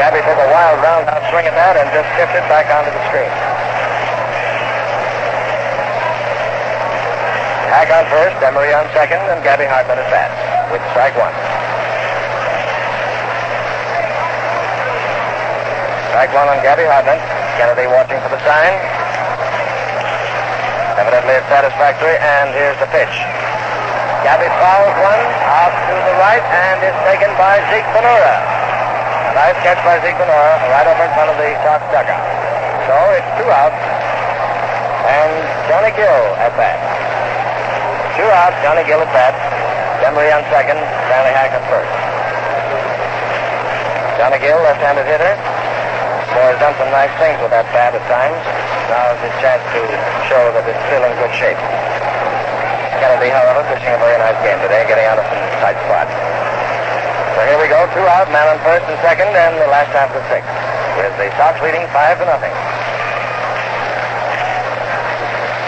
Gabby 0.02 0.26
took 0.26 0.42
a 0.42 0.50
wild 0.50 0.82
roundhouse 0.82 1.30
swing 1.30 1.46
at 1.46 1.54
that 1.54 1.78
and 1.78 1.86
just 1.94 2.10
tipped 2.18 2.34
it 2.34 2.50
back 2.50 2.66
onto 2.74 2.90
the 2.90 3.04
screen. 3.14 3.45
On 7.86 8.02
first, 8.10 8.36
Emery 8.42 8.74
on 8.74 8.90
second, 8.98 9.22
and 9.30 9.46
Gabby 9.46 9.70
Hartnett 9.70 10.02
at 10.02 10.10
bat 10.10 10.28
with 10.74 10.82
strike 10.90 11.14
one. 11.16 11.32
Strike 16.10 16.34
one 16.34 16.50
on 16.50 16.60
Gabby 16.66 16.84
Hartnett. 16.90 17.22
Kennedy 17.62 17.86
watching 17.88 18.18
for 18.26 18.34
the 18.34 18.42
sign. 18.42 18.74
Evidently 20.98 21.38
it's 21.38 21.46
satisfactory, 21.48 22.18
and 22.20 22.52
here's 22.58 22.76
the 22.82 22.90
pitch. 22.90 23.16
Gabby 24.26 24.50
fouls 24.60 24.98
one 25.06 25.24
out 25.46 25.72
to 25.72 25.96
the 26.10 26.16
right 26.18 26.42
and 26.42 26.82
is 26.84 26.98
taken 27.06 27.30
by 27.38 27.62
Zeke 27.70 27.86
Bonura. 27.94 28.36
A 29.30 29.32
nice 29.38 29.56
catch 29.62 29.80
by 29.86 30.02
Zeke 30.02 30.18
Bonura 30.18 30.58
right 30.74 30.90
over 30.90 31.06
in 31.06 31.14
front 31.14 31.30
of 31.30 31.38
the 31.38 31.54
Sox 31.62 31.86
dugout. 31.94 32.26
So 32.90 32.96
it's 33.14 33.30
two 33.40 33.50
outs, 33.54 33.78
and 35.06 35.32
Johnny 35.70 35.94
Gill 35.94 36.26
at 36.42 36.52
bat. 36.58 36.85
Two 38.26 38.34
outs, 38.34 38.58
Johnny 38.66 38.82
Gill 38.90 39.06
at 39.06 39.12
bat. 39.14 39.38
Emery 40.02 40.34
on 40.34 40.42
second, 40.50 40.82
Stanley 40.82 41.30
Hack 41.30 41.54
at 41.54 41.62
first. 41.70 41.94
Johnny 44.18 44.42
Gill, 44.42 44.58
left-handed 44.66 45.06
hitter, 45.06 45.30
boy 46.34 46.50
has 46.50 46.58
done 46.58 46.74
some 46.82 46.90
nice 46.90 47.14
things 47.22 47.38
with 47.38 47.54
that 47.54 47.70
bat 47.70 47.94
at 47.94 48.02
times. 48.10 48.42
Now 48.90 49.14
is 49.14 49.22
his 49.30 49.36
chance 49.46 49.62
to 49.78 49.82
show 50.26 50.42
that 50.58 50.66
it's 50.66 50.82
still 50.90 51.06
in 51.06 51.14
good 51.22 51.30
shape. 51.38 51.62
Kennedy, 52.98 53.30
however, 53.30 53.62
pitching 53.70 53.94
a 53.94 54.02
very 54.02 54.18
nice 54.18 54.42
game 54.42 54.58
today, 54.58 54.90
getting 54.90 55.06
out 55.06 55.22
of 55.22 55.26
some 55.30 55.46
tight 55.62 55.78
spots. 55.86 56.10
So 57.38 57.46
here 57.46 57.62
we 57.62 57.70
go, 57.70 57.86
two 57.94 58.10
out, 58.10 58.26
man 58.34 58.50
on 58.50 58.58
first 58.66 58.90
and 58.90 58.98
second, 59.06 59.30
and 59.38 59.54
the 59.62 59.70
last 59.70 59.94
half 59.94 60.10
of 60.10 60.26
sixth, 60.34 60.50
with 60.98 61.14
the 61.22 61.30
Sox 61.38 61.62
leading 61.62 61.86
five 61.94 62.18
to 62.18 62.26
nothing. 62.26 62.50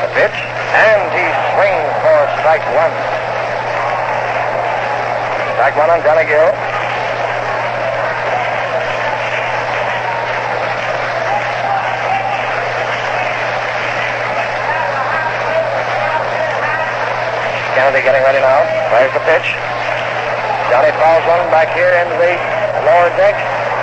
The 0.01 0.09
pitch, 0.17 0.37
and 0.73 1.01
he 1.15 1.25
swings 1.55 1.91
for 2.03 2.19
strike 2.43 2.65
one. 2.75 2.93
Strike 5.55 5.75
one 5.75 5.89
on 5.89 5.99
Johnny 6.03 6.25
Kennedy 17.77 18.01
getting 18.01 18.25
ready 18.25 18.41
now. 18.41 18.65
There's 18.89 19.13
the 19.13 19.23
pitch. 19.23 19.53
Johnny 20.67 20.91
fouls 20.99 21.23
one 21.29 21.45
back 21.53 21.71
here 21.71 21.93
into 22.03 22.19
the 22.19 22.35
lower 22.83 23.07
deck. 23.15 23.37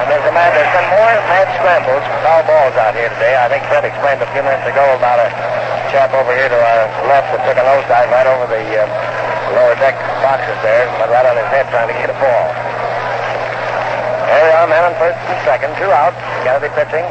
And 0.05 0.13
there's 0.13 0.27
a 0.29 0.35
man, 0.37 0.53
there's 0.53 0.69
been 0.77 0.89
more 0.93 1.15
mad 1.31 1.49
scrambles, 1.57 2.05
foul 2.21 2.45
balls 2.45 2.77
out 2.77 2.93
here 2.93 3.09
today. 3.17 3.41
I 3.41 3.49
think 3.49 3.65
Fred 3.73 3.89
explained 3.89 4.21
a 4.21 4.29
few 4.37 4.43
minutes 4.45 4.67
ago 4.69 4.85
about 4.99 5.23
a 5.25 5.64
chap 5.95 6.11
over 6.11 6.35
here 6.35 6.51
to 6.51 6.59
our 6.59 6.91
left 7.07 7.31
that 7.31 7.47
took 7.47 7.55
a 7.55 7.63
nosedive 7.63 8.11
right 8.11 8.27
over 8.27 8.51
the 8.51 8.67
uh, 8.67 8.83
lower 9.55 9.79
deck 9.79 9.95
boxes 10.27 10.59
there, 10.67 10.91
but 10.99 11.07
right 11.07 11.23
on 11.23 11.39
his 11.39 11.47
head 11.55 11.71
trying 11.71 11.87
to 11.87 11.95
get 11.95 12.11
a 12.11 12.19
ball. 12.19 12.47
There 14.27 14.43
we 14.43 14.51
are, 14.59 14.67
man 14.67 14.91
on 14.91 14.95
first 14.99 15.15
and 15.31 15.39
second, 15.47 15.71
two 15.79 15.87
out. 15.95 16.11
Kennedy 16.43 16.67
pitching. 16.75 17.07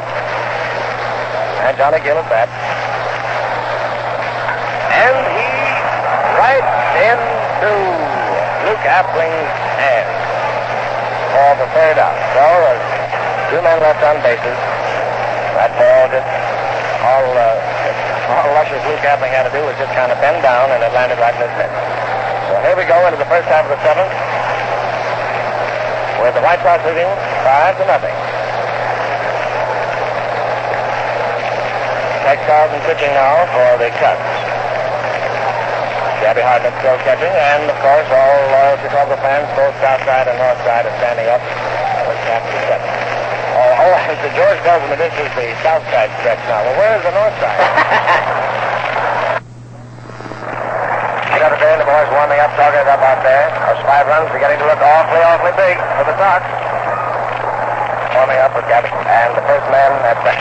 And 1.64 1.72
Johnny 1.80 1.96
Gill 2.04 2.20
at 2.20 2.28
bat. 2.28 2.52
And 4.92 5.16
he 5.32 5.48
right 6.36 6.68
into 7.08 7.72
Luke 8.68 8.84
Appling's 8.84 9.48
hand 9.80 10.12
for 11.32 11.50
the 11.56 11.68
third 11.72 11.96
out. 11.96 12.20
So 12.36 12.44
there's 12.68 12.84
two 13.48 13.60
men 13.64 13.80
left 13.80 14.04
on 14.04 14.20
bases. 14.20 14.60
That 15.56 15.72
ball 15.72 16.04
just 16.12 16.28
all 17.00 17.32
uh, 17.32 17.73
all 18.30 18.50
Luscious 18.56 18.80
Luke 18.88 19.04
Appling 19.04 19.30
had 19.30 19.44
to 19.46 19.52
do 19.52 19.60
was 19.64 19.76
just 19.76 19.92
kind 19.92 20.08
of 20.10 20.18
bend 20.18 20.40
down 20.40 20.72
and 20.72 20.80
it 20.80 20.92
landed 20.96 21.20
right 21.20 21.34
in 21.36 21.42
his 21.44 21.54
head. 21.54 21.72
So 22.48 22.58
here 22.64 22.76
we 22.76 22.88
go 22.88 22.96
into 23.06 23.20
the 23.20 23.28
first 23.28 23.46
half 23.46 23.68
of 23.68 23.72
the 23.72 23.80
seventh 23.84 24.12
with 26.24 26.34
the 26.34 26.44
White 26.44 26.60
Sox 26.64 26.80
leading 26.88 27.10
five 27.44 27.76
to 27.76 27.84
nothing. 27.84 28.16
Tex 32.24 32.40
Carleton 32.48 32.80
pitching 32.88 33.12
now 33.12 33.44
for 33.52 33.76
the 33.76 33.92
Cubs. 34.00 34.24
Gabby 36.24 36.40
Hartnett 36.40 36.72
still 36.80 36.96
catching, 37.04 37.28
and 37.28 37.68
of 37.68 37.76
course 37.84 38.08
all 38.08 38.44
uh, 38.56 38.80
Chicago 38.80 39.12
fans, 39.20 39.44
both 39.52 39.76
south 39.84 40.00
side 40.08 40.24
and 40.24 40.40
north 40.40 40.56
side, 40.64 40.88
are 40.88 40.96
standing 40.96 41.28
up. 41.28 41.44
Oh, 43.84 43.92
Mr. 44.08 44.32
George 44.32 44.56
tells 44.64 44.80
me 44.88 44.96
this 44.96 45.12
is 45.12 45.28
the 45.36 45.52
south 45.60 45.84
side 45.92 46.08
stretch 46.24 46.40
now. 46.48 46.64
Well, 46.64 46.76
where 46.80 46.96
is 46.96 47.04
the 47.04 47.12
north 47.12 47.36
side? 47.36 47.60
Another 51.36 51.60
day, 51.60 51.68
and 51.76 51.84
the 51.84 51.88
boys 51.92 52.08
warming 52.16 52.40
up, 52.40 52.48
talking 52.56 52.80
up 52.80 53.04
out 53.04 53.20
there. 53.20 53.52
Those 53.68 53.84
five 53.84 54.08
runs 54.08 54.32
beginning 54.32 54.56
to 54.56 54.66
look 54.72 54.80
awfully, 54.80 55.20
awfully 55.20 55.52
big 55.60 55.76
for 56.00 56.08
the 56.08 56.16
Sox. 56.16 56.40
Warming 58.16 58.40
up 58.40 58.56
with 58.56 58.64
Gabby. 58.72 58.88
And 58.88 59.36
the 59.36 59.44
first 59.44 59.68
man 59.68 59.92
at 60.00 60.16
bat 60.24 60.40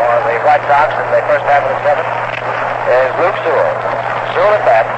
for 0.00 0.16
the 0.24 0.40
White 0.40 0.64
Sox 0.72 0.96
in 0.96 1.04
the 1.12 1.20
first 1.28 1.44
half 1.44 1.68
of 1.68 1.68
the 1.68 1.80
seventh 1.84 2.10
is 2.96 3.10
Luke 3.20 3.36
Sewell. 3.44 3.76
Sewell 4.32 4.56
at 4.56 4.64
bat. 4.64 4.88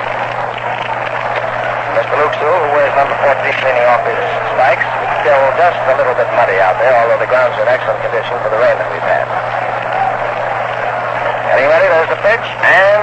Mr. 1.99 2.15
Luke 2.15 2.35
Sewell, 2.39 2.62
who 2.62 2.70
wears 2.78 2.95
number 2.95 3.19
14, 3.27 3.43
cleaning 3.59 3.86
off 3.90 4.07
his 4.07 4.23
spikes. 4.55 4.98
Still 5.19 5.51
just 5.59 5.81
a 5.82 5.95
little 5.99 6.15
bit 6.15 6.31
muddy 6.39 6.62
out 6.62 6.78
there, 6.78 6.95
although 6.95 7.19
the 7.19 7.27
ground's 7.27 7.59
in 7.59 7.66
excellent 7.66 7.99
condition 8.07 8.39
for 8.39 8.55
the 8.55 8.61
rain 8.62 8.78
that 8.78 8.86
we've 8.86 9.03
had. 9.03 9.27
Getting 11.51 11.66
ready, 11.66 11.90
there's 11.90 12.07
the 12.07 12.20
pitch, 12.23 12.47
and 12.62 13.03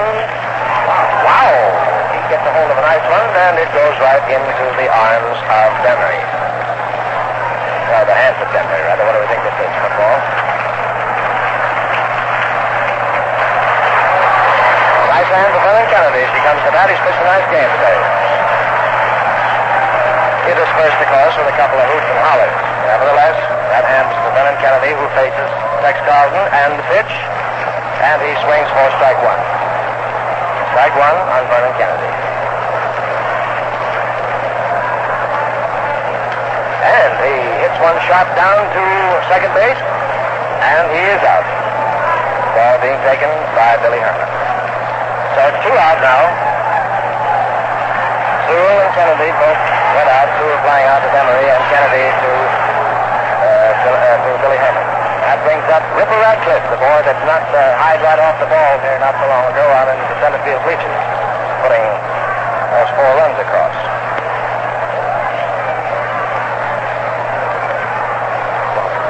wow, 1.28 1.52
he 2.16 2.20
gets 2.32 2.40
a 2.40 2.52
hold 2.56 2.72
of 2.72 2.78
a 2.80 2.84
nice 2.88 3.04
one, 3.04 3.28
and 3.36 3.60
it 3.60 3.68
goes 3.76 3.92
right 4.00 4.24
into 4.32 4.64
the 4.80 4.88
arms 4.88 5.36
of 5.44 5.68
Demaree. 5.84 6.24
Well, 7.92 8.08
the 8.08 8.16
hands 8.16 8.40
of 8.40 8.48
Demaree, 8.48 8.84
rather. 8.88 9.04
What 9.04 9.12
do 9.12 9.20
we 9.20 9.28
think 9.28 9.44
this 9.44 9.56
is, 9.60 9.72
football? 9.76 10.16
Nice 15.12 15.30
hand 15.36 15.50
for 15.52 15.60
Vernon 15.68 15.86
Kennedy. 15.92 16.24
She 16.32 16.40
comes 16.40 16.64
to 16.64 16.70
bat. 16.72 16.88
He's 16.88 17.02
pitched 17.04 17.20
a 17.20 17.28
nice 17.28 17.44
game 17.52 17.70
today. 17.76 18.15
Hit 20.46 20.54
us 20.62 20.70
the 20.70 21.08
course, 21.10 21.34
with 21.34 21.50
a 21.50 21.56
couple 21.58 21.74
of 21.74 21.86
hoots 21.90 22.06
and 22.06 22.22
hollers. 22.22 22.54
Nevertheless, 22.86 23.34
that 23.74 23.82
hand's 23.82 24.14
for 24.14 24.30
Vernon 24.30 24.54
Kennedy, 24.62 24.94
who 24.94 25.02
faces 25.18 25.50
Tex 25.82 25.98
Carleton, 26.06 26.46
and 26.54 26.78
the 26.78 26.86
pitch, 26.86 27.12
and 27.98 28.22
he 28.22 28.30
swings 28.46 28.70
for 28.70 28.86
strike 28.94 29.18
one. 29.26 29.42
Strike 30.70 30.94
one 30.94 31.18
on 31.34 31.42
Vernon 31.50 31.74
Kennedy. 31.74 32.12
And 36.86 37.12
he 37.26 37.34
hits 37.66 37.78
one 37.82 37.98
shot 38.06 38.30
down 38.38 38.70
to 38.70 38.82
second 39.26 39.50
base, 39.50 39.82
and 40.62 40.84
he 40.94 41.02
is 41.10 41.22
out. 41.26 41.42
Ball 42.54 42.78
being 42.86 43.02
taken 43.02 43.34
by 43.58 43.82
Billy 43.82 43.98
Herman. 43.98 44.30
So 45.34 45.40
it's 45.50 45.58
two 45.66 45.74
out 45.74 45.98
now. 45.98 46.45
Kennedy 48.96 49.28
both 49.36 49.60
went 49.92 50.08
out. 50.08 50.24
Sewell 50.40 50.56
flying 50.64 50.88
out 50.88 51.04
to 51.04 51.10
Emery 51.12 51.52
and 51.52 51.62
Kennedy 51.68 52.08
to, 52.08 52.32
uh, 52.32 53.70
to, 53.84 53.90
uh, 53.92 54.16
to 54.24 54.30
Billy 54.40 54.56
Herman. 54.56 54.86
That 55.28 55.38
brings 55.44 55.68
up 55.68 55.84
Ripper 56.00 56.16
Radcliff, 56.16 56.64
the 56.72 56.80
boy 56.80 56.98
that 57.04 57.16
knocked 57.28 57.52
the 57.52 57.64
hide 57.76 58.00
right 58.00 58.16
off 58.16 58.40
the 58.40 58.48
ball 58.48 58.72
here 58.80 58.96
not 58.96 59.12
so 59.20 59.28
long 59.28 59.52
ago 59.52 59.64
out 59.76 59.92
in 59.92 60.00
the 60.00 60.16
center 60.24 60.40
field 60.48 60.64
bleachers, 60.64 61.00
putting 61.60 61.84
those 62.72 62.90
four 62.96 63.10
runs 63.20 63.36
across. 63.36 63.76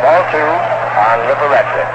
Ball 0.03 0.23
two 0.35 0.51
on 0.99 1.17
Ripper 1.31 1.47
Radcliff. 1.47 1.91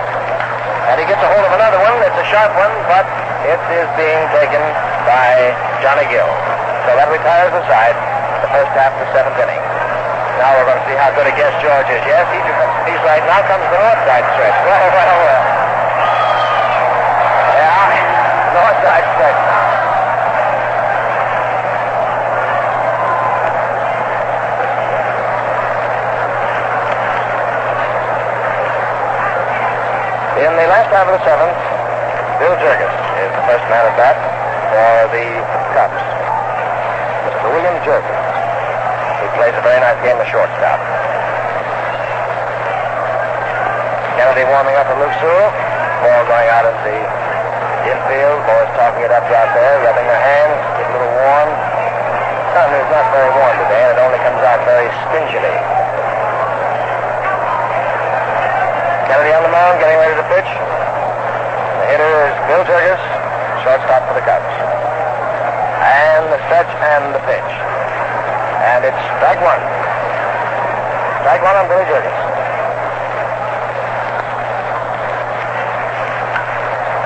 And 0.88 0.96
he 0.96 1.06
gets 1.12 1.20
a 1.20 1.28
hold 1.28 1.44
of 1.44 1.54
another 1.60 1.80
one. 1.84 2.00
It's 2.08 2.20
a 2.24 2.28
sharp 2.32 2.56
one, 2.56 2.72
but 2.88 3.04
it 3.52 3.60
is 3.68 3.88
being 4.00 4.24
taken 4.32 4.64
by 5.04 5.52
Johnny 5.84 6.08
Gill. 6.08 6.51
So 6.82 6.98
that 6.98 7.14
retires 7.14 7.54
the 7.54 7.62
side 7.70 7.94
the 8.42 8.50
first 8.50 8.74
half 8.74 8.90
of 8.98 9.06
the 9.06 9.10
seventh 9.14 9.38
inning. 9.38 9.62
Now 10.42 10.58
we're 10.58 10.66
going 10.66 10.82
to 10.82 10.88
see 10.90 10.98
how 10.98 11.14
good 11.14 11.30
a 11.30 11.36
guess 11.38 11.54
George 11.62 11.86
is. 11.94 12.02
Yes, 12.10 12.26
he's, 12.34 12.42
he's 12.90 13.02
right. 13.06 13.22
Now 13.30 13.46
comes 13.46 13.62
the 13.70 13.78
north 13.78 14.02
side 14.10 14.26
stretch. 14.34 14.58
Well, 14.66 14.90
well, 14.90 15.18
well. 15.22 15.46
Yeah, 17.54 18.58
north 18.58 18.80
side 18.82 19.06
stretch 19.14 19.40
now. 19.46 19.70
In 30.42 30.52
the 30.58 30.66
last 30.66 30.90
half 30.90 31.06
of 31.06 31.14
the 31.14 31.22
seventh, 31.22 31.54
Bill 32.42 32.58
Jurges 32.58 32.90
is 33.22 33.30
the 33.38 33.44
first 33.46 33.66
man 33.70 33.86
at 33.86 33.94
bat 33.94 34.18
for 34.74 35.14
the. 35.14 35.41
Jurges, 37.82 38.22
who 39.20 39.28
plays 39.38 39.56
a 39.58 39.64
very 39.66 39.82
nice 39.82 39.98
game 40.06 40.18
of 40.22 40.28
shortstop. 40.30 40.80
Kennedy 44.22 44.46
warming 44.46 44.78
up 44.78 44.86
with 44.86 45.02
Luke 45.02 45.18
Sewell. 45.18 45.50
Ball 46.06 46.22
going 46.30 46.50
out 46.54 46.66
of 46.70 46.78
the 46.86 46.98
infield. 47.90 48.38
Boys 48.46 48.70
talking 48.78 49.02
it 49.02 49.10
up 49.10 49.26
out 49.26 49.50
there, 49.58 49.82
rubbing 49.82 50.06
their 50.06 50.22
hands, 50.22 50.58
get 50.78 50.86
a 50.86 50.94
little 50.94 51.14
warm. 51.26 51.50
Sun 52.54 52.70
is 52.70 52.90
not 52.94 53.06
very 53.16 53.32
warm 53.34 53.56
today, 53.66 53.82
and 53.82 53.92
it 53.98 54.00
only 54.02 54.22
comes 54.22 54.42
out 54.46 54.62
very 54.68 54.90
stingily. 55.10 55.58
Kennedy 59.10 59.34
on 59.34 59.42
the 59.42 59.54
mound, 59.54 59.82
getting 59.82 59.98
ready 59.98 60.16
to 60.22 60.26
pitch. 60.30 60.52
The 61.82 61.86
hitter 61.90 62.14
is 62.30 62.36
Bill 62.46 62.64
Jurges, 62.68 63.02
shortstop 63.66 64.06
for 64.06 64.14
the 64.14 64.26
Cubs. 64.28 64.54
And 65.82 66.30
the 66.30 66.38
stretch 66.46 66.70
and 66.78 67.16
the 67.16 67.22
pitch. 67.26 67.71
And 68.82 68.90
it's 68.90 69.06
strike 69.22 69.38
one. 69.46 69.62
Strike 71.22 71.46
one 71.46 71.54
on 71.54 71.70
Billy 71.70 71.86
Jurges. 71.86 72.18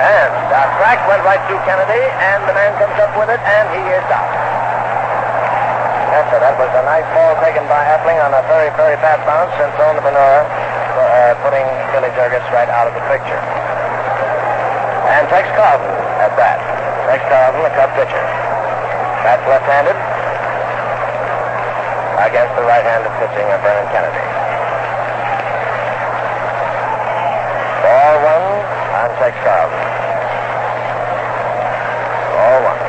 And 0.00 0.32
the 0.48 0.62
strike 0.80 1.04
went 1.04 1.20
right 1.28 1.42
through 1.44 1.60
Kennedy, 1.68 2.00
and 2.00 2.48
the 2.48 2.56
man 2.56 2.72
comes 2.80 2.96
up 2.96 3.12
with 3.20 3.28
it, 3.28 3.44
and 3.44 3.68
he 3.76 3.84
is 3.92 4.08
out. 4.08 4.24
Yes, 6.16 6.24
sir, 6.32 6.40
that 6.40 6.56
was 6.56 6.72
a 6.72 6.84
nice 6.88 7.04
ball 7.12 7.36
taken 7.44 7.68
by 7.68 7.84
Appling 7.92 8.24
on 8.24 8.32
a 8.32 8.40
very, 8.48 8.72
very 8.80 8.96
bad 9.04 9.20
bounce 9.28 9.52
and 9.60 9.68
thrown 9.76 10.00
to 10.00 10.00
Bonura, 10.00 10.48
uh, 10.48 11.36
putting 11.44 11.68
Billy 11.92 12.08
Jurges 12.16 12.40
right 12.56 12.72
out 12.72 12.88
of 12.88 12.96
the 12.96 13.04
picture. 13.12 13.36
And 15.12 15.28
Tex 15.28 15.44
Carleton 15.52 15.92
at 16.24 16.32
bat. 16.40 16.56
Tex 17.04 17.20
Carleton, 17.28 17.68
the 17.68 17.72
Cub 17.76 17.92
pitcher. 18.00 18.24
That's 19.28 19.44
left-handed 19.44 20.05
against 22.26 22.58
the 22.58 22.66
right-handed 22.66 23.14
pitching 23.22 23.46
of 23.54 23.62
Vernon 23.62 23.86
Kennedy. 23.94 24.18
Ball 27.86 28.14
one 28.18 28.46
on 28.98 29.08
Tex 29.22 29.30
Carleton. 29.46 29.86
Ball 32.34 32.58
one. 32.66 32.82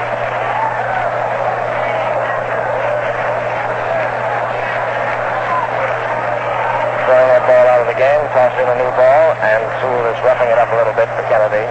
Throwing 7.05 7.29
that 7.29 7.45
ball 7.45 7.65
out 7.69 7.81
of 7.85 7.87
the 7.93 7.99
game, 8.01 8.25
tossing 8.33 8.65
a 8.65 8.73
new 8.73 8.89
ball, 8.97 9.37
and 9.37 9.61
Sewell 9.79 10.09
is 10.09 10.17
roughing 10.25 10.49
it 10.49 10.57
up 10.57 10.73
a 10.73 10.77
little 10.81 10.97
bit 10.97 11.05
for 11.13 11.21
Kennedy. 11.29 11.61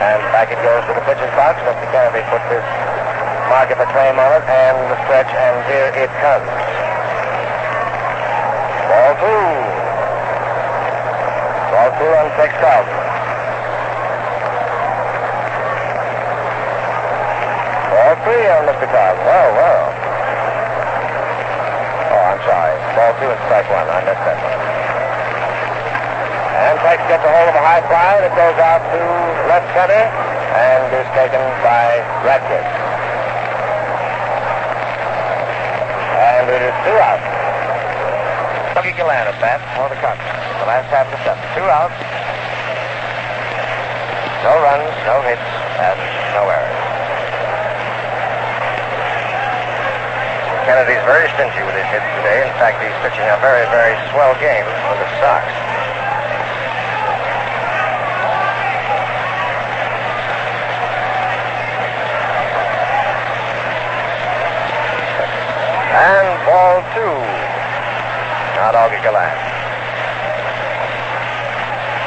And 0.00 0.24
back 0.32 0.48
it 0.48 0.56
goes 0.64 0.80
to 0.88 0.96
the 0.96 1.04
pitcher's 1.04 1.30
box. 1.36 1.60
Mr. 1.60 1.84
Kennedy 1.92 2.24
puts 2.32 2.48
his 2.48 2.64
mark 3.52 3.68
of 3.68 3.84
a 3.84 3.88
frame 3.92 4.16
on 4.16 4.32
it, 4.32 4.44
and 4.48 4.76
the 4.88 4.96
stretch, 5.04 5.28
and 5.28 5.54
here 5.68 5.92
it 5.92 6.10
comes. 6.24 6.65
6,000. 12.36 13.16
Ball 17.96 18.12
three 18.28 18.44
on 18.52 18.68
the 18.68 18.76
Chicago. 18.76 19.16
Well, 19.24 19.50
well. 19.56 19.84
Oh, 22.12 22.24
I'm 22.28 22.40
sorry. 22.44 22.76
Ball 22.92 23.12
two 23.16 23.32
and 23.32 23.40
strike 23.48 23.68
one. 23.72 23.88
I 23.88 24.04
missed 24.04 24.20
that 24.20 24.36
one. 24.36 24.60
And 26.56 26.76
Pike 26.84 27.00
gets 27.08 27.24
a 27.24 27.30
hold 27.32 27.48
of 27.48 27.56
a 27.56 27.64
high 27.64 27.80
fly 27.88 28.20
that 28.20 28.32
goes 28.36 28.58
out 28.60 28.84
to 28.84 29.00
left 29.48 29.68
center 29.72 30.04
and 30.60 30.92
is 30.92 31.08
taken 31.16 31.40
by 31.64 32.04
Radcliff. 32.20 32.68
And 36.20 36.44
it 36.52 36.62
is 36.68 36.76
two 36.84 36.96
outs. 37.00 37.26
Lucky 38.76 38.92
Galan 38.92 39.24
at 39.24 39.40
bat 39.40 39.64
for 39.72 39.88
the 39.88 39.96
Cubs. 40.04 40.20
The 40.60 40.68
last 40.68 40.92
half 40.92 41.08
of 41.08 41.16
the 41.16 41.20
seventh. 41.24 41.48
Two 41.56 41.64
outs. 41.64 42.05
No 44.44 44.52
runs, 44.62 44.92
no 45.06 45.22
hits, 45.22 45.48
and 45.80 45.98
no 46.36 46.48
errors. 46.50 46.86
Kennedy's 50.66 51.04
very 51.06 51.30
stingy 51.38 51.62
with 51.62 51.78
his 51.78 51.86
hits 51.94 52.10
today. 52.18 52.42
In 52.42 52.50
fact, 52.58 52.82
he's 52.82 52.90
pitching 52.98 53.22
a 53.22 53.38
very, 53.38 53.62
very 53.70 53.94
swell 54.10 54.34
game 54.42 54.66
for 54.66 54.98
the 54.98 55.06
Sox. 55.22 55.46
And 65.96 66.28
ball 66.44 66.82
two. 66.98 67.14
Not 68.58 68.74
Augie 68.74 69.00
Galan. 69.06 69.30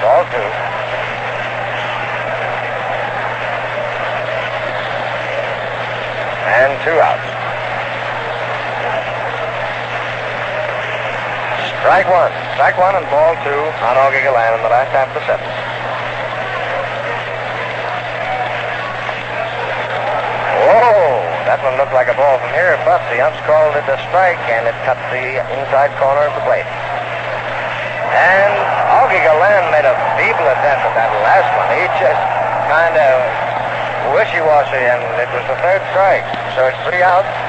Ball 0.03 0.23
two. 0.35 0.49
And 6.51 6.83
two 6.83 6.99
outs. 6.99 7.39
Strike 11.89 12.05
one. 12.05 12.29
Strike 12.53 12.77
one 12.77 12.93
and 13.01 13.07
ball 13.09 13.33
two 13.41 13.61
on 13.81 13.97
Augie 13.97 14.21
Galan 14.21 14.53
in 14.53 14.61
the 14.61 14.69
last 14.69 14.93
half 14.93 15.09
of 15.09 15.17
the 15.17 15.25
seventh. 15.25 15.49
That 21.49 21.57
one 21.65 21.81
looked 21.81 21.97
like 21.97 22.05
a 22.05 22.13
ball 22.13 22.37
from 22.37 22.53
here, 22.53 22.77
but 22.85 23.01
the 23.09 23.17
umps 23.25 23.41
called 23.49 23.73
it 23.73 23.89
a 23.89 23.97
strike, 24.05 24.37
and 24.53 24.69
it 24.69 24.77
cut 24.85 25.01
the 25.09 25.41
inside 25.57 25.89
corner 25.97 26.29
of 26.29 26.37
the 26.37 26.45
plate. 26.45 26.69
And 28.13 28.53
Augie 29.01 29.25
Galan 29.25 29.73
made 29.73 29.89
a 29.89 29.97
feeble 30.13 30.45
attempt 30.45 30.85
at 30.85 30.93
that 30.93 31.09
last 31.25 31.49
one. 31.57 31.73
He 31.73 31.89
just 31.97 32.21
kind 32.69 33.01
of 33.01 34.13
wishy-washy, 34.13 34.77
and 34.77 35.01
it 35.17 35.29
was 35.33 35.41
the 35.49 35.57
third 35.65 35.81
strike. 35.89 36.29
So 36.53 36.69
it's 36.69 36.77
three 36.85 37.01
outs. 37.01 37.48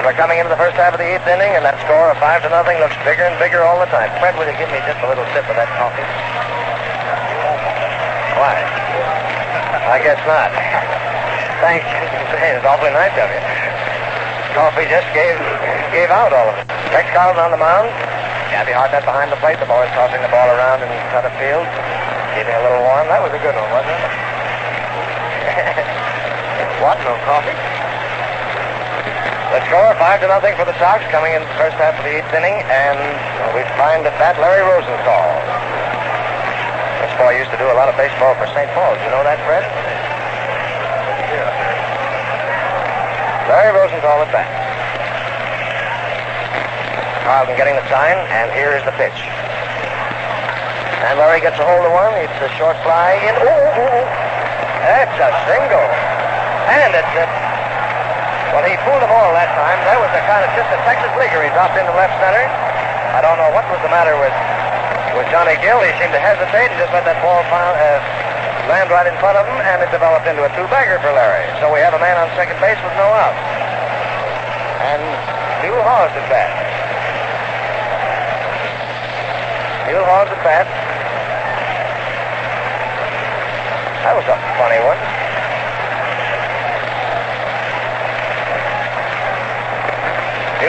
And 0.00 0.08
we're 0.08 0.16
coming 0.16 0.40
into 0.40 0.48
the 0.48 0.56
first 0.56 0.80
half 0.80 0.96
of 0.96 1.00
the 1.00 1.04
eighth 1.04 1.28
inning, 1.28 1.52
and 1.52 1.60
that 1.60 1.76
score 1.84 2.08
of 2.08 2.16
five 2.16 2.40
to 2.40 2.48
nothing 2.48 2.80
looks 2.80 2.96
bigger 3.04 3.20
and 3.20 3.36
bigger 3.36 3.60
all 3.60 3.76
the 3.76 3.90
time. 3.92 4.08
Fred, 4.16 4.32
will 4.32 4.48
you 4.48 4.56
give 4.56 4.72
me 4.72 4.80
just 4.88 4.96
a 5.04 5.08
little 5.12 5.28
sip 5.36 5.44
of 5.44 5.52
that 5.60 5.68
coffee? 5.76 6.08
Why? 8.40 8.64
I 9.92 10.00
guess 10.00 10.16
not. 10.24 10.48
Thank 11.60 11.84
Thanks. 12.32 12.64
It's 12.64 12.64
awfully 12.64 12.96
nice 12.96 13.12
of 13.12 13.28
you. 13.28 13.44
Coffee 14.56 14.88
just 14.88 15.04
gave 15.12 15.36
gave 15.92 16.08
out 16.08 16.32
all 16.32 16.48
of 16.48 16.56
it. 16.56 16.64
Tex 16.96 17.04
Carleton 17.12 17.44
on 17.44 17.52
the 17.52 17.60
mound. 17.60 17.92
Gabby 18.48 18.72
Hartnett 18.72 19.04
behind 19.04 19.28
the 19.28 19.36
plate. 19.44 19.60
The 19.60 19.68
boys 19.68 19.92
tossing 19.92 20.24
the 20.24 20.32
ball 20.32 20.48
around 20.48 20.80
in 20.80 20.88
center 21.12 21.28
field. 21.36 21.68
Keeping 22.40 22.56
a 22.56 22.62
little 22.64 22.88
warm. 22.88 23.04
That 23.12 23.20
was 23.20 23.36
a 23.36 23.40
good 23.44 23.52
one, 23.52 23.68
wasn't 23.68 24.00
it? 24.00 24.16
what? 26.88 26.96
No 27.04 27.12
coffee? 27.28 27.69
The 29.60 29.68
score, 29.68 29.92
five 30.00 30.24
to 30.24 30.28
nothing 30.32 30.56
for 30.56 30.64
the 30.64 30.72
Sox, 30.80 31.04
coming 31.12 31.36
in 31.36 31.44
the 31.44 31.54
first 31.60 31.76
half 31.76 31.92
of 31.92 32.00
the 32.00 32.16
eighth 32.16 32.32
inning, 32.32 32.64
and 32.64 32.96
we 33.52 33.60
find 33.76 34.08
at 34.08 34.16
bat 34.16 34.40
Larry 34.40 34.64
Rosenthal. 34.64 35.28
This 37.04 37.12
boy 37.20 37.36
used 37.36 37.52
to 37.52 37.60
do 37.60 37.68
a 37.68 37.76
lot 37.76 37.92
of 37.92 37.94
baseball 38.00 38.32
for 38.40 38.48
St. 38.56 38.72
Paul. 38.72 38.96
You 39.04 39.12
know 39.12 39.20
that, 39.20 39.36
Fred? 39.44 39.68
Larry 43.52 43.76
Rosenthal 43.76 44.24
at 44.24 44.32
bat. 44.32 44.48
Carleton 47.28 47.52
getting 47.60 47.76
the 47.76 47.84
sign, 47.92 48.16
and 48.32 48.48
here 48.56 48.72
is 48.72 48.82
the 48.88 48.96
pitch. 48.96 49.20
And 51.04 51.20
Larry 51.20 51.44
gets 51.44 51.60
a 51.60 51.68
hold 51.68 51.84
of 51.84 51.92
one. 51.92 52.16
It's 52.16 52.40
a 52.40 52.48
short 52.56 52.80
fly 52.80 53.12
in. 53.28 53.36
Oh, 53.36 53.44
oh, 53.44 53.92
oh. 53.92 54.04
that's 54.88 55.20
a 55.20 55.30
single. 55.44 55.88
And 56.72 56.96
it's 56.96 57.14
a 57.20 57.39
well, 58.60 58.68
he 58.68 58.76
fooled 58.84 59.00
them 59.00 59.08
all 59.08 59.32
that 59.32 59.48
time. 59.56 59.80
That 59.88 59.96
was 59.96 60.12
a 60.12 60.20
kind 60.28 60.44
of 60.44 60.52
just 60.52 60.68
a 60.68 60.76
Texas 60.84 61.08
leaguer. 61.16 61.40
He 61.40 61.48
dropped 61.56 61.80
into 61.80 61.96
left 61.96 62.12
center. 62.20 62.44
I 62.44 63.24
don't 63.24 63.40
know 63.40 63.48
what 63.56 63.64
was 63.72 63.80
the 63.80 63.88
matter 63.88 64.12
with 64.20 64.36
with 65.16 65.24
Johnny 65.32 65.56
Gill. 65.64 65.80
He 65.80 65.88
seemed 65.96 66.12
to 66.12 66.20
hesitate 66.20 66.68
and 66.68 66.76
just 66.76 66.92
let 66.92 67.08
that 67.08 67.16
ball 67.24 67.40
found, 67.48 67.74
uh, 67.80 67.98
land 68.68 68.92
right 68.92 69.08
in 69.08 69.16
front 69.16 69.40
of 69.40 69.48
him, 69.48 69.56
and 69.64 69.80
it 69.80 69.88
developed 69.88 70.28
into 70.28 70.44
a 70.44 70.50
two-bagger 70.52 71.00
for 71.00 71.08
Larry. 71.10 71.48
So 71.58 71.72
we 71.72 71.80
have 71.80 71.96
a 71.96 72.02
man 72.04 72.20
on 72.20 72.28
second 72.36 72.60
base 72.60 72.76
with 72.84 72.92
no 73.00 73.08
out. 73.08 73.32
And 74.84 75.02
Mule 75.64 75.80
Haas 75.80 76.12
at 76.12 76.26
bat. 76.28 76.52
Mule 79.88 80.04
Haas 80.04 80.28
at 80.28 80.40
bat. 80.44 80.68
That 84.04 84.14
was 84.14 84.28
a 84.28 84.36
funny 84.60 84.80
one. 84.84 85.09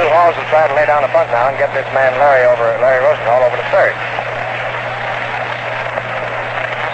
Mule 0.02 0.18
Haas 0.18 0.34
will 0.34 0.50
try 0.50 0.66
to 0.66 0.74
lay 0.74 0.90
down 0.90 1.06
a 1.06 1.12
bunt 1.14 1.30
now 1.30 1.46
and 1.46 1.54
get 1.62 1.70
this 1.78 1.86
man 1.94 2.10
Larry 2.18 2.50
over 2.50 2.66
Larry 2.82 3.06
Rosenthal 3.06 3.46
over 3.46 3.54
to 3.54 3.68
third. 3.70 3.94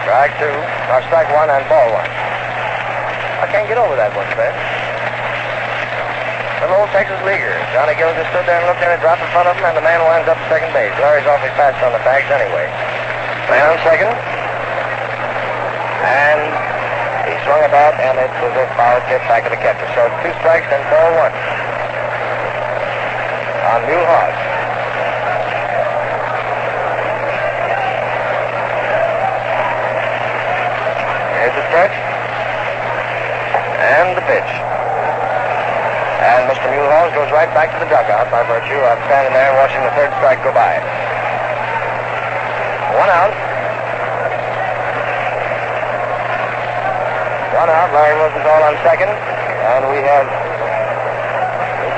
Strike 0.03 0.35
two, 0.35 0.51
or 0.91 0.99
strike 1.07 1.31
one 1.31 1.47
and 1.47 1.63
ball 1.71 1.87
one. 1.95 2.03
I 2.03 3.47
can't 3.47 3.63
get 3.63 3.79
over 3.79 3.95
that 3.95 4.11
one, 4.11 4.27
Fred. 4.35 4.51
Little 6.59 6.83
old 6.83 6.91
Texas 6.91 7.15
leaguer. 7.23 7.55
Johnny 7.71 7.95
Gill 7.95 8.11
just 8.11 8.27
stood 8.35 8.43
there 8.43 8.59
and 8.59 8.67
looked 8.67 8.83
at 8.83 8.91
it, 8.91 8.99
dropped 8.99 9.23
in 9.23 9.31
front 9.31 9.47
of 9.47 9.55
him, 9.55 9.71
and 9.71 9.79
the 9.79 9.87
man 9.87 10.03
winds 10.03 10.27
up 10.27 10.35
second 10.51 10.75
base. 10.75 10.91
Larry's 10.99 11.23
awfully 11.31 11.55
fast 11.55 11.79
on 11.87 11.95
the 11.95 12.03
bags 12.03 12.27
anyway. 12.27 12.67
Man 13.47 13.71
on 13.71 13.79
second. 13.87 14.11
And 16.03 16.43
he 17.23 17.39
swung 17.47 17.63
about, 17.63 17.95
and 18.03 18.19
it 18.19 18.31
was 18.43 18.51
a 18.51 18.67
foul 18.75 18.99
tip 19.07 19.23
back 19.31 19.47
of 19.47 19.55
the 19.55 19.61
catcher. 19.63 19.87
So 19.95 20.11
two 20.27 20.35
strikes 20.43 20.67
and 20.75 20.83
ball 20.91 21.23
one. 21.23 21.56
On 23.67 23.83
Mule 23.83 23.99
Hodge. 23.99 24.41
Here's 31.35 31.51
the 31.51 31.65
stretch. 31.67 31.91
And 33.83 34.15
the 34.15 34.23
pitch. 34.23 34.51
And 36.23 36.47
Mr. 36.47 36.63
Mulehall 36.71 37.11
goes 37.11 37.27
right 37.35 37.51
back 37.51 37.75
to 37.75 37.79
the 37.83 37.91
dugout 37.91 38.31
by 38.31 38.47
virtue 38.47 38.79
of 38.87 38.95
standing 39.11 39.35
there 39.35 39.51
watching 39.59 39.83
the 39.83 39.91
third 39.99 40.15
strike 40.15 40.39
go 40.47 40.55
by. 40.55 40.79
One 42.95 43.11
out. 43.11 43.35
One 47.51 47.67
out. 47.67 47.91
Larry 47.91 48.15
Rosenthal 48.15 48.63
on 48.63 48.79
second. 48.87 49.11
And 49.11 49.83
we 49.91 49.99
have 50.07 50.23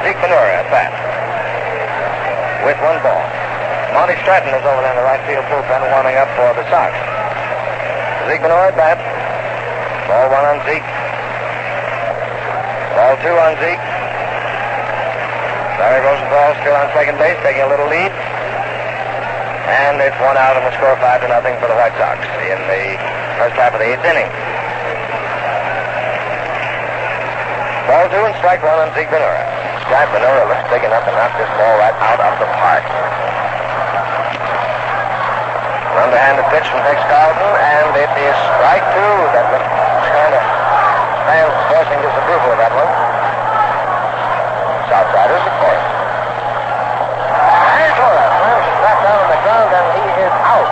Zeke 0.02 0.18
Bonura 0.18 0.66
at 0.66 0.70
bat. 0.74 0.99
With 2.70 2.86
one 2.86 3.02
ball. 3.02 3.26
Monty 3.98 4.14
Stratton 4.22 4.54
is 4.54 4.62
over 4.62 4.86
there 4.86 4.94
in 4.94 5.02
the 5.02 5.08
right 5.10 5.18
field 5.26 5.42
bullpen 5.50 5.82
warming 5.90 6.22
up 6.22 6.30
for 6.38 6.54
the 6.54 6.62
Sox. 6.70 6.94
Zeke 8.30 8.46
at 8.46 8.78
bat. 8.78 9.02
Ball 10.06 10.30
one 10.30 10.46
on 10.46 10.62
Zeke. 10.70 10.86
Ball 12.94 13.18
two 13.26 13.34
on 13.42 13.58
Zeke. 13.58 13.82
Larry 15.82 16.02
Rosenthal 16.06 16.54
still 16.62 16.78
on 16.78 16.94
second 16.94 17.18
base, 17.18 17.42
taking 17.42 17.66
a 17.66 17.70
little 17.74 17.90
lead. 17.90 18.14
And 18.14 19.98
it's 20.06 20.22
one 20.22 20.38
out 20.38 20.54
and 20.54 20.62
the 20.70 20.74
score 20.78 20.94
five 21.02 21.26
to 21.26 21.28
nothing 21.28 21.58
for 21.58 21.66
the 21.66 21.74
White 21.74 21.98
Sox 21.98 22.22
in 22.22 22.62
the 22.70 23.02
first 23.42 23.58
half 23.58 23.74
of 23.74 23.82
the 23.82 23.90
eighth 23.98 24.06
inning. 24.06 24.30
Ball 27.90 28.06
two 28.14 28.22
and 28.30 28.38
strike 28.38 28.62
one 28.62 28.78
on 28.78 28.94
Zeke 28.94 29.10
Bonura. 29.10 29.49
Jack 29.90 30.14
Bonura 30.14 30.46
looks 30.46 30.70
big 30.70 30.86
enough 30.86 31.02
to 31.02 31.10
knock 31.18 31.34
this 31.34 31.50
ball 31.58 31.74
right 31.82 31.98
out 31.98 32.22
of 32.22 32.34
the 32.38 32.46
park. 32.62 32.86
Underhanded 35.98 36.46
pitch 36.54 36.70
from 36.70 36.86
Tex 36.86 37.02
Carleton, 37.10 37.54
and 37.58 37.90
it 37.98 38.14
is 38.22 38.38
strike 38.54 38.86
two. 38.94 39.16
That 39.34 39.50
looks 39.50 39.66
kind 40.14 40.34
of 40.38 40.42
fans 41.26 41.58
voicing 41.74 42.02
disapproval 42.06 42.54
of 42.54 42.60
that 42.62 42.70
one. 42.70 42.92
Southsiders, 44.94 45.42
of 45.42 45.56
course. 45.58 45.86
And 47.74 47.92
slams 47.98 48.66
it 48.70 48.78
back 48.86 48.98
down 49.02 49.18
on 49.26 49.30
the 49.34 49.42
ground, 49.42 49.70
and 49.74 49.88
he 49.90 50.06
is 50.22 50.36
out. 50.46 50.70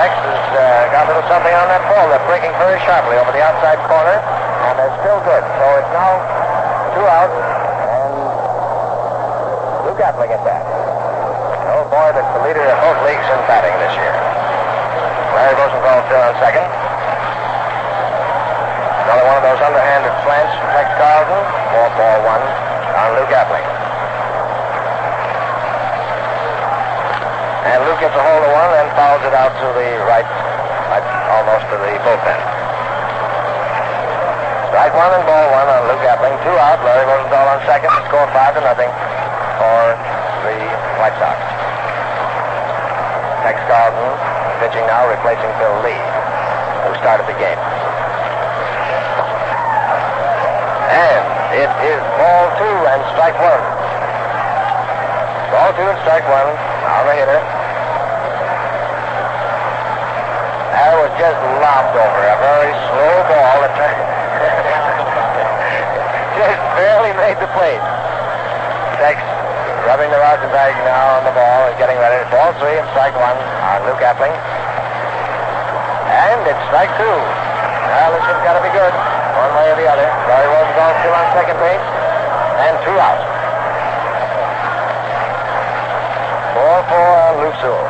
Texas 0.00 0.40
uh, 0.56 0.64
got 0.96 1.04
a 1.04 1.08
little 1.12 1.28
something 1.28 1.52
on 1.52 1.68
that 1.68 1.84
ball. 1.92 2.08
They're 2.08 2.24
breaking 2.24 2.56
very 2.56 2.80
sharply 2.88 3.20
over 3.20 3.36
the 3.36 3.44
outside 3.44 3.84
corner, 3.84 4.16
and 4.16 4.80
they're 4.80 4.96
still 5.04 5.20
good. 5.28 5.44
So 5.60 5.64
it's 5.76 5.92
now 5.92 6.35
two 6.96 7.04
out, 7.04 7.28
and 7.28 8.08
Luke 9.84 10.00
Appling 10.00 10.32
at 10.32 10.40
bat. 10.48 10.64
Oh 11.68 11.84
boy, 11.92 12.08
that's 12.16 12.32
the 12.32 12.40
leader 12.40 12.64
of 12.64 12.72
both 12.80 12.96
leagues 13.04 13.20
in 13.20 13.36
batting 13.44 13.76
this 13.84 13.92
year. 14.00 14.16
Larry 15.36 15.60
Rosenthal 15.60 16.00
still 16.08 16.24
on 16.24 16.32
second. 16.40 16.64
Another 19.04 19.28
one 19.28 19.36
of 19.36 19.44
those 19.44 19.60
underhanded 19.60 20.08
slants 20.24 20.56
from 20.56 20.72
Tex 20.72 20.88
Carleton. 20.96 21.44
Four 21.68 21.88
ball 22.00 22.18
one 22.32 22.40
on 22.40 23.08
Luke 23.20 23.28
Appling. 23.28 23.68
And 27.76 27.76
Luke 27.84 28.00
gets 28.00 28.16
a 28.16 28.24
hold 28.24 28.40
of 28.40 28.52
one 28.56 28.72
and 28.72 28.88
fouls 28.96 29.20
it 29.20 29.36
out 29.36 29.52
to 29.52 29.68
the 29.76 30.00
right, 30.08 30.24
right 30.88 31.04
almost 31.28 31.68
to 31.68 31.76
the 31.76 31.92
bullpen. 32.00 32.55
Strike 34.76 34.92
one 34.92 35.08
and 35.08 35.24
ball 35.24 35.48
one 35.56 35.68
on 35.72 35.88
Luke 35.88 36.04
Appling. 36.04 36.36
Two 36.44 36.52
out. 36.52 36.76
Larry 36.84 37.08
Rosenthal 37.08 37.48
on 37.48 37.64
second. 37.64 37.88
The 37.96 38.12
score 38.12 38.28
five 38.36 38.52
to 38.52 38.60
nothing 38.60 38.92
for 39.56 39.96
the 40.44 40.56
White 41.00 41.16
Sox. 41.16 41.40
Tex 43.40 43.56
Carleton 43.72 44.12
pitching 44.60 44.84
now, 44.84 45.08
replacing 45.08 45.48
Phil 45.56 45.72
Lee, 45.80 45.96
who 46.84 46.92
started 47.00 47.24
the 47.24 47.32
game. 47.40 47.56
And 50.92 51.24
it 51.56 51.72
is 51.80 52.02
ball 52.20 52.44
two 52.60 52.76
and 52.84 53.00
strike 53.16 53.40
one. 53.40 53.64
Ball 55.56 55.72
two 55.72 55.88
and 55.88 55.96
strike 56.04 56.28
one 56.28 56.52
on 56.52 57.02
the 57.08 57.16
hitter. 57.16 57.40
That 60.76 61.00
was 61.00 61.08
just 61.16 61.40
lobbed 61.64 61.96
over. 61.96 62.22
A 62.28 62.36
very 62.44 62.72
slow 62.92 63.14
ball 63.24 63.56
that 63.64 63.72
just 66.36 66.60
barely 66.76 67.12
made 67.16 67.40
the 67.40 67.48
plate. 67.56 67.80
Tex 69.00 69.16
rubbing 69.88 70.10
the 70.12 70.20
rosin 70.20 70.50
bag 70.52 70.76
now 70.84 71.16
on 71.16 71.22
the 71.24 71.32
ball 71.32 71.68
and 71.70 71.76
getting 71.80 71.96
ready. 71.96 72.18
Ball 72.28 72.52
three 72.60 72.76
and 72.76 72.86
strike 72.92 73.16
one 73.16 73.38
on 73.64 73.86
Luke 73.88 74.02
Appling. 74.04 74.34
And 76.12 76.40
it's 76.44 76.62
strike 76.68 76.92
two. 77.00 77.06
Well, 77.16 78.10
this 78.12 78.24
one's 78.28 78.44
got 78.44 78.58
to 78.58 78.64
be 78.66 78.72
good, 78.74 78.92
one 78.92 79.52
way 79.56 79.72
or 79.72 79.76
the 79.80 79.88
other. 79.88 80.08
Larry 80.28 80.48
Rosenthal 80.52 80.92
still 81.00 81.16
on 81.16 81.26
second 81.32 81.58
base, 81.62 81.86
and 82.66 82.74
two 82.84 82.96
out. 82.98 83.20
Four 86.52 86.76
four 86.90 87.10
on 87.24 87.32
Luke 87.40 87.56
Sewell. 87.62 87.88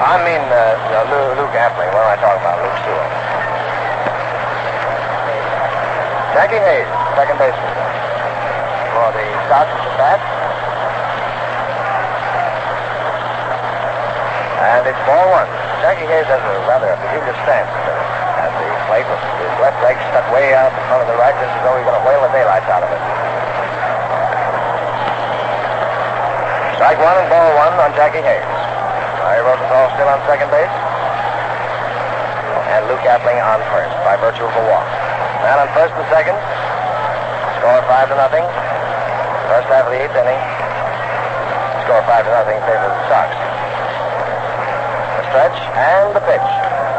I 0.00 0.16
mean, 0.26 0.42
uh, 0.52 1.38
Luke 1.38 1.54
Appling. 1.54 1.90
What 1.94 2.02
am 2.06 2.12
I 2.12 2.20
talking 2.20 2.42
about? 2.44 2.60
Luke 2.60 2.78
Sewell. 2.84 3.19
Jackie 6.30 6.62
Hayes, 6.62 6.86
second 7.18 7.42
baseman 7.42 7.74
for 8.94 9.10
the 9.18 9.26
Sox 9.50 9.66
at 9.66 9.94
bat. 9.98 10.20
And 14.62 14.86
it's 14.86 15.02
ball 15.10 15.26
one. 15.34 15.50
Jackie 15.82 16.06
Hayes 16.06 16.30
has 16.30 16.38
a 16.38 16.54
rather 16.70 16.94
peculiar 17.02 17.34
stance 17.42 17.66
at 17.66 18.50
the 18.54 18.66
plate 18.86 19.10
with 19.10 19.18
his 19.42 19.52
left 19.58 19.82
leg 19.82 19.98
stuck 20.14 20.22
way 20.30 20.54
out 20.54 20.70
in 20.70 20.78
front 20.86 21.02
of 21.02 21.10
the 21.10 21.18
right, 21.18 21.34
just 21.34 21.50
as 21.50 21.60
though 21.66 21.74
he's 21.74 21.82
going 21.82 21.98
to 21.98 22.06
whale 22.06 22.22
the 22.22 22.30
daylights 22.30 22.70
out 22.70 22.86
of 22.86 22.90
it. 22.94 23.02
Strike 26.78 27.02
one 27.02 27.18
and 27.18 27.26
ball 27.26 27.50
one 27.58 27.74
on 27.74 27.90
Jackie 27.98 28.22
Hayes. 28.22 28.46
Larry 29.26 29.42
Rosenthal 29.50 29.90
still 29.98 30.06
on 30.06 30.22
second 30.30 30.46
base. 30.54 30.70
And 32.70 32.86
Luke 32.86 33.02
Appling 33.02 33.42
on 33.42 33.58
first 33.74 33.98
by 34.06 34.14
virtue 34.14 34.46
of 34.46 34.54
a 34.54 34.64
walk. 34.70 35.09
Man 35.40 35.56
on 35.56 35.68
first 35.72 35.96
and 35.96 36.04
second. 36.12 36.36
Score 37.60 37.80
five 37.88 38.12
to 38.12 38.16
nothing. 38.16 38.44
First 39.48 39.72
half 39.72 39.88
of 39.88 39.92
the 39.92 40.00
eighth 40.04 40.12
inning. 40.12 40.40
Score 41.88 42.04
five 42.04 42.28
to 42.28 42.32
nothing 42.32 42.60
in 42.60 42.64
favor 42.68 42.92
the 42.92 43.00
Sox. 43.08 43.32
The 45.16 45.22
stretch 45.32 45.58
and 45.80 46.12
the 46.12 46.20
pitch. 46.28 46.48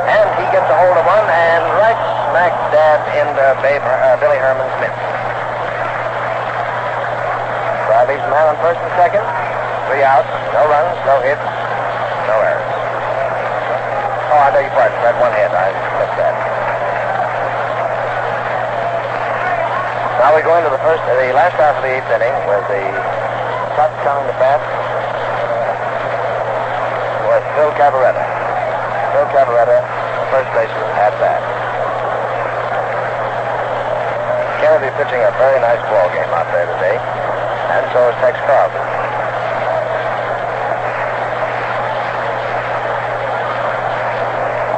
And 0.10 0.28
he 0.42 0.46
gets 0.50 0.66
a 0.66 0.76
hold 0.76 0.98
of 0.98 1.06
one 1.06 1.28
and 1.30 1.62
right 1.78 2.00
smack 2.34 2.54
dab 2.74 3.06
into 3.14 3.46
Babe, 3.62 3.86
uh, 3.86 4.18
Billy. 4.18 4.42
Fry 7.92 8.08
leaves 8.10 8.26
the 8.26 8.32
man 8.34 8.50
on 8.50 8.58
first 8.58 8.82
and 8.82 8.94
second. 8.98 9.22
Three 9.86 10.02
outs, 10.02 10.32
no 10.58 10.66
runs, 10.66 10.98
no 11.06 11.22
hits, 11.22 11.46
no 12.26 12.42
errors. 12.42 12.72
Oh, 14.34 14.40
I 14.40 14.50
beg 14.50 14.66
your 14.66 14.74
pardon. 14.74 14.98
Had 15.04 15.20
one 15.20 15.36
hit. 15.36 15.52
I 15.52 15.70
missed 16.00 16.18
that. 16.18 16.51
Now 20.22 20.38
we 20.38 20.46
go 20.46 20.54
into 20.54 20.70
the 20.70 20.78
first, 20.86 21.02
uh, 21.10 21.18
the 21.18 21.34
last 21.34 21.58
half 21.58 21.74
of 21.74 21.82
the 21.82 21.98
eighth 21.98 22.06
inning 22.14 22.30
with 22.46 22.62
the 22.70 22.86
Sox 23.74 23.90
coming 24.06 24.30
to 24.30 24.38
bat 24.38 24.62
with 27.26 27.42
Phil 27.58 27.74
Cavarretta. 27.74 28.22
Phil 29.18 29.26
Cavarretta, 29.34 29.82
the 29.82 30.28
first 30.30 30.46
baseman, 30.54 30.94
at 30.94 31.10
bat. 31.18 31.42
Kennedy 34.62 34.94
pitching 34.94 35.26
a 35.26 35.34
very 35.42 35.58
nice 35.58 35.82
ball 35.90 36.06
game 36.14 36.30
out 36.38 36.46
there 36.54 36.70
today, 36.70 37.02
and 37.02 37.82
so 37.90 38.14
is 38.14 38.16
Tex 38.22 38.38
Carleton. 38.46 38.78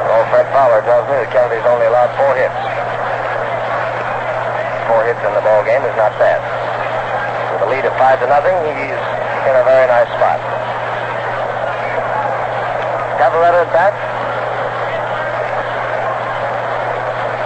Old 0.07 0.27
Fred 0.31 0.47
Fowler 0.55 0.79
tells 0.87 1.03
me 1.11 1.19
that 1.19 1.27
Kennedy's 1.35 1.67
only 1.67 1.91
allowed 1.91 2.15
four 2.15 2.31
hits 2.31 2.72
four 4.93 5.09
hits 5.09 5.25
in 5.25 5.33
the 5.33 5.41
ball 5.41 5.65
game 5.65 5.81
is 5.81 5.95
not 5.97 6.13
bad. 6.21 6.37
With 7.57 7.65
a 7.65 7.69
lead 7.73 7.81
of 7.81 7.97
five 7.97 8.21
to 8.21 8.29
nothing, 8.29 8.53
he's 8.77 9.01
in 9.49 9.53
a 9.57 9.65
very 9.65 9.89
nice 9.89 10.05
spot. 10.13 10.37
Cavarretta 13.17 13.65
at 13.65 13.71
bat. 13.73 13.93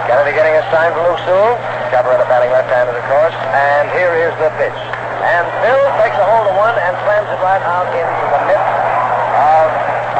Kennedy 0.04 0.36
getting 0.36 0.60
a 0.60 0.64
sign 0.68 0.92
from 0.92 1.08
Luke 1.08 1.24
Sewell. 1.24 1.56
Cavarretta 1.88 2.28
batting 2.28 2.52
left-handed, 2.52 2.92
of 2.92 3.06
course. 3.08 3.36
And 3.56 3.88
here 3.96 4.12
is 4.28 4.36
the 4.36 4.52
pitch. 4.60 4.80
And 5.24 5.48
Bill 5.64 5.80
takes 6.04 6.20
a 6.20 6.26
hold 6.28 6.52
of 6.52 6.56
one 6.60 6.76
and 6.76 6.92
slams 7.00 7.32
it 7.32 7.40
right 7.40 7.64
out 7.64 7.88
into 7.96 8.24
the 8.28 8.40
mitt 8.44 8.60
of 8.60 9.68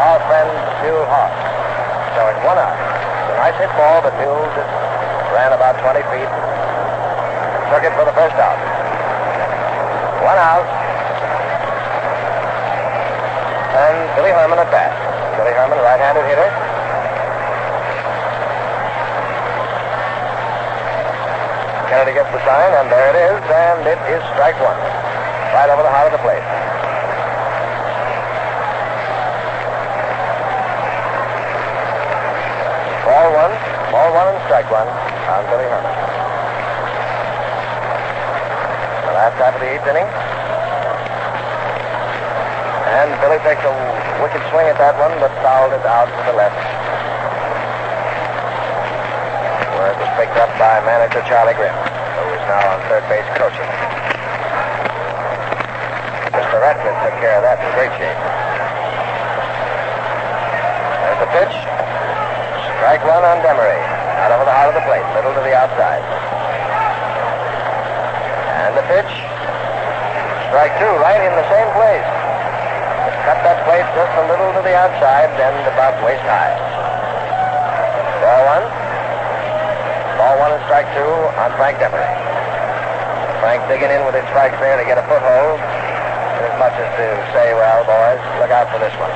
our 0.01 0.19
friend 0.33 0.49
Mule 0.81 1.05
Hawk. 1.13 1.33
So 2.17 2.21
it's 2.33 2.41
one 2.41 2.57
out. 2.57 2.73
It's 2.73 3.31
a 3.31 3.37
nice 3.37 3.57
hit 3.61 3.73
ball, 3.77 4.01
but 4.01 4.17
just 4.17 4.73
ran 5.37 5.53
about 5.53 5.77
20 5.85 6.01
feet. 6.09 6.49
Took 7.69 7.85
it 7.85 7.93
for 7.93 8.05
the 8.09 8.17
first 8.17 8.35
out. 8.41 8.57
One 10.25 10.41
out. 10.41 10.65
And 13.77 13.97
Billy 14.17 14.33
Herman 14.33 14.59
at 14.59 14.71
bat. 14.73 14.93
Billy 15.37 15.53
Herman, 15.53 15.77
right-handed 15.79 16.25
hitter. 16.25 16.49
Kennedy 21.89 22.13
gets 22.13 22.33
the 22.33 22.41
sign, 22.45 22.73
and 22.81 22.93
there 22.93 23.09
it 23.13 23.19
is, 23.21 23.41
and 23.53 23.81
it 23.85 24.01
is 24.13 24.21
strike 24.33 24.57
one. 24.61 24.77
Right 25.53 25.69
over 25.69 25.83
the 25.83 25.93
heart 25.93 26.13
of 26.13 26.17
the 26.17 26.25
plate. 26.25 26.45
Ball 33.09 33.29
one, 33.33 33.53
ball 33.93 34.13
one 34.13 34.29
and 34.35 34.45
strike 34.45 34.71
one 34.71 34.89
on 34.89 35.45
Billy 35.49 35.65
Herman. 35.65 35.88
Half 39.39 39.55
of 39.55 39.63
the 39.63 39.71
eighth 39.71 39.87
inning. 39.87 40.03
And 42.99 43.15
Billy 43.23 43.39
takes 43.47 43.63
a 43.63 43.71
wicked 44.19 44.43
swing 44.51 44.67
at 44.67 44.75
that 44.83 44.99
one, 44.99 45.15
but 45.23 45.31
fouled 45.47 45.71
it 45.71 45.87
out 45.87 46.11
to 46.11 46.23
the 46.27 46.35
left. 46.35 46.59
Where 49.79 49.95
it 49.95 49.99
was 50.03 50.11
picked 50.19 50.35
up 50.43 50.51
by 50.59 50.83
manager 50.83 51.23
Charlie 51.31 51.55
Grimm, 51.55 51.71
who 51.71 52.25
is 52.35 52.43
now 52.51 52.67
on 52.67 52.83
third 52.91 53.07
base 53.07 53.31
coaching. 53.39 53.71
Mr. 56.35 56.59
Radcliff 56.59 56.99
took 57.07 57.15
care 57.23 57.39
of 57.39 57.47
that 57.47 57.63
in 57.63 57.71
great 57.79 57.95
shape. 57.95 58.19
There's 61.07 61.21
the 61.23 61.31
pitch. 61.31 61.55
Strike 62.75 63.07
one 63.07 63.23
on 63.23 63.39
Demaree. 63.47 63.87
Out 64.19 64.35
over 64.35 64.43
the 64.43 64.57
heart 64.57 64.75
of 64.75 64.81
the 64.81 64.83
plate, 64.83 65.07
middle 65.15 65.31
to 65.31 65.43
the 65.47 65.55
outside. 65.55 66.03
And 68.67 68.75
the 68.75 68.83
pitch. 68.91 69.28
Strike 70.49 70.81
two, 70.81 70.89
right 71.05 71.21
in 71.21 71.29
the 71.37 71.45
same 71.53 71.69
place. 71.77 72.09
Cut 73.29 73.45
that 73.45 73.61
plate 73.69 73.85
just 73.93 74.09
a 74.17 74.25
little 74.33 74.49
to 74.57 74.65
the 74.65 74.73
outside, 74.73 75.29
then 75.37 75.53
about 75.69 76.01
waist 76.01 76.25
high. 76.25 76.57
Ball 78.25 78.57
one. 78.57 78.65
Ball 80.17 80.41
one 80.41 80.57
and 80.57 80.65
strike 80.65 80.89
two 80.97 81.13
on 81.37 81.53
Frank 81.61 81.77
Demaree. 81.77 82.17
Frank 83.45 83.61
digging 83.69 83.93
in 83.93 84.01
with 84.09 84.17
his 84.17 84.25
strikes 84.33 84.57
there 84.59 84.81
to 84.81 84.89
get 84.89 84.97
a 84.97 85.05
foothold. 85.05 85.61
As 85.61 86.57
much 86.57 86.73
as 86.81 86.89
to 86.97 87.07
say, 87.37 87.53
well, 87.53 87.85
boys, 87.85 88.17
look 88.41 88.49
out 88.49 88.73
for 88.73 88.81
this 88.81 88.97
one. 88.97 89.13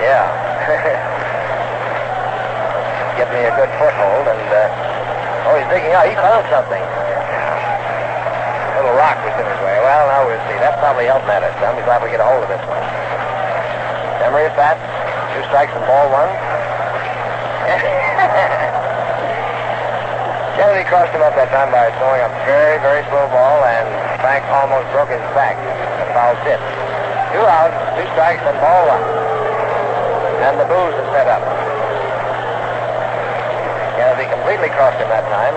Yeah. 0.00 0.24
Give 3.20 3.28
me 3.28 3.44
a 3.44 3.52
good 3.52 3.68
foothold, 3.76 4.24
and 4.24 4.48
uh, 4.48 5.44
oh, 5.44 5.60
he's 5.60 5.68
digging 5.68 5.92
out. 5.92 6.08
He 6.08 6.16
found 6.16 6.48
something. 6.48 6.80
A 6.80 8.80
little 8.80 8.96
rock 8.96 9.20
was 9.20 9.28
Well, 9.46 10.06
now 10.08 10.26
we'll 10.28 10.40
see. 10.48 10.56
That 10.60 10.76
probably 10.76 11.08
helped 11.08 11.24
matters. 11.24 11.56
He's 11.56 11.88
glad 11.88 12.04
we 12.04 12.12
get 12.12 12.20
a 12.20 12.28
hold 12.28 12.44
of 12.44 12.50
this 12.52 12.60
one. 12.68 12.84
Emery 14.20 14.44
at 14.48 14.56
bat. 14.56 14.76
Two 15.32 15.40
strikes 15.48 15.72
and 15.72 15.84
ball 15.88 16.12
one. 16.12 16.28
Kennedy 20.60 20.84
crossed 20.92 21.16
him 21.16 21.24
up 21.24 21.32
that 21.40 21.48
time 21.48 21.72
by 21.72 21.88
throwing 21.96 22.20
a 22.20 22.28
very, 22.44 22.76
very 22.84 23.00
slow 23.08 23.24
ball, 23.32 23.64
and 23.64 23.88
Frank 24.20 24.44
almost 24.52 24.84
broke 24.92 25.08
his 25.08 25.24
back. 25.32 25.56
The 25.56 26.12
foul 26.12 26.36
tip. 26.44 26.60
Two 27.32 27.40
outs, 27.40 27.72
two 27.96 28.04
strikes, 28.12 28.44
and 28.44 28.60
ball 28.60 28.92
one. 28.92 29.00
And 30.44 30.60
the 30.60 30.68
booze 30.68 30.92
is 31.00 31.08
set 31.16 31.32
up. 31.32 31.40
Kennedy 33.96 34.28
completely 34.28 34.68
crossed 34.76 35.00
him 35.00 35.08
that 35.08 35.24
time. 35.32 35.56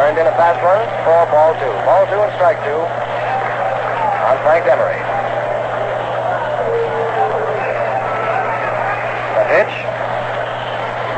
Turned 0.00 0.16
in 0.16 0.24
a 0.24 0.32
fast 0.32 0.64
one 0.64 0.80
for 1.04 1.28
ball 1.28 1.52
two. 1.60 1.68
Ball 1.84 2.08
two 2.08 2.16
and 2.16 2.32
strike 2.40 2.56
two 2.64 2.72
on 2.72 4.36
Frank 4.40 4.64
Demaree. 4.64 4.96
The 9.36 9.44
pitch. 9.52 9.74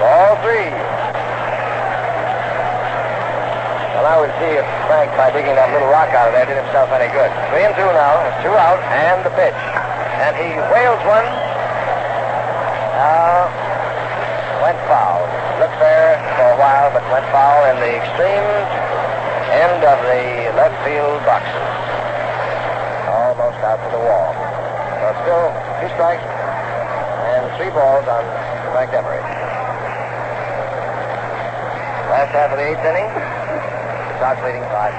Ball 0.03 0.35
three. 0.43 0.67
Well, 3.95 4.03
I 4.11 4.19
would 4.19 4.35
see 4.43 4.51
if 4.51 4.67
Frank, 4.91 5.15
by 5.15 5.31
digging 5.31 5.55
that 5.55 5.71
little 5.71 5.87
rock 5.87 6.11
out 6.11 6.27
of 6.27 6.35
there, 6.35 6.51
did 6.51 6.59
himself 6.59 6.91
any 6.91 7.07
good. 7.15 7.31
Three 7.55 7.63
and 7.63 7.79
two 7.79 7.87
now. 7.87 8.19
Two 8.43 8.51
out, 8.51 8.83
and 8.91 9.23
the 9.23 9.31
pitch. 9.39 9.63
And 10.19 10.35
he 10.35 10.59
wheels 10.59 10.99
one. 11.07 11.31
Now, 12.99 13.47
went 14.59 14.83
foul. 14.91 15.23
Looked 15.63 15.79
fair 15.79 16.19
for 16.35 16.51
a 16.51 16.59
while, 16.59 16.91
but 16.91 17.07
went 17.15 17.31
foul 17.31 17.71
in 17.71 17.79
the 17.79 18.03
extreme 18.03 18.72
end 19.63 19.79
of 19.87 19.99
the 20.03 20.51
left 20.59 20.75
field 20.83 21.23
boxes. 21.23 21.55
Almost 23.07 23.63
out 23.63 23.79
to 23.79 23.89
the 23.95 24.03
wall. 24.03 24.35
So 24.99 25.07
still 25.23 25.47
two 25.79 25.91
strikes 25.95 26.27
and 27.31 27.47
three 27.55 27.71
balls 27.71 28.03
on 28.11 28.27
Frank 28.75 28.91
Demaree. 28.91 29.23
Last 32.11 32.35
half 32.35 32.51
of 32.51 32.59
the 32.59 32.67
eighth 32.67 32.83
inning. 32.83 33.07
Sox 34.19 34.43
leading 34.43 34.67
five. 34.75 34.99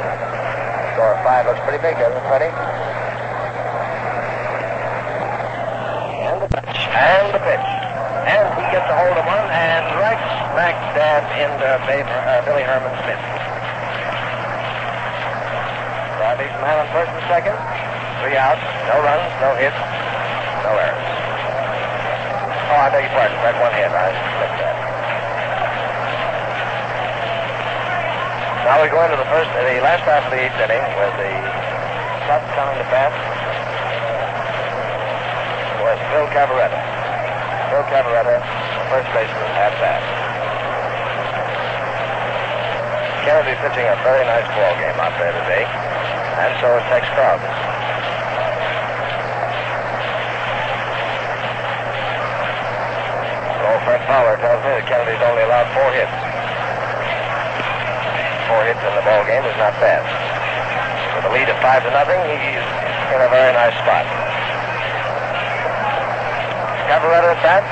Score 0.95 1.11
of 1.11 1.19
five 1.27 1.44
looks 1.44 1.60
pretty 1.68 1.84
big, 1.84 1.99
doesn't 1.99 2.15
it, 2.15 2.26
Freddie? 2.31 2.56
And 6.23 6.40
the 6.40 6.48
pitch. 6.48 6.80
And 6.88 7.27
the 7.35 7.44
pitch. 7.44 7.68
And 8.31 8.48
he 8.56 8.64
gets 8.72 8.88
a 8.88 8.95
hold 8.95 9.19
of 9.19 9.27
one 9.27 9.44
and 9.52 9.84
right 9.99 10.15
smack 10.56 10.80
dab 10.95 11.27
into 11.35 11.68
uh, 11.68 12.40
Billy 12.48 12.64
Robbie's 16.34 16.49
man 16.65 16.81
on 16.81 16.89
first 16.89 17.14
and 17.14 17.22
second. 17.30 17.53
Three 18.26 18.34
outs, 18.34 18.57
no 18.89 18.97
runs, 19.05 19.30
no 19.38 19.53
hits, 19.53 19.77
no 20.65 20.73
errors. 20.81 21.05
Oh, 22.73 22.81
I 22.81 22.89
beg 22.89 23.05
your 23.05 23.14
pardon. 23.14 23.38
That 23.45 23.53
one 23.61 23.69
hit. 23.77 23.93
I 23.93 24.10
missed 24.41 24.57
that. 24.57 24.73
Now 28.65 28.81
we 28.81 28.89
go 28.89 28.97
into 29.05 29.14
the 29.14 29.30
first, 29.30 29.45
the 29.53 29.77
last 29.85 30.01
half 30.10 30.26
of 30.26 30.34
the 30.34 30.41
eighth 30.41 30.57
inning 30.57 30.81
with 30.97 31.14
the 31.22 31.30
Cubs 32.26 32.49
coming 32.57 32.81
to 32.81 32.88
bat 32.89 33.14
was 35.85 36.01
Phil 36.10 36.26
Cavarretta. 36.34 36.81
Phil 37.69 37.85
Cavarretta, 37.93 38.41
first 38.89 39.05
baseman 39.14 39.53
at 39.53 39.77
bat. 39.77 40.01
Kennedy 43.22 43.53
pitching 43.61 43.85
a 43.85 43.93
very 44.01 44.26
nice 44.26 44.49
ball 44.57 44.73
game 44.81 44.97
out 44.97 45.14
there 45.22 45.30
today, 45.45 45.69
and 46.38 46.51
so 46.61 46.80
Tex 46.89 47.05
Crowder. 47.14 47.51
Old 53.64 53.81
Fred 53.85 54.01
Fowler 54.07 54.38
tells 54.38 54.61
me 54.65 54.69
that 54.77 54.85
Kennedy's 54.89 55.22
only 55.22 55.43
allowed 55.43 55.69
four 55.73 55.91
hits 55.93 56.34
four 58.53 58.69
hits 58.69 58.85
in 58.85 58.93
the 58.93 59.01
ball 59.01 59.26
game 59.26 59.41
is 59.49 59.57
not 59.57 59.73
bad. 59.81 60.05
With 61.18 61.26
a 61.26 61.34
lead 61.34 61.49
of 61.49 61.57
five 61.57 61.81
to 61.81 61.89
nothing, 61.89 62.22
he's 62.38 62.61
in 63.10 63.18
a 63.18 63.30
very 63.34 63.49
nice 63.49 63.73
spot. 63.81 64.05
Cavarretta 66.85 67.34
at 67.34 67.41
bat. 67.41 67.64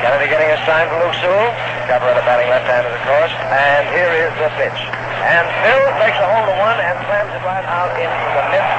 Kennedy 0.00 0.30
getting 0.32 0.48
a 0.48 0.56
sign 0.64 0.88
from 0.88 1.04
Luke 1.04 1.20
Sewell. 1.20 1.52
Cavarretta 1.84 2.24
batting 2.24 2.48
left-handed, 2.48 2.96
of 2.96 3.02
course. 3.04 3.34
And 3.52 3.84
here 3.92 4.08
is 4.24 4.32
the 4.40 4.48
pitch. 4.56 4.87
And 5.24 5.44
Phil 5.64 5.82
takes 5.98 6.18
a 6.20 6.28
hold 6.28 6.46
of 6.46 6.56
one 6.60 6.78
and 6.78 6.94
slams 7.08 7.32
it 7.34 7.42
right 7.42 7.66
out 7.66 7.90
into 7.98 8.26
the 8.38 8.44
midst 8.54 8.78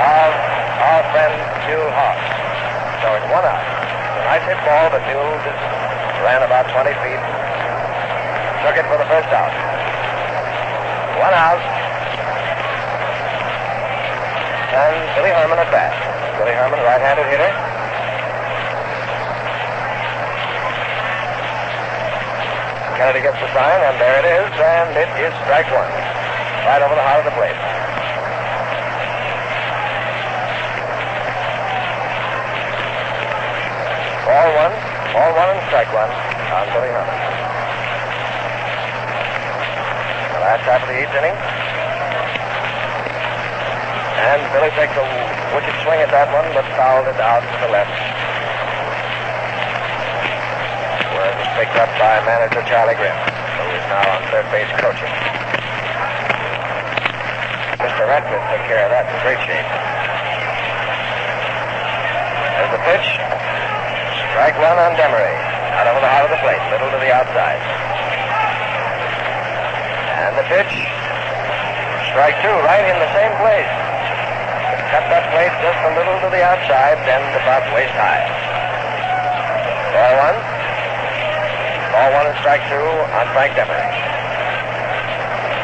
of 0.00 0.30
our 0.80 1.02
friend 1.12 1.34
Mule 1.68 1.90
Haas. 1.92 2.20
So 3.02 3.06
it's 3.20 3.28
one 3.28 3.44
out. 3.44 3.60
A 3.60 4.22
nice 4.30 4.44
hit 4.48 4.60
ball, 4.64 4.88
but 4.88 5.02
Mule 5.10 5.36
just 5.44 5.60
ran 6.24 6.40
about 6.40 6.70
20 6.72 6.92
feet 7.04 7.46
took 8.66 8.76
it 8.82 8.86
for 8.90 8.98
the 8.98 9.06
first 9.06 9.30
out. 9.30 9.54
One 11.22 11.34
out. 11.38 11.62
And 14.74 14.96
Billy 15.14 15.30
Herman 15.30 15.58
at 15.62 15.70
bat. 15.70 15.94
Billy 16.36 16.50
Herman, 16.50 16.80
right-handed 16.82 17.26
hitter. 17.30 17.65
Kennedy 23.06 23.22
gets 23.22 23.38
the 23.38 23.46
sign, 23.54 23.80
and 23.86 24.02
there 24.02 24.18
it 24.18 24.26
is, 24.26 24.50
and 24.58 24.90
it 24.98 25.06
is 25.22 25.30
strike 25.46 25.70
one. 25.70 25.86
Right 26.66 26.82
over 26.82 26.98
the 26.98 27.06
heart 27.06 27.22
of 27.22 27.30
the 27.30 27.36
plate. 27.38 27.54
Ball 34.26 34.50
one, 34.58 34.74
ball 35.14 35.30
one 35.38 35.54
and 35.54 35.62
strike 35.70 35.86
one 35.94 36.10
on 36.50 36.66
Billy 36.74 36.90
Herman. 36.90 37.14
The 40.34 40.42
last 40.42 40.66
half 40.66 40.82
of 40.82 40.90
the 40.90 40.98
eighth 40.98 41.14
inning. 41.14 41.38
And 44.18 44.42
Billy 44.50 44.74
takes 44.74 44.98
a 44.98 45.06
wicked 45.54 45.78
swing 45.86 46.02
at 46.02 46.10
that 46.10 46.26
one, 46.34 46.50
but 46.50 46.66
fouled 46.74 47.06
it 47.06 47.22
out 47.22 47.46
to 47.46 47.56
the 47.62 47.70
left. 47.70 47.94
Where 51.14 51.30
it 51.30 51.38
was 51.38 51.45
picked 51.56 51.80
up 51.80 51.88
by 51.96 52.20
manager 52.28 52.60
Charlie 52.68 52.92
Grimm, 53.00 53.16
who 53.16 53.64
is 53.72 53.84
now 53.88 54.04
on 54.12 54.20
third 54.28 54.44
base 54.52 54.68
coaching. 54.76 55.08
Mr. 57.80 58.04
Radcliff 58.04 58.44
took 58.52 58.60
care 58.68 58.84
of 58.84 58.92
that 58.92 59.08
in 59.08 59.16
great 59.24 59.40
shape. 59.48 59.64
There's 62.60 62.72
the 62.76 62.82
pitch. 62.84 63.08
Strike 64.36 64.60
one 64.60 64.76
on 64.76 65.00
Demaree. 65.00 65.32
Out 65.80 65.88
over 65.88 66.04
the 66.04 66.12
heart 66.12 66.28
of 66.28 66.32
the 66.36 66.40
plate, 66.44 66.60
middle 66.68 66.92
to 66.92 67.00
the 67.00 67.08
outside. 67.08 67.60
And 70.12 70.36
the 70.36 70.44
pitch. 70.52 70.76
Strike 72.12 72.36
two, 72.44 72.52
right 72.68 72.84
in 72.84 73.00
the 73.00 73.08
same 73.16 73.32
place. 73.40 73.72
Cut 74.92 75.08
that 75.08 75.24
plate 75.32 75.56
just 75.64 75.80
a 75.88 75.90
little 75.96 76.20
to 76.20 76.28
the 76.28 76.44
outside, 76.44 77.00
then 77.08 77.24
about 77.40 77.64
waist 77.72 77.96
high. 77.96 78.28
Ball 79.96 80.36
one. 80.36 80.45
Ball 81.96 82.12
one 82.12 82.28
and 82.28 82.36
strike 82.44 82.60
two 82.68 82.76
on 82.76 83.24
Frank 83.32 83.56
Demaree. 83.56 83.88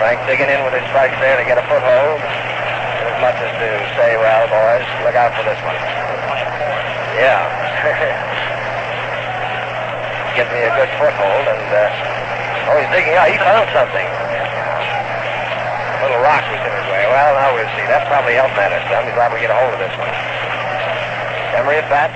Frank 0.00 0.16
digging 0.24 0.48
in 0.48 0.64
with 0.64 0.72
his 0.72 0.80
strikes 0.88 1.12
there 1.20 1.36
to 1.36 1.44
get 1.44 1.60
a 1.60 1.66
foothold. 1.68 2.24
As 2.24 3.20
much 3.20 3.36
as 3.36 3.52
to 3.60 3.68
say, 4.00 4.16
well, 4.16 4.48
boys, 4.48 4.88
look 5.04 5.12
out 5.12 5.36
for 5.36 5.44
this 5.44 5.60
one. 5.60 5.76
Yeah. 7.20 7.44
Get 10.40 10.48
me 10.48 10.64
a 10.64 10.72
good 10.72 10.88
foothold, 10.96 11.44
and 11.52 11.68
uh, 11.68 12.72
oh, 12.72 12.80
he's 12.80 12.88
digging 12.96 13.12
out. 13.12 13.28
He 13.28 13.36
found 13.36 13.68
something. 13.76 14.08
A 14.08 16.00
little 16.00 16.24
rock 16.24 16.48
was 16.48 16.64
in 16.64 16.72
his 16.80 16.88
way. 16.88 17.04
Well, 17.12 17.36
now 17.36 17.52
we'll 17.52 17.68
see. 17.76 17.84
That 17.92 18.08
probably 18.08 18.40
helped 18.40 18.56
matters. 18.56 18.80
He's 18.88 19.20
liable 19.20 19.36
to 19.36 19.44
get 19.44 19.52
a 19.52 19.58
hold 19.60 19.76
of 19.76 19.80
this 19.84 19.92
one. 20.00 20.08
Emery 21.60 21.84
at 21.84 21.92
bat. 21.92 22.08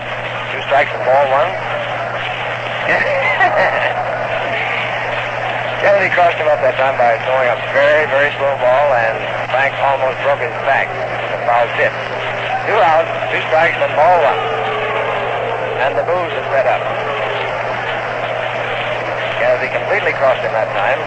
Two 0.56 0.64
strikes 0.64 0.88
and 0.96 1.04
ball 1.04 1.28
one. 1.28 1.52
Kennedy 5.86 6.10
crossed 6.18 6.34
him 6.34 6.50
up 6.50 6.58
that 6.66 6.74
time 6.82 6.98
by 6.98 7.14
throwing 7.22 7.46
a 7.46 7.54
very, 7.70 8.10
very 8.10 8.34
slow 8.42 8.50
ball, 8.58 8.86
and 8.90 9.14
Frank 9.54 9.70
almost 9.78 10.18
broke 10.26 10.42
his 10.42 10.50
back. 10.66 10.90
The 10.90 11.38
foul 11.46 11.62
tip. 11.78 11.94
Two 12.66 12.74
outs, 12.74 13.06
two 13.30 13.38
strikes, 13.46 13.78
and 13.78 13.94
ball 13.94 14.18
one. 14.18 14.42
And 15.86 15.94
the 15.94 16.02
booze 16.02 16.34
is 16.34 16.42
fed 16.50 16.66
up. 16.66 16.82
Kennedy 19.38 19.70
completely 19.70 20.10
crossed 20.18 20.42
him 20.42 20.50
that 20.58 20.66
time. 20.74 20.98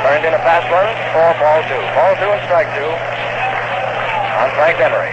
Turned 0.00 0.24
in 0.24 0.32
a 0.32 0.40
fast 0.40 0.72
one 0.72 0.88
for 1.12 1.28
ball 1.36 1.60
two. 1.68 1.82
Ball 1.92 2.16
two 2.16 2.32
and 2.32 2.40
strike 2.48 2.72
two 2.72 2.88
on 2.88 4.48
Frank 4.56 4.80
Emery. 4.80 5.12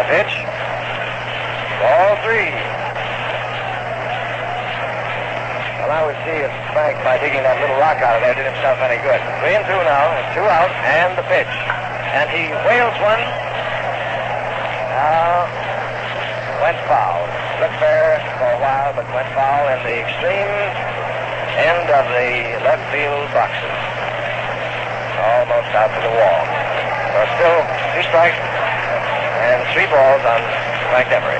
A 0.00 0.04
pitch. 0.08 0.32
Ball 1.84 2.16
three. 2.24 2.56
Well, 5.86 6.02
I 6.02 6.02
would 6.02 6.18
see 6.26 6.42
if 6.42 6.50
Frank, 6.74 6.98
by 7.06 7.14
digging 7.22 7.46
that 7.46 7.62
little 7.62 7.78
rock 7.78 8.02
out 8.02 8.18
of 8.18 8.26
there, 8.26 8.34
did 8.34 8.42
himself 8.42 8.74
any 8.82 8.98
good. 9.06 9.22
Three 9.38 9.54
and 9.54 9.62
two 9.70 9.78
now, 9.86 10.18
and 10.18 10.26
two 10.34 10.42
out, 10.42 10.66
and 10.82 11.14
the 11.14 11.22
pitch. 11.30 11.54
And 12.10 12.26
he 12.26 12.50
wheels 12.66 12.98
one. 12.98 13.22
Now, 14.98 15.46
went 16.58 16.74
foul. 16.90 17.22
Looked 17.62 17.78
fair 17.78 18.18
for 18.34 18.50
a 18.50 18.58
while, 18.58 18.98
but 18.98 19.06
went 19.14 19.30
foul 19.30 19.62
in 19.78 19.78
the 19.86 20.02
extreme 20.02 20.58
end 21.54 21.86
of 21.94 22.02
the 22.18 22.34
left 22.66 22.82
field 22.90 23.30
boxes. 23.30 23.78
Almost 25.22 25.70
out 25.70 25.94
to 25.94 26.02
the 26.02 26.14
wall. 26.18 26.42
So 27.14 27.18
still 27.38 27.58
two 27.94 28.02
strikes 28.10 28.42
and 28.42 29.62
three 29.70 29.86
balls 29.86 30.18
on 30.26 30.42
Frank 30.90 31.14
Emery. 31.14 31.38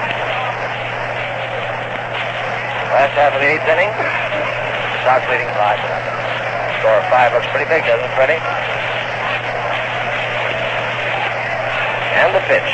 Last 2.94 3.18
half 3.18 3.34
of 3.34 3.42
the 3.42 3.50
eighth 3.50 3.66
inning. 3.66 4.25
Sox 5.06 5.22
leading 5.30 5.46
five. 5.54 5.78
Score 6.82 6.98
five 7.14 7.30
looks 7.30 7.46
pretty 7.54 7.70
big, 7.70 7.86
doesn't 7.86 8.02
it, 8.02 8.10
Freddie? 8.18 8.42
And 12.18 12.34
the 12.34 12.42
pitch. 12.50 12.70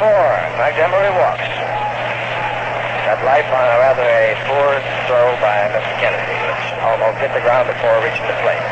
Four. 0.00 0.32
Frank 0.56 0.74
Emery 0.80 1.12
walks. 1.14 1.46
Got 3.06 3.20
life 3.28 3.46
on 3.52 3.60
a 3.60 3.76
rather 3.84 4.08
a 4.08 4.34
poor 4.48 4.80
throw 5.04 5.36
by 5.38 5.68
Mr. 5.70 5.94
Kennedy, 6.02 6.34
which 6.48 6.64
almost 6.82 7.20
hit 7.22 7.30
the 7.36 7.44
ground 7.44 7.68
before 7.68 8.02
reaching 8.02 8.24
the 8.24 8.34
plate. 8.40 8.66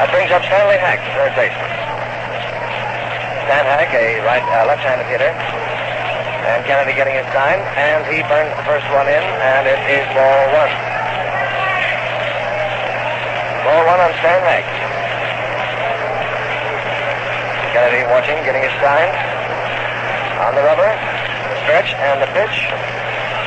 That 0.00 0.08
brings 0.10 0.32
up 0.32 0.42
Stanley 0.48 0.80
Hack, 0.80 1.04
third 1.12 1.36
baseman. 1.36 1.70
Stan 3.46 3.62
Hack, 3.68 3.92
a 3.94 4.18
right, 4.26 4.42
uh, 4.42 4.66
left-handed 4.66 5.06
hitter, 5.06 5.30
and 6.48 6.64
Kennedy 6.64 6.96
getting 6.96 7.12
his 7.12 7.28
sign, 7.36 7.60
and 7.76 8.08
he 8.08 8.24
burns 8.24 8.48
the 8.56 8.64
first 8.64 8.88
one 8.88 9.04
in, 9.04 9.20
and 9.20 9.68
it 9.68 9.76
is 9.84 10.04
ball 10.16 10.44
one. 10.56 10.72
Ball 13.68 13.84
one 13.84 14.00
on 14.00 14.12
Stan 14.24 14.40
Hack. 14.48 14.64
Kennedy 17.76 18.00
watching, 18.08 18.40
getting 18.48 18.64
his 18.64 18.72
sign. 18.80 19.12
On 20.48 20.54
the 20.56 20.64
rubber, 20.64 20.88
the 20.88 21.56
stretch, 21.68 21.92
and 22.00 22.16
the 22.24 22.30
pitch. 22.32 22.56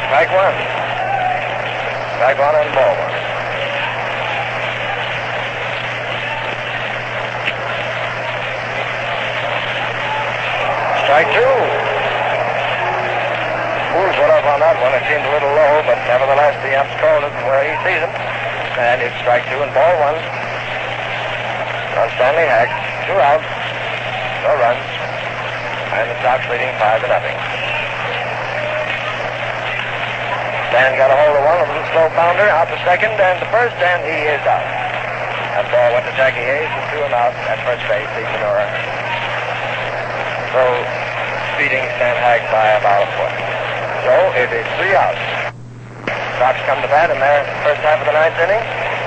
Strike 0.06 0.30
one. 0.30 0.53
Strike 2.22 2.38
one 2.38 2.53
and 2.53 2.69
ball 2.78 2.94
one. 3.02 3.18
Strike 11.02 11.34
two. 11.34 11.70
One. 14.80 14.95
It 14.95 15.03
seemed 15.11 15.27
a 15.27 15.34
little 15.35 15.52
low, 15.52 15.84
but 15.84 15.99
nevertheless, 16.07 16.56
the 16.64 16.72
ump's 16.80 16.95
called 17.03 17.27
it 17.27 17.35
where 17.43 17.60
he 17.68 17.76
sees 17.84 17.99
him. 17.99 18.14
And 18.80 19.03
it's 19.03 19.15
strike 19.19 19.43
two 19.52 19.60
and 19.60 19.73
ball 19.76 19.95
one. 19.99 20.15
On 21.99 22.07
Stanley 22.15 22.48
Hack. 22.48 22.72
Two 23.03 23.19
outs. 23.19 23.43
No 24.48 24.56
runs. 24.64 24.85
And 25.91 26.07
the 26.07 26.15
Sox 26.23 26.48
leading 26.48 26.72
five 26.80 27.03
to 27.03 27.07
nothing. 27.11 27.35
Dan 30.72 30.95
got 30.95 31.11
a 31.11 31.18
hold 31.19 31.35
of 31.35 31.43
one, 31.43 31.60
a 31.60 31.68
little 31.68 31.84
slow 31.91 32.07
pounder, 32.15 32.48
out 32.48 32.72
to 32.72 32.80
second 32.88 33.11
and 33.19 33.43
the 33.43 33.49
first, 33.52 33.76
and 33.76 33.99
he 34.07 34.23
is 34.23 34.39
out. 34.48 34.64
That 35.52 35.68
ball 35.68 35.91
went 35.91 36.07
to 36.07 36.15
Jackie 36.15 36.39
Hayes, 36.39 36.72
and 36.72 36.84
threw 36.95 37.03
him 37.03 37.11
out 37.11 37.35
at 37.52 37.60
first 37.68 37.84
base, 37.91 38.07
Zeke 38.15 38.31
Bonura. 38.39 38.64
So, 40.56 40.64
beating 41.60 41.84
Stan 41.99 42.15
Hack 42.23 42.48
by 42.56 42.80
about 42.80 43.03
a 43.03 43.11
foot. 43.19 43.51
So, 44.02 44.14
it 44.34 44.49
is 44.49 44.65
three 44.82 44.95
outs. 44.98 45.22
Sox 46.41 46.57
come 46.65 46.82
to 46.82 46.90
bat 46.90 47.14
in 47.14 47.19
their 47.22 47.45
first 47.61 47.82
half 47.86 48.02
of 48.02 48.07
the 48.10 48.18
ninth 48.18 48.34
inning. 48.41 48.57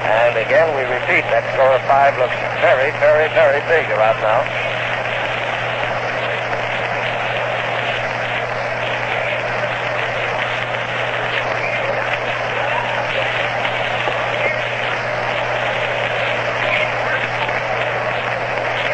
And 0.06 0.36
again, 0.38 0.70
we 0.76 0.86
repeat, 0.86 1.26
that 1.34 1.42
score 1.56 1.74
of 1.74 1.82
five 1.90 2.14
looks 2.14 2.36
very, 2.62 2.94
very, 3.02 3.26
very 3.34 3.58
big 3.66 3.90
about 3.90 4.14
now. 4.22 4.44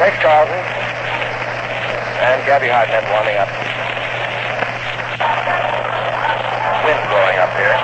Tex 0.01 0.17
Carleton 0.25 0.57
and 2.25 2.41
Gabby 2.49 2.73
Hartnett 2.73 3.05
warming 3.13 3.37
up. 3.37 3.53
Wind 6.89 7.03
blowing 7.13 7.37
up 7.37 7.50
here. 7.61 7.77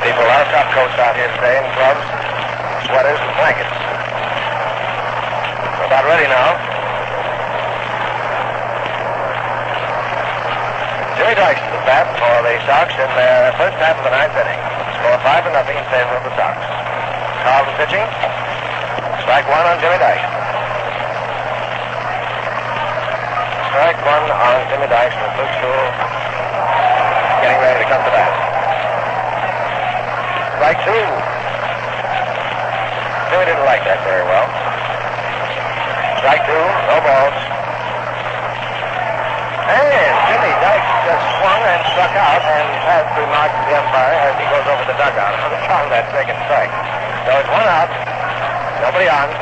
People, 0.00 0.24
a 0.24 0.28
lot 0.32 0.40
of 0.40 0.48
top 0.48 0.68
coats 0.72 0.96
out 0.96 1.14
here 1.14 1.28
today 1.36 1.60
in 1.60 1.64
gloves, 1.76 2.04
sweaters, 2.88 3.20
and 3.20 3.32
blankets. 3.36 3.76
We're 5.76 5.88
about 5.92 6.04
ready 6.08 6.26
now. 6.32 6.56
Jimmy 11.20 11.36
Dykes 11.36 11.60
the 11.60 11.80
bat 11.84 12.08
for 12.16 12.34
the 12.40 12.56
Sox 12.64 12.88
in 12.96 13.10
their 13.14 13.52
first 13.60 13.76
half 13.78 14.00
of 14.00 14.04
the 14.08 14.12
ninth 14.16 14.32
inning. 14.32 14.60
Score 14.96 15.20
five 15.20 15.44
to 15.44 15.52
nothing 15.52 15.76
in 15.76 15.86
favor 15.92 16.16
of 16.16 16.24
the 16.24 16.32
Sox. 16.34 16.56
Carleton 17.44 17.76
pitching. 17.78 18.06
Strike 19.22 19.46
one 19.46 19.64
on 19.68 19.76
Jimmy 19.78 20.00
Dykes. 20.00 20.24
Strike 23.70 24.00
one 24.08 24.24
on 24.34 24.56
Jimmy 24.72 24.88
Dykes 24.88 25.14
with 25.20 25.32
Luke 25.36 25.52
Sewell 25.60 26.12
getting 27.42 27.58
ready 27.58 27.84
to 27.84 27.90
come 27.90 28.02
to 28.04 28.10
bat. 28.10 28.41
Strike 30.62 30.86
two. 30.86 30.94
Jimmy 33.34 33.50
didn't 33.50 33.66
like 33.66 33.82
that 33.82 33.98
very 34.06 34.22
well. 34.22 34.46
Strike 36.22 36.46
two, 36.46 36.64
no 36.86 37.02
balls. 37.02 37.34
And 39.74 40.14
Jimmy 40.30 40.54
Dykes 40.62 40.90
just 41.02 41.24
swung 41.42 41.62
and 41.66 41.82
struck 41.90 42.14
out 42.14 42.46
and 42.46 42.66
has 42.78 43.02
to 43.10 43.26
the 43.26 43.74
umpire 43.74 44.14
as 44.22 44.38
he 44.38 44.46
goes 44.54 44.62
over 44.70 44.86
the 44.86 44.94
dugout. 45.02 45.34
Found 45.66 45.90
that 45.90 46.06
second 46.14 46.38
strike. 46.46 46.70
So 47.26 47.42
it's 47.42 47.50
one 47.50 47.66
out. 47.66 47.90
Nobody 48.86 49.10
on. 49.10 49.34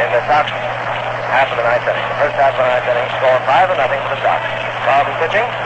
In 0.00 0.08
the 0.16 0.22
Sox 0.24 0.48
half 0.48 1.52
of 1.52 1.60
the 1.60 1.64
ninth 1.68 1.84
inning. 1.84 2.08
The 2.08 2.18
first 2.24 2.40
half 2.40 2.56
of 2.56 2.64
the 2.64 2.72
ninth 2.72 2.88
inning, 2.88 3.08
score 3.20 3.36
five 3.44 3.68
to 3.68 3.76
nothing 3.76 4.00
for 4.00 4.16
the 4.16 4.20
Sox. 4.24 4.40
Carleton 4.88 5.12
pitching. 5.20 5.61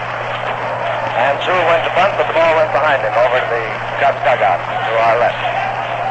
And 1.17 1.41
Sewell 1.41 1.65
went 1.65 1.81
to 1.89 1.93
bunt, 1.97 2.13
but 2.21 2.29
the 2.29 2.37
ball 2.37 2.53
went 2.61 2.69
behind 2.77 3.01
him 3.01 3.17
over 3.17 3.41
to 3.41 3.49
the 3.49 3.65
Cubs 4.05 4.21
dugout 4.21 4.61
to 4.61 4.93
our 5.01 5.17
left. 5.17 5.41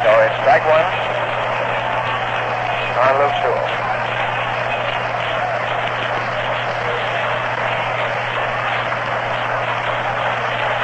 So 0.01 0.09
it's 0.25 0.33
strike 0.41 0.65
one 0.65 0.81
on 3.05 3.13
Luke 3.21 3.37
Sewell. 3.37 3.69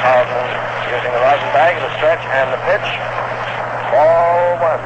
Carleton 0.06 0.46
using 0.86 1.10
the 1.10 1.22
rosin 1.26 1.50
bag, 1.50 1.74
the 1.82 1.90
stretch, 1.98 2.22
and 2.22 2.46
the 2.54 2.62
pitch. 2.62 2.88
Ball 3.90 4.54
one. 4.62 4.82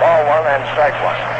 Ball 0.00 0.20
one 0.24 0.46
and 0.56 0.64
strike 0.72 0.96
one. 1.04 1.35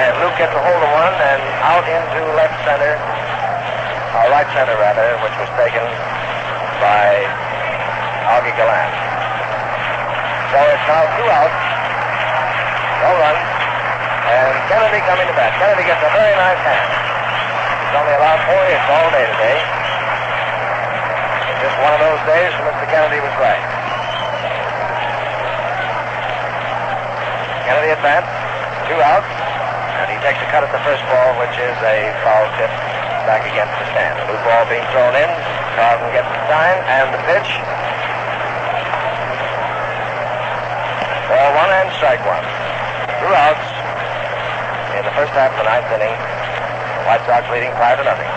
And 0.00 0.16
Luke 0.24 0.32
gets 0.40 0.56
a 0.56 0.62
hold 0.64 0.80
of 0.80 0.90
one 0.96 1.12
and 1.12 1.42
out 1.60 1.84
into 1.84 2.20
left 2.32 2.56
center, 2.64 2.96
or 4.16 4.32
right 4.32 4.48
center 4.56 4.72
rather, 4.80 5.12
which 5.20 5.36
was 5.36 5.50
taken 5.60 5.84
by 6.80 7.28
Augie 8.32 8.56
Galan. 8.56 8.88
So 10.56 10.58
it's 10.72 10.86
now 10.88 11.04
two 11.20 11.28
outs, 11.28 11.60
no 13.04 13.12
runs, 13.12 13.44
and 14.24 14.54
Kennedy 14.72 15.04
coming 15.04 15.28
to 15.28 15.36
bat. 15.36 15.52
Kennedy 15.60 15.84
gets 15.84 16.00
a 16.00 16.12
very 16.16 16.32
nice 16.32 16.62
hand. 16.64 16.90
He's 17.84 17.96
only 18.00 18.14
allowed 18.16 18.40
four 18.48 18.62
hits 18.72 18.86
all 18.88 19.08
day 19.12 19.26
today. 19.36 19.58
Just 21.60 21.76
one 21.76 21.92
of 21.92 22.00
those 22.00 22.22
days 22.24 22.50
when 22.56 22.72
Mr. 22.72 22.88
Kennedy 22.88 23.20
was 23.20 23.36
right. 23.36 23.64
Kennedy 27.68 27.92
advanced, 27.92 28.32
two 28.88 28.96
outs, 28.96 29.19
takes 30.20 30.40
a 30.44 30.48
cut 30.52 30.60
at 30.60 30.68
the 30.68 30.82
first 30.84 31.00
ball, 31.08 31.32
which 31.40 31.56
is 31.56 31.76
a 31.80 32.12
foul 32.20 32.44
tip 32.60 32.68
back 33.24 33.40
against 33.48 33.72
the 33.80 33.86
stand. 33.92 34.20
A 34.20 34.24
blue 34.28 34.40
ball 34.44 34.68
being 34.68 34.84
thrown 34.92 35.16
in. 35.16 35.28
Carleton 35.76 36.12
gets 36.12 36.28
the 36.28 36.40
sign, 36.44 36.76
and 36.92 37.08
the 37.08 37.20
pitch. 37.24 37.50
Ball 41.32 41.50
one 41.56 41.72
and 41.72 41.88
strike 41.96 42.20
one. 42.28 42.44
Two 43.22 43.32
outs 43.32 43.64
in 44.98 45.02
the 45.08 45.14
first 45.16 45.32
half 45.32 45.56
of 45.56 45.64
the 45.64 45.68
ninth 45.68 45.88
inning. 45.88 46.12
The 46.12 47.04
White 47.08 47.24
Sox 47.24 47.48
leading 47.48 47.72
five 47.80 47.96
to 47.96 48.04
nothing. 48.04 48.28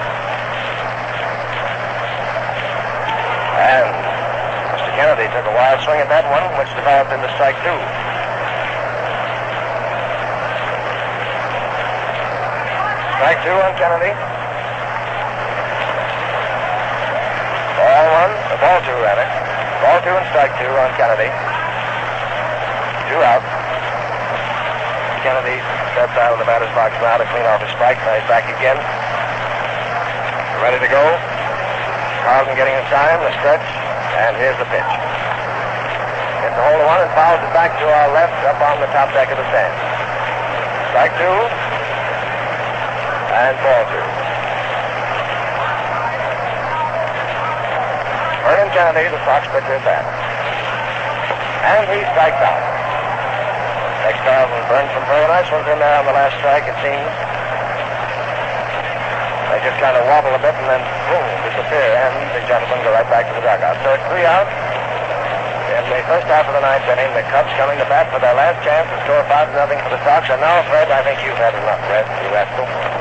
And 3.59 3.91
Mr. 4.71 4.91
Kennedy 4.95 5.27
took 5.35 5.45
a 5.51 5.55
wild 5.57 5.83
swing 5.83 5.99
at 5.99 6.07
that 6.07 6.23
one, 6.31 6.47
which 6.55 6.71
developed 6.79 7.11
into 7.11 7.27
strike 7.35 7.59
two. 7.59 8.02
Strike 13.23 13.39
two 13.39 13.55
on 13.55 13.71
Kennedy. 13.79 14.11
Ball 17.79 18.05
one, 18.19 18.33
uh, 18.35 18.59
ball 18.59 18.83
two 18.83 18.99
rather. 18.99 19.23
Ball 19.79 20.03
two 20.03 20.11
and 20.11 20.27
strike 20.35 20.51
two 20.59 20.67
on 20.67 20.91
Kennedy. 20.99 21.31
Two 23.07 23.23
out. 23.23 23.39
Kennedy 25.23 25.55
steps 25.95 26.19
out 26.19 26.35
of 26.35 26.39
the 26.43 26.43
batter's 26.43 26.67
box 26.75 26.99
now 26.99 27.15
to 27.15 27.23
clean 27.31 27.47
off 27.47 27.63
his 27.63 27.71
strike. 27.71 27.95
Now 28.03 28.19
he's 28.19 28.27
back 28.27 28.43
again. 28.59 28.75
Ready 30.59 30.83
to 30.83 30.89
go. 30.91 30.99
Carleton 32.27 32.59
getting 32.59 32.75
his 32.75 32.91
time, 32.91 33.23
the 33.23 33.31
stretch, 33.39 33.63
and 34.19 34.35
here's 34.35 34.59
the 34.59 34.67
pitch. 34.67 34.91
Gets 36.43 36.59
a 36.59 36.63
hold 36.75 36.75
of 36.75 36.91
one 36.91 36.99
and 36.99 37.11
fouls 37.15 37.39
it 37.39 37.55
back 37.55 37.71
to 37.79 37.87
our 37.87 38.11
left 38.11 38.35
up 38.43 38.59
on 38.59 38.83
the 38.83 38.91
top 38.91 39.15
deck 39.15 39.31
of 39.31 39.39
the 39.39 39.47
stand. 39.47 39.71
Strike 40.91 41.15
two. 41.15 41.62
And 43.43 43.59
ball 43.59 43.83
two. 43.91 43.99
Vernon 48.39 48.71
the 48.71 49.19
Sox 49.27 49.43
pitcher, 49.51 49.83
back. 49.83 50.07
And 51.67 51.83
he 51.91 52.07
strikes 52.15 52.39
out. 52.39 52.63
Next 54.07 54.23
Carleton 54.23 54.63
Burns 54.71 54.91
from 54.95 55.03
nice 55.27 55.51
ones 55.51 55.67
in 55.67 55.75
there 55.75 55.91
on 55.99 56.07
the 56.07 56.15
last 56.15 56.39
strike, 56.39 56.63
it 56.71 56.77
seems. 56.79 57.11
They 59.51 59.59
just 59.59 59.75
kind 59.83 59.99
of 59.99 60.07
wobble 60.07 60.31
a 60.31 60.39
bit 60.39 60.55
and 60.55 60.67
then 60.71 60.83
boom, 61.11 61.27
disappear, 61.43 61.99
and 61.99 62.15
the 62.39 62.47
gentlemen 62.47 62.79
go 62.79 62.95
right 62.95 63.11
back 63.11 63.27
to 63.27 63.35
the 63.35 63.43
dugout. 63.43 63.75
So 63.83 63.91
it's 63.91 64.07
three 64.07 64.23
out. 64.23 64.47
In 65.67 65.83
the 65.91 65.99
first 66.07 66.31
half 66.31 66.47
of 66.47 66.55
the 66.55 66.63
ninth 66.63 66.87
inning, 66.87 67.11
the 67.11 67.27
Cubs 67.27 67.51
coming 67.59 67.75
to 67.75 67.87
bat 67.91 68.07
for 68.07 68.23
their 68.23 68.39
last 68.39 68.63
chance 68.63 68.87
to 68.87 68.97
score 69.03 69.19
five 69.27 69.51
to 69.51 69.55
nothing 69.59 69.83
for 69.83 69.91
the 69.91 69.99
Sox. 70.07 70.31
And 70.31 70.39
now, 70.39 70.63
Fred, 70.71 70.87
I 70.87 71.03
think 71.03 71.19
you've 71.27 71.35
had 71.35 71.51
enough, 71.51 71.83
Fred. 71.91 72.07
You 72.23 72.31
to. 72.31 72.92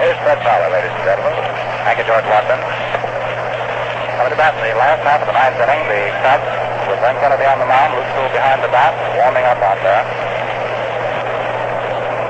Here's 0.00 0.16
Fred 0.24 0.40
Fowler, 0.40 0.72
ladies 0.72 0.96
and 0.96 1.04
gentlemen. 1.04 1.36
Thank 1.84 2.00
you, 2.00 2.08
George 2.08 2.24
Watson. 2.24 2.56
Coming 2.56 4.32
to 4.32 4.40
bat 4.40 4.56
in 4.56 4.64
the 4.64 4.72
last 4.80 5.04
half 5.04 5.20
of 5.20 5.28
the 5.28 5.36
ninth 5.36 5.60
inning, 5.60 5.84
the 5.92 6.08
Cubs 6.24 6.48
with 6.88 7.04
Vern 7.04 7.20
Kennedy 7.20 7.44
on 7.44 7.60
the 7.60 7.68
mound, 7.68 7.92
Luke 7.92 8.08
Sewell 8.16 8.32
behind 8.32 8.64
the 8.64 8.72
bat, 8.72 8.96
warming 9.20 9.44
up 9.44 9.60
out 9.60 9.76
there. 9.84 10.00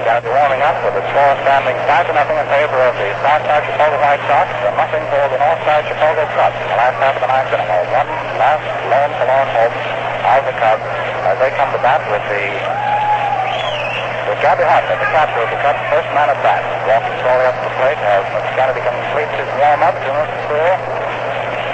Kennedy 0.03 0.35
warming 0.35 0.59
up 0.67 0.83
with 0.83 0.99
the 0.99 1.05
score 1.15 1.35
standing 1.47 1.79
five 1.87 2.11
to 2.11 2.13
nothing 2.19 2.43
in 2.43 2.47
favor 2.51 2.75
of 2.75 2.95
the 2.99 3.07
Southside 3.23 3.63
Chicago 3.63 4.03
White 4.03 4.23
Sox 4.27 4.51
and 4.67 4.75
nothing 4.75 5.07
for 5.07 5.23
the 5.31 5.39
Northside 5.39 5.87
Chicago 5.87 6.27
Cubs 6.35 6.59
in 6.59 6.67
the 6.67 6.75
last 6.75 6.99
half 6.99 7.15
of 7.15 7.23
the 7.23 7.31
ninth 7.31 7.55
inning. 7.55 7.71
One 7.71 8.11
last 8.35 8.67
lone 8.91 9.15
forlorn 9.15 9.49
hope 9.55 9.77
of 10.27 10.43
the 10.43 10.55
Cubs 10.59 10.87
as 11.23 11.39
they 11.39 11.55
come 11.55 11.71
to 11.71 11.79
bat 11.87 12.03
with 12.11 12.25
the 12.35 12.80
with 14.31 14.39
Gabby 14.47 14.62
Hartnett, 14.62 14.94
the 15.02 15.11
catcher 15.11 15.43
of 15.43 15.51
the 15.51 15.59
Cubs, 15.59 15.82
first 15.90 16.07
man 16.15 16.31
at 16.31 16.39
bat, 16.47 16.62
walking 16.86 17.19
slowly 17.19 17.51
up 17.51 17.57
to 17.59 17.66
the 17.66 17.74
plate 17.82 17.98
as. 17.98 18.23
Kennedy 18.55 18.78
completes 18.78 19.35
his 19.35 19.51
warm-up 19.59 19.90
to 19.90 20.07
Mr. 20.07 20.39
Sewell. 20.47 20.78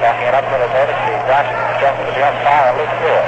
Walking 0.00 0.24
it 0.24 0.32
up 0.32 0.40
a 0.40 0.50
little 0.56 0.72
bit 0.72 0.88
as 0.88 0.96
the 1.04 1.14
dash 1.28 1.48
jumps 1.84 2.00
to 2.00 2.12
the 2.16 2.24
umpire 2.24 2.72
and 2.72 2.76
Luke 2.80 2.94
Sewell. 2.96 3.26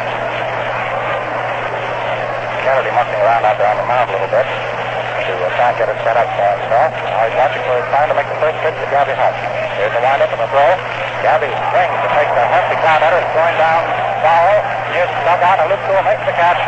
Kennedy 2.64 2.92
mucking 2.96 3.20
around 3.20 3.44
out 3.44 3.56
there 3.60 3.68
on 3.68 3.76
the 3.76 3.84
mound 3.84 4.08
a 4.08 4.12
little 4.16 4.32
bit 4.32 4.48
to 4.48 5.32
uh, 5.36 5.48
try 5.60 5.68
and 5.68 5.76
get 5.76 5.92
it 5.92 5.98
set 6.08 6.16
up 6.16 6.28
for 6.32 6.48
himself. 6.48 6.88
Now 6.96 7.28
he's 7.28 7.36
watching 7.36 7.64
for 7.68 7.76
his 7.76 7.88
time 7.92 8.08
to 8.08 8.16
make 8.16 8.28
the 8.32 8.40
first 8.40 8.56
pitch 8.64 8.76
to 8.80 8.88
Gabby 8.88 9.12
Hunt. 9.12 9.36
Here's 9.76 9.92
the 9.92 10.00
windup 10.08 10.32
and 10.32 10.40
the 10.40 10.48
throw. 10.48 10.72
Gabby 11.20 11.52
swings 11.52 11.96
to 12.00 12.08
take 12.16 12.32
the 12.32 12.44
hefty 12.48 12.80
count 12.80 13.04
at 13.04 13.12
it. 13.12 13.20
It's 13.20 13.34
going 13.36 13.56
down 13.60 13.82
foul. 14.24 14.56
Here's 14.96 15.12
the 15.12 15.22
dugout 15.28 15.60
and 15.60 15.68
Luke 15.68 15.84
Sewell 15.84 16.04
makes 16.08 16.24
the 16.24 16.32
catch 16.32 16.60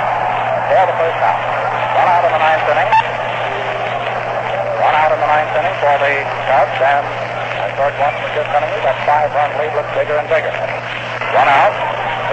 for 0.69 0.85
the 0.85 0.97
first 1.01 1.21
out. 1.25 1.70
One 2.01 2.09
out 2.09 2.25
in 2.25 2.33
the 2.33 2.41
ninth 2.41 2.65
inning. 2.65 2.91
One 4.81 4.97
out 4.97 5.13
in 5.13 5.21
the 5.21 5.29
ninth 5.29 5.53
inning 5.53 5.77
for 5.85 5.93
the 6.01 6.25
Cubs 6.49 6.81
and 6.81 7.05
as 7.61 7.77
George 7.77 7.93
Watson 8.01 8.25
was 8.25 8.33
just 8.41 8.49
telling 8.49 8.73
me, 8.73 8.81
that 8.89 8.97
five-run 9.05 9.53
lead 9.61 9.77
looks 9.77 9.93
bigger 9.93 10.17
and 10.17 10.25
bigger. 10.33 10.49
One 11.37 11.45
out, 11.45 11.77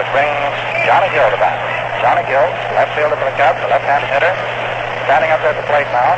which 0.00 0.08
brings 0.16 0.56
Johnny 0.88 1.12
Gill 1.12 1.28
to 1.28 1.36
bat. 1.36 1.60
Johnny 2.00 2.24
Gill, 2.24 2.48
left 2.80 2.96
fielder 2.96 3.12
for 3.12 3.28
the 3.28 3.36
Cubs, 3.36 3.60
a 3.60 3.68
left-handed 3.68 4.08
hitter, 4.08 4.32
standing 5.04 5.36
up 5.36 5.44
there 5.44 5.52
at 5.52 5.60
the 5.60 5.68
plate 5.68 5.84
now, 5.92 6.16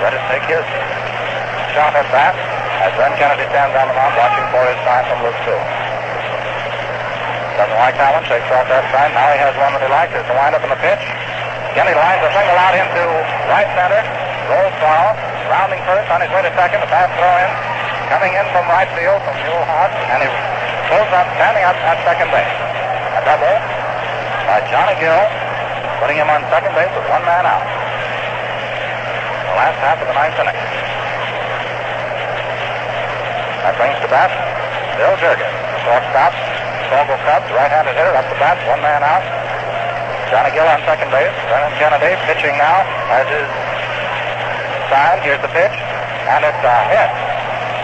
ready 0.00 0.16
to 0.16 0.26
take 0.32 0.48
his 0.48 0.64
shot 1.76 1.92
at 1.92 2.08
bat 2.08 2.32
as 2.80 2.96
Vern 2.96 3.12
Kennedy 3.20 3.44
stands 3.52 3.76
on 3.76 3.92
the 3.92 3.96
mound 4.00 4.16
watching 4.16 4.48
for 4.48 4.64
his 4.64 4.80
sign 4.88 5.04
from 5.04 5.20
Luke 5.20 5.36
Sewell. 5.44 5.60
Doesn't 7.60 7.76
like 7.76 7.92
that 8.00 8.16
one, 8.16 8.24
shakes 8.24 8.48
off 8.56 8.64
that 8.72 8.88
sign. 8.88 9.12
Now 9.12 9.28
he 9.28 9.38
has 9.44 9.52
one 9.60 9.76
that 9.76 9.84
he 9.84 9.90
likes. 9.92 10.16
There's 10.16 10.24
the 10.24 10.32
windup 10.32 10.64
and 10.64 10.72
the 10.72 10.80
pitch. 10.80 11.29
Kennedy 11.74 11.94
lines 11.94 12.22
a 12.26 12.30
single 12.34 12.58
out 12.58 12.74
into 12.74 13.04
right 13.46 13.70
center. 13.78 14.02
Rolls 14.50 14.74
foul. 14.82 15.14
Rounding 15.50 15.82
first 15.86 16.06
on 16.10 16.22
his 16.22 16.30
way 16.30 16.42
to 16.42 16.52
second. 16.54 16.82
A 16.82 16.88
pass 16.90 17.10
throw 17.14 17.34
in. 17.42 17.50
Coming 18.10 18.34
in 18.34 18.46
from 18.50 18.66
right 18.66 18.90
field 18.98 19.22
from 19.22 19.38
Newell 19.46 19.66
Hart. 19.66 19.94
And 20.10 20.26
he 20.26 20.28
pulls 20.90 21.10
up, 21.14 21.26
standing 21.38 21.62
up 21.62 21.78
at 21.86 22.02
second 22.02 22.30
base. 22.34 22.54
A 23.18 23.22
double 23.22 23.80
by 24.50 24.66
Johnny 24.66 24.98
Gill, 24.98 25.22
putting 26.02 26.18
him 26.18 26.26
on 26.26 26.42
second 26.50 26.74
base 26.74 26.90
with 26.90 27.06
one 27.06 27.22
man 27.22 27.46
out. 27.46 27.62
The 29.46 29.54
last 29.54 29.78
half 29.78 30.02
of 30.02 30.10
the 30.10 30.16
ninth 30.18 30.34
inning. 30.42 30.58
That 33.62 33.78
brings 33.78 33.94
to 34.02 34.10
bat 34.10 34.34
Bill 34.98 35.14
Jurges. 35.22 35.46
Shortstop, 35.86 36.34
Sawville 36.90 37.22
Cubs, 37.22 37.46
right-handed 37.54 37.94
hitter, 37.94 38.10
up 38.10 38.26
the 38.26 38.38
bat, 38.42 38.58
one 38.66 38.82
man 38.82 39.06
out. 39.06 39.39
Johnny 40.30 40.54
Gill 40.54 40.62
on 40.62 40.78
second 40.86 41.10
base. 41.10 41.34
Vernon 41.50 41.74
Kennedy 41.82 42.14
pitching 42.30 42.54
now 42.54 42.86
as 43.10 43.26
his 43.26 43.50
sign. 44.86 45.18
Here's 45.26 45.42
the 45.42 45.50
pitch, 45.50 45.74
and 46.30 46.46
it's 46.46 46.62
a 46.62 46.76
hit. 46.86 47.10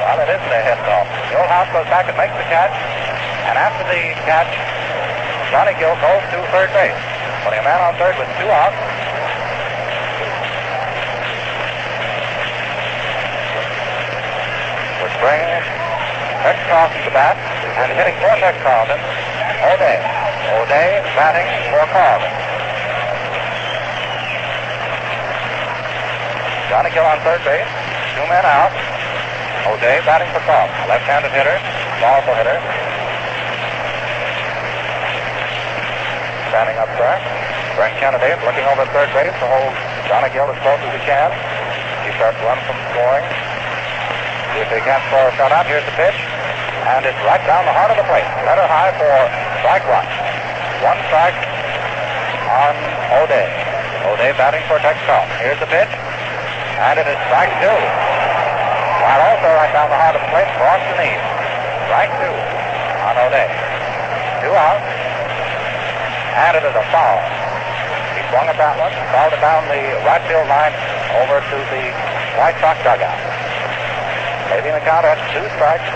Well, 0.06 0.22
it 0.22 0.30
isn't 0.30 0.54
a 0.54 0.62
hit, 0.62 0.78
though. 0.86 1.06
The 1.34 1.42
old 1.42 1.50
house 1.50 1.66
goes 1.74 1.90
back 1.90 2.06
and 2.06 2.14
makes 2.14 2.38
the 2.38 2.46
catch, 2.46 2.70
and 3.50 3.58
after 3.58 3.82
the 3.90 4.14
catch, 4.22 4.46
Johnny 5.50 5.74
Gill 5.74 5.98
goes 5.98 6.22
to 6.30 6.38
third 6.54 6.70
base, 6.70 6.94
putting 7.42 7.58
a 7.58 7.66
man 7.66 7.82
on 7.82 7.98
third 7.98 8.14
with 8.14 8.30
two 8.38 8.46
outs. 8.46 8.78
Which 15.02 15.16
brings 15.18 15.66
Carleton 16.70 17.02
to 17.02 17.10
bat. 17.10 17.34
And 17.76 17.92
hitting 17.92 18.14
for 18.22 18.30
Tex 18.38 18.56
Carleton, 18.62 18.98
O'Dea. 19.66 20.15
O'Dea 20.46 21.02
batting 21.18 21.48
for. 21.74 22.22
Johnny 26.70 26.90
Gill 26.94 27.06
on 27.06 27.18
third 27.26 27.42
base. 27.42 27.66
Two 28.14 28.26
men 28.30 28.46
out. 28.46 28.70
O'Dea 29.66 30.02
batting 30.06 30.30
for 30.30 30.42
Carleton. 30.46 30.76
Left-handed 30.86 31.34
hitter. 31.34 31.58
Powerful 31.98 32.34
hitter. 32.38 32.58
Standing 36.54 36.78
up 36.78 36.90
there. 36.94 37.18
Brent 37.74 37.98
Kennedy 37.98 38.32
looking 38.46 38.64
over 38.70 38.86
third 38.94 39.10
base 39.12 39.34
to 39.36 39.46
hold 39.50 39.74
Gill 40.30 40.48
as 40.48 40.58
close 40.62 40.80
as 40.80 40.92
he 40.94 41.02
can. 41.02 41.28
He 42.06 42.14
starts 42.16 42.38
one 42.46 42.58
from 42.64 42.78
scoring. 42.94 43.26
See 44.54 44.62
if 44.62 44.70
he 44.70 44.80
can't 44.80 45.02
score 45.10 45.26
a 45.26 45.32
shutout. 45.34 45.66
Here's 45.66 45.84
the 45.84 45.96
pitch. 45.98 46.16
And 46.86 47.02
it's 47.04 47.18
right 47.26 47.42
down 47.44 47.66
the 47.66 47.74
heart 47.74 47.90
of 47.90 47.98
the 47.98 48.06
plate. 48.06 48.24
Letter 48.46 48.64
high 48.64 48.94
for 48.94 49.10
strike 49.60 49.84
one. 49.90 50.15
One 50.86 51.02
strike 51.10 51.34
on 52.46 52.74
O'Dea. 53.18 53.50
O'Dea 54.06 54.30
batting 54.38 54.62
for 54.70 54.78
Tex 54.78 54.94
Here's 55.42 55.58
the 55.58 55.66
pitch. 55.66 55.90
And 56.78 56.94
it 56.94 57.10
is 57.10 57.18
strike 57.26 57.50
two. 57.58 57.74
While 59.02 59.22
also 59.34 59.50
right 59.50 59.74
down 59.74 59.90
the 59.90 59.98
heart 59.98 60.14
of 60.14 60.22
the 60.22 60.30
plate 60.30 60.46
Eaves. 60.46 61.26
Strike 61.90 62.14
two 62.22 62.34
on 63.02 63.18
O'Dea. 63.18 63.50
Two 64.46 64.54
out. 64.54 64.78
And 66.38 66.54
it 66.54 66.62
is 66.62 66.76
a 66.78 66.86
foul. 66.94 67.18
He 68.14 68.22
swung 68.30 68.46
at 68.46 68.54
that 68.54 68.78
one, 68.78 68.94
fouled 69.10 69.34
it 69.34 69.42
down 69.42 69.66
the 69.66 69.90
right 70.06 70.22
field 70.30 70.46
line 70.46 70.70
over 71.18 71.42
to 71.42 71.58
the 71.74 71.84
White 72.38 72.54
Sox 72.62 72.78
dugout. 72.86 73.18
Leaving 74.54 74.70
the 74.70 74.84
count 74.86 75.02
at 75.02 75.18
two 75.34 75.42
strikes 75.58 75.90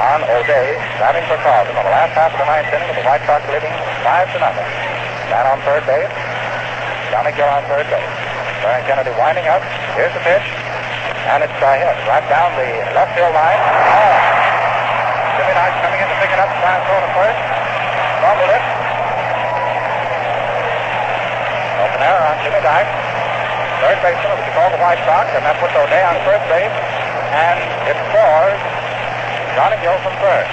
on 0.00 0.24
O'Dea, 0.24 0.80
batting 0.96 1.28
for 1.28 1.36
Carleton. 1.44 1.76
On 1.76 1.84
the 1.84 1.92
last 1.92 2.16
half 2.16 2.32
of 2.32 2.40
the 2.40 2.48
ninth 2.48 2.72
inning, 2.72 2.88
the 2.96 3.04
White 3.04 3.20
Sox 3.28 3.44
leading 3.52 3.72
five 4.00 4.32
to 4.32 4.40
nothing. 4.40 4.64
Man 5.28 5.44
on 5.44 5.60
third 5.60 5.84
base. 5.84 6.08
Johnny 7.12 7.36
Gill 7.36 7.44
on 7.52 7.60
third 7.68 7.84
base. 7.92 8.08
Brian 8.64 8.80
Kennedy 8.88 9.12
winding 9.20 9.44
up. 9.52 9.60
Here's 9.92 10.12
the 10.16 10.24
pitch. 10.24 10.46
And 11.28 11.44
it's 11.44 11.52
a 11.52 11.72
hit 11.76 11.96
right 12.08 12.24
down 12.32 12.48
the 12.56 12.70
left 12.96 13.12
field 13.12 13.28
line. 13.36 13.60
Oh. 13.60 14.16
Jimmy 15.36 15.52
Knight 15.52 15.74
coming 15.84 16.00
in 16.00 16.08
to 16.08 16.16
pick 16.16 16.32
it 16.32 16.40
up, 16.40 16.48
trying 16.48 16.80
to 16.80 16.84
throw 16.88 16.98
to 17.04 17.10
first. 17.12 17.40
Fumbled 18.24 18.52
it. 18.56 18.64
Open 21.76 22.00
error 22.00 22.24
on 22.24 22.36
Jimmy 22.40 22.60
Knight. 22.64 22.88
Third 23.84 24.00
baseman 24.00 24.32
of 24.32 24.38
the 24.40 24.46
Chicago 24.48 24.76
White 24.80 25.00
Sox, 25.04 25.28
and 25.36 25.44
that 25.44 25.60
puts 25.60 25.76
O'Dea 25.76 26.04
on 26.08 26.16
first 26.24 26.44
base. 26.48 26.72
And 27.36 27.60
it 27.84 27.96
scores 28.08 28.60
Johnny 29.58 29.78
Gill 29.82 29.98
from 30.06 30.14
third. 30.22 30.46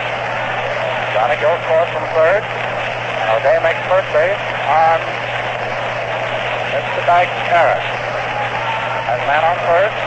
Johnny 1.13 1.37
Gill 1.37 1.53
scores 1.69 1.89
from 1.93 2.05
third. 2.17 2.41
O'Dea 3.29 3.61
makes 3.61 3.81
first 3.85 4.09
base 4.09 4.41
on 4.65 4.97
Mr. 6.73 7.01
Dyke's 7.05 7.37
error. 7.53 7.77
As 7.77 9.19
man 9.29 9.43
on 9.45 9.57
first, 9.69 9.97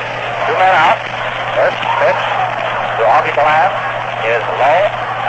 two 0.46 0.56
men 0.58 0.74
out. 0.74 0.98
First 1.54 1.78
pitch 2.02 2.22
to 2.98 3.02
Augie 3.06 3.34
Galan 3.34 3.70
is 4.26 4.42
low 4.58 4.80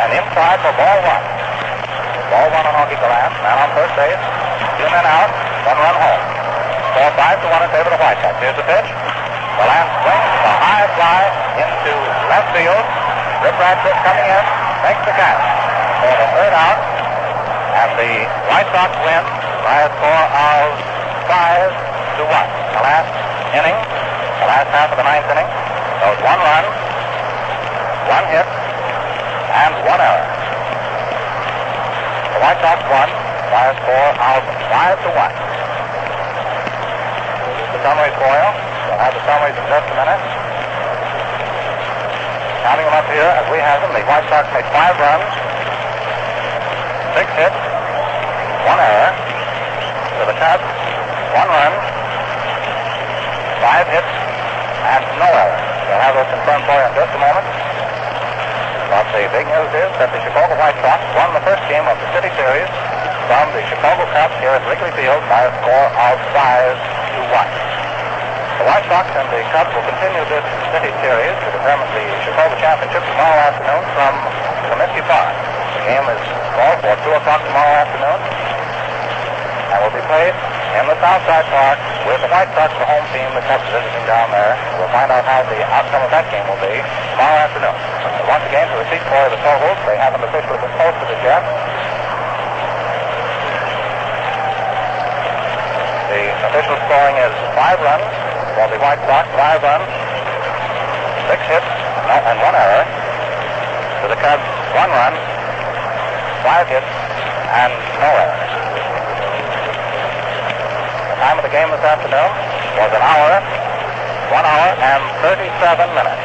and 0.02 0.10
inside 0.16 0.58
for 0.66 0.74
ball 0.76 1.00
one. 1.06 1.26
Ball 2.34 2.48
one 2.50 2.66
on 2.66 2.76
Augie 2.82 2.98
Galan, 2.98 3.32
man 3.46 3.58
on 3.62 3.70
first 3.78 3.94
base, 3.94 4.22
two 4.80 4.90
men 4.90 5.06
out, 5.06 5.30
one 5.70 5.78
run 5.78 5.98
home. 6.02 6.24
Four 6.98 7.10
five 7.14 7.38
to 7.42 7.48
one 7.48 7.62
in 7.62 7.70
favor 7.70 7.94
of 7.94 8.00
the 8.00 8.02
White 8.02 8.20
Sox. 8.26 8.36
Here's 8.42 8.58
the 8.58 8.68
pitch. 8.68 8.90
Galan 8.90 9.88
swings 10.02 10.30
a 10.50 10.54
high 10.66 10.88
fly 10.98 11.22
into 11.62 11.94
left 12.28 12.50
field. 12.58 13.01
Rip 13.42 13.58
Radcliff 13.58 13.98
coming 14.06 14.28
in, 14.30 14.44
makes 14.86 15.02
the 15.02 15.18
catch 15.18 15.42
for 15.98 16.14
the 16.14 16.28
third 16.30 16.54
out, 16.54 16.78
and 17.74 17.90
the 17.98 18.14
White 18.54 18.70
Sox 18.70 18.94
win 19.02 19.24
by 19.66 19.82
a 19.82 19.90
score 19.98 20.26
of 20.30 20.66
five 21.26 21.74
to 22.22 22.24
one. 22.30 22.50
The 22.70 22.82
last 22.86 23.10
inning, 23.58 23.74
the 23.74 24.46
last 24.46 24.70
half 24.70 24.94
of 24.94 24.98
the 25.02 25.06
ninth 25.10 25.26
inning, 25.34 25.50
there 25.50 26.18
one 26.22 26.38
run, 26.38 26.66
one 28.14 28.26
hit, 28.30 28.46
and 28.46 29.74
one 29.90 30.02
error. 30.06 30.26
The 32.38 32.40
White 32.46 32.62
Sox 32.62 32.78
won 32.94 33.10
by 33.50 33.64
a 33.70 33.76
score 33.82 34.10
of 34.22 34.42
five 34.70 35.02
to 35.02 35.10
one. 35.18 35.34
The 37.74 37.80
summary 37.90 38.14
for 38.22 38.34
you. 38.38 38.50
We'll 38.86 39.02
have 39.02 39.14
the 39.18 39.24
summaries 39.26 39.58
in 39.58 39.66
just 39.66 39.90
a 39.90 39.96
minute. 39.98 40.41
Counting 42.72 42.88
them 42.88 43.04
up 43.04 43.12
here 43.12 43.28
as 43.28 43.44
we 43.52 43.60
have 43.60 43.84
them, 43.84 43.92
the 43.92 44.00
White 44.08 44.24
Sox 44.32 44.48
made 44.56 44.64
five 44.72 44.96
runs, 44.96 45.28
six 47.20 47.28
hits, 47.36 47.60
one 48.64 48.80
error. 48.80 49.12
To 49.12 50.24
the 50.24 50.38
Cubs, 50.40 50.64
one 51.36 51.52
run, 51.52 51.74
five 53.60 53.92
hits, 53.92 54.08
and 54.88 55.04
no 55.20 55.28
error. 55.28 55.60
We'll 55.84 56.00
have 56.00 56.16
those 56.16 56.32
confirmed 56.32 56.64
for 56.64 56.80
you 56.80 56.88
in 56.88 56.96
just 56.96 57.12
a 57.12 57.20
moment. 57.20 57.44
But 58.88 59.04
the 59.20 59.28
big 59.36 59.52
news 59.52 59.72
is 59.76 59.92
that 60.00 60.08
the 60.16 60.24
Chicago 60.24 60.56
White 60.56 60.80
Sox 60.80 61.04
won 61.20 61.36
the 61.36 61.44
first 61.44 61.68
game 61.68 61.84
of 61.84 62.00
the 62.00 62.08
City 62.16 62.32
Series 62.40 62.72
from 63.28 63.52
the 63.52 63.68
Chicago 63.68 64.08
Cubs 64.16 64.40
here 64.40 64.56
at 64.56 64.64
Wrigley 64.64 64.96
Field 64.96 65.20
by 65.28 65.44
a 65.44 65.52
score 65.60 65.92
of 66.08 66.16
five. 66.32 66.91
The 68.62 68.70
White 68.70 68.86
Sox 68.94 69.10
and 69.18 69.26
the 69.34 69.42
Cubs 69.50 69.74
will 69.74 69.82
continue 69.90 70.22
this 70.30 70.46
City 70.70 70.94
Series 71.02 71.34
to 71.34 71.50
determine 71.50 71.90
the 71.98 72.06
Chicago 72.22 72.54
Championship 72.62 73.02
tomorrow 73.10 73.50
afternoon 73.50 73.82
from 73.98 74.14
Comiskey 74.70 75.02
Park. 75.10 75.34
The 75.34 75.82
game 75.90 76.06
is 76.06 76.22
called 76.54 76.78
for 76.78 76.94
2 76.94 77.10
o'clock 77.10 77.42
tomorrow 77.42 77.74
afternoon 77.82 78.22
and 78.22 79.78
will 79.82 79.96
be 79.98 80.06
played 80.06 80.38
in 80.78 80.84
the 80.86 80.94
Southside 81.02 81.50
Park 81.50 81.82
with 82.06 82.22
the 82.22 82.30
White 82.30 82.54
Sox, 82.54 82.70
the 82.78 82.86
home 82.86 83.02
team, 83.10 83.34
the 83.34 83.42
Cubs 83.50 83.66
visiting 83.74 84.06
down 84.06 84.30
there. 84.30 84.54
We'll 84.78 84.94
find 84.94 85.10
out 85.10 85.26
how 85.26 85.42
the 85.42 85.58
outcome 85.66 86.06
of 86.06 86.14
that 86.14 86.30
game 86.30 86.46
will 86.46 86.62
be 86.62 86.86
tomorrow 87.18 87.42
afternoon. 87.42 87.74
Once 88.30 88.46
again, 88.46 88.70
to 88.70 88.78
receipt 88.78 89.02
for 89.10 89.26
the 89.26 89.42
totals, 89.42 89.82
they 89.90 89.98
haven't 89.98 90.22
officially 90.22 90.62
been 90.62 90.76
posted 90.78 91.10
as 91.10 91.22
yet. 91.26 91.42
The 96.14 96.22
official 96.46 96.78
scoring 96.86 97.18
is 97.26 97.34
five 97.58 97.82
runs 97.82 98.21
for 98.56 98.68
the 98.68 98.80
White 98.84 99.00
Sox, 99.08 99.26
five 99.38 99.64
runs, 99.64 99.88
six 101.32 101.40
hits, 101.48 101.72
and 102.12 102.38
one 102.44 102.56
error. 102.56 102.84
To 104.04 104.06
the 104.12 104.20
Cubs, 104.20 104.44
one 104.76 104.92
run, 104.92 105.14
five 106.44 106.68
hits, 106.68 106.92
and 107.54 107.72
no 108.02 108.10
errors. 108.12 108.52
The 111.12 111.18
time 111.22 111.38
of 111.38 111.46
the 111.46 111.54
game 111.54 111.70
this 111.70 111.86
afternoon 111.86 112.32
was 112.76 112.92
an 112.92 113.04
hour, 113.04 113.32
one 114.34 114.46
hour 114.48 114.68
and 114.80 115.02
37 115.22 115.48
minutes. 115.94 116.24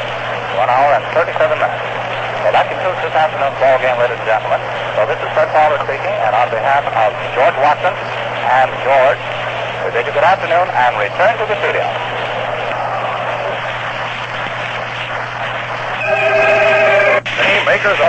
One 0.57 0.71
hour 0.73 0.97
and 0.97 1.05
37 1.13 1.37
minutes. 1.53 1.85
So 2.41 2.55
that 2.55 2.65
concludes 2.65 2.97
this 3.03 3.13
afternoon's 3.13 3.59
ball 3.61 3.77
game, 3.77 3.99
ladies 3.99 4.17
and 4.17 4.25
gentlemen. 4.25 4.63
So 4.97 5.05
this 5.05 5.19
is 5.21 5.29
Fred 5.37 5.51
Fowler 5.53 5.77
speaking, 5.85 6.15
and 6.23 6.33
on 6.33 6.49
behalf 6.49 6.81
of 6.87 7.11
George 7.37 7.57
Watson 7.61 7.93
and 7.93 8.71
George, 8.81 9.21
we 9.85 9.91
bid 9.93 10.07
you 10.09 10.13
good 10.15 10.25
afternoon 10.25 10.65
and 10.71 10.91
return 10.97 11.35
to 11.37 11.45
the 11.45 11.55
studio. 11.61 11.85
The 17.27 17.55
makers 17.67 17.99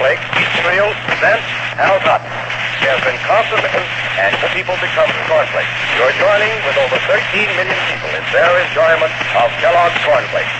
of 0.00 0.16
cornflakes, 0.16 0.24
cereal, 0.56 0.88
presents 1.04 1.44
Hal 1.76 2.00
Totten. 2.00 2.32
There 2.80 2.96
have 2.96 3.04
been 3.04 3.20
constant 3.28 3.60
and 3.60 4.32
the 4.40 4.48
people 4.56 4.72
become 4.80 5.08
cornflakes. 5.28 5.68
You're 6.00 6.16
joining 6.16 6.56
with 6.64 6.76
over 6.80 6.96
13 7.04 7.20
million 7.52 7.76
people 7.92 8.08
in 8.16 8.24
their 8.32 8.48
enjoyment 8.64 9.12
of 9.36 9.52
Kellogg's 9.60 10.00
cornflakes. 10.00 10.56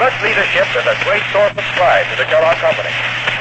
Such 0.00 0.16
leadership 0.24 0.64
is 0.72 0.86
a 0.88 0.96
great 1.04 1.20
source 1.28 1.52
of 1.52 1.66
pride 1.76 2.08
to 2.08 2.16
the 2.16 2.24
Kellogg 2.32 2.56
Company. 2.64 2.88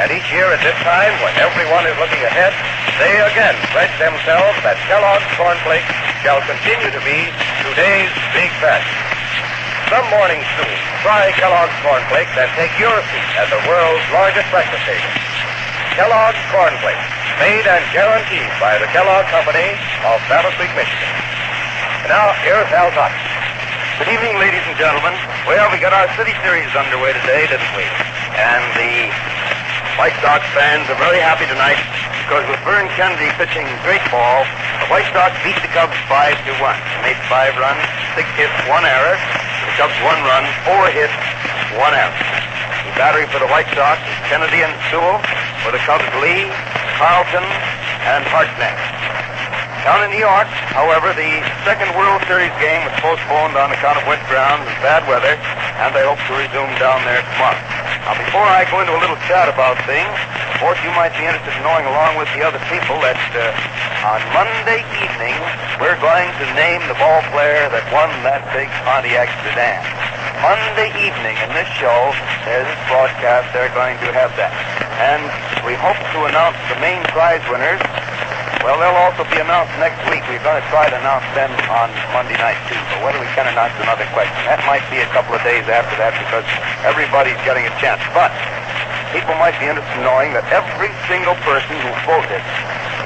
And 0.03 0.11
each 0.11 0.27
year 0.27 0.51
at 0.51 0.59
this 0.59 0.75
time, 0.83 1.15
when 1.23 1.31
everyone 1.39 1.87
is 1.87 1.95
looking 1.95 2.19
ahead, 2.27 2.51
they 2.99 3.15
again 3.23 3.55
pledge 3.71 3.95
themselves 3.95 4.59
that 4.67 4.75
Kellogg's 4.91 5.23
cornflakes 5.39 5.87
shall 6.19 6.43
continue 6.43 6.91
to 6.91 7.01
be 7.07 7.31
today's 7.63 8.11
big 8.35 8.51
fashion. 8.59 8.91
Some 9.87 10.03
morning 10.11 10.43
soon, 10.59 10.75
try 10.99 11.31
Kellogg's 11.39 11.79
cornflakes 11.79 12.35
and 12.35 12.51
take 12.59 12.75
your 12.75 12.91
seat 13.07 13.31
at 13.39 13.47
the 13.47 13.63
world's 13.63 14.03
largest 14.11 14.51
breakfast 14.51 14.83
table. 14.83 15.28
Kellogg's 15.99 16.39
cornflakes, 16.55 17.07
made 17.43 17.67
and 17.67 17.83
guaranteed 17.91 18.47
by 18.55 18.79
the 18.79 18.87
Kellogg 18.95 19.27
Company 19.35 19.75
of 20.07 20.23
Battle 20.31 20.47
Creek, 20.55 20.71
Michigan. 20.71 21.11
And 22.07 22.15
now, 22.15 22.31
here's 22.39 22.71
Al 22.71 22.87
Totten. 22.95 23.19
Good 23.99 24.15
evening, 24.15 24.39
ladies 24.39 24.63
and 24.63 24.79
gentlemen. 24.79 25.11
Well, 25.43 25.67
we 25.67 25.75
got 25.75 25.91
our 25.91 26.07
City 26.15 26.31
Series 26.39 26.71
underway 26.71 27.11
today, 27.19 27.51
didn't 27.51 27.73
we? 27.75 27.83
And 28.39 28.63
the 28.79 29.11
White 29.99 30.15
Sox 30.23 30.39
fans 30.55 30.87
are 30.87 30.95
very 31.03 31.19
happy 31.19 31.43
tonight 31.51 31.75
because 32.23 32.47
with 32.47 32.63
Vern 32.63 32.87
Kennedy 32.95 33.27
pitching 33.35 33.67
great 33.83 33.99
ball, 34.07 34.47
the 34.79 34.87
White 34.87 35.11
Sox 35.11 35.35
beat 35.43 35.59
the 35.59 35.67
Cubs 35.75 35.99
5 36.07 36.15
to 36.47 36.51
1. 36.63 36.79
They 37.03 37.11
made 37.11 37.19
five 37.27 37.59
runs, 37.59 37.83
six 38.15 38.23
hits, 38.39 38.55
one 38.71 38.87
error. 38.87 39.19
The 39.67 39.75
Cubs 39.75 39.99
one 40.07 40.23
run, 40.23 40.47
four 40.63 40.87
hits, 40.95 41.19
one 41.75 41.91
error. 41.91 42.15
The 42.87 42.95
battery 42.95 43.27
for 43.27 43.43
the 43.43 43.51
White 43.51 43.67
Sox 43.75 43.99
is 43.99 44.19
Kennedy 44.31 44.63
and 44.63 44.71
Sewell. 44.87 45.19
For 45.63 45.71
the 45.75 45.81
Cubs, 45.83 46.07
Lee, 46.23 46.47
Carleton, 46.95 47.43
and 48.07 48.23
Hartnett. 48.31 48.79
Down 49.83 50.03
in 50.03 50.11
New 50.11 50.23
York, 50.23 50.47
however, 50.75 51.11
the 51.15 51.39
second 51.63 51.91
World 51.95 52.19
Series 52.27 52.51
game 52.59 52.83
was 52.83 52.95
postponed 52.99 53.55
on 53.55 53.71
account 53.71 53.99
of 53.99 54.03
wet 54.07 54.19
grounds 54.27 54.67
and 54.67 54.75
bad 54.83 55.07
weather, 55.07 55.35
and 55.83 55.95
they 55.95 56.03
hope 56.03 56.19
to 56.27 56.33
resume 56.35 56.71
down 56.79 56.99
there 57.07 57.23
tomorrow. 57.35 57.59
Now, 58.07 58.15
before 58.19 58.43
I 58.43 58.67
go 58.71 58.83
into 58.83 58.95
a 58.95 59.01
little 59.03 59.19
chat 59.27 59.47
about 59.47 59.79
things, 59.87 60.15
of 60.59 60.75
you 60.83 60.91
might 60.91 61.15
be 61.15 61.23
interested 61.23 61.55
in 61.55 61.63
knowing, 61.63 61.87
along 61.87 62.19
with 62.19 62.27
the 62.35 62.43
other 62.43 62.59
people, 62.67 62.99
that 62.99 63.15
uh, 63.31 63.47
on 64.03 64.19
Monday 64.35 64.83
evening, 64.99 65.35
we're 65.79 65.95
going 66.03 66.27
to 66.35 66.45
name 66.59 66.83
the 66.91 66.99
ball 66.99 67.23
player 67.31 67.71
that 67.71 67.87
won 67.95 68.11
that 68.27 68.43
big 68.51 68.67
Pontiac 68.83 69.31
sedan. 69.47 69.79
Monday 70.43 70.91
evening 70.99 71.39
in 71.39 71.49
this 71.55 71.67
show, 71.79 72.11
there's 72.43 72.67
this 72.67 72.83
broadcast, 72.91 73.47
they're 73.55 73.71
going 73.71 73.95
to 74.03 74.11
have 74.11 74.35
that. 74.35 74.51
And 74.99 75.23
we 75.63 75.79
hope 75.79 75.95
to 75.95 76.19
announce 76.27 76.59
the 76.67 76.75
main 76.83 76.99
prize 77.15 77.43
winners 77.47 77.79
well, 78.59 78.75
they'll 78.75 79.01
also 79.07 79.23
be 79.31 79.39
announced 79.39 79.71
next 79.79 80.03
week. 80.11 80.19
We're 80.27 80.43
going 80.43 80.59
to 80.59 80.67
try 80.67 80.91
to 80.91 80.97
announce 80.99 81.23
them 81.31 81.47
on 81.71 81.87
Monday 82.11 82.35
night, 82.35 82.59
too. 82.67 82.75
But 82.91 83.07
whether 83.07 83.19
we 83.23 83.31
can 83.31 83.47
is 83.47 83.55
another 83.55 84.03
question. 84.11 84.35
That 84.43 84.59
might 84.67 84.83
be 84.91 84.99
a 84.99 85.07
couple 85.15 85.31
of 85.31 85.39
days 85.47 85.63
after 85.71 85.95
that 85.95 86.11
because 86.19 86.43
everybody's 86.83 87.39
getting 87.47 87.63
a 87.63 87.73
chance. 87.79 88.03
But 88.11 88.35
people 89.13 89.33
might 89.41 89.57
be 89.57 89.65
interested 89.65 89.97
in 89.97 90.05
knowing 90.05 90.33
that 90.37 90.45
every 90.53 90.93
single 91.09 91.35
person 91.41 91.73
who 91.81 91.91
voted 92.05 92.41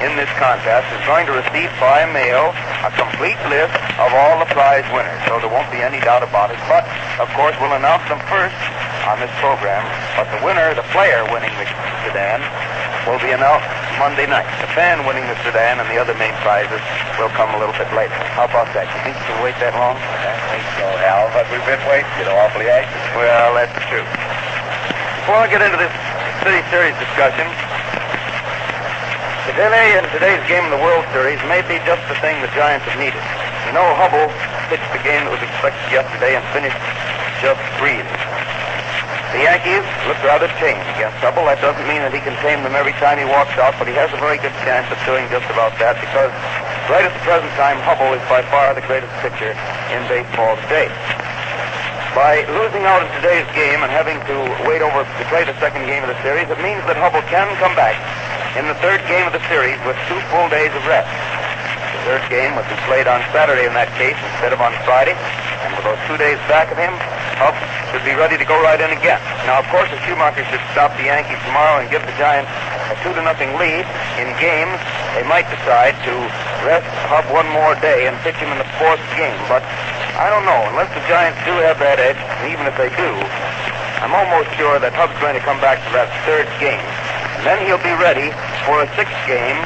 in 0.04 0.12
this 0.20 0.28
contest 0.36 0.84
is 0.92 1.00
going 1.08 1.24
to 1.24 1.32
receive 1.32 1.72
by 1.80 2.04
mail 2.12 2.52
a 2.84 2.90
complete 2.92 3.38
list 3.48 3.72
of 3.96 4.10
all 4.12 4.36
the 4.42 4.48
prize 4.52 4.84
winners. 4.92 5.16
So 5.24 5.40
there 5.40 5.48
won't 5.48 5.70
be 5.72 5.80
any 5.80 6.02
doubt 6.04 6.20
about 6.20 6.52
it. 6.52 6.60
But, 6.68 6.84
of 7.16 7.30
course, 7.32 7.56
we'll 7.62 7.72
announce 7.72 8.04
them 8.12 8.20
first 8.28 8.56
on 9.08 9.16
this 9.20 9.32
program. 9.40 9.80
But 10.18 10.28
the 10.28 10.40
winner, 10.44 10.76
the 10.76 10.84
player 10.92 11.24
winning 11.32 11.52
the 11.56 11.66
sedan, 12.04 12.44
will 13.08 13.20
be 13.20 13.32
announced 13.32 13.68
Monday 13.96 14.28
night. 14.28 14.48
The 14.60 14.68
fan 14.76 15.04
winning 15.08 15.24
the 15.24 15.36
sedan 15.44 15.80
and 15.80 15.88
the 15.88 16.00
other 16.00 16.16
main 16.20 16.34
prizes 16.44 16.80
will 17.16 17.32
come 17.32 17.52
a 17.54 17.58
little 17.60 17.76
bit 17.76 17.88
later. 17.96 18.16
How 18.34 18.44
about 18.44 18.68
that? 18.76 18.88
You 18.90 18.98
think 19.08 19.14
you 19.16 19.26
can 19.28 19.38
wait 19.44 19.56
that 19.60 19.76
long? 19.76 19.96
I 19.96 20.36
think 20.52 20.64
so, 20.80 20.86
Hal, 21.00 21.30
but 21.32 21.48
we've 21.52 21.64
been 21.64 21.80
waiting, 21.88 22.08
you 22.18 22.24
know, 22.28 22.36
awfully 22.44 22.68
anxious. 22.68 23.04
Well, 23.16 23.54
that's 23.56 23.76
true. 23.88 24.04
Before 25.24 25.40
I 25.40 25.48
get 25.48 25.64
into 25.64 25.80
this 25.80 25.88
City 26.44 26.60
Series 26.68 26.92
discussion, 27.00 27.48
today 29.48 29.96
in 29.96 30.04
today's 30.12 30.44
game 30.44 30.68
of 30.68 30.72
the 30.76 30.82
World 30.84 31.00
Series 31.16 31.40
may 31.48 31.64
be 31.64 31.80
just 31.88 32.04
the 32.12 32.16
thing 32.20 32.36
the 32.44 32.52
Giants 32.52 32.84
have 32.84 33.00
needed. 33.00 33.24
You 33.64 33.72
know, 33.72 33.88
Hubbell 33.96 34.28
pitched 34.68 34.84
the 34.92 35.00
game 35.00 35.24
that 35.24 35.32
was 35.32 35.40
expected 35.40 35.80
yesterday 35.88 36.36
and 36.36 36.44
finished 36.52 36.76
just 37.40 37.56
breathing. 37.80 38.04
The 39.32 39.48
Yankees 39.48 39.80
look 40.04 40.20
rather 40.28 40.44
tame 40.60 40.76
against 40.92 41.16
Hubbell. 41.24 41.48
That 41.48 41.56
doesn't 41.64 41.88
mean 41.88 42.04
that 42.04 42.12
he 42.12 42.20
can 42.20 42.36
tame 42.44 42.60
them 42.60 42.76
every 42.76 42.92
time 43.00 43.16
he 43.16 43.24
walks 43.24 43.56
out, 43.56 43.72
but 43.80 43.88
he 43.88 43.96
has 43.96 44.12
a 44.12 44.20
very 44.20 44.36
good 44.36 44.52
chance 44.60 44.84
of 44.92 45.00
doing 45.08 45.24
just 45.32 45.48
about 45.48 45.72
that 45.80 45.96
because 46.04 46.28
right 46.92 47.00
at 47.00 47.16
the 47.16 47.24
present 47.24 47.48
time, 47.56 47.80
Hubbell 47.80 48.12
is 48.12 48.20
by 48.28 48.44
far 48.52 48.76
the 48.76 48.84
greatest 48.84 49.16
pitcher 49.24 49.56
in 49.88 50.04
baseball 50.04 50.60
today. 50.68 50.92
By 52.14 52.46
losing 52.46 52.86
out 52.86 53.02
in 53.02 53.10
today's 53.18 53.42
game 53.58 53.82
and 53.82 53.90
having 53.90 54.22
to 54.30 54.36
wait 54.70 54.78
over 54.86 55.02
to 55.02 55.24
play 55.26 55.42
the 55.42 55.58
second 55.58 55.82
game 55.90 56.06
of 56.06 56.14
the 56.14 56.18
series, 56.22 56.46
it 56.46 56.62
means 56.62 56.78
that 56.86 56.94
Hubbell 56.94 57.26
can 57.26 57.50
come 57.58 57.74
back 57.74 57.98
in 58.54 58.70
the 58.70 58.78
third 58.78 59.02
game 59.10 59.26
of 59.26 59.34
the 59.34 59.42
series 59.50 59.74
with 59.82 59.98
two 60.06 60.14
full 60.30 60.46
days 60.46 60.70
of 60.78 60.82
rest. 60.86 61.10
The 61.10 62.14
third 62.14 62.22
game 62.30 62.54
would 62.54 62.70
be 62.70 62.78
played 62.86 63.10
on 63.10 63.18
Saturday 63.34 63.66
in 63.66 63.74
that 63.74 63.90
case 63.98 64.14
instead 64.14 64.54
of 64.54 64.62
on 64.62 64.70
Friday, 64.86 65.18
and 65.66 65.74
with 65.74 65.82
those 65.82 65.98
two 66.06 66.14
days 66.14 66.38
back 66.46 66.70
of 66.70 66.78
him, 66.78 66.94
Hub 67.42 67.58
should 67.90 68.06
be 68.06 68.14
ready 68.14 68.38
to 68.38 68.46
go 68.46 68.62
right 68.62 68.78
in 68.78 68.94
again. 68.94 69.18
Now, 69.50 69.58
of 69.58 69.66
course, 69.74 69.90
if 69.90 69.98
Schumacher 70.06 70.46
should 70.54 70.62
stop 70.70 70.94
the 70.94 71.10
Yankees 71.10 71.42
tomorrow 71.42 71.82
and 71.82 71.90
give 71.90 72.06
the 72.06 72.14
Giants 72.14 72.46
a 72.90 72.94
two 73.00 73.12
to 73.16 73.22
nothing 73.24 73.54
lead 73.56 73.84
in 74.20 74.28
games, 74.40 74.76
they 75.16 75.24
might 75.24 75.48
decide 75.48 75.96
to 76.04 76.14
rest 76.66 76.88
Hub 77.08 77.24
one 77.32 77.48
more 77.52 77.76
day 77.80 78.08
and 78.08 78.16
pitch 78.20 78.36
him 78.36 78.50
in 78.52 78.58
the 78.58 78.68
fourth 78.76 79.00
game. 79.16 79.36
But 79.48 79.64
I 80.16 80.28
don't 80.28 80.44
know. 80.44 80.60
Unless 80.72 80.92
the 80.92 81.04
Giants 81.08 81.40
do 81.48 81.54
have 81.64 81.80
that 81.80 81.98
edge, 81.98 82.18
and 82.18 82.52
even 82.52 82.68
if 82.68 82.74
they 82.76 82.90
do, 82.92 83.10
I'm 84.04 84.12
almost 84.12 84.52
sure 84.54 84.76
that 84.78 84.92
Hub's 84.92 85.16
going 85.18 85.34
to 85.34 85.44
come 85.44 85.58
back 85.64 85.80
to 85.80 85.90
that 85.96 86.12
third 86.28 86.44
game. 86.60 86.84
And 87.40 87.42
then 87.48 87.58
he'll 87.64 87.82
be 87.82 87.94
ready 87.96 88.30
for 88.68 88.84
a 88.84 88.88
sixth 88.94 89.16
game 89.24 89.58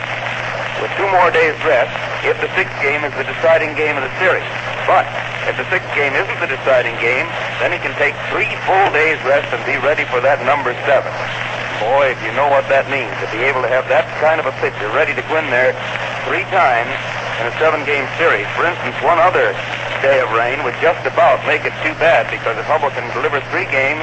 with 0.78 0.90
two 0.95 1.09
more 1.11 1.31
days 1.35 1.59
rest 1.66 1.90
if 2.23 2.39
the 2.39 2.51
sixth 2.55 2.74
game 2.78 3.03
is 3.03 3.11
the 3.19 3.27
deciding 3.27 3.74
game 3.74 3.99
of 3.99 4.07
the 4.07 4.15
series. 4.23 4.47
But 4.86 5.05
if 5.51 5.59
the 5.59 5.66
sixth 5.69 5.90
game 5.95 6.15
isn't 6.15 6.39
the 6.39 6.51
deciding 6.51 6.95
game, 7.03 7.27
then 7.61 7.74
he 7.74 7.78
can 7.82 7.93
take 7.99 8.15
three 8.31 8.51
full 8.65 8.89
days 8.95 9.19
rest 9.27 9.51
and 9.51 9.61
be 9.66 9.77
ready 9.85 10.07
for 10.07 10.20
that 10.23 10.39
number 10.47 10.73
seven. 10.86 11.11
Boy, 11.79 12.11
if 12.11 12.19
you 12.27 12.35
know 12.35 12.51
what 12.51 12.67
that 12.67 12.91
means, 12.91 13.15
to 13.23 13.27
be 13.31 13.47
able 13.47 13.63
to 13.63 13.71
have 13.71 13.87
that 13.87 14.03
kind 14.19 14.43
of 14.43 14.51
a 14.51 14.55
pitcher 14.59 14.91
ready 14.91 15.15
to 15.15 15.23
go 15.31 15.39
in 15.39 15.47
there 15.47 15.71
three 16.27 16.43
times 16.51 16.91
in 17.39 17.47
a 17.47 17.55
seven-game 17.63 18.03
series. 18.19 18.51
For 18.59 18.67
instance, 18.67 18.99
one 19.07 19.23
other 19.23 19.55
day 20.03 20.19
of 20.19 20.27
rain 20.35 20.59
would 20.67 20.75
just 20.83 20.99
about 21.07 21.39
make 21.47 21.63
it 21.63 21.75
too 21.87 21.95
bad 22.03 22.27
because 22.35 22.59
if 22.59 22.67
Hubbell 22.67 22.91
can 22.91 23.07
deliver 23.15 23.39
three 23.55 23.67
games, 23.71 24.03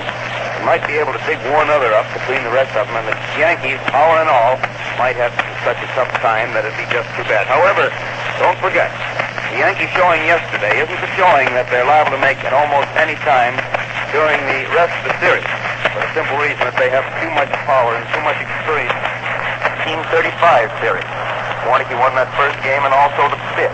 he 0.56 0.64
might 0.64 0.88
be 0.88 0.96
able 0.96 1.12
to 1.12 1.20
pick 1.28 1.36
one 1.52 1.68
other 1.68 1.92
up 1.92 2.08
between 2.16 2.40
the 2.48 2.54
rest 2.56 2.72
of 2.80 2.88
them, 2.88 2.96
and 2.96 3.12
the 3.12 3.18
Yankees, 3.36 3.80
power 3.92 4.24
and 4.24 4.32
all, 4.32 4.56
might 4.96 5.20
have 5.20 5.36
such 5.68 5.80
a 5.84 5.90
tough 6.00 6.12
time 6.24 6.56
that 6.56 6.64
it'd 6.64 6.80
be 6.80 6.88
just 6.88 7.12
too 7.20 7.28
bad. 7.28 7.44
However, 7.44 7.92
don't 8.40 8.56
forget, 8.64 8.88
the 9.52 9.60
Yankee 9.60 9.92
showing 9.92 10.24
yesterday 10.24 10.80
isn't 10.80 11.02
the 11.04 11.12
showing 11.20 11.52
that 11.60 11.68
they're 11.68 11.84
liable 11.84 12.16
to 12.16 12.24
make 12.24 12.40
at 12.48 12.56
almost 12.56 12.88
any 12.96 13.20
time 13.28 13.56
during 14.16 14.40
the 14.48 14.64
rest 14.72 14.96
of 15.04 15.12
the 15.12 15.16
series. 15.20 15.75
For 15.96 16.04
the 16.04 16.12
simple 16.12 16.36
reason 16.44 16.60
that 16.68 16.76
they 16.76 16.92
have 16.92 17.08
too 17.24 17.32
much 17.32 17.48
power 17.64 17.96
and 17.96 18.04
too 18.12 18.20
much 18.28 18.36
experience. 18.36 18.92
Team 19.88 19.96
35 20.12 20.68
series. 20.84 21.08
Warneke 21.64 21.96
won 21.96 22.12
that 22.20 22.28
first 22.36 22.60
game 22.68 22.84
and 22.84 22.92
also 22.92 23.32
the 23.32 23.40
fifth. 23.56 23.72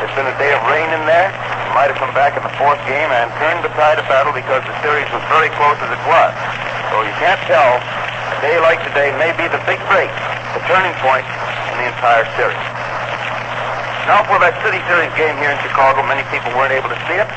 There's 0.00 0.14
been 0.16 0.24
a 0.24 0.38
day 0.40 0.56
of 0.56 0.64
rain 0.72 0.88
in 0.88 1.04
there. 1.04 1.28
He 1.28 1.70
might 1.76 1.92
have 1.92 2.00
come 2.00 2.16
back 2.16 2.32
in 2.32 2.40
the 2.40 2.54
fourth 2.56 2.80
game 2.88 3.12
and 3.12 3.28
turned 3.36 3.60
the 3.60 3.68
tide 3.76 4.00
of 4.00 4.08
battle 4.08 4.32
because 4.32 4.64
the 4.64 4.72
series 4.80 5.04
was 5.12 5.20
very 5.28 5.52
close 5.60 5.76
as 5.84 5.92
it 5.92 6.02
was. 6.08 6.32
So 6.88 7.04
you 7.04 7.12
can't 7.20 7.36
tell. 7.44 7.76
A 7.76 8.36
day 8.40 8.56
like 8.64 8.80
today 8.88 9.12
may 9.20 9.36
be 9.36 9.44
the 9.52 9.60
big 9.68 9.84
break, 9.92 10.08
the 10.56 10.64
turning 10.64 10.96
point 11.04 11.28
in 11.28 11.74
the 11.84 11.86
entire 11.92 12.24
series. 12.40 12.64
Now 14.08 14.24
for 14.24 14.40
that 14.40 14.56
City 14.64 14.80
Series 14.88 15.12
game 15.12 15.36
here 15.36 15.52
in 15.52 15.60
Chicago, 15.60 16.00
many 16.08 16.24
people 16.32 16.56
weren't 16.56 16.72
able 16.72 16.88
to 16.88 17.00
see 17.04 17.20
it. 17.20 17.28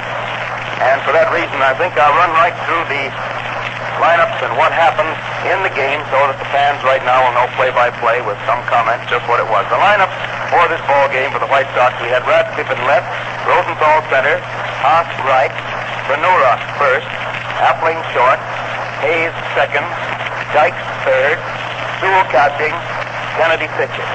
And 0.80 1.04
for 1.04 1.12
that 1.12 1.28
reason, 1.36 1.60
I 1.60 1.76
think 1.76 1.91
I'll 2.00 2.16
run 2.16 2.32
right 2.40 2.56
through 2.64 2.88
the 2.88 3.04
lineups 4.02 4.40
and 4.41 4.53
what 4.57 4.72
happened 4.74 5.11
in 5.49 5.60
the 5.61 5.74
game 5.76 5.99
so 6.10 6.18
that 6.30 6.38
the 6.40 6.49
fans 6.49 6.80
right 6.88 7.02
now 7.06 7.22
will 7.26 7.36
know 7.38 7.48
play-by-play 7.57 8.24
with 8.26 8.38
some 8.48 8.61
comments 8.72 9.06
just 9.11 9.26
what 9.30 9.38
it 9.38 9.48
was. 9.49 9.65
The 9.70 9.80
lineup 9.80 10.10
for 10.49 10.65
this 10.70 10.82
ball 10.90 11.10
game 11.10 11.30
for 11.34 11.41
the 11.41 11.49
White 11.49 11.68
Sox, 11.78 11.94
we 12.02 12.10
had 12.10 12.24
Radcliff 12.26 12.70
in 12.70 12.80
left, 12.88 13.06
Rosenthal 13.45 13.99
center, 14.10 14.40
Haas 14.82 15.10
right, 15.28 15.53
Bonura 16.07 16.60
first, 16.80 17.07
Appling 17.64 17.99
short, 18.15 18.40
Hayes 19.03 19.36
second, 19.56 19.86
Dykes 20.56 20.86
third, 21.07 21.38
Sewell 21.99 22.28
catching, 22.32 22.74
Kennedy 23.40 23.68
pitching. 23.80 24.10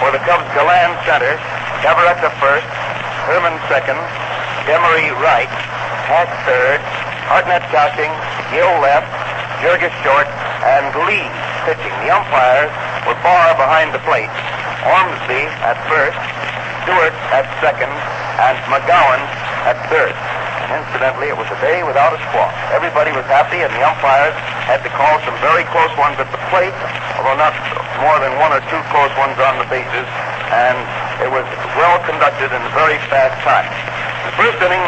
For 0.00 0.12
the 0.12 0.20
Cubs, 0.28 0.44
Galan 0.52 0.92
center, 1.08 1.36
Cavarretta 1.80 2.28
first, 2.40 2.68
Herman 3.28 3.56
second, 3.68 3.96
Demaree 4.68 5.12
right, 5.22 5.48
Hack 6.10 6.28
third, 6.44 6.80
Hartnett 7.26 7.66
catching, 7.74 8.10
Gill 8.54 8.70
left, 8.78 9.10
Jurgis 9.58 9.94
short, 10.06 10.30
and 10.62 10.94
Lee 11.10 11.26
pitching. 11.66 11.94
The 12.06 12.14
umpires 12.14 12.70
were 13.02 13.18
Barr 13.22 13.54
behind 13.58 13.90
the 13.90 14.02
plate, 14.06 14.30
Ormsby 14.86 15.42
at 15.66 15.74
first, 15.90 16.18
Stewart 16.86 17.14
at 17.34 17.46
second, 17.58 17.90
and 17.90 18.56
McGowan 18.70 19.18
at 19.66 19.74
third. 19.90 20.14
And 20.66 20.82
incidentally, 20.82 21.26
it 21.26 21.38
was 21.38 21.50
a 21.50 21.58
day 21.58 21.82
without 21.82 22.14
a 22.14 22.20
squawk. 22.30 22.54
Everybody 22.70 23.10
was 23.10 23.26
happy, 23.26 23.58
and 23.62 23.70
the 23.74 23.82
umpires 23.82 24.34
had 24.66 24.82
to 24.86 24.90
call 24.94 25.18
some 25.26 25.34
very 25.42 25.66
close 25.74 25.90
ones 25.98 26.18
at 26.22 26.30
the 26.30 26.38
plate, 26.50 26.74
although 27.18 27.38
not 27.38 27.54
more 28.02 28.18
than 28.22 28.34
one 28.38 28.54
or 28.54 28.62
two 28.70 28.78
close 28.94 29.10
ones 29.18 29.34
on 29.42 29.58
the 29.58 29.66
bases, 29.66 30.06
and 30.54 30.78
it 31.22 31.30
was 31.30 31.46
well 31.74 31.98
conducted 32.06 32.54
in 32.54 32.62
a 32.62 32.72
very 32.74 32.98
fast 33.10 33.34
time. 33.42 33.66
The 34.30 34.34
first 34.38 34.58
inning, 34.62 34.82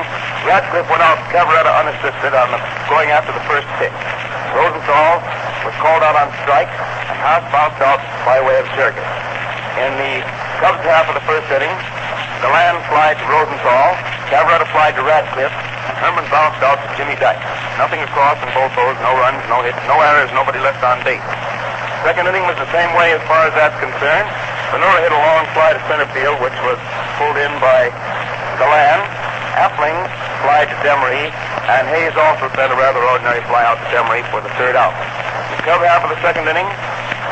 Radcliff 0.46 0.86
went 0.86 1.02
out 1.02 1.18
Cavarretta 1.34 1.72
unassisted 1.82 2.32
on 2.34 2.54
the, 2.54 2.60
going 2.86 3.10
after 3.10 3.34
the 3.34 3.42
first 3.50 3.66
pitch. 3.82 3.94
Rosenthal 4.54 5.18
was 5.66 5.74
called 5.82 6.02
out 6.06 6.14
on 6.14 6.30
strike, 6.46 6.70
and 7.10 7.16
Haas 7.18 7.42
bounced 7.50 7.82
out 7.82 7.98
by 8.22 8.38
way 8.42 8.58
of 8.62 8.66
Jurges. 8.78 9.02
In 9.82 9.92
the 9.98 10.22
Cubs 10.62 10.82
half 10.86 11.06
of 11.10 11.14
the 11.18 11.24
first 11.26 11.46
inning, 11.50 11.74
Galan 12.42 12.78
flied 12.86 13.18
to 13.18 13.26
Rosenthal, 13.26 13.98
Cavarretta 14.30 14.66
flied 14.70 14.94
to 14.94 15.02
Radcliff, 15.02 15.50
Herman 15.98 16.26
bounced 16.30 16.62
out 16.62 16.78
to 16.78 16.88
Jimmy 16.94 17.18
Dyke. 17.18 17.42
Nothing 17.74 18.02
across 18.06 18.38
in 18.38 18.50
both 18.54 18.70
those, 18.78 18.94
no 19.02 19.18
runs, 19.18 19.42
no 19.50 19.66
hits, 19.66 19.78
no 19.90 19.98
errors, 19.98 20.30
nobody 20.30 20.62
left 20.62 20.82
on 20.86 21.02
base. 21.02 21.22
Second 22.06 22.30
inning 22.30 22.46
was 22.46 22.54
the 22.58 22.70
same 22.70 22.94
way 22.94 23.10
as 23.10 23.22
far 23.26 23.50
as 23.50 23.54
that's 23.58 23.74
concerned. 23.82 24.28
Bonura 24.70 25.02
hit 25.02 25.10
a 25.10 25.18
long 25.18 25.42
fly 25.50 25.74
to 25.74 25.82
center 25.90 26.06
field, 26.14 26.38
which 26.38 26.54
was 26.62 26.78
pulled 27.18 27.36
in 27.36 27.50
by 27.58 27.90
Galan. 28.62 29.27
Appling 29.58 29.98
fly 30.46 30.70
to 30.70 30.76
Demaree. 30.86 31.34
and 31.66 31.84
Hayes 31.90 32.14
also 32.14 32.46
sent 32.54 32.70
a 32.70 32.78
rather 32.78 33.02
ordinary 33.10 33.42
fly 33.50 33.66
out 33.66 33.76
to 33.82 33.86
Demaree 33.90 34.22
for 34.30 34.38
the 34.38 34.48
third 34.54 34.78
out. 34.78 34.94
The 35.50 35.58
Cub 35.66 35.82
half 35.82 36.06
of 36.06 36.14
the 36.14 36.20
second 36.22 36.46
inning, 36.46 36.66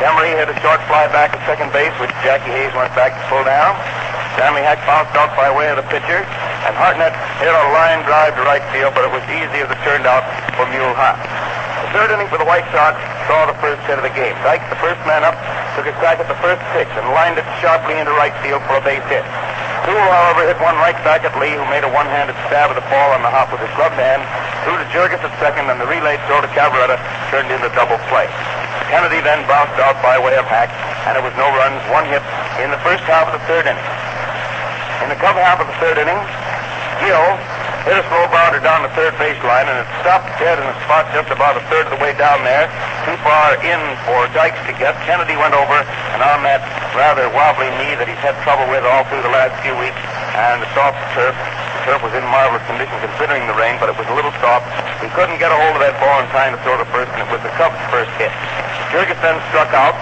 Demaree 0.03 0.35
hit 0.35 0.51
a 0.51 0.57
short 0.59 0.83
fly 0.91 1.07
back 1.09 1.33
at 1.33 1.41
second 1.47 1.71
base, 1.71 1.95
which 1.97 2.11
Jackie 2.21 2.51
Hayes 2.51 2.75
went 2.75 2.91
back 2.93 3.15
to 3.15 3.23
pull 3.31 3.41
down. 3.47 3.73
Stanley 4.37 4.61
Hack 4.61 4.77
bounced 4.85 5.17
out 5.17 5.33
by 5.33 5.49
way 5.49 5.65
of 5.73 5.81
the 5.81 5.87
pitcher, 5.89 6.21
and 6.21 6.73
Hartnett 6.77 7.15
hit 7.41 7.49
a 7.49 7.65
line 7.73 8.05
drive 8.05 8.37
to 8.37 8.45
right 8.45 8.61
field, 8.69 8.93
but 8.93 9.01
it 9.01 9.09
was 9.09 9.25
easy 9.33 9.65
as 9.65 9.71
it 9.71 9.79
turned 9.81 10.05
out 10.05 10.21
for 10.53 10.69
Mule 10.69 10.93
Haas. 10.93 11.17
The 11.89 11.89
third 11.97 12.09
inning 12.13 12.29
for 12.29 12.37
the 12.37 12.45
White 12.45 12.67
Sox 12.69 12.93
saw 13.25 13.49
the 13.49 13.57
first 13.57 13.81
hit 13.89 13.97
of 13.97 14.05
the 14.05 14.13
game. 14.13 14.37
Dykes, 14.45 14.67
the 14.69 14.77
first 14.77 15.01
man 15.09 15.25
up, 15.25 15.33
took 15.73 15.89
a 15.89 15.95
crack 15.97 16.21
at 16.21 16.29
the 16.29 16.37
first 16.37 16.61
pitch 16.77 16.91
and 16.93 17.09
lined 17.17 17.41
it 17.41 17.47
sharply 17.57 17.97
into 17.97 18.13
right 18.13 18.35
field 18.45 18.61
for 18.69 18.77
a 18.77 18.83
base 18.85 19.01
hit. 19.09 19.25
Sewell, 19.87 20.03
however, 20.03 20.43
hit 20.43 20.59
one 20.59 20.75
right 20.83 20.99
back 21.07 21.23
at 21.23 21.31
Lee, 21.39 21.55
who 21.55 21.63
made 21.71 21.87
a 21.87 21.91
one-handed 21.95 22.35
stab 22.51 22.67
at 22.67 22.75
the 22.75 22.83
ball 22.91 23.15
on 23.15 23.23
the 23.23 23.31
hop 23.31 23.55
with 23.55 23.63
his 23.63 23.71
gloved 23.79 23.95
hand, 23.95 24.19
threw 24.67 24.75
to 24.75 24.83
Jurges 24.91 25.23
at 25.23 25.31
second, 25.39 25.71
and 25.71 25.79
the 25.79 25.87
relay 25.87 26.19
throw 26.27 26.43
to 26.43 26.51
Cavarretta 26.51 26.99
turned 27.31 27.47
into 27.47 27.71
double 27.71 27.95
play. 28.11 28.27
Kennedy 28.91 29.23
then 29.23 29.47
bounced 29.47 29.79
out 29.79 29.95
by 30.03 30.19
way 30.19 30.35
of 30.35 30.43
Hack, 30.43 30.67
and 31.07 31.15
it 31.15 31.23
was 31.23 31.31
no 31.39 31.47
runs, 31.55 31.79
one 31.87 32.03
hit 32.03 32.19
in 32.59 32.67
the 32.67 32.81
first 32.83 33.07
half 33.07 33.31
of 33.31 33.39
the 33.39 33.43
third 33.47 33.63
inning. 33.63 33.87
In 34.99 35.07
the 35.07 35.15
Cub 35.23 35.39
half 35.39 35.63
of 35.63 35.71
the 35.71 35.77
third 35.79 35.95
inning, 35.95 36.19
Gill 36.99 37.39
hit 37.87 38.03
a 38.03 38.05
slow 38.11 38.27
bounder 38.27 38.59
down 38.59 38.83
the 38.83 38.91
third 38.99 39.15
baseline, 39.15 39.63
and 39.71 39.79
it 39.79 39.87
stopped 40.03 40.27
dead 40.43 40.59
in 40.59 40.67
a 40.67 40.75
spot 40.83 41.07
just 41.15 41.31
about 41.31 41.55
a 41.55 41.63
third 41.71 41.87
of 41.87 41.95
the 41.95 42.01
way 42.03 42.11
down 42.19 42.43
there, 42.43 42.67
too 43.07 43.15
far 43.23 43.55
in 43.63 43.79
for 44.03 44.27
Dykes 44.35 44.59
to 44.67 44.75
get. 44.75 44.91
Kennedy 45.07 45.39
went 45.39 45.55
over, 45.55 45.79
and 46.11 46.19
on 46.19 46.43
that 46.43 46.59
rather 46.99 47.31
wobbly 47.31 47.71
knee 47.79 47.95
that 47.95 48.03
he's 48.03 48.19
had 48.19 48.35
trouble 48.43 48.67
with 48.67 48.83
all 48.83 49.07
through 49.07 49.23
the 49.23 49.31
last 49.31 49.55
few 49.63 49.71
weeks, 49.79 49.95
and 50.35 50.59
the 50.59 50.69
soft 50.75 50.99
turf, 51.15 51.31
the 51.31 51.81
turf 51.87 52.03
was 52.03 52.11
in 52.11 52.27
marvelous 52.27 52.63
condition 52.67 52.91
considering 52.99 53.47
the 53.47 53.55
rain, 53.55 53.79
but 53.79 53.87
it 53.87 53.95
was 53.95 54.05
a 54.11 54.15
little 54.19 54.35
soft. 54.43 54.67
He 54.99 55.07
couldn't 55.15 55.39
get 55.39 55.47
a 55.47 55.57
hold 55.57 55.79
of 55.79 55.81
that 55.81 55.95
ball 56.03 56.19
in 56.19 56.27
time 56.35 56.51
to 56.51 56.59
throw 56.67 56.75
the 56.75 56.89
first, 56.91 57.07
and 57.15 57.23
it 57.23 57.29
was 57.31 57.39
the 57.39 57.53
Cubs' 57.55 57.79
first 57.87 58.11
hit. 58.19 58.35
Jurges 58.91 59.15
then 59.23 59.39
struck 59.47 59.71
out. 59.71 59.95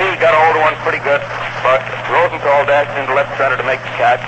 Lee 0.00 0.16
got 0.16 0.32
a 0.32 0.40
hold 0.40 0.56
of 0.56 0.64
one 0.64 0.76
pretty 0.80 1.04
good, 1.04 1.20
but 1.60 1.84
Rosenthal 2.08 2.64
dashed 2.64 2.96
into 2.96 3.12
left 3.12 3.36
center 3.36 3.60
to 3.60 3.66
make 3.68 3.82
the 3.84 3.92
catch. 4.00 4.24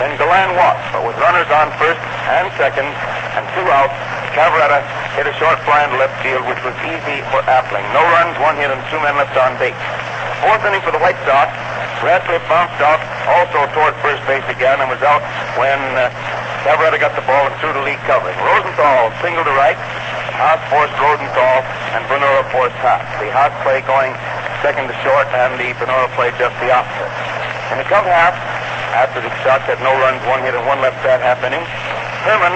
Then 0.00 0.16
Galan 0.16 0.56
walked, 0.56 0.80
but 0.96 1.04
with 1.04 1.14
runners 1.20 1.44
on 1.52 1.68
first 1.76 2.00
and 2.32 2.48
second 2.56 2.88
and 3.36 3.44
two 3.52 3.68
outs, 3.68 3.92
Cavarretta 4.32 4.80
hit 5.12 5.28
a 5.28 5.34
short 5.36 5.60
fly 5.68 5.84
into 5.84 6.00
left 6.00 6.16
field, 6.24 6.48
which 6.48 6.60
was 6.64 6.72
easy 6.88 7.20
for 7.28 7.44
Appling. 7.44 7.84
No 7.92 8.00
runs, 8.16 8.32
one 8.40 8.56
hit, 8.56 8.72
and 8.72 8.80
two 8.88 8.96
men 9.04 9.20
left 9.20 9.36
on 9.36 9.60
base. 9.60 9.76
Fourth 10.40 10.64
inning 10.64 10.80
for 10.80 10.88
the 10.88 11.02
White 11.04 11.20
Sox, 11.28 11.52
Radcliff 12.00 12.40
bounced 12.48 12.80
out 12.80 12.96
also 13.28 13.68
toward 13.76 13.92
first 14.00 14.24
base 14.24 14.46
again 14.48 14.80
and 14.80 14.88
was 14.88 15.04
out 15.04 15.20
when 15.60 15.76
uh, 16.00 16.08
Cavarretta 16.64 16.96
got 16.96 17.12
the 17.12 17.24
ball 17.28 17.44
and 17.44 17.52
threw 17.60 17.76
the 17.76 17.84
lead 17.84 18.00
covering. 18.08 18.36
Rosenthal 18.40 19.12
singled 19.20 19.44
to 19.44 19.52
right. 19.52 19.76
Haas 20.40 20.64
forced 20.72 20.96
Rosenthal, 20.96 21.60
and 21.92 22.00
Bonura 22.08 22.40
forced 22.48 22.76
Haas. 22.80 23.04
The 23.20 23.28
Haas 23.28 23.52
play 23.60 23.84
going 23.84 24.16
second 24.64 24.88
to 24.88 24.96
short, 25.04 25.28
and 25.36 25.60
the 25.60 25.76
Bonura 25.76 26.08
play 26.16 26.32
just 26.40 26.56
the 26.64 26.72
opposite. 26.72 27.12
In 27.76 27.76
the 27.76 27.84
Cub 27.84 28.08
half, 28.08 28.32
after 28.92 29.22
the 29.22 29.30
Sox 29.46 29.62
had 29.70 29.78
no 29.80 29.94
runs, 30.02 30.18
one 30.26 30.42
hit, 30.42 30.54
and 30.54 30.66
one 30.66 30.82
left 30.82 30.98
that 31.06 31.22
half 31.22 31.40
inning, 31.46 31.62
Herman 32.26 32.54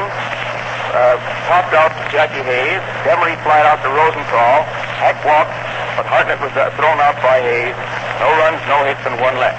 uh, 0.95 1.17
popped 1.51 1.75
out 1.75 1.91
to 1.95 2.03
Jackie 2.11 2.43
Hayes. 2.43 2.83
Demaree 3.07 3.39
flied 3.43 3.67
out 3.67 3.83
to 3.83 3.91
Rosenthal. 3.91 4.67
Hack 4.99 5.19
walked, 5.27 5.55
but 5.99 6.07
Hartnett 6.07 6.39
was 6.39 6.55
uh, 6.55 6.71
thrown 6.79 6.99
out 7.03 7.19
by 7.23 7.43
Hayes. 7.43 7.75
No 8.23 8.31
runs, 8.43 8.61
no 8.71 8.83
hits, 8.87 9.03
and 9.07 9.19
one 9.19 9.35
left. 9.39 9.59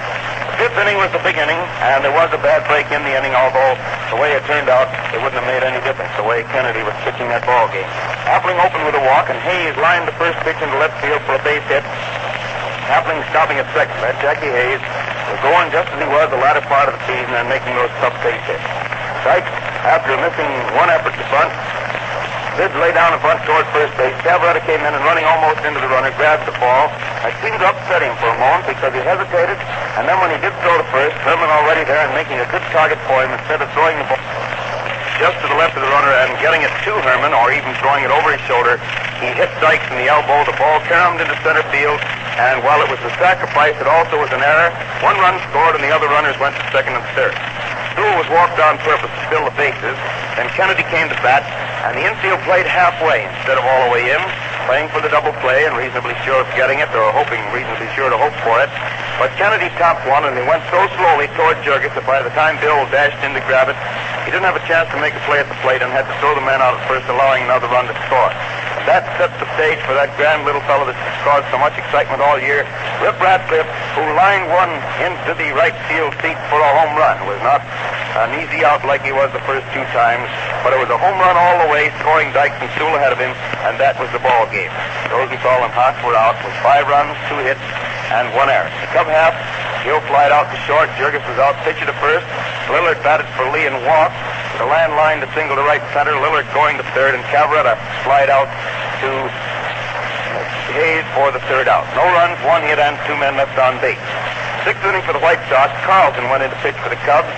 Fifth 0.56 0.76
inning 0.80 0.96
was 0.96 1.12
the 1.12 1.20
big 1.20 1.36
inning, 1.36 1.60
and 1.84 2.00
there 2.00 2.16
was 2.16 2.32
a 2.32 2.40
bad 2.40 2.64
break 2.64 2.88
in 2.88 3.04
the 3.04 3.12
inning, 3.12 3.36
although 3.36 3.76
the 4.08 4.16
way 4.16 4.32
it 4.32 4.40
turned 4.48 4.72
out, 4.72 4.88
it 5.12 5.20
wouldn't 5.20 5.36
have 5.36 5.44
made 5.44 5.60
any 5.60 5.76
difference, 5.84 6.08
the 6.16 6.24
way 6.24 6.40
Kennedy 6.48 6.80
was 6.80 6.96
pitching 7.04 7.28
that 7.28 7.44
ball 7.44 7.68
game. 7.68 7.84
Appling 8.24 8.56
opened 8.64 8.88
with 8.88 8.96
a 8.96 9.04
walk, 9.04 9.28
and 9.28 9.36
Hayes 9.36 9.76
lined 9.76 10.08
the 10.08 10.16
first 10.16 10.40
pitch 10.40 10.56
into 10.64 10.72
left 10.80 10.96
field 11.04 11.20
for 11.28 11.36
a 11.36 11.42
base 11.44 11.60
hit. 11.68 11.84
Appling 12.86 13.18
stopping 13.34 13.58
at 13.58 13.66
second. 13.74 13.98
That 13.98 14.14
Jackie 14.22 14.50
Hayes 14.50 14.78
was 15.30 15.38
going 15.42 15.74
just 15.74 15.90
as 15.90 15.98
he 15.98 16.06
was 16.06 16.30
the 16.30 16.38
latter 16.38 16.62
part 16.70 16.86
of 16.86 16.94
the 16.94 17.02
season 17.10 17.34
and 17.34 17.50
making 17.50 17.74
those 17.74 17.90
tough 17.98 18.14
base 18.22 18.38
hits. 18.46 18.62
After 19.86 20.14
missing 20.18 20.50
one 20.78 20.90
effort 20.90 21.14
to 21.14 21.24
bunt, 21.30 21.50
did 22.58 22.70
lay 22.78 22.94
down 22.94 23.10
a 23.10 23.18
bunt 23.18 23.42
toward 23.42 23.66
first 23.74 23.90
base. 23.98 24.14
Cavarretta 24.22 24.62
came 24.66 24.78
in 24.82 24.92
and 24.94 25.02
running 25.02 25.26
almost 25.26 25.62
into 25.66 25.82
the 25.82 25.90
runner, 25.90 26.14
grabbed 26.14 26.46
the 26.46 26.54
ball. 26.62 26.90
It 27.26 27.34
seemed 27.42 27.58
to 27.58 27.66
upset 27.70 28.06
him 28.06 28.14
for 28.22 28.30
a 28.30 28.38
moment 28.38 28.70
because 28.70 28.94
he 28.94 29.02
hesitated, 29.02 29.58
and 29.98 30.06
then 30.06 30.18
when 30.22 30.30
he 30.30 30.38
did 30.38 30.54
throw 30.62 30.78
to 30.78 30.86
first, 30.94 31.14
Herman 31.26 31.50
already 31.50 31.82
there 31.86 32.06
and 32.06 32.14
making 32.14 32.38
a 32.38 32.46
good 32.54 32.62
target 32.70 32.98
for 33.10 33.18
him, 33.22 33.34
instead 33.34 33.62
of 33.62 33.68
throwing 33.74 33.98
the 33.98 34.06
ball 34.06 34.22
just 35.16 35.36
to 35.40 35.46
the 35.48 35.56
left 35.56 35.72
of 35.76 35.82
the 35.82 35.92
runner 35.92 36.12
and 36.12 36.36
getting 36.44 36.60
it 36.60 36.72
to 36.84 36.92
Herman, 37.00 37.32
or 37.32 37.48
even 37.52 37.72
throwing 37.80 38.04
it 38.04 38.12
over 38.12 38.32
his 38.32 38.42
shoulder, 38.44 38.76
he 39.20 39.32
hit 39.32 39.48
Dykes 39.64 39.84
in 39.88 39.96
the 39.96 40.12
elbow. 40.12 40.44
The 40.44 40.56
ball 40.60 40.80
caromed 40.84 41.20
into 41.24 41.32
center 41.40 41.64
field, 41.72 41.96
and 42.36 42.60
while 42.60 42.84
it 42.84 42.88
was 42.92 43.00
a 43.00 43.12
sacrifice, 43.16 43.72
it 43.80 43.88
also 43.88 44.20
was 44.20 44.28
an 44.36 44.44
error. 44.44 44.68
One 45.00 45.16
run 45.16 45.40
scored, 45.48 45.76
and 45.76 45.84
the 45.84 45.92
other 45.92 46.08
runners 46.12 46.36
went 46.36 46.52
to 46.60 46.64
second 46.68 47.00
and 47.00 47.06
third. 47.16 47.32
Sewell 47.96 48.12
was 48.20 48.28
walked 48.28 48.60
on 48.60 48.76
purpose 48.84 49.08
to 49.08 49.22
fill 49.32 49.44
the 49.48 49.56
bases. 49.56 49.96
Then 50.36 50.52
Kennedy 50.52 50.84
came 50.92 51.08
to 51.08 51.16
bat, 51.24 51.48
and 51.88 51.96
the 51.96 52.04
infield 52.04 52.44
played 52.44 52.68
halfway 52.68 53.24
instead 53.24 53.56
of 53.56 53.64
all 53.64 53.88
the 53.88 53.92
way 53.96 54.12
in, 54.12 54.20
playing 54.68 54.92
for 54.92 55.00
the 55.00 55.08
double 55.08 55.32
play 55.40 55.64
and 55.64 55.72
reasonably 55.80 56.12
sure 56.28 56.36
of 56.36 56.48
getting 56.52 56.84
it, 56.84 56.92
or 56.92 57.08
hoping 57.16 57.40
reasonably 57.56 57.88
sure 57.96 58.12
to 58.12 58.18
hope 58.20 58.36
for 58.44 58.60
it. 58.60 58.68
But 59.16 59.32
Kennedy 59.40 59.72
topped 59.80 60.04
one, 60.04 60.28
and 60.28 60.36
he 60.36 60.44
went 60.44 60.60
so 60.68 60.76
slowly 61.00 61.32
toward 61.32 61.56
Jurges 61.64 61.92
that 61.96 62.04
by 62.04 62.20
the 62.20 62.28
time 62.36 62.60
Bill 62.60 62.84
dashed 62.92 63.16
in 63.24 63.32
to 63.32 63.40
grab 63.48 63.72
it, 63.72 63.76
he 64.28 64.34
didn't 64.34 64.44
have 64.44 64.60
a 64.60 64.66
chance 64.68 64.92
to 64.92 64.98
make 65.00 65.16
a 65.16 65.22
play 65.24 65.40
at 65.40 65.48
the 65.48 65.56
plate 65.64 65.80
and 65.80 65.88
had 65.88 66.04
to 66.04 66.14
throw 66.20 66.36
the 66.36 66.44
man 66.44 66.60
out 66.60 66.76
at 66.76 66.84
first, 66.84 67.08
allowing 67.08 67.48
another 67.48 67.64
run 67.72 67.88
to 67.88 67.96
score. 68.04 68.28
That 68.84 69.08
set 69.18 69.32
the 69.42 69.48
stage 69.58 69.80
for 69.82 69.96
that 69.98 70.14
grand 70.14 70.46
little 70.46 70.62
fellow 70.68 70.86
that's 70.86 71.00
caused 71.26 71.48
so 71.50 71.58
much 71.58 71.74
excitement 71.74 72.22
all 72.22 72.38
year, 72.38 72.62
Rip 73.02 73.18
Radcliff, 73.18 73.66
who 73.98 74.04
lined 74.14 74.46
one 74.52 74.70
into 75.02 75.32
the 75.34 75.50
right 75.58 75.74
field 75.90 76.14
seat 76.22 76.38
for 76.52 76.60
a 76.62 76.70
home 76.76 76.94
run. 76.94 77.18
It 77.18 77.26
was 77.26 77.42
not 77.42 77.64
an 78.20 78.36
easy 78.38 78.62
out 78.62 78.86
like 78.86 79.02
he 79.02 79.10
was 79.10 79.32
the 79.34 79.42
first 79.42 79.66
two 79.74 79.82
times, 79.90 80.30
but 80.62 80.70
it 80.70 80.78
was 80.78 80.86
a 80.92 80.98
home 81.00 81.18
run 81.18 81.34
all 81.34 81.66
the 81.66 81.68
way, 81.72 81.90
scoring 81.98 82.30
Dykes 82.30 82.54
and 82.62 82.70
Sewell 82.78 82.94
ahead 82.94 83.10
of 83.10 83.18
him, 83.18 83.34
and 83.66 83.74
that 83.82 83.98
was 83.98 84.06
the 84.14 84.22
ball 84.22 84.46
game. 84.54 84.70
Rosenthal 85.10 85.66
and 85.66 85.72
Haas 85.74 85.98
were 86.06 86.14
out 86.14 86.38
with 86.46 86.54
five 86.62 86.86
runs, 86.86 87.16
two 87.26 87.42
hits, 87.42 87.62
and 88.14 88.30
one 88.34 88.50
error. 88.50 88.70
The 88.82 88.90
Cub 88.94 89.06
half, 89.10 89.34
Gill 89.82 90.02
flied 90.10 90.30
out 90.30 90.50
to 90.50 90.58
short, 90.66 90.90
Jurges 90.98 91.22
was 91.26 91.38
out, 91.38 91.54
pitcher 91.62 91.86
to 91.86 91.96
first, 92.02 92.26
Lillard 92.70 92.98
batted 93.02 93.26
for 93.38 93.46
Lee 93.54 93.66
and 93.66 93.78
walked. 93.86 94.18
The 94.58 94.66
land 94.66 94.96
line 94.96 95.20
to 95.20 95.28
single 95.36 95.54
to 95.54 95.62
right 95.62 95.84
center, 95.92 96.16
Lillard 96.16 96.48
going 96.56 96.80
to 96.80 96.86
third, 96.96 97.14
and 97.14 97.22
Cavarretta 97.28 97.76
slide 98.02 98.32
out 98.32 98.48
to 99.04 99.10
Hayes 100.74 101.06
for 101.16 101.32
the 101.32 101.40
third 101.48 101.68
out. 101.68 101.84
No 101.96 102.04
runs, 102.16 102.36
one 102.44 102.60
hit, 102.64 102.80
and 102.80 102.96
two 103.08 103.16
men 103.16 103.36
left 103.36 103.56
on 103.56 103.80
base. 103.80 104.00
Sixth 104.64 104.82
inning 104.84 105.04
for 105.06 105.12
the 105.12 105.22
White 105.22 105.40
Sox, 105.48 105.70
Carleton 105.86 106.28
went 106.28 106.42
in 106.42 106.50
to 106.50 106.58
pitch 106.64 106.76
for 106.82 106.90
the 106.90 107.00
Cubs, 107.06 107.30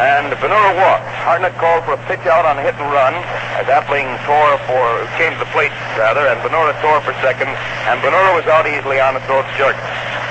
and 0.00 0.34
Bonura 0.42 0.74
walked. 0.74 1.06
Hartnett 1.22 1.54
called 1.56 1.86
for 1.86 1.94
a 1.94 2.02
pitch 2.10 2.26
out 2.26 2.42
on 2.42 2.58
a 2.58 2.62
hit 2.62 2.74
and 2.74 2.90
run 2.90 3.14
as 3.60 3.66
Appling 3.70 4.10
tore 4.26 4.58
for, 4.66 4.82
came 5.14 5.30
to 5.32 5.40
the 5.40 5.50
plate 5.54 5.74
rather, 5.94 6.26
and 6.26 6.40
Bonura 6.42 6.74
tore 6.82 6.98
for 7.06 7.14
second, 7.22 7.50
and 7.86 8.02
Bonura 8.02 8.34
was 8.34 8.46
out 8.50 8.66
easily 8.66 8.98
on 8.98 9.14
throw 9.30 9.42
to 9.42 9.52
Jurges. 9.54 9.78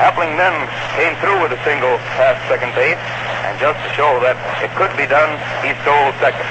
Appling 0.03 0.35
then 0.35 0.55
came 0.99 1.15
through 1.23 1.39
with 1.39 1.55
a 1.55 1.61
single 1.63 1.95
past 2.19 2.41
second 2.51 2.75
base, 2.75 2.99
and 3.47 3.55
just 3.61 3.79
to 3.79 3.89
show 3.95 4.19
that 4.19 4.35
it 4.59 4.73
could 4.75 4.91
be 4.99 5.07
done, 5.07 5.31
he 5.63 5.71
stole 5.85 6.11
second. 6.19 6.43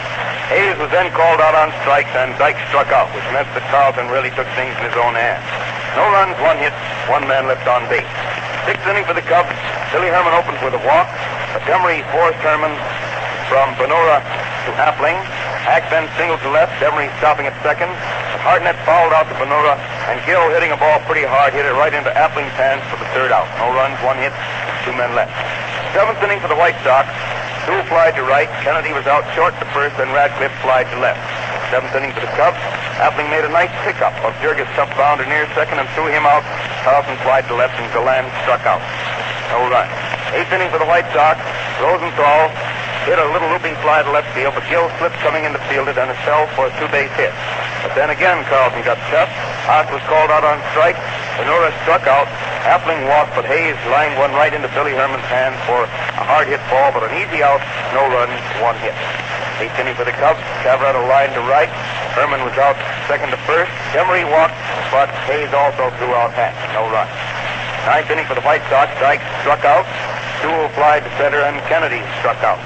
Hayes 0.49 0.77
was 0.81 0.89
then 0.93 1.13
called 1.13 1.41
out 1.41 1.57
on 1.57 1.73
strikes, 1.85 2.13
and 2.17 2.33
Dykes 2.41 2.61
struck 2.69 2.89
out, 2.93 3.13
which 3.13 3.25
meant 3.33 3.49
that 3.53 3.65
Carleton 3.69 4.09
really 4.09 4.33
took 4.33 4.49
things 4.57 4.73
in 4.81 4.85
his 4.89 4.97
own 4.97 5.17
hands. 5.17 5.45
No 5.97 6.09
runs, 6.13 6.37
one 6.41 6.57
hit, 6.57 6.73
one 7.09 7.29
man 7.29 7.45
left 7.49 7.69
on 7.69 7.85
base. 7.89 8.09
Sixth 8.67 8.87
inning 8.87 9.05
for 9.05 9.15
the 9.15 9.25
Cubs. 9.27 9.51
Billy 9.91 10.09
Herman 10.09 10.35
opens 10.35 10.63
with 10.63 10.75
a 10.75 10.83
walk. 10.87 11.11
Montgomery 11.53 12.07
forced 12.15 12.39
Herman 12.43 12.73
from 13.51 13.75
Bonura 13.75 14.23
to 14.67 14.71
Appling. 14.79 15.19
Hack 15.67 15.87
then 15.91 16.07
singled 16.19 16.41
to 16.47 16.51
left. 16.51 16.75
Demaree 16.79 17.11
stopping 17.19 17.47
at 17.47 17.55
second. 17.63 17.91
Hartnett 18.43 18.75
fouled 18.83 19.15
out 19.15 19.31
to 19.31 19.35
Bonura, 19.39 19.79
and 20.11 20.19
Gill 20.27 20.43
hitting 20.51 20.75
a 20.75 20.79
ball 20.79 20.99
pretty 21.07 21.23
hard, 21.23 21.55
hit 21.55 21.63
it 21.63 21.79
right 21.79 21.95
into 21.95 22.11
Appling's 22.11 22.51
hands 22.59 22.83
for 22.91 22.99
the 22.99 23.07
third 23.15 23.31
out. 23.31 23.47
No 23.63 23.71
runs, 23.71 23.95
one 24.03 24.19
hit, 24.19 24.35
two 24.83 24.91
men 24.99 25.15
left. 25.15 25.31
Seventh 25.95 26.19
inning 26.27 26.43
for 26.43 26.51
the 26.51 26.59
White 26.59 26.75
Sox. 26.83 27.07
Sewell 27.63 27.87
flied 27.87 28.19
to 28.19 28.27
right. 28.27 28.51
Kennedy 28.67 28.91
was 28.91 29.07
out 29.07 29.23
short 29.39 29.55
to 29.63 29.67
first, 29.71 29.95
and 30.03 30.11
Radcliff 30.11 30.51
flied 30.67 30.91
to 30.91 30.99
left. 30.99 31.23
Seventh 31.73 31.97
inning 31.97 32.13
for 32.13 32.21
the 32.21 32.29
Cubs. 32.37 32.61
Appling 33.01 33.33
made 33.33 33.49
a 33.49 33.53
nice 33.53 33.73
pickup 33.81 34.13
of 34.29 34.37
Jurges' 34.45 34.69
tough 34.77 34.93
bounder 34.93 35.25
near 35.25 35.49
second 35.57 35.81
and 35.81 35.89
threw 35.97 36.05
him 36.13 36.29
out. 36.29 36.45
Carleton 36.85 37.17
flied 37.25 37.49
to 37.49 37.57
left, 37.57 37.73
and 37.81 37.89
Galan 37.97 38.29
struck 38.45 38.61
out. 38.69 38.85
No 39.49 39.73
run. 39.73 39.89
Eighth 40.37 40.53
inning 40.53 40.69
for 40.69 40.77
the 40.77 40.85
White 40.85 41.09
Sox. 41.17 41.41
Rosenthal 41.81 42.53
hit 43.09 43.17
a 43.17 43.25
little 43.33 43.49
looping 43.49 43.73
fly 43.81 44.05
to 44.05 44.13
left 44.13 44.29
field, 44.37 44.53
but 44.53 44.69
Gill 44.69 44.85
slipped 45.01 45.17
coming 45.25 45.49
in 45.49 45.57
to 45.57 45.63
field 45.73 45.89
it 45.89 45.97
and 45.97 46.13
it 46.13 46.21
fell 46.29 46.45
for 46.53 46.69
a 46.69 46.73
two-base 46.77 47.09
hit. 47.17 47.33
But 47.81 47.97
then 47.97 48.13
again, 48.13 48.45
Carleton 48.53 48.85
got 48.85 49.01
tough. 49.09 49.33
Hart 49.65 49.89
was 49.89 50.05
called 50.13 50.29
out 50.29 50.45
on 50.45 50.61
strike. 50.77 51.01
Bonura 51.41 51.73
struck 51.89 52.05
out. 52.05 52.29
Appling 52.69 53.01
walked, 53.09 53.33
but 53.33 53.49
Hayes 53.49 53.81
lined 53.89 54.21
one 54.21 54.37
right 54.37 54.53
into 54.53 54.69
Billy 54.77 54.93
Herman's 54.93 55.25
hand 55.33 55.57
for 55.65 55.89
a 55.89 56.25
hard 56.29 56.53
hit 56.53 56.61
ball, 56.69 56.93
but 56.93 57.01
an 57.09 57.17
easy 57.17 57.41
out, 57.41 57.65
no 57.97 58.05
runs, 58.13 58.37
one 58.61 58.77
hit. 58.85 58.93
Eighth 59.63 59.79
inning 59.79 59.95
for 59.95 60.03
the 60.03 60.11
Cubs. 60.19 60.43
Cavarretta 60.67 60.99
lined 61.07 61.39
to 61.39 61.43
right. 61.47 61.71
Herman 62.19 62.43
was 62.43 62.59
out 62.59 62.75
second 63.07 63.31
to 63.31 63.39
first. 63.47 63.71
Emery 63.95 64.27
walked, 64.27 64.59
but 64.91 65.07
Hayes 65.31 65.55
also 65.55 65.87
threw 66.03 66.11
out 66.19 66.35
half. 66.35 66.51
No 66.75 66.91
run. 66.91 67.07
Ninth 67.87 68.11
inning 68.11 68.27
for 68.27 68.35
the 68.35 68.43
White 68.43 68.67
Sox. 68.67 68.91
Dykes 68.99 69.23
struck 69.47 69.63
out. 69.63 69.87
Sewell 70.43 70.67
flied 70.75 71.07
to 71.07 71.13
center, 71.15 71.47
and 71.47 71.63
Kennedy 71.71 72.03
struck 72.19 72.43
out. 72.43 72.59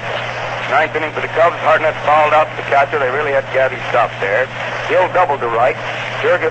Ninth 0.73 0.97
inning 0.97 1.13
for 1.13 1.21
the 1.21 1.29
Cubs. 1.37 1.53
Hartnett 1.61 1.93
fouled 2.01 2.33
out 2.33 2.49
the 2.57 2.65
catcher. 2.65 2.97
They 2.97 3.13
really 3.13 3.37
had 3.37 3.45
Gabby 3.53 3.77
stopped 3.93 4.17
there. 4.17 4.49
Hill 4.89 5.05
doubled 5.13 5.45
to 5.45 5.49
right. 5.53 5.77
Jurges 6.25 6.49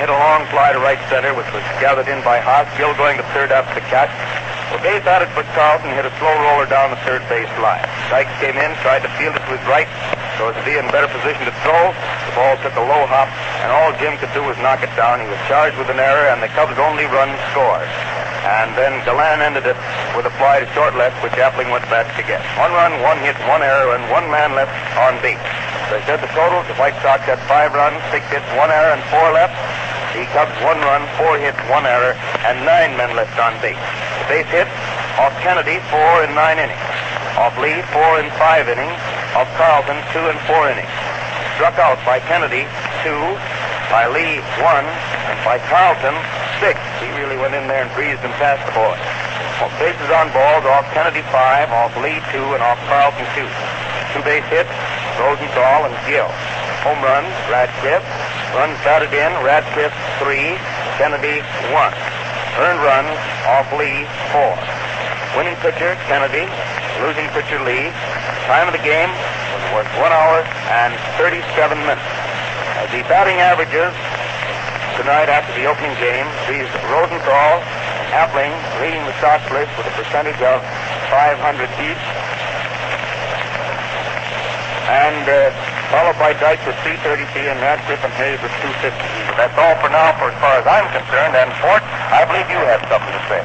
hit 0.00 0.08
a 0.08 0.16
long 0.24 0.48
fly 0.48 0.72
to 0.72 0.80
right 0.80 1.00
center, 1.12 1.36
which 1.36 1.52
was 1.52 1.60
gathered 1.84 2.08
in 2.08 2.24
by 2.24 2.40
Haas. 2.40 2.64
Gill 2.80 2.96
going 2.96 3.20
to 3.20 3.26
third 3.36 3.52
after 3.52 3.76
the 3.76 3.84
catch. 3.92 4.08
Base 4.82 5.06
at 5.08 5.24
it, 5.24 5.32
but 5.32 5.48
Carleton 5.56 5.96
hit 5.96 6.04
a 6.04 6.12
slow 6.20 6.34
roller 6.44 6.68
down 6.68 6.92
the 6.92 7.00
third 7.08 7.24
base 7.32 7.48
line. 7.56 7.80
Dykes 8.12 8.32
came 8.36 8.58
in, 8.60 8.68
tried 8.84 9.00
to 9.00 9.10
field 9.16 9.32
it 9.32 9.40
to 9.48 9.52
his 9.56 9.64
right, 9.64 9.88
so 10.36 10.52
as 10.52 10.56
to 10.56 10.64
be 10.66 10.76
in 10.76 10.84
better 10.92 11.08
position 11.08 11.48
to 11.48 11.54
throw. 11.64 11.88
The 12.28 12.34
ball 12.36 12.54
took 12.60 12.76
a 12.76 12.84
low 12.84 13.08
hop, 13.08 13.32
and 13.64 13.72
all 13.72 13.96
Jim 13.96 14.20
could 14.20 14.28
do 14.36 14.44
was 14.44 14.60
knock 14.60 14.84
it 14.84 14.92
down. 14.92 15.24
He 15.24 15.28
was 15.30 15.40
charged 15.48 15.80
with 15.80 15.88
an 15.88 15.96
error, 15.96 16.28
and 16.28 16.44
the 16.44 16.52
Cubs' 16.52 16.76
only 16.76 17.08
run 17.08 17.32
scored. 17.48 17.88
And 18.44 18.76
then 18.76 19.00
Galan 19.08 19.40
ended 19.40 19.64
it 19.64 19.78
with 20.12 20.28
a 20.28 20.34
fly 20.36 20.60
to 20.60 20.68
short 20.76 20.92
left, 21.00 21.16
which 21.24 21.32
Appling 21.40 21.72
went 21.72 21.88
back 21.88 22.12
to 22.20 22.22
get. 22.28 22.44
One 22.60 22.76
run, 22.76 22.92
one 23.00 23.16
hit, 23.24 23.40
one 23.48 23.64
error, 23.64 23.96
and 23.96 24.04
one 24.12 24.28
man 24.28 24.52
left 24.52 24.76
on 25.00 25.16
base. 25.24 25.40
They 25.88 26.04
said 26.04 26.20
the 26.20 26.28
totals, 26.36 26.68
the 26.68 26.76
White 26.76 26.96
Sox 27.00 27.24
had 27.24 27.40
five 27.48 27.72
runs, 27.72 27.96
six 28.12 28.28
hits, 28.28 28.44
one 28.60 28.68
error, 28.68 28.92
and 28.92 29.00
four 29.08 29.32
left. 29.32 29.56
The 30.14 30.22
Cubs 30.30 30.54
one 30.62 30.78
run, 30.78 31.02
four 31.18 31.34
hits, 31.42 31.58
one 31.66 31.82
error, 31.90 32.14
and 32.46 32.62
nine 32.62 32.94
men 32.94 33.18
left 33.18 33.34
on 33.34 33.50
base. 33.58 33.74
Base 34.30 34.46
hit 34.46 34.70
off 35.18 35.34
Kennedy, 35.42 35.82
four 35.90 36.22
in 36.22 36.30
nine 36.38 36.62
innings. 36.62 36.86
Off 37.34 37.54
Lee, 37.58 37.82
four 37.90 38.22
in 38.22 38.30
five 38.38 38.70
innings. 38.70 38.94
Off 39.34 39.50
Carleton, 39.58 39.98
two 40.14 40.22
in 40.30 40.38
four 40.46 40.70
innings. 40.70 40.90
Struck 41.58 41.78
out 41.82 41.98
by 42.06 42.22
Kennedy, 42.30 42.62
two. 43.02 43.22
By 43.90 44.06
Lee, 44.06 44.38
one. 44.62 44.86
And 45.26 45.38
by 45.42 45.58
Carleton, 45.66 46.14
six. 46.62 46.78
He 47.02 47.10
really 47.18 47.34
went 47.34 47.58
in 47.58 47.66
there 47.66 47.82
and 47.82 47.90
breezed 47.98 48.22
and 48.22 48.30
passed 48.38 48.62
the 48.70 48.74
boy. 48.74 48.94
Well, 49.58 49.70
bases 49.82 50.10
on 50.14 50.30
balls, 50.30 50.62
off 50.66 50.86
Kennedy, 50.94 51.26
five. 51.34 51.74
Off 51.74 51.94
Lee, 51.98 52.22
two. 52.30 52.46
And 52.54 52.62
off 52.62 52.78
Carleton, 52.86 53.26
two. 53.34 53.50
Two 54.14 54.22
base 54.22 54.46
hits, 54.46 54.70
Rosenthal 55.18 55.90
and 55.90 55.96
Gill. 56.06 56.30
Home 56.86 57.02
runs, 57.02 57.34
Radcliff. 57.50 58.06
Runs 58.54 58.78
batted 58.86 59.10
in, 59.10 59.34
Radcliff, 59.42 59.90
three. 60.22 60.54
Kennedy, 60.94 61.42
one. 61.74 61.90
Earned 62.62 62.78
runs, 62.86 63.18
off 63.50 63.66
Lee, 63.74 64.06
four. 64.30 64.54
Winning 65.34 65.58
pitcher, 65.58 65.98
Kennedy. 66.06 66.46
Losing 67.02 67.26
pitcher, 67.34 67.58
Lee. 67.66 67.90
Time 68.46 68.70
of 68.70 68.74
the 68.78 68.84
game 68.86 69.10
was 69.74 69.82
one 69.98 70.14
hour 70.14 70.46
and 70.70 70.94
37 71.18 71.42
minutes. 71.82 72.06
Uh, 72.78 72.86
the 72.94 73.02
batting 73.10 73.42
averages 73.42 73.90
tonight 75.02 75.26
after 75.26 75.50
the 75.58 75.66
opening 75.66 75.90
game, 75.98 76.30
these 76.46 76.70
Rosenthal 76.94 77.58
and 77.58 78.06
Appling 78.14 78.54
leading 78.78 79.02
the 79.02 79.14
Sox 79.18 79.42
list 79.50 79.74
with 79.74 79.90
a 79.90 79.94
percentage 79.98 80.38
of 80.46 80.62
500 81.10 81.66
each. 81.82 82.04
And 84.86 85.26
uh, 85.26 85.73
followed 85.94 86.18
by 86.18 86.34
Dykes 86.42 86.66
with 86.66 86.74
333 86.82 87.54
and 87.54 87.58
Radcliff 87.62 88.02
and 88.02 88.10
Hayes 88.18 88.42
with 88.42 88.50
250. 88.82 88.98
That's 89.38 89.54
all 89.54 89.78
for 89.78 89.86
now 89.94 90.10
for 90.18 90.26
as 90.26 90.34
far 90.42 90.58
as 90.58 90.66
I'm 90.66 90.90
concerned. 90.90 91.38
And, 91.38 91.54
Fort, 91.62 91.86
I 92.10 92.26
believe 92.26 92.50
you 92.50 92.58
have 92.66 92.82
something 92.90 93.14
to 93.14 93.22
say. 93.30 93.38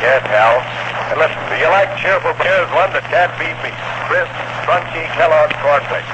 Yes, 0.00 0.24
Hal. 0.24 0.64
And 1.12 1.20
listen, 1.20 1.36
do 1.52 1.60
you 1.60 1.68
like 1.68 1.92
cheerful 2.00 2.32
beers? 2.40 2.72
One 2.72 2.88
that 2.96 3.04
can't 3.12 3.36
be 3.36 3.52
beat. 3.60 3.76
Crisp, 4.08 4.32
crunchy 4.64 5.04
Kellogg's 5.12 5.52
cornflakes. 5.60 6.08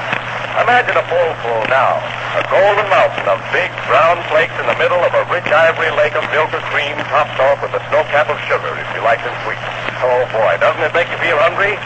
Imagine 0.58 0.98
a 0.98 1.06
bowl 1.06 1.30
full 1.46 1.62
now. 1.70 2.02
A 2.34 2.42
golden 2.50 2.90
mountain 2.90 3.30
of 3.30 3.38
big 3.54 3.70
brown 3.86 4.18
flakes 4.26 4.54
in 4.58 4.66
the 4.66 4.74
middle 4.74 4.98
of 4.98 5.14
a 5.14 5.22
rich 5.30 5.46
ivory 5.54 5.94
lake 5.94 6.18
of 6.18 6.26
milk 6.34 6.50
or 6.50 6.62
cream 6.74 6.98
topped 7.06 7.38
off 7.46 7.62
with 7.62 7.70
a 7.78 7.82
snow 7.94 8.02
cap 8.10 8.26
of 8.26 8.42
sugar 8.50 8.74
if 8.74 8.90
you 8.90 9.06
like 9.06 9.22
them 9.22 9.34
sweet. 9.46 9.62
Oh, 10.02 10.26
boy, 10.34 10.50
doesn't 10.58 10.82
it 10.82 10.90
make 10.90 11.06
you 11.14 11.18
feel 11.22 11.38
hungry? 11.38 11.78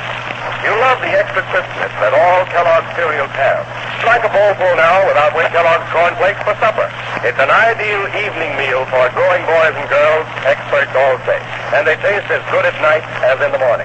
You 0.64 0.72
love 0.80 0.96
the 1.04 1.12
extra 1.12 1.44
crispness 1.52 1.92
that 2.00 2.16
all 2.16 2.40
Kellogg's 2.48 2.88
cereals 2.96 3.28
have. 3.36 3.68
Strike 4.00 4.24
a 4.24 4.32
bowlful 4.32 4.72
now 4.80 5.04
without 5.04 5.36
winning 5.36 5.52
Kellogg's 5.52 5.84
cornflakes 5.92 6.40
for 6.40 6.56
supper. 6.56 6.88
It's 7.20 7.36
an 7.36 7.52
ideal 7.52 8.08
evening 8.24 8.56
meal 8.56 8.88
for 8.88 9.04
growing 9.12 9.44
boys 9.44 9.76
and 9.76 9.84
girls, 9.92 10.24
experts 10.48 10.88
all 10.96 11.20
say. 11.28 11.36
And 11.76 11.84
they 11.84 12.00
taste 12.00 12.32
as 12.32 12.40
good 12.48 12.64
at 12.64 12.72
night 12.80 13.04
as 13.28 13.36
in 13.44 13.52
the 13.52 13.60
morning. 13.60 13.84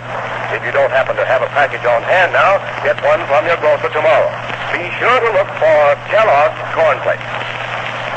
If 0.55 0.63
you 0.63 0.71
don't 0.71 0.91
happen 0.91 1.19
to 1.19 1.27
have 1.27 1.43
a 1.43 1.51
package 1.51 1.83
on 1.83 1.99
hand 2.07 2.31
now, 2.31 2.63
get 2.79 2.95
one 3.03 3.19
from 3.27 3.43
your 3.43 3.59
grocer 3.59 3.91
tomorrow. 3.91 4.31
Be 4.71 4.87
sure 5.03 5.19
to 5.19 5.29
look 5.35 5.51
for 5.59 5.79
Kellogg's 6.07 6.63
cornflakes. 6.71 7.27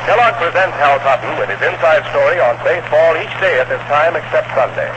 Kellogg 0.06 0.38
presents 0.38 0.78
Hal 0.78 1.02
Totten 1.02 1.34
with 1.34 1.50
his 1.50 1.62
inside 1.66 2.06
story 2.14 2.38
on 2.38 2.58
baseball 2.62 3.18
each 3.18 3.34
day 3.42 3.58
at 3.58 3.66
this 3.66 3.82
time 3.90 4.14
except 4.14 4.50
Sunday. 4.54 4.90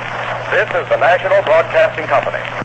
This 0.54 0.70
is 0.70 0.86
the 0.90 0.98
National 1.02 1.42
Broadcasting 1.42 2.06
Company. 2.06 2.56